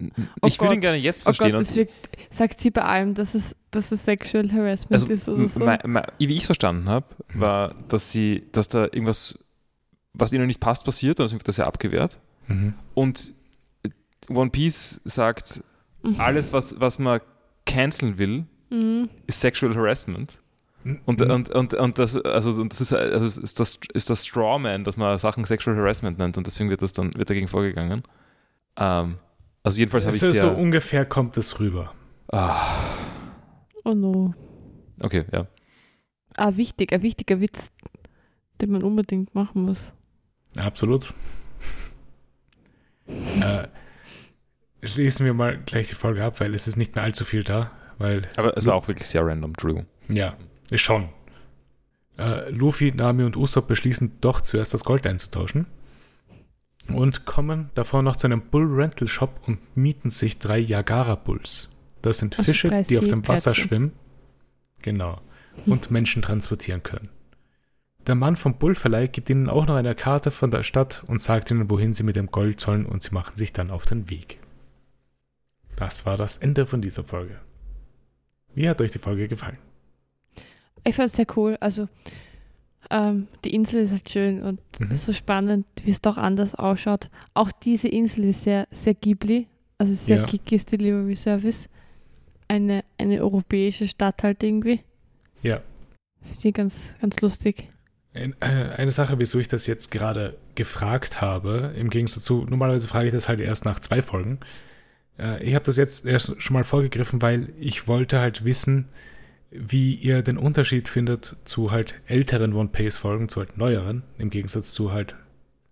Oh 0.00 0.46
ich 0.46 0.58
würde 0.58 0.68
Gott. 0.68 0.74
ihn 0.76 0.80
gerne 0.80 0.96
jetzt 0.96 1.20
Oh 1.22 1.24
verstehen. 1.24 1.50
Gott, 1.50 1.58
und- 1.58 1.68
das 1.68 1.76
wirkt, 1.76 1.92
sagt 2.30 2.60
sie 2.60 2.70
bei 2.70 2.82
allem, 2.82 3.12
dass 3.12 3.34
es, 3.34 3.54
dass 3.70 3.92
es 3.92 4.04
Sexual 4.06 4.50
Harassment 4.50 4.92
also, 4.92 5.06
ist 5.12 5.28
oder 5.28 5.46
so. 5.48 5.60
wie 6.18 6.32
ich 6.32 6.40
es 6.40 6.46
verstanden 6.46 6.88
habe, 6.88 7.06
war, 7.34 7.74
dass 7.88 8.10
sie, 8.10 8.44
dass 8.52 8.68
da 8.68 8.84
irgendwas 8.84 9.38
was 10.14 10.32
ihnen 10.32 10.46
nicht 10.46 10.60
passt, 10.60 10.84
passiert 10.86 11.20
und 11.20 11.24
deswegen 11.24 11.40
wird 11.40 11.48
das 11.48 11.58
ja 11.58 11.66
abgewehrt. 11.66 12.18
Mhm. 12.52 12.74
Und 12.94 13.32
One 14.28 14.50
Piece 14.50 15.00
sagt, 15.04 15.62
Mhm. 16.02 16.20
alles, 16.20 16.52
was, 16.52 16.80
was 16.80 16.98
man 16.98 17.20
canceln 17.66 18.18
will, 18.18 18.44
Mhm. 18.70 19.08
ist 19.26 19.40
Sexual 19.40 19.74
Harassment. 19.74 20.40
Und, 21.06 21.20
Mhm. 21.20 21.30
und, 21.30 21.50
und, 21.50 21.74
und 21.74 21.98
das, 21.98 22.16
also, 22.16 22.60
und 22.60 22.72
das 22.72 22.80
ist, 22.80 22.92
also 22.92 23.40
ist 23.40 23.60
das, 23.60 23.78
ist 23.94 24.10
das 24.10 24.26
Strawman, 24.26 24.82
dass 24.82 24.96
man 24.96 25.16
Sachen 25.18 25.44
Sexual 25.44 25.76
Harassment 25.76 26.18
nennt 26.18 26.36
und 26.38 26.46
deswegen 26.46 26.70
wird 26.70 26.82
das 26.82 26.92
dann 26.92 27.14
wird 27.14 27.30
dagegen 27.30 27.46
vorgegangen. 27.46 28.02
Ähm, 28.76 29.18
also 29.62 29.78
jedenfalls 29.78 30.04
habe 30.06 30.16
ich 30.16 30.20
so, 30.20 30.32
sehr. 30.32 30.40
so 30.42 30.50
ungefähr 30.50 31.04
kommt 31.04 31.36
es 31.36 31.60
rüber. 31.60 31.94
ah, 32.32 32.56
Oh 33.84 33.94
no. 33.94 34.34
okay, 35.00 35.24
ja. 35.32 35.46
Ah, 36.36 36.56
wichtig, 36.56 36.92
ein 36.92 37.02
wichtiger 37.02 37.40
Witz, 37.40 37.70
den 38.60 38.72
man 38.72 38.82
unbedingt 38.82 39.34
machen 39.36 39.62
muss. 39.62 39.92
Absolut. 40.56 41.12
Äh, 43.40 43.68
schließen 44.82 45.26
wir 45.26 45.34
mal 45.34 45.58
gleich 45.58 45.88
die 45.88 45.94
Folge 45.94 46.24
ab, 46.24 46.40
weil 46.40 46.54
es 46.54 46.66
ist 46.66 46.76
nicht 46.76 46.94
mehr 46.94 47.04
allzu 47.04 47.24
viel 47.24 47.44
da. 47.44 47.70
Weil, 47.98 48.22
Aber 48.36 48.56
es 48.56 48.66
war 48.66 48.74
auch 48.74 48.88
wirklich 48.88 49.06
sehr 49.06 49.24
random, 49.24 49.52
Drew. 49.54 49.82
ja, 50.08 50.34
ist 50.70 50.80
schon. 50.80 51.08
Äh, 52.18 52.50
Luffy, 52.50 52.92
Nami 52.92 53.24
und 53.24 53.36
Usopp 53.36 53.68
beschließen 53.68 54.18
doch 54.20 54.40
zuerst 54.40 54.74
das 54.74 54.84
Gold 54.84 55.06
einzutauschen 55.06 55.66
und 56.88 57.26
kommen 57.26 57.70
davor 57.74 58.02
noch 58.02 58.16
zu 58.16 58.26
einem 58.26 58.42
Bull 58.42 58.66
Rental 58.66 59.08
Shop 59.08 59.40
und 59.46 59.76
mieten 59.76 60.10
sich 60.10 60.38
drei 60.38 60.58
Yagara 60.58 61.14
Bulls. 61.14 61.70
Das 62.02 62.18
sind 62.18 62.34
Fische, 62.34 62.84
die 62.88 62.98
auf 62.98 63.06
dem 63.06 63.26
Wasser 63.28 63.54
schwimmen. 63.54 63.92
Genau. 64.82 65.20
Und 65.66 65.90
Menschen 65.90 66.22
transportieren 66.22 66.82
können. 66.82 67.08
Der 68.06 68.14
Mann 68.16 68.36
vom 68.36 68.54
Bullverleih 68.54 69.06
gibt 69.06 69.30
ihnen 69.30 69.48
auch 69.48 69.66
noch 69.66 69.76
eine 69.76 69.94
Karte 69.94 70.30
von 70.30 70.50
der 70.50 70.64
Stadt 70.64 71.04
und 71.06 71.20
sagt 71.20 71.50
ihnen, 71.50 71.70
wohin 71.70 71.92
sie 71.92 72.02
mit 72.02 72.16
dem 72.16 72.26
Gold 72.30 72.58
sollen 72.60 72.84
und 72.84 73.02
sie 73.02 73.14
machen 73.14 73.36
sich 73.36 73.52
dann 73.52 73.70
auf 73.70 73.84
den 73.84 74.10
Weg. 74.10 74.40
Das 75.76 76.04
war 76.04 76.16
das 76.16 76.36
Ende 76.38 76.66
von 76.66 76.82
dieser 76.82 77.04
Folge. 77.04 77.40
Wie 78.54 78.68
hat 78.68 78.80
euch 78.80 78.90
die 78.92 78.98
Folge 78.98 79.28
gefallen? 79.28 79.58
Ich 80.84 80.96
fand 80.96 81.10
es 81.10 81.16
sehr 81.16 81.26
cool. 81.36 81.56
Also, 81.60 81.88
ähm, 82.90 83.28
die 83.44 83.54
Insel 83.54 83.84
ist 83.84 83.92
halt 83.92 84.10
schön 84.10 84.42
und 84.42 84.60
Mhm. 84.80 84.94
so 84.96 85.12
spannend, 85.12 85.64
wie 85.84 85.90
es 85.92 86.00
doch 86.00 86.16
anders 86.16 86.54
ausschaut. 86.56 87.08
Auch 87.34 87.52
diese 87.52 87.88
Insel 87.88 88.24
ist 88.24 88.42
sehr, 88.42 88.66
sehr 88.72 88.94
Ghibli, 88.94 89.46
also 89.78 89.94
sehr 89.94 90.18
Ja. 90.18 90.24
Kikis 90.26 90.66
Delivery 90.66 91.14
Service. 91.14 91.68
Eine, 92.48 92.84
eine 92.98 93.22
europäische 93.22 93.86
Stadt 93.86 94.22
halt 94.24 94.42
irgendwie. 94.42 94.80
Ja. 95.42 95.62
Finde 96.20 96.48
ich 96.48 96.54
ganz, 96.54 96.94
ganz 97.00 97.20
lustig. 97.20 97.68
Äh, 98.14 98.30
Eine 98.40 98.90
Sache, 98.92 99.18
wieso 99.18 99.38
ich 99.38 99.48
das 99.48 99.66
jetzt 99.66 99.90
gerade 99.90 100.36
gefragt 100.54 101.20
habe, 101.20 101.72
im 101.76 101.90
Gegensatz 101.90 102.24
zu, 102.24 102.44
normalerweise 102.44 102.88
frage 102.88 103.06
ich 103.08 103.12
das 103.14 103.28
halt 103.28 103.40
erst 103.40 103.64
nach 103.64 103.80
zwei 103.80 104.02
Folgen. 104.02 104.40
Äh, 105.18 105.42
Ich 105.44 105.54
habe 105.54 105.64
das 105.64 105.76
jetzt 105.76 106.04
erst 106.06 106.40
schon 106.42 106.54
mal 106.54 106.64
vorgegriffen, 106.64 107.22
weil 107.22 107.52
ich 107.58 107.88
wollte 107.88 108.20
halt 108.20 108.44
wissen, 108.44 108.88
wie 109.50 109.94
ihr 109.94 110.22
den 110.22 110.38
Unterschied 110.38 110.88
findet 110.88 111.36
zu 111.44 111.70
halt 111.70 111.94
älteren 112.06 112.54
One-Pace-Folgen, 112.54 113.28
zu 113.28 113.40
halt 113.40 113.56
neueren, 113.58 114.02
im 114.18 114.30
Gegensatz 114.30 114.72
zu 114.72 114.92
halt 114.92 115.14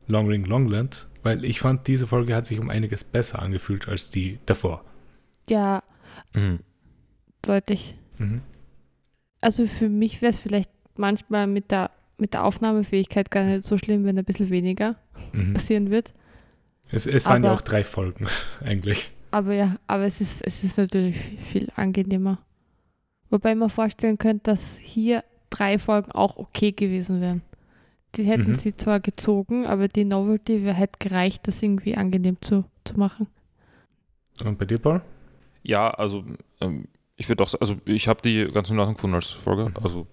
Long 0.07 0.27
Ring 0.29 0.45
Longland, 0.45 1.07
weil 1.23 1.45
ich 1.45 1.61
fand, 1.61 1.87
diese 1.89 2.07
Folge 2.07 2.35
hat 2.35 2.45
sich 2.47 2.59
um 2.59 2.69
einiges 2.69 3.05
besser 3.05 3.41
angefühlt 3.41 3.89
als 3.89 4.11
die 4.11 4.39
davor. 4.47 4.85
Ja, 5.49 5.83
Mhm. 6.35 6.61
deutlich. 7.43 7.95
Mhm. 8.19 8.43
Also 9.41 9.67
für 9.67 9.89
mich 9.89 10.21
wäre 10.21 10.31
es 10.33 10.39
vielleicht 10.39 10.71
manchmal 10.97 11.47
mit 11.47 11.71
der, 11.71 11.91
mit 12.21 12.35
der 12.35 12.45
Aufnahmefähigkeit 12.45 13.31
gar 13.31 13.45
nicht 13.45 13.65
so 13.65 13.79
schlimm, 13.79 14.05
wenn 14.05 14.19
ein 14.19 14.25
bisschen 14.25 14.51
weniger 14.51 14.97
Mhm. 15.33 15.55
passieren 15.55 15.91
wird. 15.91 16.13
Es, 16.91 17.07
es 17.07 17.27
waren 17.27 17.43
ja 17.45 17.51
Aber- 17.51 17.59
auch 17.59 17.63
drei 17.63 17.85
Folgen, 17.85 18.27
eigentlich. 18.65 19.11
Aber 19.31 19.55
ja, 19.55 19.77
aber 19.87 20.05
es 20.05 20.21
ist, 20.21 20.43
es 20.45 20.65
ist 20.65 20.77
natürlich 20.77 21.17
viel, 21.53 21.69
angenehmer. 21.77 22.39
Wobei 23.31 23.55
man 23.55 23.71
vorstellen 23.71 24.19
könnte, 24.19 24.51
dass 24.51 24.77
hier 24.79 25.23
drei 25.51 25.79
Folgen 25.79 26.11
auch 26.13 26.37
okay 26.37 26.73
gewesen 26.73 27.21
wären. 27.21 27.43
Die 28.17 28.25
hätten 28.25 28.51
Mhm. 28.51 28.55
sie 28.57 28.73
zwar 28.75 28.99
gezogen, 28.99 29.67
aber 29.67 29.87
die 29.87 30.05
Novelty 30.05 30.65
wäre 30.65 30.77
halt 30.77 30.99
gereicht, 30.99 31.47
das 31.47 31.63
irgendwie 31.63 31.97
angenehm 31.97 32.39
zu, 32.41 32.65
zu 32.85 32.99
machen. 32.99 33.29
Und 34.45 34.59
bei 34.59 34.65
dir, 34.65 34.79
Paul? 34.79 35.01
Ja, 35.63 35.91
also 35.91 36.25
ähm, 36.61 36.89
ich 37.17 37.29
würde 37.29 37.45
auch 37.45 37.55
also 37.61 37.77
ich 37.85 38.09
habe 38.09 38.21
die 38.23 38.51
ganz 38.53 38.71
in 38.71 38.79
Ordnung 38.81 38.95
gefunden 38.95 39.15
als 39.15 39.31
Folge. 39.31 39.67
Mhm. 39.69 39.75
Also 39.81 40.07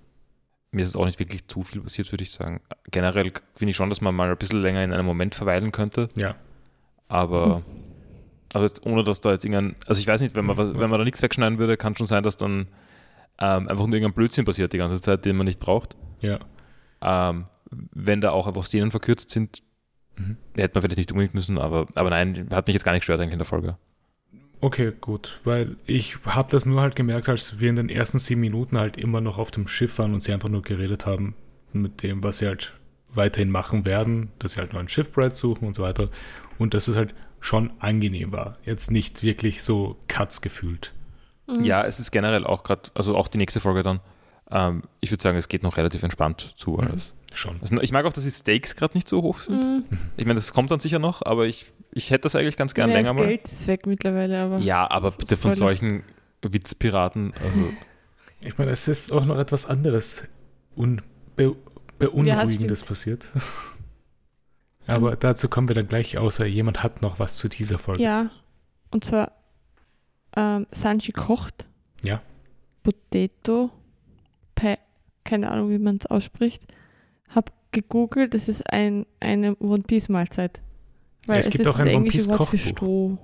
mir 0.78 0.84
ist 0.84 0.90
es 0.90 0.96
auch 0.96 1.06
nicht 1.06 1.20
wirklich 1.20 1.48
zu 1.48 1.64
viel 1.64 1.82
passiert, 1.82 2.12
würde 2.12 2.24
ich 2.24 2.32
sagen. 2.32 2.62
Generell 2.90 3.32
finde 3.56 3.72
ich 3.72 3.76
schon, 3.76 3.90
dass 3.90 4.00
man 4.02 4.16
mal 4.16 4.30
ein 4.30 4.38
bisschen 4.38 4.62
länger 4.62 4.84
in 4.84 4.94
einem 4.94 5.06
Moment 5.06 5.36
verweilen 5.36 5.72
könnte. 5.72 6.08
Ja. 6.16 6.36
Aber 7.10 7.64
also 8.54 8.66
jetzt 8.66 8.86
ohne 8.86 9.04
dass 9.04 9.20
da 9.22 9.32
jetzt 9.32 9.44
irgendein, 9.46 9.76
also 9.88 10.00
ich 10.00 10.08
weiß 10.08 10.22
nicht, 10.22 10.36
wenn 10.36 10.46
man, 10.46 10.58
wenn 10.58 10.90
man 10.90 11.00
da 11.00 11.04
nichts 11.04 11.22
wegschneiden 11.22 11.58
würde, 11.60 11.78
kann 11.78 11.96
schon 11.96 12.08
sein, 12.08 12.24
dass 12.24 12.38
dann 12.38 12.68
ähm, 13.40 13.68
einfach 13.68 13.86
nur 13.86 13.94
irgendein 13.96 14.14
Blödsinn 14.14 14.46
passiert 14.46 14.74
die 14.74 14.78
ganze 14.78 15.02
Zeit, 15.02 15.26
den 15.26 15.36
man 15.36 15.46
nicht 15.46 15.60
braucht. 15.60 15.96
Ja. 16.22 16.40
Ähm, 17.02 17.46
wenn 17.70 18.22
da 18.22 18.32
auch 18.32 18.48
einfach 18.48 18.64
Szenen 18.64 18.92
verkürzt 18.92 19.30
sind, 19.30 19.62
Mhm. 20.20 20.36
hätte 20.56 20.74
man 20.74 20.82
vielleicht 20.82 20.98
nicht 20.98 21.12
unbedingt 21.12 21.36
müssen, 21.36 21.60
aber, 21.60 21.86
aber 21.94 22.10
nein, 22.10 22.48
hat 22.52 22.66
mich 22.66 22.74
jetzt 22.74 22.84
gar 22.84 22.92
nicht 22.94 23.02
gestört 23.02 23.20
eigentlich 23.22 23.34
in 23.34 23.38
der 23.38 23.46
Folge. 23.46 23.78
Okay, 24.60 24.92
gut, 25.00 25.40
weil 25.44 25.76
ich 25.86 26.18
habe 26.26 26.50
das 26.52 26.66
nur 26.66 26.82
halt 26.82 26.96
gemerkt, 26.96 27.30
als 27.30 27.60
wir 27.60 27.70
in 27.70 27.76
den 27.76 27.90
ersten 27.90 28.18
sieben 28.18 28.42
Minuten 28.42 28.78
halt 28.78 28.98
immer 28.98 29.22
noch 29.22 29.38
auf 29.38 29.52
dem 29.52 29.68
Schiff 29.68 30.00
waren 30.00 30.14
und 30.14 30.22
sie 30.22 30.34
einfach 30.34 30.50
nur 30.50 30.64
geredet 30.64 31.06
haben 31.06 31.36
mit 31.74 32.02
dem, 32.02 32.24
was 32.24 32.40
sie 32.40 32.48
halt 32.48 32.74
weiterhin 33.10 33.52
machen 33.52 33.86
werden, 33.86 34.30
dass 34.40 34.54
sie 34.54 34.60
halt 34.60 34.74
neuen 34.74 34.90
Schiffbrides 34.90 35.38
suchen 35.40 35.68
und 35.68 35.76
so 35.76 35.84
weiter 35.84 36.10
und 36.58 36.74
dass 36.74 36.88
es 36.88 36.96
halt 36.96 37.14
schon 37.40 37.72
angenehm 37.80 38.32
war. 38.32 38.58
Jetzt 38.66 38.90
nicht 38.90 39.22
wirklich 39.22 39.62
so 39.64 39.98
Cuts 40.08 40.42
gefühlt. 40.42 40.92
Mhm. 41.48 41.64
Ja, 41.64 41.86
es 41.86 42.00
ist 42.00 42.12
generell 42.12 42.46
auch 42.46 42.64
gerade, 42.64 42.90
also 42.96 43.16
auch 43.16 43.28
die 43.28 43.38
nächste 43.38 43.60
Folge 43.60 43.84
dann, 43.84 44.00
ähm, 44.50 44.84
ich 45.02 45.12
würde 45.12 45.22
sagen, 45.22 45.38
es 45.38 45.50
geht 45.50 45.62
noch 45.62 45.78
relativ 45.78 46.02
entspannt 46.04 46.54
zu 46.58 46.72
Mhm. 46.72 46.80
alles. 46.80 47.14
Schon. 47.34 47.58
Also, 47.62 47.80
ich 47.82 47.92
mag 47.92 48.06
auch, 48.06 48.14
dass 48.14 48.24
die 48.24 48.32
Stakes 48.32 48.76
gerade 48.76 48.96
nicht 48.96 49.08
so 49.08 49.22
hoch 49.22 49.40
sind. 49.40 49.64
Mhm. 49.64 49.84
Ich 50.16 50.26
meine, 50.26 50.36
das 50.36 50.54
kommt 50.54 50.72
dann 50.72 50.80
sicher 50.80 51.00
noch, 51.00 51.22
aber 51.26 51.46
ich, 51.46 51.72
ich 51.92 52.10
hätte 52.12 52.24
das 52.24 52.36
eigentlich 52.36 52.58
ganz 52.58 52.74
gern 52.74 52.90
ja, 52.90 52.96
länger 52.96 53.10
das 53.14 53.20
mal. 53.20 53.28
Geld 53.28 53.46
ist 53.46 53.68
weg 53.68 53.86
mittlerweile, 53.86 54.40
aber 54.40 54.58
Ja, 54.60 54.90
aber 54.90 55.12
bitte 55.12 55.36
von 55.38 55.52
Voll. 55.52 55.56
solchen 55.56 56.04
Witzpiraten. 56.42 57.34
Also, 57.34 57.74
Ich 58.42 58.58
meine, 58.58 58.72
es 58.72 58.88
ist 58.88 59.12
auch 59.12 59.26
noch 59.26 59.38
etwas 59.38 59.66
anderes 59.66 60.28
unbe 60.76 61.04
Beunruhigendes 62.00 62.84
passiert. 62.84 63.32
Aber 64.88 65.18
dazu 65.18 65.50
kommen 65.50 65.68
wir 65.68 65.76
dann 65.76 65.88
gleich, 65.88 66.18
außer 66.18 66.46
jemand 66.46 66.82
hat 66.82 67.02
noch 67.02 67.20
was 67.20 67.36
zu 67.36 67.50
dieser 67.50 67.78
Folge. 67.78 68.04
Ja, 68.04 68.30
und 68.90 69.04
zwar 69.04 69.34
ähm, 70.36 70.66
Sanji 70.72 71.12
kocht. 71.12 71.66
Ja. 72.04 72.22
Potato, 72.84 73.70
Pe 74.56 74.78
keine 75.26 75.52
Ahnung, 75.52 75.72
wie 75.72 75.78
man 75.78 75.98
es 75.98 76.06
ausspricht. 76.06 76.64
Hab 77.30 77.52
gegoogelt, 77.72 78.34
das 78.34 78.48
ist 78.48 78.70
ein, 78.72 79.06
eine 79.20 79.56
One 79.58 79.84
Piece 79.84 80.10
Mahlzeit. 80.10 80.62
Es 81.28 81.50
gibt 81.50 81.62
ist 81.62 81.68
auch 81.68 81.74
das 81.74 81.82
ein 81.82 81.88
One 81.88 81.98
englische 81.98 82.18
Piece 82.20 82.28
Wort 82.30 82.38
für 82.50 82.58
Kochbuch. 82.58 82.70
Stroh. 82.70 83.18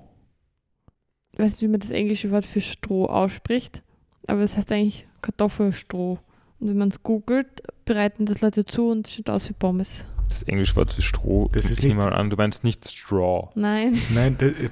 Ich 1.32 1.38
weiß 1.38 1.52
nicht, 1.52 1.62
wie 1.62 1.68
man 1.68 1.80
das 1.80 1.90
englische 1.90 2.30
Wort 2.30 2.46
für 2.46 2.60
Stroh 2.60 3.06
ausspricht, 3.06 3.82
aber 4.26 4.40
es 4.42 4.56
heißt 4.56 4.70
eigentlich 4.72 5.06
Kartoffelstroh. 5.22 6.18
Und 6.60 6.68
wenn 6.68 6.76
man 6.76 6.90
es 6.90 7.02
googelt, 7.02 7.62
bereiten 7.84 8.26
das 8.26 8.40
Leute 8.40 8.64
zu 8.64 8.88
und 8.90 9.06
es 9.08 9.14
sieht 9.14 9.28
aus 9.30 9.48
wie 9.48 9.54
Pommes. 9.54 10.04
das 10.28 10.42
englische 10.44 10.76
Wort 10.76 10.92
für 10.92 11.02
Stroh. 11.02 11.48
Das 11.52 11.70
ist 11.70 11.82
nicht- 11.82 11.96
mal 11.96 12.12
an, 12.12 12.30
du 12.30 12.36
meinst 12.36 12.62
nicht 12.64 12.88
Straw. 12.88 13.48
Nein. 13.54 13.98
Nein, 14.14 14.36
da- 14.38 14.46
äh, 14.46 14.70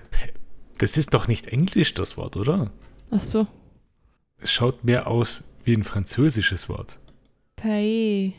das 0.78 0.96
ist 0.96 1.14
doch 1.14 1.26
nicht 1.28 1.46
Englisch, 1.48 1.94
das 1.94 2.16
Wort, 2.16 2.36
oder? 2.36 2.70
Ach 3.10 3.20
so. 3.20 3.46
Es 4.40 4.50
schaut 4.52 4.84
mehr 4.84 5.06
aus 5.06 5.44
wie 5.64 5.74
ein 5.74 5.84
französisches 5.84 6.68
Wort. 6.68 6.98
Paella. 7.56 8.32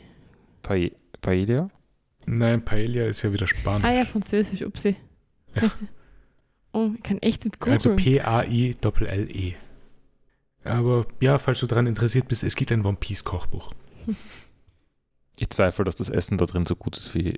Pa 0.64 0.74
Paella? 1.20 1.68
Nein, 2.26 2.64
Paella 2.64 3.04
ist 3.04 3.22
ja 3.22 3.32
wieder 3.32 3.46
Spanisch. 3.46 3.84
Ah 3.84 3.92
ja, 3.92 4.04
Französisch, 4.04 4.62
upsi. 4.62 4.96
Ja. 5.54 5.70
oh, 6.72 6.90
ich 6.96 7.02
kann 7.04 7.18
echt 7.18 7.44
nicht 7.44 7.60
googeln. 7.60 7.74
also 7.74 7.94
P-A-I-L-L-E. 7.94 9.54
Aber 10.64 11.06
ja, 11.20 11.38
falls 11.38 11.60
du 11.60 11.66
daran 11.66 11.86
interessiert 11.86 12.26
bist, 12.26 12.42
es 12.42 12.56
gibt 12.56 12.72
ein 12.72 12.84
One 12.84 12.96
Piece 12.98 13.22
Kochbuch. 13.22 13.72
Ich 15.36 15.50
zweifle, 15.50 15.84
dass 15.84 15.96
das 15.96 16.10
Essen 16.10 16.38
da 16.38 16.46
drin 16.46 16.64
so 16.64 16.76
gut 16.76 16.96
ist, 16.96 17.12
wie 17.12 17.34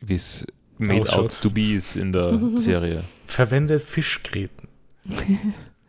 wie 0.00 0.14
es 0.14 0.44
made 0.78 1.02
Ausschaut. 1.02 1.24
out 1.26 1.40
to 1.42 1.48
be 1.48 1.74
ist 1.74 1.94
in 1.94 2.12
der 2.12 2.40
Serie. 2.60 3.04
Verwende 3.26 3.78
Fischgräten. 3.78 4.66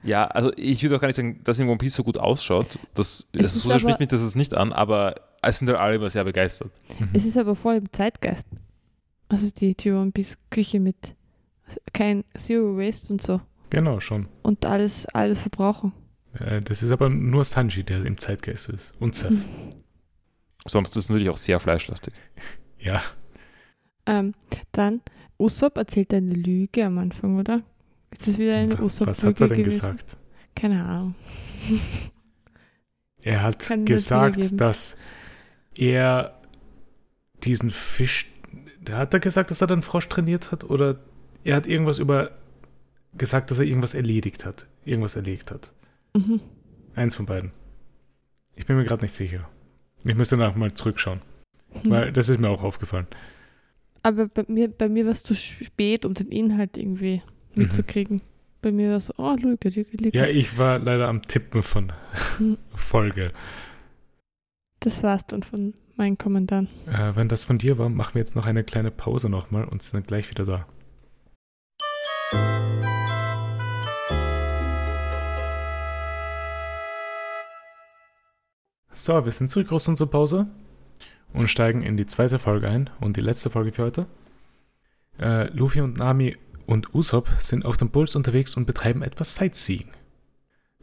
Ja, 0.04 0.26
also 0.28 0.52
ich 0.56 0.84
würde 0.84 0.96
auch 0.96 1.02
gar 1.02 1.08
nicht 1.08 1.16
sagen, 1.16 1.42
dass 1.44 1.58
in 1.58 1.68
One 1.68 1.80
Piece 1.80 1.96
so 1.96 2.04
gut 2.04 2.20
ausschaut. 2.20 2.78
Das, 2.94 3.26
das 3.34 3.56
so 3.56 3.80
spricht 3.80 4.00
mich 4.00 4.08
das 4.10 4.22
jetzt 4.22 4.36
nicht 4.36 4.54
an, 4.54 4.72
aber 4.72 5.16
es 5.42 5.60
sind 5.60 5.70
halt 5.70 5.80
alle 5.80 5.96
immer 5.96 6.10
sehr 6.10 6.24
begeistert. 6.24 6.72
Mhm. 7.00 7.10
Es 7.14 7.26
ist 7.26 7.38
aber 7.38 7.56
voll 7.56 7.76
im 7.76 7.92
Zeitgeist. 7.92 8.48
Also 9.30 9.50
die, 9.52 9.76
die 9.76 9.92
One 9.92 10.12
Piece 10.12 10.38
Küche 10.50 10.80
mit 10.80 11.16
kein 11.94 12.24
Zero 12.38 12.78
Waste 12.78 13.12
und 13.14 13.22
so. 13.22 13.42
Genau, 13.70 14.00
schon. 14.00 14.28
Und 14.44 14.66
alles, 14.66 15.06
alles 15.08 15.40
verbrauchen. 15.40 15.92
Äh, 16.40 16.62
Das 16.62 16.82
ist 16.82 16.92
aber 16.92 17.10
nur 17.10 17.44
Sanji, 17.44 17.84
der 17.84 18.06
im 18.06 18.18
Zeitgeist 18.18 18.70
ist. 18.70 18.94
Und 19.00 19.16
Seth. 19.16 19.32
Hm. 19.32 19.44
Sonst 20.66 20.90
ist 20.96 21.04
es 21.06 21.10
natürlich 21.10 21.30
auch 21.30 21.38
sehr 21.38 21.60
fleischlastig. 21.60 22.14
Ja. 22.80 23.02
Ähm, 24.06 24.34
dann, 24.72 25.02
Usopp 25.40 25.78
erzählt 25.78 26.14
eine 26.14 26.34
Lüge 26.34 26.86
am 26.86 27.00
Anfang, 27.00 27.40
oder? 27.40 27.64
Ist 28.12 28.28
das 28.28 28.38
wieder 28.38 28.56
eine 28.56 28.80
Usopp-Lüge 28.80 29.10
Was 29.10 29.24
hat 29.24 29.42
er 29.42 29.48
denn 29.48 29.58
gewesen? 29.58 29.82
gesagt? 29.82 30.18
Keine 30.56 30.86
Ahnung. 30.86 31.16
Er 33.22 33.42
hat 33.44 33.60
Kann 33.60 33.86
das 33.86 33.96
gesagt, 33.96 34.38
wiedergeben? 34.38 34.58
dass 34.58 34.98
er 35.78 36.34
diesen 37.44 37.72
Fisch. 37.72 38.32
Hat 38.90 39.14
er 39.14 39.20
gesagt, 39.20 39.52
dass 39.52 39.62
er 39.62 39.68
den 39.68 39.82
Frosch 39.82 40.08
trainiert 40.10 40.52
hat? 40.52 40.64
Oder 40.64 41.00
er 41.44 41.56
hat 41.56 41.68
irgendwas 41.68 42.00
über 42.00 42.32
gesagt, 43.18 43.52
dass 43.52 43.60
er 43.60 43.66
irgendwas 43.66 43.94
erledigt 43.94 44.46
hat. 44.46 44.68
Irgendwas 44.86 45.16
erlegt 45.16 45.52
hat. 45.52 45.74
Mhm. 46.14 46.40
Eins 46.96 47.16
von 47.16 47.26
beiden. 47.26 47.52
Ich 48.56 48.66
bin 48.66 48.76
mir 48.78 48.86
gerade 48.86 49.04
nicht 49.04 49.14
sicher. 49.14 49.48
Ich 50.04 50.16
müsste 50.16 50.38
danach 50.38 50.56
mal 50.56 50.74
zurückschauen. 50.74 51.22
Hm. 51.82 51.92
Weil 51.92 52.12
das 52.12 52.30
ist 52.30 52.40
mir 52.40 52.50
auch 52.50 52.64
aufgefallen. 52.64 53.08
Aber 54.04 54.28
bei 54.28 54.46
mir, 54.48 54.68
bei 54.70 54.88
mir 54.90 55.06
war 55.06 55.12
es 55.12 55.22
zu 55.24 55.36
spät, 55.36 56.06
um 56.06 56.14
den 56.14 56.30
Inhalt 56.30 56.78
irgendwie 56.78 57.22
Mhm. 57.56 57.64
mitzukriegen. 57.64 58.22
Bei 58.62 58.72
mir 58.72 58.90
war 58.92 58.98
es 58.98 59.08
so, 59.08 59.14
oh, 59.18 59.36
Lüge, 59.40 59.70
Lüge, 59.70 59.98
Lüge. 59.98 60.18
Ja, 60.18 60.26
ich 60.26 60.58
war 60.58 60.80
leider 60.80 61.08
am 61.08 61.22
Tippen 61.24 61.62
von 61.62 61.92
Hm. 62.38 62.58
Folge. 62.76 63.32
Das 64.88 65.04
war's 65.04 65.28
dann 65.28 65.44
von 65.44 65.74
meinen 65.98 66.18
Kommentaren. 66.18 66.70
Äh, 66.86 67.14
wenn 67.18 67.28
das 67.28 67.44
von 67.44 67.58
dir 67.58 67.78
war, 67.78 67.90
machen 67.90 68.16
wir 68.16 68.22
jetzt 68.22 68.38
noch 68.38 68.46
eine 68.46 68.64
kleine 68.64 68.90
Pause 68.90 69.28
nochmal 69.28 69.66
und 69.66 69.84
sind 69.84 70.08
gleich 70.08 70.30
wieder 70.30 70.46
da. 70.46 70.66
So, 78.92 79.26
wir 79.26 79.32
sind 79.34 79.52
zurück 79.52 79.74
aus 79.74 79.90
unserer 79.90 80.08
Pause 80.08 80.48
und 81.34 81.50
steigen 81.50 81.82
in 81.82 81.98
die 81.98 82.06
zweite 82.06 82.40
Folge 82.40 82.70
ein 82.70 82.90
und 83.02 83.18
die 83.18 83.22
letzte 83.22 83.50
Folge 83.50 83.74
für 83.74 83.84
heute. 83.84 84.08
Äh, 85.20 85.50
Luffy 85.50 85.82
und 85.82 85.98
Nami 85.98 86.38
und 86.66 86.96
Usopp 86.96 87.28
sind 87.42 87.66
auf 87.66 87.76
dem 87.76 87.90
Puls 87.90 88.16
unterwegs 88.16 88.56
und 88.56 88.66
betreiben 88.66 89.04
etwas 89.04 89.36
Sightseeing. 89.36 89.90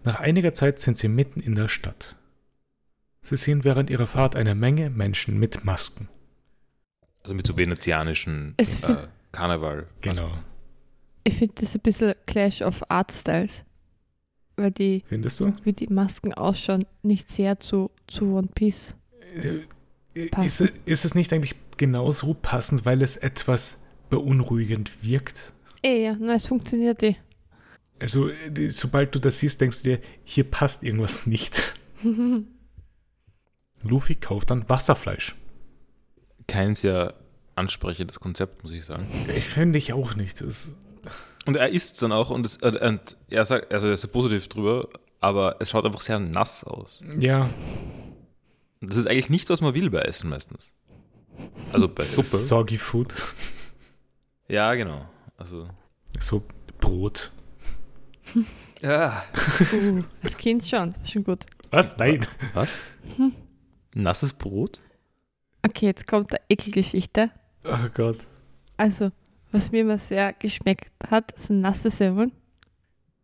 Nach 0.03 0.21
einiger 0.21 0.53
Zeit 0.53 0.79
sind 0.79 0.99
sie 0.99 1.09
mitten 1.09 1.41
in 1.41 1.55
der 1.55 1.69
Stadt. 1.69 2.19
Sie 3.25 3.37
sehen 3.39 3.65
während 3.65 3.89
ihrer 3.89 4.07
Fahrt 4.07 4.37
eine 4.37 4.55
Menge 4.55 4.91
Menschen 4.91 5.39
mit 5.39 5.65
Masken. 5.65 6.09
Also 7.23 7.35
mit 7.35 7.47
so 7.47 7.57
venezianischen 7.57 8.55
äh, 8.59 8.67
Karneval. 9.33 9.87
Genau. 10.03 10.31
Ich 11.25 11.39
finde 11.39 11.55
das 11.63 11.75
ein 11.75 11.81
bisschen 11.81 12.13
Clash 12.27 12.61
of 12.61 12.83
Art 12.91 13.11
Styles. 13.13 13.65
Weil 14.57 14.73
die, 14.73 15.03
Findest 15.07 15.41
du? 15.41 15.55
wie 15.65 15.73
die 15.73 15.87
Masken 15.89 16.35
ausschauen, 16.35 16.85
nicht 17.03 17.31
sehr 17.31 17.59
zu, 17.61 17.91
zu 18.09 18.35
One 18.35 18.49
Piece. 18.55 18.95
Äh, 19.35 20.29
Passt. 20.29 20.61
Ist, 20.61 20.71
es- 20.71 20.73
ist 20.85 21.05
es 21.07 21.15
nicht 21.15 21.33
eigentlich 21.33 21.55
genauso 21.79 22.35
passend, 22.35 22.85
weil 22.85 23.01
es 23.01 23.17
etwas 23.17 23.83
beunruhigend 24.11 25.03
wirkt? 25.03 25.53
Eh, 25.83 26.05
ja, 26.05 26.17
na, 26.21 26.35
es 26.35 26.45
funktioniert 26.47 27.03
eh. 27.03 27.17
Also, 27.99 28.29
äh, 28.29 28.69
sobald 28.71 29.15
du 29.15 29.19
das 29.19 29.39
siehst, 29.39 29.61
denkst 29.63 29.83
du 29.83 29.89
dir, 29.97 30.01
hier 30.25 30.45
passt 30.45 30.83
irgendwas 30.85 31.27
nicht. 31.27 31.75
Luffy 33.85 34.15
kauft 34.15 34.51
dann 34.51 34.69
Wasserfleisch. 34.69 35.35
Kein 36.47 36.75
sehr 36.75 37.15
ansprechendes 37.57 38.21
Konzept, 38.21 38.63
muss 38.63 38.73
ich 38.73 38.85
sagen. 38.85 39.07
Ich 39.35 39.45
finde 39.45 39.79
ich 39.79 39.93
auch 39.93 40.15
nicht. 40.15 40.41
Das, 40.41 40.73
Und 41.47 41.57
er 41.57 41.69
isst 41.69 42.03
dann 42.03 42.13
auch 42.13 42.31
und, 42.31 42.45
es, 42.45 42.57
äh, 42.63 42.87
und 42.89 43.17
er 43.31 43.45
sagt, 43.45 43.73
also 43.73 43.87
er 43.87 43.95
ist 43.95 44.01
sehr 44.03 44.11
positiv 44.11 44.49
drüber, 44.49 44.89
aber 45.21 45.57
es 45.61 45.71
schaut 45.71 45.85
einfach 45.87 46.01
sehr 46.01 46.19
nass 46.19 46.65
aus. 46.65 47.03
ja, 47.19 47.49
das 48.81 48.99
ist 48.99 49.07
eigentlich 49.07 49.31
nicht, 49.31 49.49
was 49.49 49.61
man 49.63 49.73
will 49.75 49.89
bei 49.89 50.01
Essen 50.01 50.29
meistens. 50.29 50.73
Also 51.73 51.89
bei 51.89 52.05
Suppe. 52.05 52.25
soggy 52.25 52.77
Food. 52.79 53.15
Ja, 54.47 54.75
genau. 54.75 55.09
Also. 55.39 55.69
So 56.21 56.43
Brot. 56.81 57.33
Ja. 58.83 59.25
uh, 59.73 60.03
als 60.23 60.37
Kind 60.37 60.67
schon, 60.67 60.95
schon 61.05 61.25
gut. 61.25 61.47
Was? 61.71 61.97
Nein. 61.97 62.27
Was? 62.53 62.83
Hm. 63.17 63.33
Nasses 63.95 64.33
Brot? 64.35 64.83
Okay, 65.63 65.87
jetzt 65.87 66.07
kommt 66.07 66.33
eine 66.33 66.41
Ekelgeschichte. 66.49 67.31
Oh 67.65 67.89
Gott. 67.95 68.27
Also, 68.77 69.11
was 69.53 69.71
mir 69.73 69.81
immer 69.83 69.99
sehr 69.99 70.33
geschmeckt 70.35 70.91
hat, 71.11 71.33
sind 71.39 71.61
nasse 71.61 71.91
Semmeln. 71.91 72.33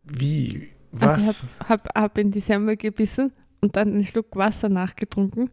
Wie? 0.03 0.69
Was? 0.91 1.13
Also 1.13 1.47
ich 1.61 1.69
habe 1.69 1.83
hab, 1.89 1.95
hab 1.95 2.17
in 2.17 2.31
die 2.31 2.39
Semmel 2.39 2.77
gebissen 2.77 3.31
und 3.61 3.75
dann 3.75 3.89
einen 3.89 4.03
Schluck 4.03 4.35
Wasser 4.35 4.69
nachgetrunken. 4.69 5.51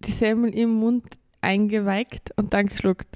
Die 0.00 0.12
Semmel 0.12 0.54
im 0.54 0.70
Mund 0.74 1.04
eingeweigt 1.40 2.30
und 2.36 2.52
dann 2.52 2.66
geschluckt. 2.66 3.08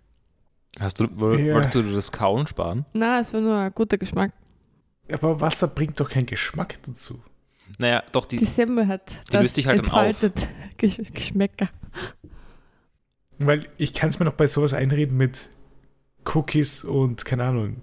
Hast 0.81 1.01
du, 1.01 1.09
woll- 1.19 1.41
Ja. 1.41 1.55
Wolltest 1.55 1.75
du 1.75 1.83
das 1.93 2.13
Kauen 2.13 2.47
sparen? 2.47 2.87
Na, 2.95 3.21
es 3.21 3.33
war 3.33 3.41
nur 3.41 3.57
ein 3.57 3.73
guter 3.75 3.99
Geschmack. 3.99 4.33
Aber 5.13 5.41
Wasser 5.41 5.69
bringt 5.69 5.99
doch 6.01 6.09
keinen 6.09 6.27
Geschmack 6.27 6.81
dazu. 6.83 7.21
Naja, 7.79 8.03
doch, 8.13 8.25
die, 8.27 8.39
Die 8.39 8.45
Semmel 8.45 8.87
hat 8.87 9.13
Die 9.33 9.37
löst 9.37 9.57
dich 9.57 9.67
halt 9.67 9.79
dann 9.81 9.91
auf. 9.93 10.07
entfaltet 10.23 10.49
Gesch 10.79 11.01
Geschmäcker. 11.13 11.69
Weil 13.39 13.69
ich 13.77 13.95
kann 13.95 14.09
es 14.11 14.19
mir 14.19 14.25
noch 14.25 14.33
bei 14.35 14.47
sowas 14.47 14.73
einreden 14.75 15.17
mit 15.17 15.49
Cookies 16.35 16.85
und, 16.85 17.25
keine 17.25 17.45
Ahnung, 17.45 17.83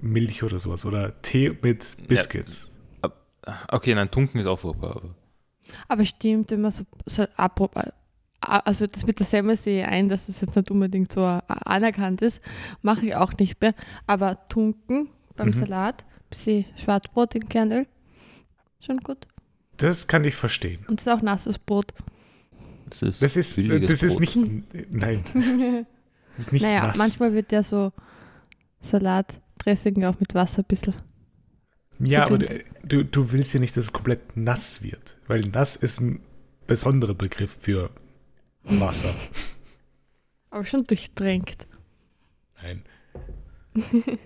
Milch 0.00 0.42
oder 0.42 0.58
sowas. 0.58 0.84
Oder 0.84 1.20
Tee 1.22 1.56
mit 1.62 1.96
Biscuits. 2.08 2.70
Okay, 3.68 3.94
nein, 3.94 4.10
Tunken 4.10 4.38
ist 4.40 4.46
auch 4.46 4.58
furchtbar. 4.58 4.96
Aber 4.96 5.14
Aber 5.88 6.04
stimmt 6.04 6.52
immer 6.52 6.70
so, 6.70 6.84
so 7.06 7.22
apro- 7.36 7.70
also 8.40 8.86
das 8.86 9.06
mit 9.06 9.18
der 9.18 9.26
Semmel 9.26 9.56
sehe 9.56 9.82
ich 9.82 9.88
ein, 9.88 10.08
dass 10.08 10.26
das 10.26 10.40
jetzt 10.40 10.54
nicht 10.56 10.70
unbedingt 10.70 11.10
so 11.12 11.22
a- 11.22 11.38
anerkannt 11.64 12.22
ist. 12.22 12.40
Mache 12.82 13.06
ich 13.06 13.14
auch 13.16 13.32
nicht 13.38 13.60
mehr. 13.60 13.74
Aber 14.06 14.46
Tunken 14.48 15.08
beim 15.36 15.48
Mhm. 15.48 15.52
Salat, 15.54 16.04
bisschen 16.28 16.66
Schwarzbrot 16.76 17.34
in 17.34 17.48
Kernöl, 17.48 17.86
schon 18.86 18.98
gut. 18.98 19.26
Das 19.76 20.08
kann 20.08 20.24
ich 20.24 20.34
verstehen. 20.34 20.84
Und 20.88 21.00
es 21.00 21.06
ist 21.06 21.12
auch 21.12 21.22
nasses 21.22 21.58
Brot. 21.58 21.92
das 22.88 23.02
ist, 23.02 23.20
Das 23.22 23.36
ist, 23.36 23.58
das 23.58 24.02
ist 24.02 24.12
Brot. 24.18 24.20
nicht. 24.20 24.36
Nein, 24.92 25.86
das 26.36 26.46
ist 26.46 26.52
nicht 26.52 26.62
naja, 26.62 26.86
nass. 26.86 26.96
manchmal 26.96 27.34
wird 27.34 27.52
ja 27.52 27.62
so 27.62 27.92
Salatdressing 28.80 30.04
auch 30.04 30.18
mit 30.20 30.34
Wasser 30.34 30.62
ein 30.62 30.66
bisschen. 30.66 30.94
ja, 31.98 32.24
aber 32.24 32.38
du, 32.38 33.04
du 33.04 33.32
willst 33.32 33.52
ja 33.54 33.60
nicht, 33.60 33.76
dass 33.76 33.84
es 33.84 33.92
komplett 33.92 34.36
nass 34.36 34.82
wird. 34.82 35.16
Weil 35.26 35.40
nass 35.40 35.76
ist 35.76 36.00
ein 36.00 36.20
besonderer 36.66 37.14
Begriff 37.14 37.56
für 37.60 37.90
Wasser. 38.64 39.14
Aber 40.50 40.64
schon 40.64 40.84
durchtränkt. 40.84 41.66
Nein. 42.62 42.82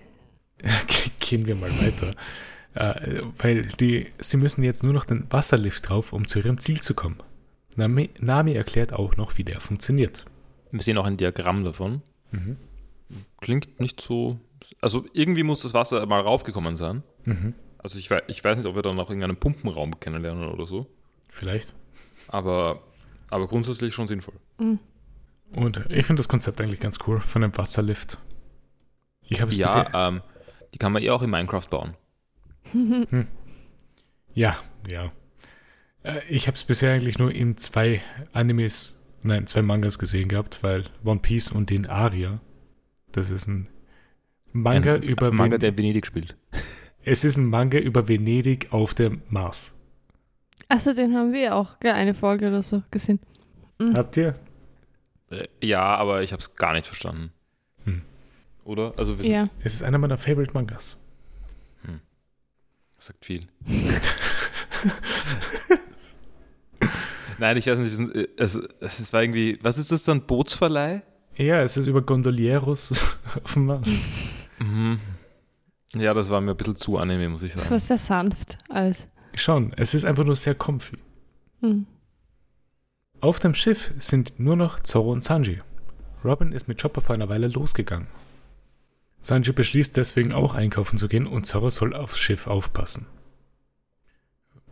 Gehen 1.19 1.45
wir 1.45 1.55
mal 1.55 1.71
weiter. 1.81 2.11
Äh, 2.73 3.21
weil 3.37 3.63
die, 3.63 4.07
sie 4.19 4.37
müssen 4.37 4.63
jetzt 4.63 4.83
nur 4.83 4.93
noch 4.93 5.05
den 5.05 5.25
Wasserlift 5.29 5.89
drauf, 5.89 6.13
um 6.13 6.27
zu 6.27 6.39
ihrem 6.39 6.57
Ziel 6.57 6.81
zu 6.81 6.93
kommen. 6.93 7.17
Nami, 7.75 8.09
Nami 8.19 8.53
erklärt 8.53 8.93
auch 8.93 9.17
noch, 9.17 9.37
wie 9.37 9.43
der 9.43 9.59
funktioniert. 9.59 10.25
Wir 10.71 10.81
sehen 10.81 10.97
auch 10.97 11.05
ein 11.05 11.17
Diagramm 11.17 11.63
davon. 11.63 12.01
Mhm. 12.31 12.57
Klingt 13.41 13.79
nicht 13.79 13.99
so. 13.99 14.39
Also 14.79 15.05
irgendwie 15.13 15.43
muss 15.43 15.61
das 15.61 15.73
Wasser 15.73 16.05
mal 16.05 16.21
raufgekommen 16.21 16.77
sein. 16.77 17.03
Mhm. 17.25 17.53
Also 17.77 17.99
ich 17.99 18.09
weiß, 18.09 18.23
ich 18.27 18.43
weiß 18.43 18.57
nicht, 18.57 18.67
ob 18.67 18.75
wir 18.75 18.81
dann 18.81 18.95
noch 18.95 19.09
irgendeinen 19.09 19.35
Pumpenraum 19.35 19.99
kennenlernen 19.99 20.49
oder 20.49 20.65
so. 20.65 20.87
Vielleicht. 21.27 21.75
Aber, 22.27 22.83
aber 23.29 23.47
grundsätzlich 23.47 23.93
schon 23.93 24.07
sinnvoll. 24.07 24.35
Mhm. 24.59 24.79
Und 25.55 25.77
ich 25.89 26.05
finde 26.05 26.21
das 26.21 26.29
Konzept 26.29 26.61
eigentlich 26.61 26.79
ganz 26.79 26.99
cool 27.07 27.19
von 27.19 27.43
einem 27.43 27.57
Wasserlift. 27.57 28.17
Ich 29.23 29.41
habe 29.41 29.51
es 29.51 29.57
Ja, 29.57 29.89
ähm, 29.93 30.21
die 30.73 30.77
kann 30.77 30.93
man 30.93 31.03
eh 31.03 31.09
auch 31.09 31.21
in 31.21 31.29
Minecraft 31.29 31.67
bauen. 31.69 31.95
Ja, 34.33 34.57
ja. 34.89 35.11
Äh, 36.03 36.21
Ich 36.29 36.47
habe 36.47 36.55
es 36.55 36.63
bisher 36.63 36.93
eigentlich 36.93 37.19
nur 37.19 37.31
in 37.33 37.57
zwei 37.57 38.01
Animes, 38.33 39.03
nein, 39.23 39.47
zwei 39.47 39.61
Mangas 39.61 39.99
gesehen 39.99 40.29
gehabt, 40.29 40.63
weil 40.63 40.85
One 41.03 41.19
Piece 41.19 41.51
und 41.51 41.69
den 41.69 41.85
Aria. 41.87 42.39
Das 43.11 43.29
ist 43.29 43.47
ein 43.47 43.67
Manga 44.53 44.95
ein 44.95 45.03
über 45.03 45.31
Manga, 45.31 45.53
Ven- 45.55 45.59
der 45.59 45.69
in 45.69 45.77
Venedig 45.77 46.05
spielt. 46.07 46.35
Es 47.03 47.23
ist 47.23 47.37
ein 47.37 47.45
Manga 47.47 47.77
über 47.79 48.07
Venedig 48.07 48.67
auf 48.71 48.93
dem 48.93 49.21
Mars. 49.29 49.77
Achso, 50.69 50.93
den 50.93 51.15
haben 51.15 51.33
wir 51.33 51.55
auch, 51.55 51.79
gell, 51.79 51.91
eine 51.93 52.13
Folge 52.13 52.47
oder 52.47 52.63
so 52.63 52.81
gesehen. 52.91 53.19
Habt 53.93 54.15
ihr? 54.17 54.35
Äh, 55.31 55.47
ja, 55.61 55.81
aber 55.95 56.21
ich 56.21 56.31
habe 56.31 56.39
es 56.39 56.55
gar 56.55 56.73
nicht 56.73 56.85
verstanden. 56.85 57.31
Hm. 57.85 58.03
Oder? 58.63 58.93
Also 58.97 59.17
wir 59.19 59.25
Ja. 59.25 59.47
Es 59.63 59.73
ist 59.73 59.81
einer 59.83 59.97
meiner 59.97 60.17
Favorite 60.19 60.53
Mangas. 60.53 60.97
Das 63.01 63.07
sagt 63.07 63.25
viel. 63.25 63.47
Nein, 67.39 67.57
ich 67.57 67.65
weiß 67.65 67.79
nicht, 67.79 68.15
äh, 68.15 68.27
es, 68.37 68.53
es 68.79 69.11
war 69.11 69.23
irgendwie, 69.23 69.57
was 69.63 69.79
ist 69.79 69.91
das 69.91 70.03
dann? 70.03 70.21
Bootsverleih? 70.27 71.01
Ja, 71.35 71.63
es 71.63 71.77
ist 71.77 71.87
über 71.87 72.03
Gondolieros 72.03 72.91
auf 73.43 73.53
dem 73.53 73.65
Mars. 73.65 73.89
Mhm. 74.59 74.99
Ja, 75.95 76.13
das 76.13 76.29
war 76.29 76.41
mir 76.41 76.51
ein 76.51 76.57
bisschen 76.57 76.75
zu 76.75 76.99
anime, 76.99 77.27
muss 77.29 77.41
ich 77.41 77.53
Das 77.53 77.61
sagen. 77.63 77.71
war 77.71 77.79
sehr 77.79 77.97
sanft 77.97 78.59
alles. 78.69 79.07
Schon, 79.33 79.73
es 79.77 79.95
ist 79.95 80.05
einfach 80.05 80.23
nur 80.23 80.35
sehr 80.35 80.53
comfy. 80.53 80.99
Hm. 81.61 81.87
Auf 83.19 83.39
dem 83.39 83.55
Schiff 83.55 83.91
sind 83.97 84.39
nur 84.39 84.55
noch 84.55 84.79
Zoro 84.81 85.11
und 85.11 85.23
Sanji. 85.23 85.59
Robin 86.23 86.51
ist 86.51 86.67
mit 86.67 86.79
Chopper 86.79 87.01
vor 87.01 87.15
einer 87.15 87.29
Weile 87.29 87.47
losgegangen. 87.47 88.05
Sanji 89.21 89.53
beschließt 89.53 89.95
deswegen 89.97 90.33
auch 90.33 90.53
einkaufen 90.53 90.97
zu 90.97 91.07
gehen 91.07 91.27
und 91.27 91.45
Zoro 91.45 91.69
soll 91.69 91.93
aufs 91.95 92.19
Schiff 92.19 92.47
aufpassen. 92.47 93.07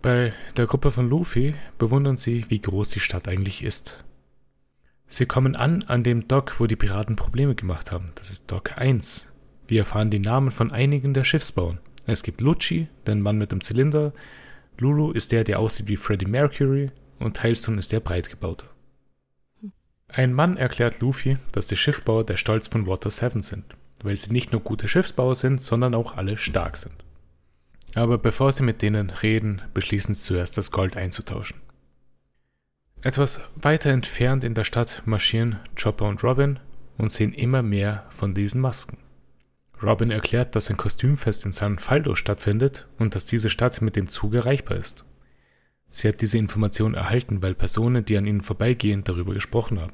Bei 0.02 0.34
der 0.58 0.66
Gruppe 0.66 0.92
von 0.92 1.10
Luffy 1.10 1.56
bewundern 1.78 2.18
sie, 2.18 2.46
wie 2.50 2.62
groß 2.62 2.90
die 2.90 3.00
Stadt 3.00 3.28
eigentlich 3.28 3.64
ist. 3.64 4.04
Sie 5.08 5.26
kommen 5.26 5.56
an 5.56 5.84
an 5.84 6.04
dem 6.04 6.28
Dock, 6.28 6.60
wo 6.60 6.68
die 6.68 6.76
Piraten 6.76 7.16
Probleme 7.16 7.56
gemacht 7.56 7.92
haben. 7.92 8.12
Das 8.16 8.30
ist 8.30 8.52
Dock 8.52 8.78
1. 8.78 9.34
Wir 9.68 9.80
erfahren 9.80 10.10
die 10.10 10.20
Namen 10.20 10.52
von 10.52 10.72
einigen 10.72 11.14
der 11.14 11.24
Schiffsbauern. 11.24 11.80
Es 12.06 12.24
gibt 12.24 12.42
Lucci, 12.42 12.88
den 13.08 13.22
Mann 13.22 13.38
mit 13.38 13.52
dem 13.52 13.62
Zylinder. 13.62 14.14
Lulu 14.78 15.12
ist 15.12 15.32
der, 15.32 15.44
der 15.44 15.60
aussieht 15.60 15.88
wie 15.90 15.98
Freddie 15.98 16.26
Mercury. 16.26 16.92
Und 17.20 17.38
Tailstone 17.38 17.80
ist 17.80 17.92
der 17.92 18.00
breitgebaute. 18.00 18.66
Ein 20.08 20.34
Mann 20.34 20.58
erklärt 20.58 21.02
Luffy, 21.02 21.38
dass 21.52 21.68
die 21.68 21.76
Schiffbauer 21.76 22.24
der 22.24 22.38
Stolz 22.38 22.68
von 22.68 22.88
Water 22.88 23.10
7 23.10 23.42
sind, 23.42 23.66
weil 24.04 24.16
sie 24.16 24.32
nicht 24.34 24.52
nur 24.52 24.62
gute 24.62 24.88
Schiffsbauer 24.88 25.36
sind, 25.36 25.62
sondern 25.62 25.96
auch 25.96 26.18
alle 26.18 26.38
stark 26.38 26.78
sind. 26.78 27.06
Aber 27.96 28.18
bevor 28.18 28.52
sie 28.52 28.64
mit 28.64 28.82
denen 28.82 29.10
reden, 29.10 29.62
beschließen 29.74 30.16
sie 30.16 30.22
zuerst 30.22 30.58
das 30.58 30.72
Gold 30.72 30.96
einzutauschen. 30.96 31.60
Etwas 33.02 33.42
weiter 33.56 33.92
entfernt 33.92 34.44
in 34.44 34.54
der 34.54 34.66
Stadt 34.66 35.04
marschieren 35.06 35.58
Chopper 35.82 36.08
und 36.08 36.24
Robin 36.24 36.60
und 36.98 37.12
sehen 37.12 37.34
immer 37.34 37.62
mehr 37.62 38.06
von 38.10 38.34
diesen 38.34 38.62
Masken. 38.62 38.98
Robin 39.82 40.12
erklärt, 40.12 40.56
dass 40.56 40.70
ein 40.70 40.76
Kostümfest 40.76 41.46
in 41.46 41.54
San 41.54 41.80
Faldo 41.80 42.16
stattfindet 42.16 42.88
und 42.98 43.16
dass 43.16 43.26
diese 43.26 43.50
Stadt 43.50 43.82
mit 43.82 43.96
dem 43.96 44.10
Zug 44.10 44.34
erreichbar 44.34 44.78
ist. 44.78 45.06
Sie 45.88 46.08
hat 46.08 46.22
diese 46.22 46.38
Information 46.38 46.94
erhalten, 46.94 47.42
weil 47.42 47.56
Personen, 47.56 48.04
die 48.04 48.18
an 48.18 48.26
ihnen 48.26 48.42
vorbeigehen, 48.42 49.04
darüber 49.04 49.34
gesprochen 49.34 49.80
haben. 49.80 49.94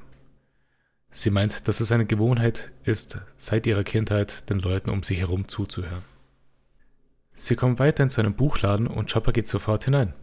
Sie 1.17 1.29
meint, 1.29 1.69
dass 1.69 1.79
es 1.79 1.93
eine 1.93 2.05
Gewohnheit 2.05 2.71
ist, 2.83 3.19
seit 3.37 3.65
ihrer 3.67 3.85
Kindheit 3.85 4.49
den 4.49 4.59
Leuten 4.59 4.89
um 4.89 5.01
sich 5.01 5.19
herum 5.19 5.47
zuzuhören. 5.47 6.01
Sie 7.33 7.55
kommen 7.55 7.79
weiter 7.79 8.03
in 8.03 8.09
zu 8.09 8.19
einem 8.19 8.33
Buchladen 8.33 8.85
und 8.87 9.09
Chopper 9.11 9.31
geht 9.31 9.47
sofort 9.47 9.85
hinein. 9.85 10.13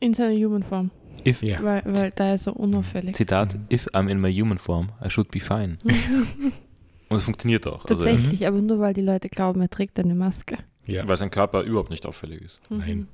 In 0.00 0.14
seiner 0.14 0.34
Human 0.34 0.62
Form. 0.62 0.90
If, 1.26 1.42
Ja. 1.42 1.62
Weil, 1.62 1.82
weil 1.84 2.10
da 2.16 2.32
ist 2.32 2.46
er 2.46 2.56
unauffällig. 2.56 3.14
Zitat, 3.14 3.54
Mhm. 3.56 3.66
if 3.70 3.88
I'm 3.88 4.08
in 4.08 4.20
my 4.22 4.32
human 4.32 4.56
form, 4.56 4.90
I 5.04 5.10
should 5.10 5.30
be 5.30 5.40
fine. 5.40 5.76
Und 7.10 7.16
es 7.16 7.24
funktioniert 7.24 7.66
auch. 7.66 7.84
Also, 7.84 8.02
Tatsächlich, 8.04 8.46
aber 8.46 8.62
nur 8.62 8.80
weil 8.80 8.94
die 8.94 9.02
Leute 9.02 9.28
glauben, 9.28 9.60
er 9.60 9.68
trägt 9.68 9.98
eine 9.98 10.14
Maske. 10.14 10.56
Ja, 10.86 11.06
weil 11.06 11.18
sein 11.18 11.30
Körper 11.30 11.62
überhaupt 11.62 11.90
nicht 11.90 12.06
auffällig 12.06 12.40
ist. 12.40 12.70
Mhm. 12.70 12.78
nein. 12.78 13.08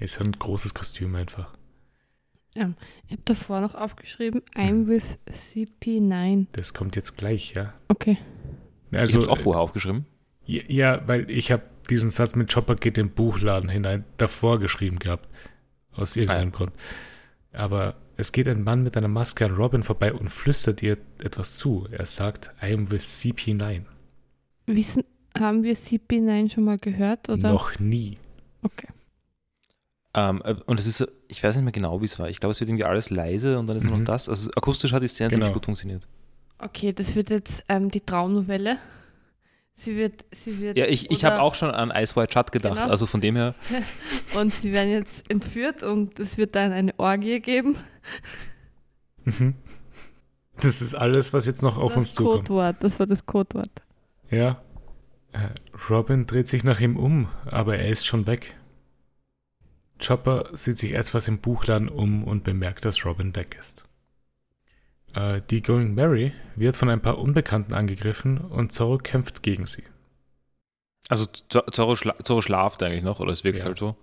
Ist 0.00 0.20
ein 0.20 0.32
großes 0.32 0.74
Kostüm 0.74 1.14
einfach. 1.14 1.54
Ich 2.54 2.60
habe 2.62 2.74
davor 3.24 3.60
noch 3.60 3.74
aufgeschrieben, 3.74 4.42
I'm 4.54 4.86
with 4.86 5.04
CP9. 5.28 6.46
Das 6.52 6.74
kommt 6.74 6.96
jetzt 6.96 7.16
gleich, 7.16 7.54
ja. 7.54 7.72
Okay. 7.88 8.18
ich 8.90 8.98
Also, 8.98 9.14
habe 9.18 9.24
es 9.24 9.30
auch 9.30 9.38
vorher 9.42 9.62
aufgeschrieben. 9.62 10.04
Ja, 10.44 10.62
ja, 10.68 11.08
weil 11.08 11.30
ich 11.30 11.50
habe 11.50 11.62
diesen 11.88 12.10
Satz 12.10 12.36
mit 12.36 12.52
Chopper 12.52 12.76
geht 12.76 12.98
in 12.98 13.06
den 13.08 13.14
Buchladen 13.14 13.68
hinein 13.70 14.04
davor 14.18 14.58
geschrieben 14.58 14.98
gehabt. 14.98 15.28
Aus 15.92 16.16
irgendeinem 16.16 16.48
Ah. 16.48 16.56
Grund. 16.56 16.72
Aber 17.52 17.96
es 18.16 18.32
geht 18.32 18.48
ein 18.48 18.62
Mann 18.62 18.82
mit 18.82 18.96
einer 18.96 19.08
Maske 19.08 19.44
an 19.44 19.54
Robin 19.54 19.82
vorbei 19.82 20.12
und 20.12 20.28
flüstert 20.30 20.82
ihr 20.82 20.98
etwas 21.22 21.56
zu. 21.56 21.86
Er 21.90 22.06
sagt, 22.06 22.50
I 22.62 22.72
am 22.72 22.90
with 22.90 23.04
CP9. 23.04 23.82
Wissen, 24.66 25.04
haben 25.38 25.62
wir 25.62 25.74
CP9 25.76 26.52
schon 26.52 26.64
mal 26.64 26.78
gehört? 26.78 27.28
Oder? 27.28 27.52
Noch 27.52 27.78
nie. 27.78 28.18
Okay. 28.62 28.88
Ähm, 30.14 30.42
äh, 30.44 30.54
und 30.66 30.78
es 30.78 30.86
ist, 30.86 31.06
ich 31.28 31.42
weiß 31.42 31.56
nicht 31.56 31.64
mehr 31.64 31.72
genau, 31.72 32.00
wie 32.00 32.04
es 32.04 32.18
war. 32.18 32.28
Ich 32.28 32.38
glaube, 32.40 32.50
es 32.50 32.60
wird 32.60 32.68
irgendwie 32.68 32.84
alles 32.84 33.08
leise 33.10 33.58
und 33.58 33.66
dann 33.66 33.76
ist 33.76 33.82
nur 33.84 33.92
Mhm. 33.92 34.00
noch 34.00 34.04
das. 34.06 34.28
Also 34.28 34.50
akustisch 34.56 34.92
hat 34.92 35.02
die 35.02 35.08
Szene 35.08 35.30
Genau. 35.30 35.40
ziemlich 35.46 35.54
gut 35.54 35.64
funktioniert. 35.64 36.06
Okay, 36.58 36.92
das 36.92 37.14
wird 37.14 37.30
jetzt 37.30 37.64
ähm, 37.68 37.90
die 37.90 38.00
Traumnovelle. 38.00 38.78
Sie 39.74 39.96
wird, 39.96 40.24
sie 40.32 40.60
wird. 40.60 40.76
Ja, 40.76 40.84
ich, 40.86 41.10
ich 41.10 41.24
habe 41.24 41.40
auch 41.40 41.54
schon 41.54 41.70
an 41.70 41.90
Ice 41.90 42.14
White 42.14 42.32
Shut 42.34 42.52
gedacht. 42.52 42.74
Genau. 42.76 42.88
Also 42.90 43.06
von 43.06 43.20
dem 43.22 43.36
her, 43.36 43.54
Und 44.38 44.52
sie 44.52 44.70
werden 44.72 44.90
jetzt 44.90 45.28
entführt 45.30 45.82
und 45.82 46.18
es 46.20 46.36
wird 46.36 46.54
dann 46.54 46.72
eine 46.72 46.92
Orgie 46.98 47.40
geben. 47.40 47.76
Mhm. 49.24 49.54
Das 50.60 50.82
ist 50.82 50.94
alles, 50.94 51.32
was 51.32 51.46
jetzt 51.46 51.62
noch 51.62 51.78
auf 51.78 51.92
das 51.94 51.98
uns 52.00 52.14
zukommt. 52.14 52.48
Codewort, 52.48 52.76
das 52.80 52.98
war 53.00 53.06
das 53.06 53.24
Codewort. 53.24 53.70
Ja. 54.30 54.60
Äh, 55.32 55.48
Robin 55.88 56.26
dreht 56.26 56.46
sich 56.48 56.62
nach 56.64 56.78
ihm 56.80 56.96
um, 56.98 57.28
aber 57.46 57.78
er 57.78 57.88
ist 57.88 58.04
schon 58.06 58.26
weg. 58.26 58.54
Chopper 60.04 60.50
sieht 60.54 60.78
sich 60.78 60.94
etwas 60.94 61.28
im 61.28 61.38
Buchladen 61.38 61.88
um 61.88 62.24
und 62.24 62.44
bemerkt, 62.44 62.84
dass 62.84 63.04
Robin 63.04 63.34
weg 63.36 63.56
ist. 63.58 63.86
Äh, 65.14 65.40
die 65.50 65.62
Going 65.62 65.94
Mary 65.94 66.32
wird 66.56 66.76
von 66.76 66.88
ein 66.88 67.00
paar 67.02 67.18
Unbekannten 67.18 67.74
angegriffen 67.74 68.38
und 68.38 68.72
Zorro 68.72 68.98
kämpft 68.98 69.42
gegen 69.42 69.66
sie. 69.66 69.84
also 71.08 71.26
Zorro, 71.26 71.96
schla 71.96 72.16
Zorro 72.24 72.40
schlaft 72.42 72.82
eigentlich 72.82 73.02
noch, 73.02 73.20
oder 73.20 73.32
es 73.32 73.44
wirkt 73.44 73.58
Ja. 73.60 73.66
halt 73.66 73.78
so. 73.78 73.96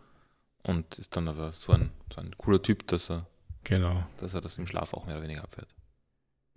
Und 0.63 0.99
ist 0.99 1.15
dann 1.15 1.27
aber 1.27 1.51
so 1.53 1.71
ein, 1.71 1.91
so 2.13 2.19
ein 2.21 2.37
cooler 2.37 2.61
Typ, 2.61 2.85
dass 2.87 3.09
er, 3.09 3.25
Genau. 3.63 4.03
dass 4.17 4.33
er 4.33 4.41
das 4.41 4.57
im 4.57 4.67
Schlaf 4.67 4.93
auch 4.93 5.05
mehr 5.05 5.15
oder 5.15 5.23
weniger 5.23 5.43
abfährt. 5.43 5.73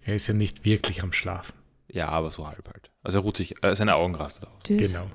Er 0.01 0.17
ist 0.17 0.27
ja 0.27 0.35
nicht 0.35 0.65
wirklich 0.65 1.03
am 1.03 1.13
Schlafen. 1.13 1.55
Ja, 1.89 2.09
aber 2.09 2.31
so 2.31 2.47
halb 2.49 2.67
halt. 2.69 2.91
Also 3.03 3.19
er 3.19 3.23
ruht 3.23 3.37
sich, 3.37 3.63
äh, 3.63 3.77
seine 3.77 3.95
Augen 3.95 4.15
rastet 4.17 4.47
aus. 4.47 4.63
Genau. 4.65 5.09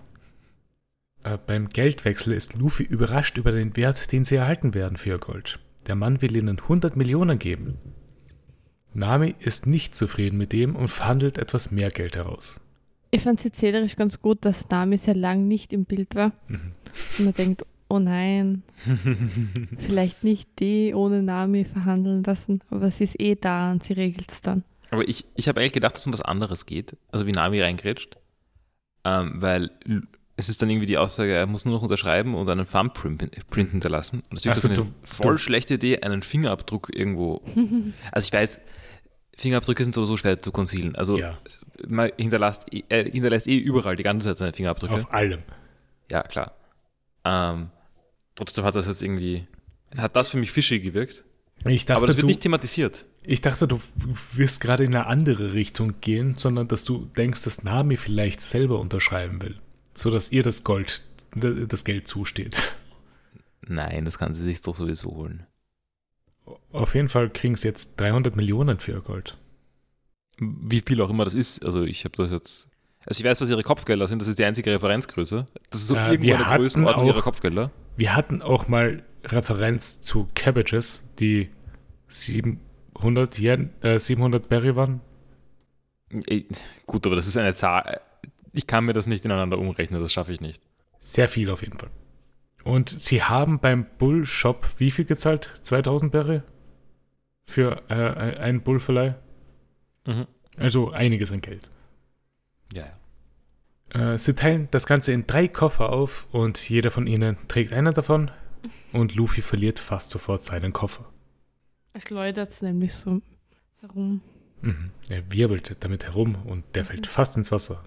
Äh, 1.27 1.37
beim 1.45 1.67
Geldwechsel 1.67 2.33
ist 2.33 2.55
Luffy 2.55 2.83
überrascht 2.83 3.37
über 3.37 3.51
den 3.51 3.75
Wert, 3.75 4.11
den 4.11 4.23
sie 4.23 4.35
erhalten 4.35 4.73
werden 4.73 4.97
für 4.97 5.09
ihr 5.09 5.17
Gold. 5.17 5.59
Der 5.87 5.95
Mann 5.95 6.21
will 6.21 6.35
ihnen 6.37 6.59
100 6.59 6.95
Millionen 6.95 7.37
geben. 7.37 7.77
Nami 8.93 9.35
ist 9.39 9.67
nicht 9.67 9.93
zufrieden 9.95 10.37
mit 10.37 10.53
dem 10.53 10.75
und 10.75 10.87
verhandelt 10.87 11.37
etwas 11.37 11.71
mehr 11.71 11.91
Geld 11.91 12.15
heraus. 12.15 12.61
Ich 13.11 13.21
fand 13.21 13.39
es 13.39 13.45
erzählerisch 13.45 13.95
ganz 13.95 14.21
gut, 14.21 14.39
dass 14.41 14.69
Nami 14.69 14.97
sehr 14.97 15.15
lang 15.15 15.47
nicht 15.47 15.73
im 15.73 15.85
Bild 15.85 16.15
war. 16.15 16.31
Mhm. 16.47 16.71
Und 17.17 17.25
man 17.25 17.33
denkt, 17.33 17.65
oh 17.89 17.99
nein, 17.99 18.63
vielleicht 19.79 20.23
nicht 20.23 20.49
die 20.59 20.93
ohne 20.93 21.23
Nami 21.23 21.65
verhandeln 21.65 22.23
lassen, 22.23 22.61
aber 22.69 22.89
sie 22.89 23.03
ist 23.03 23.19
eh 23.19 23.35
da 23.35 23.71
und 23.71 23.83
sie 23.83 23.93
regelt 23.93 24.31
es 24.31 24.41
dann. 24.41 24.63
Aber 24.91 25.07
ich, 25.07 25.25
ich 25.35 25.47
habe 25.49 25.59
eigentlich 25.59 25.73
gedacht, 25.73 25.95
dass 25.95 26.01
es 26.01 26.07
um 26.07 26.13
was 26.13 26.21
anderes 26.21 26.65
geht. 26.65 26.95
Also 27.11 27.27
wie 27.27 27.33
Nami 27.33 27.59
reingrätscht. 27.59 28.17
Ähm, 29.03 29.41
weil 29.41 29.71
es 30.39 30.49
ist 30.49 30.61
dann 30.61 30.69
irgendwie 30.69 30.85
die 30.87 30.97
Aussage, 30.97 31.33
er 31.33 31.45
muss 31.47 31.65
nur 31.65 31.73
noch 31.75 31.81
unterschreiben 31.81 32.35
und 32.35 32.47
einen 32.47 32.65
Thumbprint 32.67 33.29
Print 33.49 33.71
hinterlassen. 33.71 34.21
Und 34.29 34.37
es 34.37 34.45
ist 34.45 34.51
Ach 34.51 34.57
so, 34.57 34.67
eine 34.69 34.77
du- 34.77 34.93
voll 35.03 35.33
du- 35.33 35.37
schlechte 35.39 35.73
Idee, 35.73 35.99
einen 35.99 36.21
Fingerabdruck 36.21 36.89
irgendwo. 36.95 37.41
Also 38.11 38.27
ich 38.27 38.33
weiß, 38.33 38.59
Fingerabdrücke 39.35 39.83
sind 39.83 39.93
sowieso 39.93 40.15
schwer 40.17 40.39
zu 40.39 40.51
concealen. 40.51 40.95
Also 40.95 41.17
Ja, 41.17 41.37
man 41.87 42.11
hinterlässt, 42.17 42.71
eh- 42.73 42.83
er 42.89 43.03
hinterlässt 43.05 43.47
eh 43.47 43.57
überall 43.57 43.95
die 43.95 44.03
ganze 44.03 44.29
Zeit 44.29 44.37
seine 44.37 44.53
Fingerabdrücke. 44.53 44.93
auf 44.95 45.13
allem. 45.13 45.41
Ja, 46.09 46.23
klar. 46.23 46.55
Ähm, 47.25 47.69
trotzdem 48.35 48.63
hat 48.63 48.75
das 48.75 48.87
jetzt 48.87 49.03
irgendwie, 49.03 49.45
hat 49.97 50.15
das 50.15 50.29
für 50.29 50.37
mich 50.37 50.51
fishy 50.51 50.79
gewirkt. 50.79 51.23
Dachte, 51.63 51.95
aber 51.95 52.05
das 52.07 52.15
wird 52.17 52.23
du, 52.23 52.27
nicht 52.27 52.41
thematisiert. 52.41 53.05
ich 53.23 53.41
dachte, 53.41 53.67
du 53.67 53.81
wirst 54.33 54.61
gerade 54.61 54.83
in 54.83 54.93
eine 54.95 55.07
andere 55.07 55.53
Richtung 55.53 55.95
gehen, 56.01 56.35
sondern 56.37 56.67
dass 56.67 56.83
du 56.83 57.05
denkst, 57.17 57.43
dass 57.43 57.63
Nami 57.63 57.97
vielleicht 57.97 58.41
selber 58.41 58.79
unterschreiben 58.79 59.41
will, 59.41 59.59
so 59.97 60.11
dass 60.11 60.31
ihr 60.31 60.43
das 60.43 60.63
Gold, 60.63 61.01
das 61.35 61.83
Geld 61.83 62.07
zusteht. 62.07 62.75
Nein, 63.61 64.05
das 64.05 64.17
kann 64.17 64.33
sie 64.33 64.43
sich 64.43 64.61
doch 64.61 64.75
sowieso 64.75 65.11
holen. 65.11 65.45
Auf 66.71 66.95
jeden 66.95 67.09
Fall 67.09 67.29
kriegen 67.29 67.55
sie 67.57 67.67
jetzt 67.67 67.99
300 67.99 68.35
Millionen 68.35 68.79
für 68.79 68.91
ihr 68.93 69.01
Gold. 69.01 69.37
Wie 70.39 70.81
viel 70.85 71.01
auch 71.01 71.09
immer 71.09 71.25
das 71.25 71.33
ist. 71.33 71.65
Also 71.65 71.83
ich 71.83 72.05
habe 72.05 72.15
das 72.15 72.31
jetzt. 72.31 72.67
Also 73.05 73.21
ich 73.21 73.25
weiß, 73.29 73.41
was 73.41 73.49
ihre 73.49 73.63
Kopfgelder 73.63 74.07
sind, 74.07 74.19
das 74.21 74.27
ist 74.27 74.37
die 74.39 74.45
einzige 74.45 74.71
Referenzgröße. 74.71 75.45
Das 75.69 75.81
ist 75.81 75.87
so 75.87 75.95
Äh, 75.95 76.11
irgendwo 76.11 76.23
wir 76.27 76.35
eine 76.35 76.45
hatten 76.45 76.61
Größenordnung 76.61 77.03
auch- 77.05 77.13
ihrer 77.15 77.21
Kopfgelder. 77.21 77.71
Wir 77.97 78.15
hatten 78.15 78.41
auch 78.41 78.67
mal 78.67 79.03
Referenz 79.23 80.01
zu 80.01 80.29
Cabbages, 80.35 81.03
die 81.19 81.49
700, 82.07 83.39
Yen, 83.39 83.71
äh, 83.81 83.97
700 83.99 84.47
Berry 84.47 84.75
waren. 84.75 85.01
Gut, 86.85 87.05
aber 87.05 87.15
das 87.17 87.27
ist 87.27 87.35
eine 87.37 87.53
Zahl. 87.55 87.99
Ich 88.57 88.65
kann 88.65 88.85
mir 88.85 88.93
das 88.93 89.05
nicht 89.05 89.23
ineinander 89.23 89.59
umrechnen, 89.59 90.01
das 90.01 90.11
schaffe 90.11 90.31
ich 90.31 90.41
nicht. 90.41 90.63
Sehr 90.97 91.29
viel 91.29 91.51
auf 91.51 91.61
jeden 91.61 91.77
Fall. 91.77 91.91
Und 92.63 92.89
sie 92.89 93.21
haben 93.21 93.59
beim 93.59 93.85
Bull 93.99 94.25
Shop 94.25 94.67
wie 94.79 94.89
viel 94.89 95.05
gezahlt? 95.05 95.61
2000 95.61 96.11
Berry? 96.11 96.41
Für 97.45 97.83
äh, 97.87 98.39
einen 98.39 98.61
Bullverleih? 98.61 99.13
Mhm. 100.07 100.25
Also 100.57 100.89
einiges 100.89 101.31
an 101.31 101.41
Geld. 101.41 101.69
Ja, 102.73 102.87
ja. 103.93 104.13
Äh, 104.13 104.17
sie 104.17 104.33
teilen 104.33 104.69
das 104.71 104.87
Ganze 104.87 105.11
in 105.11 105.27
drei 105.27 105.47
Koffer 105.47 105.93
auf 105.93 106.25
und 106.31 106.67
jeder 106.67 106.89
von 106.89 107.05
ihnen 107.05 107.37
trägt 107.47 107.71
einen 107.73 107.93
davon. 107.93 108.31
Und 108.91 109.13
Luffy 109.13 109.43
verliert 109.43 109.77
fast 109.77 110.09
sofort 110.09 110.41
seinen 110.41 110.73
Koffer. 110.73 111.05
Es 111.93 112.03
schleudert 112.03 112.49
es 112.49 112.63
nämlich 112.63 112.95
so 112.95 113.21
herum. 113.81 114.21
Mhm. 114.61 114.89
Er 115.09 115.31
wirbelt 115.31 115.77
damit 115.81 116.05
herum 116.05 116.37
und 116.47 116.65
der 116.73 116.85
fällt 116.85 117.05
fast 117.05 117.37
ins 117.37 117.51
Wasser. 117.51 117.83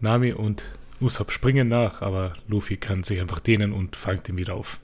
Nami 0.00 0.32
und 0.32 0.74
Usopp 1.00 1.30
springen 1.32 1.68
nach, 1.68 2.02
aber 2.02 2.34
Luffy 2.48 2.76
kann 2.76 3.02
sich 3.04 3.20
einfach 3.20 3.40
dehnen 3.40 3.72
und 3.72 3.96
fangt 3.96 4.28
ihn 4.28 4.36
wieder 4.36 4.54
auf. 4.54 4.80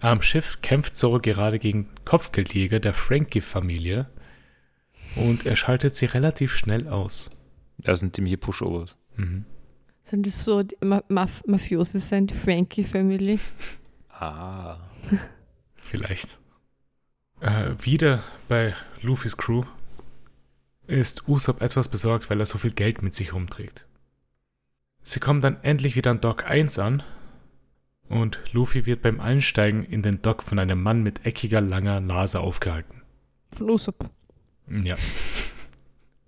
Am 0.00 0.20
Schiff 0.22 0.60
kämpft 0.62 0.96
Zoro 0.96 1.18
gerade 1.18 1.58
gegen 1.58 1.88
Kopfgeldjäger 2.04 2.80
der 2.80 2.94
Frankie-Familie. 2.94 4.08
und 5.14 5.44
er 5.46 5.56
schaltet 5.56 5.94
sie 5.94 6.06
relativ 6.06 6.56
schnell 6.56 6.88
aus. 6.88 7.30
Das 7.78 8.00
sind 8.00 8.14
ziemliche 8.16 8.38
Pushovers. 8.38 8.96
Mhm. 9.16 9.44
Sind 10.04 10.26
das 10.26 10.42
so 10.44 10.62
die 10.62 10.76
Ma 10.82 11.02
Maf 11.08 11.42
Mafiosi 11.46 12.00
sein, 12.00 12.26
die 12.26 12.34
Frankie 12.34 12.84
Family? 12.84 13.38
Ah. 14.08 14.78
Vielleicht. 15.74 16.38
Äh, 17.40 17.70
wieder 17.80 18.22
bei 18.46 18.74
Luffys 19.00 19.36
Crew 19.36 19.64
ist 20.86 21.28
Usopp 21.28 21.60
etwas 21.60 21.88
besorgt, 21.88 22.30
weil 22.30 22.38
er 22.38 22.46
so 22.46 22.56
viel 22.58 22.70
Geld 22.70 23.02
mit 23.02 23.14
sich 23.14 23.32
rumträgt. 23.34 23.84
Sie 25.04 25.20
kommen 25.20 25.40
dann 25.40 25.58
endlich 25.62 25.96
wieder 25.96 26.10
an 26.10 26.20
Dock 26.20 26.44
1 26.44 26.78
an 26.78 27.02
und 28.08 28.40
Luffy 28.52 28.86
wird 28.86 29.02
beim 29.02 29.20
Einsteigen 29.20 29.84
in 29.84 30.02
den 30.02 30.22
Dock 30.22 30.42
von 30.42 30.58
einem 30.58 30.82
Mann 30.82 31.02
mit 31.02 31.26
eckiger, 31.26 31.60
langer 31.60 32.00
Nase 32.00 32.40
aufgehalten. 32.40 33.02
Von 33.56 33.70
Usopp. 33.70 34.08
Ja. 34.70 34.94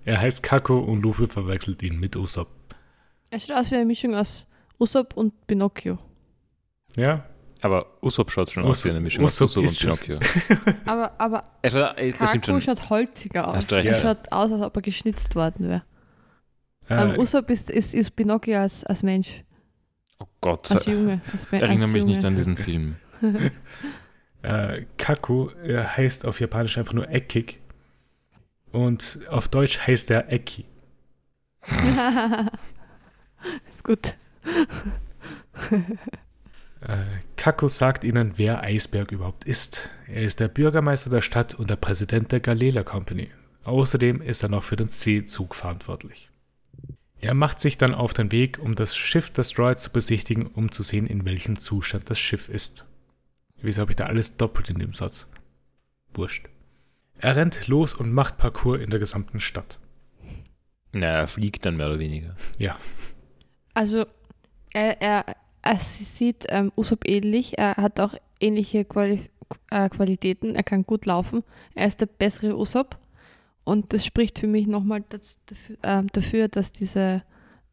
Er 0.04 0.20
heißt 0.20 0.42
Kako 0.42 0.78
und 0.80 1.02
Luffy 1.02 1.26
verwechselt 1.28 1.82
ihn 1.82 1.98
mit 1.98 2.16
Usopp. 2.16 2.48
Er 3.30 3.38
schaut 3.40 3.56
aus 3.56 3.70
wie 3.70 3.76
eine 3.76 3.86
Mischung 3.86 4.14
aus 4.14 4.46
Usopp 4.78 5.14
und 5.16 5.46
Pinocchio. 5.46 5.98
Ja, 6.96 7.24
Aber 7.62 7.86
Usopp 8.02 8.30
schaut 8.30 8.50
schon 8.50 8.66
aus 8.66 8.84
wie 8.84 8.90
eine 8.90 9.00
Mischung 9.00 9.24
Usopp 9.24 9.46
aus 9.48 9.56
Usopp 9.56 9.92
und 9.92 10.00
Pinocchio. 10.00 10.20
Aber, 10.84 11.18
aber 11.18 11.44
Er 11.62 11.70
schaut, 11.70 11.98
äh, 11.98 12.12
das 12.12 12.28
stimmt 12.30 12.44
Kaku 12.44 12.60
schon. 12.60 12.76
schaut 12.76 12.90
holziger 12.90 13.48
aus. 13.48 13.64
Er 13.72 13.84
Ja. 13.84 13.94
schaut 13.94 14.30
aus, 14.32 14.52
als 14.52 14.62
ob 14.62 14.76
er 14.76 14.82
geschnitzt 14.82 15.34
worden 15.34 15.68
wäre. 15.68 15.82
Äh, 16.88 16.94
Ähm, 16.94 17.18
Usopp 17.18 17.50
ist, 17.50 17.70
ist, 17.70 17.94
ist 17.94 18.10
Pinocchio 18.16 18.58
als, 18.58 18.84
als 18.84 19.02
Mensch, 19.02 19.44
Oh 20.18 20.26
Gott, 20.40 20.70
als 20.70 20.86
Junge. 20.86 21.20
Als, 21.32 21.46
als 21.50 21.62
erinnere 21.62 21.88
mich 21.88 22.04
nicht 22.04 22.22
Junge. 22.22 22.28
an 22.28 22.36
diesen 22.36 22.56
Film. 22.56 22.96
äh, 24.42 24.84
Kaku 24.96 25.48
er 25.64 25.96
heißt 25.96 26.26
auf 26.26 26.40
Japanisch 26.40 26.78
einfach 26.78 26.92
nur 26.92 27.08
eckig 27.10 27.60
und 28.72 29.20
auf 29.28 29.48
Deutsch 29.48 29.80
heißt 29.86 30.10
er 30.10 30.32
Ecki. 30.32 30.64
ist 33.70 33.84
gut. 33.84 34.14
Äh, 36.86 37.04
Kaku 37.36 37.68
sagt 37.68 38.04
ihnen, 38.04 38.34
wer 38.36 38.62
Eisberg 38.62 39.10
überhaupt 39.10 39.44
ist. 39.44 39.88
Er 40.06 40.24
ist 40.24 40.38
der 40.38 40.48
Bürgermeister 40.48 41.08
der 41.08 41.22
Stadt 41.22 41.54
und 41.54 41.70
der 41.70 41.76
Präsident 41.76 42.30
der 42.30 42.40
Galela 42.40 42.82
Company. 42.82 43.30
Außerdem 43.64 44.20
ist 44.20 44.42
er 44.42 44.50
noch 44.50 44.64
für 44.64 44.76
den 44.76 44.88
Seezug 44.88 45.54
verantwortlich. 45.54 46.28
Er 47.24 47.32
macht 47.32 47.58
sich 47.58 47.78
dann 47.78 47.94
auf 47.94 48.12
den 48.12 48.30
Weg, 48.32 48.58
um 48.58 48.74
das 48.74 48.94
Schiff 48.94 49.30
des 49.30 49.48
Droids 49.54 49.84
zu 49.84 49.90
besichtigen, 49.90 50.46
um 50.46 50.70
zu 50.70 50.82
sehen, 50.82 51.06
in 51.06 51.24
welchem 51.24 51.56
Zustand 51.56 52.10
das 52.10 52.18
Schiff 52.18 52.50
ist. 52.50 52.84
Wieso 53.62 53.80
habe 53.80 53.92
ich 53.92 53.96
da 53.96 54.04
alles 54.04 54.36
doppelt 54.36 54.68
in 54.68 54.78
dem 54.78 54.92
Satz? 54.92 55.26
Wurscht. 56.12 56.50
Er 57.18 57.34
rennt 57.34 57.66
los 57.66 57.94
und 57.94 58.12
macht 58.12 58.36
Parcours 58.36 58.82
in 58.82 58.90
der 58.90 59.00
gesamten 59.00 59.40
Stadt. 59.40 59.80
Na, 60.92 61.06
er 61.06 61.26
fliegt 61.26 61.64
dann 61.64 61.78
mehr 61.78 61.86
oder 61.86 61.98
weniger. 61.98 62.36
Ja, 62.58 62.76
Also, 63.72 64.04
er, 64.74 65.00
er, 65.00 65.24
er 65.62 65.78
sieht 65.78 66.44
ähm, 66.50 66.72
Usopp 66.76 67.08
ähnlich. 67.08 67.56
Er 67.56 67.76
hat 67.78 68.00
auch 68.00 68.12
ähnliche 68.38 68.84
Quali 68.84 69.30
äh, 69.70 69.88
Qualitäten. 69.88 70.56
Er 70.56 70.62
kann 70.62 70.84
gut 70.84 71.06
laufen. 71.06 71.42
Er 71.74 71.86
ist 71.86 72.02
der 72.02 72.06
bessere 72.06 72.54
Usopp. 72.54 72.98
Und 73.64 73.92
das 73.92 74.04
spricht 74.04 74.38
für 74.38 74.46
mich 74.46 74.66
nochmal 74.66 75.04
dafür, 75.08 75.76
ähm, 75.82 76.08
dafür, 76.12 76.48
dass 76.48 76.70
diese 76.70 77.22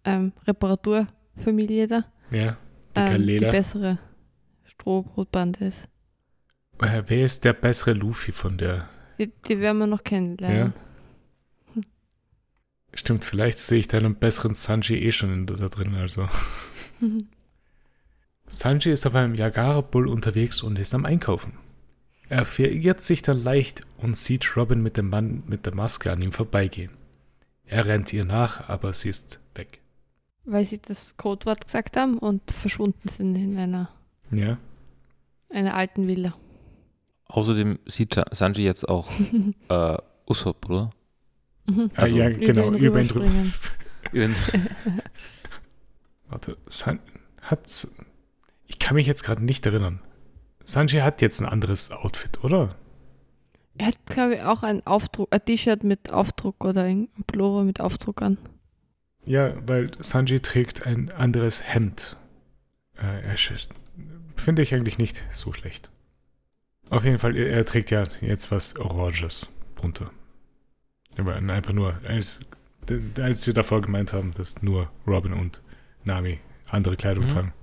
ähm, 0.05 0.31
Reparaturfamilie 0.47 1.87
da 1.87 2.05
ja, 2.31 2.57
die 2.95 2.99
ähm, 2.99 3.27
die 3.27 3.39
bessere 3.39 3.99
Strohbrotbande 4.63 5.65
ist. 5.65 5.89
Äh, 6.79 7.03
wer 7.05 7.25
ist 7.25 7.43
der 7.43 7.53
bessere 7.53 7.93
Luffy 7.93 8.31
von 8.31 8.57
der 8.57 8.89
Die, 9.19 9.31
die 9.47 9.59
werden 9.59 9.79
wir 9.79 9.87
noch 9.87 10.03
kennenlernen. 10.03 10.73
Stimmt, 12.93 13.23
vielleicht 13.23 13.57
sehe 13.59 13.79
ich 13.79 13.87
da 13.87 13.97
einen 13.97 14.15
besseren 14.15 14.53
Sanji 14.53 14.97
eh 14.97 15.11
schon 15.11 15.33
in, 15.33 15.45
da 15.45 15.67
drin. 15.67 15.95
Also. 15.95 16.27
Sanji 18.47 18.91
ist 18.91 19.05
auf 19.05 19.15
einem 19.15 19.35
Yagara-Bull 19.35 20.07
unterwegs 20.07 20.61
und 20.61 20.77
ist 20.77 20.93
am 20.93 21.05
Einkaufen. 21.05 21.53
Er 22.31 22.45
verirrt 22.45 23.01
sich 23.01 23.21
dann 23.21 23.43
leicht 23.43 23.81
und 23.97 24.15
sieht 24.15 24.55
Robin 24.55 24.81
mit 24.81 24.95
dem 24.95 25.09
Mann 25.09 25.43
mit 25.47 25.65
der 25.65 25.75
Maske 25.75 26.13
an 26.13 26.21
ihm 26.21 26.31
vorbeigehen. 26.31 26.91
Er 27.65 27.85
rennt 27.87 28.13
ihr 28.13 28.23
nach, 28.23 28.69
aber 28.69 28.93
sie 28.93 29.09
ist 29.09 29.41
weg. 29.53 29.81
Weil 30.45 30.63
sie 30.63 30.79
das 30.81 31.17
Codewort 31.17 31.65
gesagt 31.65 31.97
haben 31.97 32.17
und 32.17 32.49
verschwunden 32.51 33.09
sind 33.09 33.35
in 33.35 33.57
einer, 33.57 33.89
Ja, 34.31 34.57
einer 35.49 35.73
alten 35.75 36.07
Villa. 36.07 36.33
Außerdem 37.25 37.79
sieht 37.85 38.13
Sa- 38.13 38.23
Sanji 38.31 38.63
jetzt 38.63 38.87
auch 38.87 39.09
äh, 39.67 39.97
Usopp, 40.25 40.69
oder? 40.69 40.91
Mhm. 41.67 41.91
Also- 41.95 42.15
ah, 42.15 42.19
ja 42.19 42.29
genau, 42.29 42.67
ihn 42.71 42.75
über 42.75 43.01
ihn 43.01 43.07
drüber. 43.09 43.29
Warte, 46.29 46.57
San 46.67 46.99
hat's. 47.41 47.93
Ich 48.67 48.79
kann 48.79 48.95
mich 48.95 49.05
jetzt 49.05 49.23
gerade 49.23 49.43
nicht 49.43 49.65
erinnern. 49.65 49.99
Sanji 50.63 50.99
hat 50.99 51.21
jetzt 51.21 51.41
ein 51.41 51.47
anderes 51.47 51.91
Outfit, 51.91 52.43
oder? 52.43 52.75
Er 53.77 53.87
hat, 53.87 54.05
glaube 54.05 54.35
ich, 54.35 54.41
auch 54.41 54.63
ein 54.63 54.85
Aufdruck, 54.85 55.29
ein 55.33 55.43
T-Shirt 55.43 55.83
mit 55.83 56.11
Aufdruck 56.11 56.63
oder 56.63 56.83
ein 56.83 57.07
Pullover 57.27 57.63
mit 57.63 57.79
Aufdruck 57.79 58.21
an. 58.21 58.37
Ja, 59.25 59.53
weil 59.67 59.91
Sanji 59.99 60.39
trägt 60.39 60.85
ein 60.85 61.11
anderes 61.11 61.63
Hemd. 61.63 62.17
Äh, 62.95 63.21
er 63.21 63.35
Finde 64.35 64.61
ich 64.61 64.73
eigentlich 64.73 64.97
nicht 64.97 65.23
so 65.31 65.53
schlecht. 65.53 65.91
Auf 66.89 67.05
jeden 67.05 67.19
Fall, 67.19 67.35
er, 67.37 67.49
er 67.49 67.65
trägt 67.65 67.91
ja 67.91 68.05
jetzt 68.21 68.51
was 68.51 68.77
Oranges 68.77 69.49
drunter. 69.75 70.11
Aber 71.17 71.35
einfach 71.35 71.73
nur, 71.73 71.95
als, 72.07 72.41
als 73.19 73.47
wir 73.47 73.53
davor 73.53 73.81
gemeint 73.81 74.13
haben, 74.13 74.33
dass 74.35 74.61
nur 74.61 74.91
Robin 75.07 75.33
und 75.33 75.61
Nami 76.03 76.39
andere 76.69 76.95
Kleidung 76.97 77.25
Mhm. 77.25 77.29
tragen. 77.29 77.53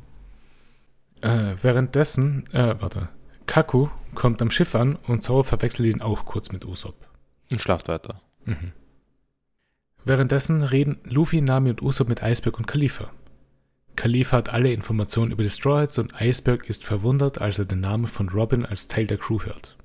Äh, 1.21 1.55
währenddessen, 1.63 2.47
äh, 2.53 2.81
warte, 2.81 3.09
Kaku 3.47 3.89
kommt 4.15 4.41
am 4.43 4.51
Schiff 4.51 4.75
an 4.75 4.97
und 5.07 5.23
Zoro 5.23 5.43
verwechselt 5.43 5.89
ihn 5.89 6.03
auch 6.03 6.25
kurz 6.25 6.53
mit 6.53 6.65
Usopp. 6.65 6.95
Und 7.51 7.61
schlaft 7.61 7.89
weiter. 7.89 8.21
Mhm. 8.45 8.73
Währenddessen 10.05 10.63
reden 10.63 10.99
Luffy, 11.05 11.41
Nami 11.41 11.71
und 11.71 11.83
Usopp 11.83 12.09
mit 12.09 12.23
Iceberg 12.23 12.59
und 12.59 12.67
Khalifa. 12.67 13.11
Khalifa 13.97 14.37
hat 14.37 14.49
alle 14.51 14.73
Informationen 14.73 15.33
über 15.33 15.43
die 15.43 15.51
Strawheads 15.51 15.99
und 15.99 16.15
Iceberg 16.21 16.69
ist 16.69 16.85
verwundert, 16.85 17.41
als 17.41 17.59
er 17.59 17.65
den 17.65 17.81
Namen 17.81 18.07
von 18.07 18.29
Robin 18.29 18.65
als 18.65 18.87
Teil 18.87 19.07
der 19.07 19.19
Crew 19.19 19.41
hört. 19.43 19.77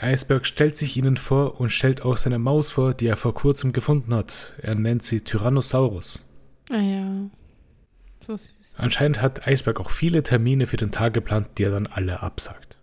Iceberg 0.00 0.46
stellt 0.46 0.76
sich 0.76 0.96
ihnen 0.96 1.16
vor 1.16 1.60
und 1.60 1.70
stellt 1.70 2.02
auch 2.02 2.16
seine 2.16 2.38
Maus 2.38 2.70
vor, 2.70 2.94
die 2.94 3.06
er 3.06 3.16
vor 3.16 3.34
kurzem 3.34 3.72
gefunden 3.72 4.14
hat. 4.14 4.54
Er 4.58 4.74
nennt 4.74 5.02
sie 5.02 5.20
Tyrannosaurus. 5.20 6.24
Ah 6.70 6.80
ja. 6.80 7.30
So 8.26 8.36
süß. 8.36 8.51
Anscheinend 8.74 9.20
hat 9.20 9.46
Iceberg 9.46 9.80
auch 9.80 9.90
viele 9.90 10.22
Termine 10.22 10.66
für 10.66 10.76
den 10.76 10.90
Tag 10.90 11.14
geplant, 11.14 11.48
die 11.58 11.64
er 11.64 11.70
dann 11.70 11.86
alle 11.88 12.20
absagt. 12.22 12.78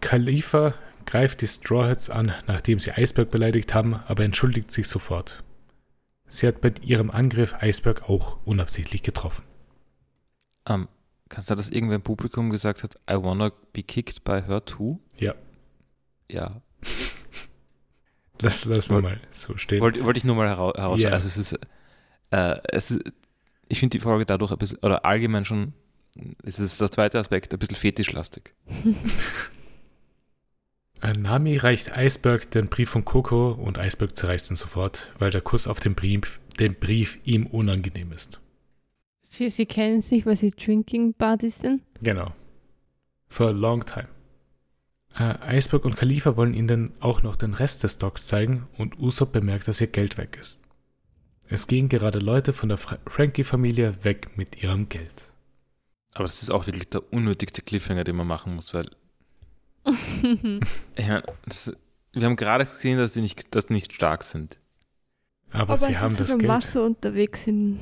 Khalifa 0.00 0.74
greift 1.06 1.40
die 1.42 1.46
Strawheads 1.48 2.10
an, 2.10 2.32
nachdem 2.46 2.78
sie 2.78 2.90
Iceberg 2.96 3.30
beleidigt 3.30 3.74
haben, 3.74 3.94
aber 4.06 4.24
entschuldigt 4.24 4.70
sich 4.70 4.88
sofort. 4.88 5.42
Sie 6.26 6.46
hat 6.46 6.60
bei 6.60 6.72
ihrem 6.82 7.10
Angriff 7.10 7.54
Iceberg 7.62 8.08
auch 8.08 8.38
unabsichtlich 8.44 9.02
getroffen. 9.02 9.44
Ähm, 10.68 10.86
kannst 11.30 11.50
du 11.50 11.54
dass 11.54 11.70
irgendwer 11.70 11.96
im 11.96 12.02
Publikum 12.02 12.50
gesagt 12.50 12.82
hat, 12.84 12.96
I 13.10 13.14
wanna 13.14 13.50
be 13.72 13.82
kicked 13.82 14.22
by 14.24 14.42
her 14.42 14.64
too? 14.64 15.00
Ja. 15.18 15.34
Ja. 16.30 16.60
Lass, 18.40 18.64
lass 18.66 18.88
mal 18.88 18.96
Woll- 18.96 19.02
mal 19.02 19.20
so 19.32 19.56
stehen. 19.56 19.80
Wollte 19.80 20.04
wollte 20.04 20.18
ich 20.18 20.24
nur 20.24 20.36
mal 20.36 20.46
heraus. 20.48 20.74
heraus 20.76 21.00
Ja. 21.00 21.10
Also 21.10 21.26
es 21.26 21.38
ist, 21.38 21.58
äh, 22.30 22.56
es 22.68 22.92
ist, 22.92 23.02
ich 23.68 23.80
finde 23.80 23.98
die 23.98 24.02
Folge 24.02 24.26
dadurch 24.26 24.52
ein 24.52 24.58
bisschen, 24.58 24.78
oder 24.78 25.04
allgemein 25.04 25.44
schon, 25.44 25.72
es 26.42 26.58
ist 26.58 26.80
der 26.80 26.90
zweite 26.90 27.18
Aspekt, 27.18 27.52
ein 27.52 27.58
bisschen 27.58 27.76
fetischlastig. 27.76 28.54
Nami 31.02 31.56
reicht 31.56 31.96
Iceberg 31.96 32.50
den 32.50 32.68
Brief 32.68 32.90
von 32.90 33.04
Coco 33.04 33.52
und 33.52 33.78
Iceberg 33.78 34.16
zerreißt 34.16 34.50
ihn 34.50 34.56
sofort, 34.56 35.12
weil 35.18 35.30
der 35.30 35.40
Kuss 35.40 35.68
auf 35.68 35.78
den 35.78 35.94
Brief, 35.94 36.40
den 36.58 36.74
Brief 36.74 37.18
ihm 37.24 37.46
unangenehm 37.46 38.12
ist. 38.12 38.40
Sie, 39.22 39.48
sie 39.48 39.66
kennen 39.66 40.00
sich, 40.00 40.26
weil 40.26 40.36
sie 40.36 40.50
Drinking 40.50 41.14
Buddies 41.14 41.60
sind. 41.60 41.82
Genau. 42.02 42.32
For 43.28 43.48
a 43.48 43.52
long 43.52 43.84
time. 43.84 44.08
Äh, 45.18 45.56
Iceberg 45.56 45.84
und 45.84 45.96
Khalifa 45.96 46.36
wollen 46.36 46.54
ihnen 46.54 46.92
auch 47.00 47.22
noch 47.22 47.36
den 47.36 47.54
Rest 47.54 47.84
des 47.84 47.98
Docks 47.98 48.26
zeigen 48.26 48.66
und 48.78 48.98
Usopp 48.98 49.32
bemerkt, 49.32 49.68
dass 49.68 49.80
ihr 49.80 49.88
Geld 49.88 50.16
weg 50.16 50.38
ist. 50.40 50.62
Es 51.50 51.66
gehen 51.66 51.88
gerade 51.88 52.18
Leute 52.18 52.52
von 52.52 52.68
der 52.68 52.78
Fra 52.78 52.98
Frankie-Familie 53.06 54.04
weg 54.04 54.36
mit 54.36 54.62
ihrem 54.62 54.88
Geld. 54.88 55.32
Aber 56.14 56.24
das 56.24 56.42
ist 56.42 56.50
auch 56.50 56.66
wirklich 56.66 56.88
der 56.88 57.12
unnötigste 57.12 57.62
Cliffhanger, 57.62 58.04
den 58.04 58.16
man 58.16 58.26
machen 58.26 58.54
muss, 58.54 58.74
weil 58.74 58.86
ich 60.96 61.06
meine, 61.06 61.22
das, 61.46 61.72
wir 62.12 62.26
haben 62.26 62.36
gerade 62.36 62.64
gesehen, 62.64 62.98
dass 62.98 63.14
sie 63.14 63.22
nicht, 63.22 63.54
dass 63.54 63.70
nicht 63.70 63.94
stark 63.94 64.22
sind. 64.22 64.58
Aber, 65.50 65.76
sie 65.78 65.96
haben 65.96 66.16
das 66.16 66.32
im 66.32 66.40
Geld. 66.40 66.50
Wasser 66.50 66.84
unterwegs 66.84 67.44
sind. 67.44 67.80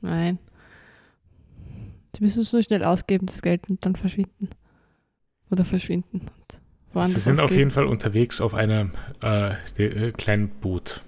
Nein. 0.00 0.38
Sie 2.16 2.24
müssen 2.24 2.42
es 2.42 2.52
nur 2.52 2.62
schnell 2.62 2.82
ausgeben, 2.82 3.26
das 3.26 3.42
Geld, 3.42 3.68
und 3.70 3.84
dann 3.86 3.94
verschwinden. 3.94 4.50
Oder 5.50 5.64
verschwinden 5.64 6.22
und 6.22 6.60
Sie 7.06 7.18
sind 7.18 7.40
auf 7.40 7.44
ausgeht. 7.46 7.58
jeden 7.58 7.70
Fall 7.70 7.86
unterwegs 7.86 8.40
auf 8.40 8.54
einem 8.54 8.92
äh, 9.20 9.54
äh, 9.78 10.12
kleinen 10.12 10.48
Boot. 10.48 11.02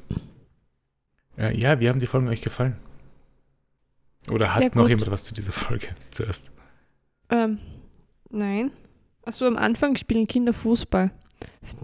Äh, 1.39 1.59
ja, 1.59 1.81
wie 1.81 1.89
haben 1.89 2.01
die 2.01 2.07
Folgen 2.07 2.29
euch 2.29 2.43
gefallen? 2.43 2.77
Oder 4.31 4.55
hat 4.55 4.63
Ja, 4.63 4.71
noch 4.75 4.89
jemand 4.89 5.11
was 5.11 5.25
zu 5.25 5.35
dieser 5.35 5.53
Folge 5.53 5.89
zuerst? 6.11 6.53
Ähm, 7.31 7.59
nein. 8.31 8.71
Achso, 9.25 9.47
am 9.47 9.57
Anfang 9.57 9.97
spielen 9.97 10.27
Kinder 10.27 10.53
Fußball. 10.53 11.11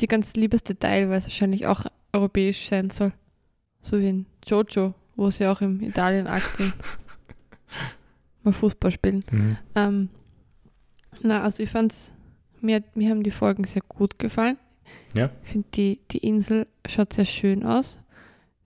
Ich 0.01 0.09
ganz 0.09 0.35
liebes 0.35 0.62
Detail, 0.62 1.09
weil 1.09 1.19
es 1.19 1.24
wahrscheinlich 1.24 1.66
auch 1.66 1.85
europäisch 2.12 2.69
sein 2.69 2.91
soll. 2.91 3.12
So 3.81 3.99
wie 3.99 4.09
in 4.09 4.27
Jojo, 4.47 4.95
wo 5.16 5.31
sie 5.31 5.47
auch 5.47 5.61
im 5.61 5.81
Italien-Akt 5.83 6.57
sind. 6.57 6.74
Mal 8.43 8.53
Fußball 8.53 8.91
spielen. 8.93 9.24
Mhm. 9.31 9.57
Ähm, 9.74 10.09
na, 11.20 11.43
also 11.43 11.62
ich 11.62 11.70
fand's, 11.70 12.12
mir, 12.61 12.83
mir 12.95 13.11
haben 13.11 13.23
die 13.23 13.31
Folgen 13.31 13.65
sehr 13.65 13.83
gut 13.89 14.19
gefallen. 14.19 14.57
Ja. 15.16 15.31
Ich 15.45 15.51
finde, 15.51 15.69
die, 15.74 16.01
die 16.11 16.19
Insel 16.19 16.66
schaut 16.87 17.12
sehr 17.12 17.24
schön 17.24 17.65
aus. 17.65 17.99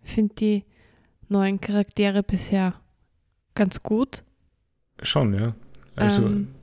Ich 0.05 0.13
finde 0.13 0.35
die 0.35 0.65
neuen 1.29 1.61
Charaktere 1.61 2.23
bisher 2.23 2.75
ganz 3.55 3.83
gut. 3.83 4.23
Schon, 5.03 5.35
ja. 5.35 5.55
Also 5.95 6.27
Ähm. 6.27 6.55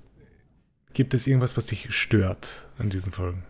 gibt 0.94 1.14
es 1.14 1.28
irgendwas, 1.28 1.58
was 1.58 1.68
dich 1.68 1.94
stört 1.94 2.68
an 2.78 2.90
diesen 2.90 3.12
Folgen? 3.12 3.44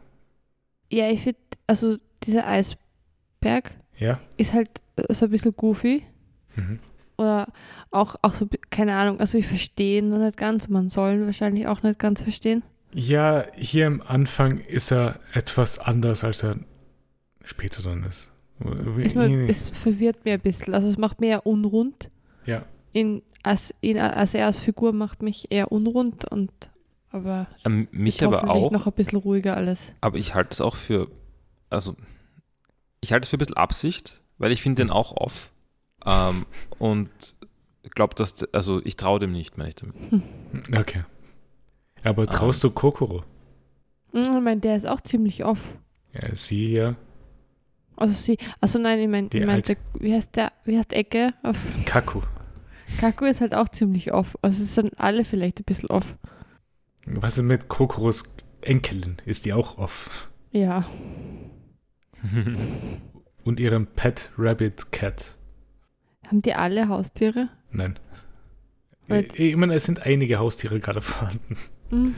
Ja, 0.90 1.10
ich 1.10 1.22
finde, 1.22 1.40
also 1.68 1.98
dieser 2.24 2.48
Eisberg 2.48 3.76
Ja? 3.98 4.20
ist 4.38 4.54
halt 4.54 4.70
äh, 4.96 5.14
so 5.14 5.26
ein 5.26 5.32
bisschen 5.32 5.56
goofy. 5.56 6.04
Mhm. 6.56 6.80
Oder 7.18 7.48
auch, 7.92 8.16
auch 8.22 8.34
so, 8.34 8.48
keine 8.70 8.96
Ahnung, 8.96 9.20
also 9.20 9.38
ich 9.38 9.48
verstehe 9.48 10.00
ihn 10.00 10.10
noch 10.10 10.18
nicht 10.20 10.38
ganz. 10.38 10.68
Man 10.68 10.90
soll 10.90 11.14
ihn 11.16 11.26
wahrscheinlich 11.26 11.68
auch 11.68 11.84
nicht 11.84 12.00
ganz 12.00 12.22
verstehen. 12.22 12.64
Ja, 12.92 13.46
hier 13.56 13.88
am 13.88 14.02
Anfang 14.02 14.60
ist 14.60 14.92
er 14.92 15.20
etwas 15.34 15.80
anders, 15.80 16.24
als 16.24 16.44
er 16.44 16.58
später 17.44 17.82
dann 17.82 18.04
ist. 18.04 18.32
Es, 19.02 19.14
mir- 19.16 19.50
es 19.50 19.70
verwirrt 19.70 20.24
mir 20.26 20.34
ein 20.34 20.40
bisschen. 20.42 20.74
Also 20.74 20.88
es 20.90 20.98
macht 20.98 21.20
mir 21.22 21.28
eher 21.28 21.46
unrund. 21.46 22.10
Ja. 22.46 22.66
In, 22.94 23.22
als, 23.44 23.74
ihn, 23.82 23.98
als 24.00 24.34
er 24.34 24.46
als 24.46 24.60
Figur 24.60 24.94
macht 24.94 25.22
mich 25.22 25.52
eher 25.52 25.72
unrund 25.72 26.26
und 26.32 26.52
aber 27.10 27.48
es 27.58 27.66
Ähm, 27.66 27.88
mich 27.92 28.24
aber 28.24 28.50
auch, 28.50 28.72
noch 28.72 28.88
ein 28.88 28.94
bisschen 28.94 29.20
ruhiger 29.20 29.56
alles. 29.56 29.94
aber 30.02 30.18
ich 30.18 30.34
halte 30.34 30.52
es 30.52 30.62
auch 30.62 30.76
für, 30.76 31.10
also, 31.70 31.96
ich 33.02 33.12
halte 33.14 33.26
es 33.26 33.30
für 33.30 33.36
ein 33.38 33.40
bisschen 33.40 33.58
Absicht, 33.58 34.22
weil 34.38 34.52
ich 34.52 34.62
finde 34.62 34.82
den 34.84 34.90
auch 34.92 35.16
off. 35.16 35.52
Ähm, 36.06 36.46
und 36.80 37.10
glaube, 37.84 38.16
dass, 38.16 38.44
also 38.54 38.82
ich 38.84 38.96
traue 38.96 39.20
dem 39.20 39.32
nicht, 39.32 39.58
meine 39.58 39.70
ich 39.70 39.76
damit. 39.76 39.96
Okay. 40.76 41.04
Aber 42.04 42.26
traust 42.28 42.64
du 42.64 42.72
Kokoro? 42.72 43.24
Mm, 44.12 44.18
Ich 44.38 44.44
meine, 44.44 44.62
der 44.62 44.76
ist 44.76 44.88
auch 44.88 45.02
ziemlich 45.02 45.46
off. 45.46 45.60
Ja, 46.14 46.34
sie 46.36 46.74
ja. 46.74 46.96
Also 47.98 48.14
sie, 48.14 48.38
also 48.62 48.80
nein, 48.80 49.00
ich 49.00 49.08
meine, 49.08 49.30
Die 49.30 49.40
ich 49.40 49.46
meinte, 49.46 49.78
wie 50.00 50.14
heißt 50.14 50.36
der, 50.36 50.52
wie 50.66 50.78
heißt 50.78 50.94
Ecke 50.94 51.34
auf 51.44 51.58
Kaku. 51.86 52.22
Kaku 53.00 53.26
ist 53.26 53.42
halt 53.42 53.54
auch 53.56 53.70
ziemlich 53.70 54.14
off. 54.14 54.38
Also 54.42 54.64
es 54.64 54.76
sind 54.76 55.00
alle 55.00 55.26
vielleicht 55.26 55.60
ein 55.60 55.64
bisschen 55.66 55.90
off. 55.90 56.18
Was 57.06 57.38
ist 57.38 57.44
mit 57.44 57.68
Kokoros 57.68 58.36
Enkelin? 58.62 59.18
Ist 59.26 59.46
die 59.46 59.54
auch 59.54 59.78
off? 59.78 60.30
Ja. 60.52 60.86
Und 63.44 63.60
ihrem 63.60 63.88
Pet 63.88 64.30
Rabbit 64.38 64.92
Cat? 64.92 65.36
Haben 66.28 66.42
die 66.42 66.54
alle 66.54 66.88
Haustiere? 66.88 67.50
Nein. 67.72 68.00
Weil- 69.08 69.26
Ich, 69.34 69.40
ich 69.40 69.56
meine, 69.56 69.74
es 69.74 69.84
sind 69.84 70.02
einige 70.06 70.40
Haustiere 70.40 70.80
gerade 70.80 71.02
vorhanden. 71.04 71.58
Hm. 71.90 72.16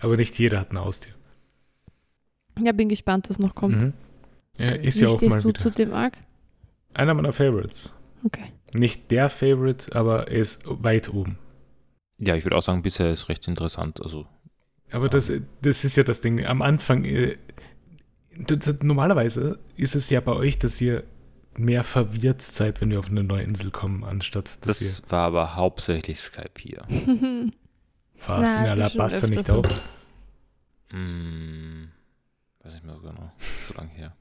Aber 0.00 0.16
nicht 0.16 0.38
jeder 0.38 0.60
hat 0.60 0.72
ein 0.72 0.78
Haustier. 0.80 1.12
Ja, 2.58 2.72
bin 2.72 2.88
gespannt, 2.88 3.28
was 3.28 3.38
noch 3.38 3.54
kommt. 3.54 3.76
Mhm. 3.80 3.92
Ja, 4.58 4.70
ist 4.70 5.00
Wie 5.00 5.04
ja 5.04 5.08
auch 5.08 5.20
mal 5.22 5.40
du 5.40 5.48
wieder. 5.48 5.60
zu 5.60 5.70
dem 5.70 5.92
Arc? 5.92 6.14
Einer 6.94 7.14
meiner 7.14 7.32
Favorites. 7.32 7.92
Okay. 8.24 8.52
Nicht 8.72 9.10
der 9.10 9.28
Favorite, 9.30 9.94
aber 9.94 10.28
er 10.28 10.38
ist 10.40 10.62
weit 10.66 11.08
oben. 11.12 11.38
ja, 12.18 12.34
ich 12.36 12.44
würde 12.44 12.56
auch 12.56 12.62
sagen, 12.62 12.82
bisher 12.82 13.10
ist 13.10 13.28
recht 13.28 13.46
interessant. 13.48 14.00
Also, 14.00 14.26
Aber 14.90 15.08
das, 15.08 15.30
das 15.62 15.84
ist 15.84 15.96
ja 15.96 16.04
das 16.04 16.20
Ding. 16.20 16.44
Am 16.46 16.62
Anfang, 16.62 17.04
äh, 17.04 17.36
das, 18.38 18.80
normalerweise 18.82 19.58
ist 19.76 19.94
es 19.94 20.10
ja 20.10 20.20
bei 20.20 20.32
euch, 20.32 20.58
dass 20.58 20.80
ihr 20.80 21.04
mehr 21.56 21.84
verwirrt 21.84 22.42
seid, 22.42 22.80
wenn 22.80 22.90
wir 22.90 22.98
auf 22.98 23.08
eine 23.08 23.22
neue 23.22 23.42
Insel 23.44 23.70
kommen, 23.70 24.02
anstatt 24.04 24.66
dass 24.66 24.78
das 24.80 25.02
war 25.10 25.26
aber 25.26 25.54
hauptsächlich 25.54 26.20
Skype 26.20 26.58
hier. 26.58 26.82
ihr 26.90 27.50
in 28.28 28.42
es 28.42 28.50
ist 28.50 28.56
schon 28.56 28.64
Alabasta 28.66 29.26
nicht 29.28 29.40
öfter 29.50 29.58
auch. 29.58 29.80
Hm, 30.90 31.88
weiß 32.62 32.74
nicht 32.74 32.84
mehr 32.84 32.96
so 32.96 33.02
genau. 33.02 33.32
So 33.68 33.74
lange 33.74 33.90
her. 33.90 34.16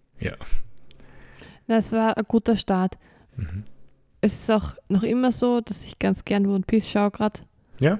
Na, 1.67 1.77
es 1.77 1.91
war 1.91 2.17
ein 2.17 2.25
guter 2.27 2.57
Start. 2.57 2.97
Mhm. 3.35 3.63
Es 4.21 4.33
ist 4.33 4.51
auch 4.51 4.75
noch 4.87 5.03
immer 5.03 5.31
so, 5.31 5.61
dass 5.61 5.85
ich 5.85 5.99
ganz 5.99 6.23
gern 6.23 6.45
One 6.45 6.63
Piece 6.65 6.89
schaue 6.89 7.11
gerade. 7.11 7.41
Ja, 7.79 7.99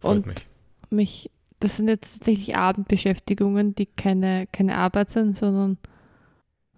freut 0.00 0.16
Und 0.18 0.26
mich. 0.26 0.48
mich, 0.90 1.30
das 1.60 1.76
sind 1.76 1.88
jetzt 1.88 2.18
tatsächlich 2.18 2.56
Abendbeschäftigungen, 2.56 3.74
die 3.74 3.86
keine, 3.86 4.46
keine 4.52 4.76
Arbeit 4.78 5.10
sind, 5.10 5.36
sondern 5.36 5.78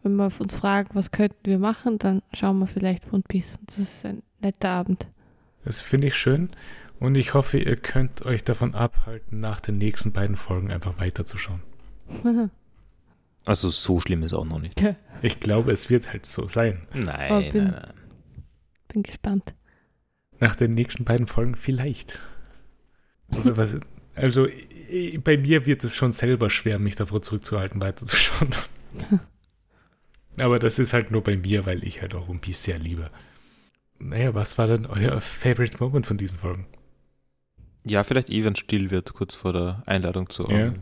wenn 0.03 0.17
wir 0.17 0.31
uns 0.39 0.57
fragen, 0.57 0.91
was 0.95 1.11
könnten 1.11 1.45
wir 1.45 1.59
machen, 1.59 1.99
dann 1.99 2.23
schauen 2.33 2.59
wir 2.59 2.67
vielleicht 2.67 3.13
One 3.13 3.23
Piece. 3.27 3.59
Das 3.67 3.79
ist 3.79 4.05
ein 4.05 4.23
netter 4.41 4.71
Abend. 4.71 5.07
Das 5.65 5.81
finde 5.81 6.09
ich 6.09 6.17
schön 6.17 6.49
und 7.01 7.15
ich 7.15 7.33
hoffe, 7.35 7.59
ihr 7.59 7.77
könnt 7.77 8.27
euch 8.27 8.45
davon 8.45 8.75
abhalten, 8.75 9.41
nach 9.41 9.61
den 9.61 9.77
nächsten 9.77 10.13
beiden 10.13 10.37
Folgen 10.37 10.71
einfach 10.71 10.99
weiterzuschauen. 10.99 11.63
Also 13.45 13.71
so 13.71 14.01
schlimm 14.01 14.23
ist 14.23 14.33
auch 14.33 14.45
noch 14.47 14.61
nicht. 14.61 14.83
Ich 15.23 15.41
glaube, 15.41 15.73
es 15.73 15.91
wird 15.91 16.12
halt 16.12 16.27
so 16.27 16.49
sein. 16.49 16.87
Nein, 16.95 17.31
Oh, 17.31 17.41
nein, 17.41 17.53
bin- 17.53 17.65
nein. 17.65 17.93
Bin 18.89 19.03
gespannt. 19.03 19.55
Nach 20.41 20.57
den 20.57 20.73
nächsten 20.73 21.05
beiden 21.05 21.27
Folgen 21.27 21.55
vielleicht. 21.57 22.19
Oder 23.37 23.57
was, 23.57 23.77
also 24.15 24.47
bei 25.25 25.37
mir 25.39 25.66
wird 25.66 25.83
es 25.85 25.95
schon 25.95 26.12
selber 26.12 26.51
schwer, 26.51 26.79
mich 26.79 26.97
davor 26.97 27.23
zurückzuhalten, 27.23 27.81
weiterzuschauen. 27.83 28.51
Aber 30.41 30.59
das 30.59 30.79
ist 30.79 30.93
halt 30.93 31.11
nur 31.11 31.23
bei 31.23 31.37
mir, 31.37 31.66
weil 31.66 31.85
ich 31.85 32.01
halt 32.03 32.15
auch 32.15 32.29
One 32.29 32.39
Piece 32.41 32.65
sehr 32.65 32.79
liebe. 32.79 33.11
Naja, 33.99 34.35
was 34.35 34.59
war 34.59 34.66
denn 34.66 34.87
euer 34.87 35.21
Favorite 35.21 35.77
Moment 35.81 36.07
von 36.07 36.16
diesen 36.16 36.39
Folgen? 36.39 36.66
Ja, 37.85 38.03
vielleicht 38.05 38.31
eh, 38.31 38.45
wenn 38.45 38.57
still 38.57 38.91
wird, 38.91 39.15
kurz 39.15 39.35
vor 39.35 39.53
der 39.53 39.83
Einladung 39.87 40.29
zu 40.29 40.49
Ja. 40.51 40.75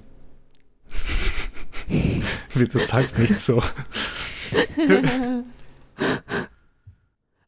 Wird 2.55 2.75
das 2.75 2.89
sagst 2.89 3.19
nicht 3.19 3.37
so. 3.37 3.63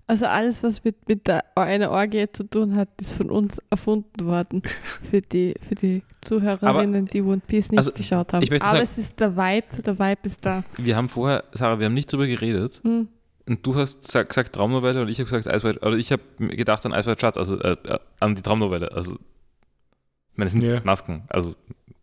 Also 0.06 0.26
alles, 0.26 0.62
was 0.62 0.84
mit, 0.84 1.08
mit 1.08 1.26
der, 1.26 1.44
einer 1.56 1.90
Orgie 1.90 2.26
zu 2.30 2.44
tun 2.44 2.76
hat, 2.76 2.88
ist 3.00 3.14
von 3.14 3.30
uns 3.30 3.58
erfunden 3.70 4.26
worden. 4.26 4.62
Für 5.10 5.22
die, 5.22 5.54
für 5.66 5.74
die 5.74 6.02
Zuhörerinnen, 6.22 7.06
die 7.06 7.22
One 7.22 7.40
Piece 7.46 7.70
nicht 7.70 7.78
also, 7.78 7.92
geschaut 7.92 8.32
haben. 8.34 8.46
Aber 8.46 8.58
sagen- 8.58 8.82
es 8.82 8.98
ist 8.98 9.18
der 9.18 9.34
Vibe, 9.36 9.82
der 9.82 9.98
Vibe 9.98 10.20
ist 10.24 10.38
da. 10.42 10.62
Wir 10.76 10.96
haben 10.96 11.08
vorher, 11.08 11.44
Sarah, 11.52 11.78
wir 11.78 11.86
haben 11.86 11.94
nicht 11.94 12.12
drüber 12.12 12.26
geredet. 12.26 12.80
Hm. 12.84 13.08
Und 13.46 13.66
du 13.66 13.74
hast 13.74 14.10
sag, 14.10 14.28
gesagt 14.28 14.54
Traumnovelle 14.54 15.02
und 15.02 15.08
ich 15.08 15.18
habe 15.18 15.28
gesagt 15.28 15.46
Eisweit, 15.48 15.82
oder 15.82 15.96
ich 15.96 16.12
habe 16.12 16.22
gedacht 16.38 16.84
an 16.86 16.92
Eisweit 16.92 17.20
Shut, 17.20 17.36
also 17.36 17.58
äh, 17.60 17.76
äh, 17.84 17.98
an 18.20 18.34
die 18.34 18.42
Traumnovelle. 18.42 18.92
Also, 18.92 19.14
ich 19.14 20.38
meine, 20.38 20.46
es 20.46 20.52
sind 20.52 20.62
Ja. 20.62 20.80
Masken, 20.82 21.24
also 21.28 21.54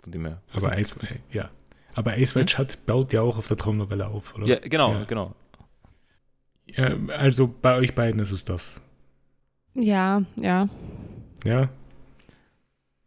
von 0.02 0.12
dem 0.12 0.26
her. 0.26 0.42
Aber 0.54 0.72
Eis, 0.72 0.96
ja. 1.32 1.50
Aber 1.96 2.12
Ace 2.14 2.36
White 2.36 2.54
Shut 2.54 2.86
baut 2.86 3.12
ja 3.14 3.22
auch 3.22 3.38
auf 3.38 3.48
der 3.48 3.58
Traumnovelle 3.58 4.08
auf, 4.08 4.36
oder? 4.36 4.46
Ja, 4.48 4.60
genau, 4.60 4.94
Ja. 4.94 5.04
genau. 5.06 5.36
Ja, 6.68 6.96
also 7.18 7.54
bei 7.62 7.76
euch 7.76 7.94
beiden 7.96 8.22
ist 8.22 8.32
es 8.32 8.46
das. 8.46 8.82
Ja, 9.74 10.24
ja. 10.36 10.70
Ja, 11.44 11.70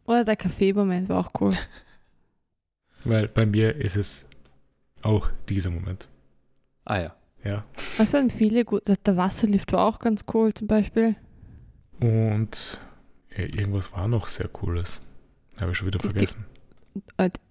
Oder 0.05 0.23
der 0.25 0.35
Kaffee-Moment 0.35 1.09
war 1.09 1.19
auch 1.25 1.31
cool. 1.41 1.53
weil 3.03 3.27
bei 3.27 3.45
mir 3.45 3.75
ist 3.75 3.95
es 3.95 4.27
auch 5.01 5.29
dieser 5.49 5.69
Moment. 5.71 6.07
Ah 6.85 6.99
ja. 6.99 7.15
Ja. 7.43 7.63
Also 7.97 8.11
sind 8.17 8.33
viele 8.33 8.65
gut. 8.65 8.87
Der- 8.87 8.97
Der 8.97 9.17
Wasserlift 9.17 9.71
war 9.73 9.85
auch 9.85 9.99
ganz 9.99 10.25
cool 10.33 10.53
zum 10.53 10.67
Beispiel. 10.67 11.15
Und 11.99 12.79
ja, 13.35 13.43
irgendwas 13.45 13.93
war 13.93 14.07
noch 14.07 14.27
sehr 14.27 14.47
cooles. 14.47 14.99
Habe 15.59 15.71
ich 15.71 15.77
schon 15.77 15.87
wieder 15.87 15.99
Die- 15.99 16.07
die- 16.07 16.13
vergessen. 16.13 16.45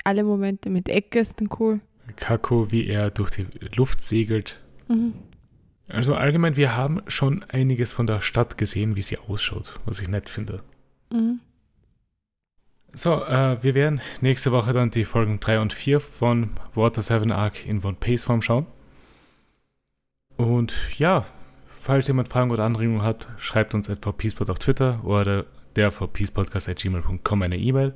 Alle 0.05 0.25
Momente 0.25 0.71
mit 0.71 0.89
Ecke 0.89 1.25
sind 1.25 1.51
cool. 1.59 1.81
Kako, 2.17 2.71
wie 2.71 2.87
er 2.87 3.11
durch 3.11 3.31
die 3.31 3.47
Luft 3.77 4.01
segelt. 4.01 4.61
Mhm. 4.89 5.15
Also 5.89 6.15
allgemein, 6.15 6.57
wir 6.57 6.77
haben 6.77 7.03
schon 7.09 7.45
einiges 7.49 7.93
von 7.93 8.07
der 8.07 8.21
Stadt 8.21 8.57
gesehen, 8.57 8.97
wie 8.97 9.03
sie 9.03 9.19
ausschaut, 9.19 9.81
was 9.85 10.01
ich 10.01 10.09
nett 10.09 10.31
finde. 10.31 10.63
Mhm. 11.13 11.41
So, 12.95 13.25
äh, 13.25 13.63
wir 13.63 13.75
werden 13.75 14.01
nächste 14.21 14.53
Woche 14.53 14.73
dann 14.73 14.91
die 14.91 15.05
Folgen 15.05 15.41
3 15.41 15.61
und 15.61 15.73
4 15.73 16.01
von 16.01 16.51
Water 16.75 17.03
7 17.03 17.33
Arc 17.33 17.67
in 17.67 17.83
One 17.83 17.97
Pace 17.99 18.23
Form 18.23 18.41
schauen. 18.41 18.67
Und 20.37 20.75
ja, 20.97 21.27
falls 21.81 22.09
jemand 22.09 22.29
Fragen 22.29 22.51
oder 22.51 22.65
Anregungen 22.65 23.03
hat, 23.03 23.27
schreibt 23.39 23.75
uns 23.75 23.89
etwa 23.89 24.13
Peacepod 24.13 24.49
auf 24.49 24.59
Twitter 24.59 25.05
oder 25.05 25.45
der 25.77 25.91
vpspodcast.gmail.com 25.91 27.43
eine 27.43 27.59
E-Mail. 27.59 27.95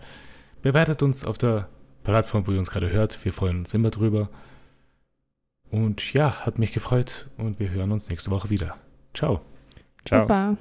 Bewertet 0.62 1.02
uns 1.02 1.24
auf 1.24 1.38
der 1.38 1.68
Plattform, 2.04 2.46
wo 2.46 2.52
ihr 2.52 2.58
uns 2.58 2.70
gerade 2.70 2.90
hört. 2.90 3.24
Wir 3.24 3.32
freuen 3.32 3.60
uns 3.60 3.74
immer 3.74 3.90
drüber. 3.90 4.28
Und 5.70 6.12
ja, 6.14 6.46
hat 6.46 6.58
mich 6.58 6.72
gefreut 6.72 7.28
und 7.36 7.60
wir 7.60 7.70
hören 7.70 7.92
uns 7.92 8.08
nächste 8.08 8.30
Woche 8.30 8.50
wieder. 8.50 8.76
Ciao. 9.14 9.40
Ciao. 10.04 10.26
Baba. 10.26 10.56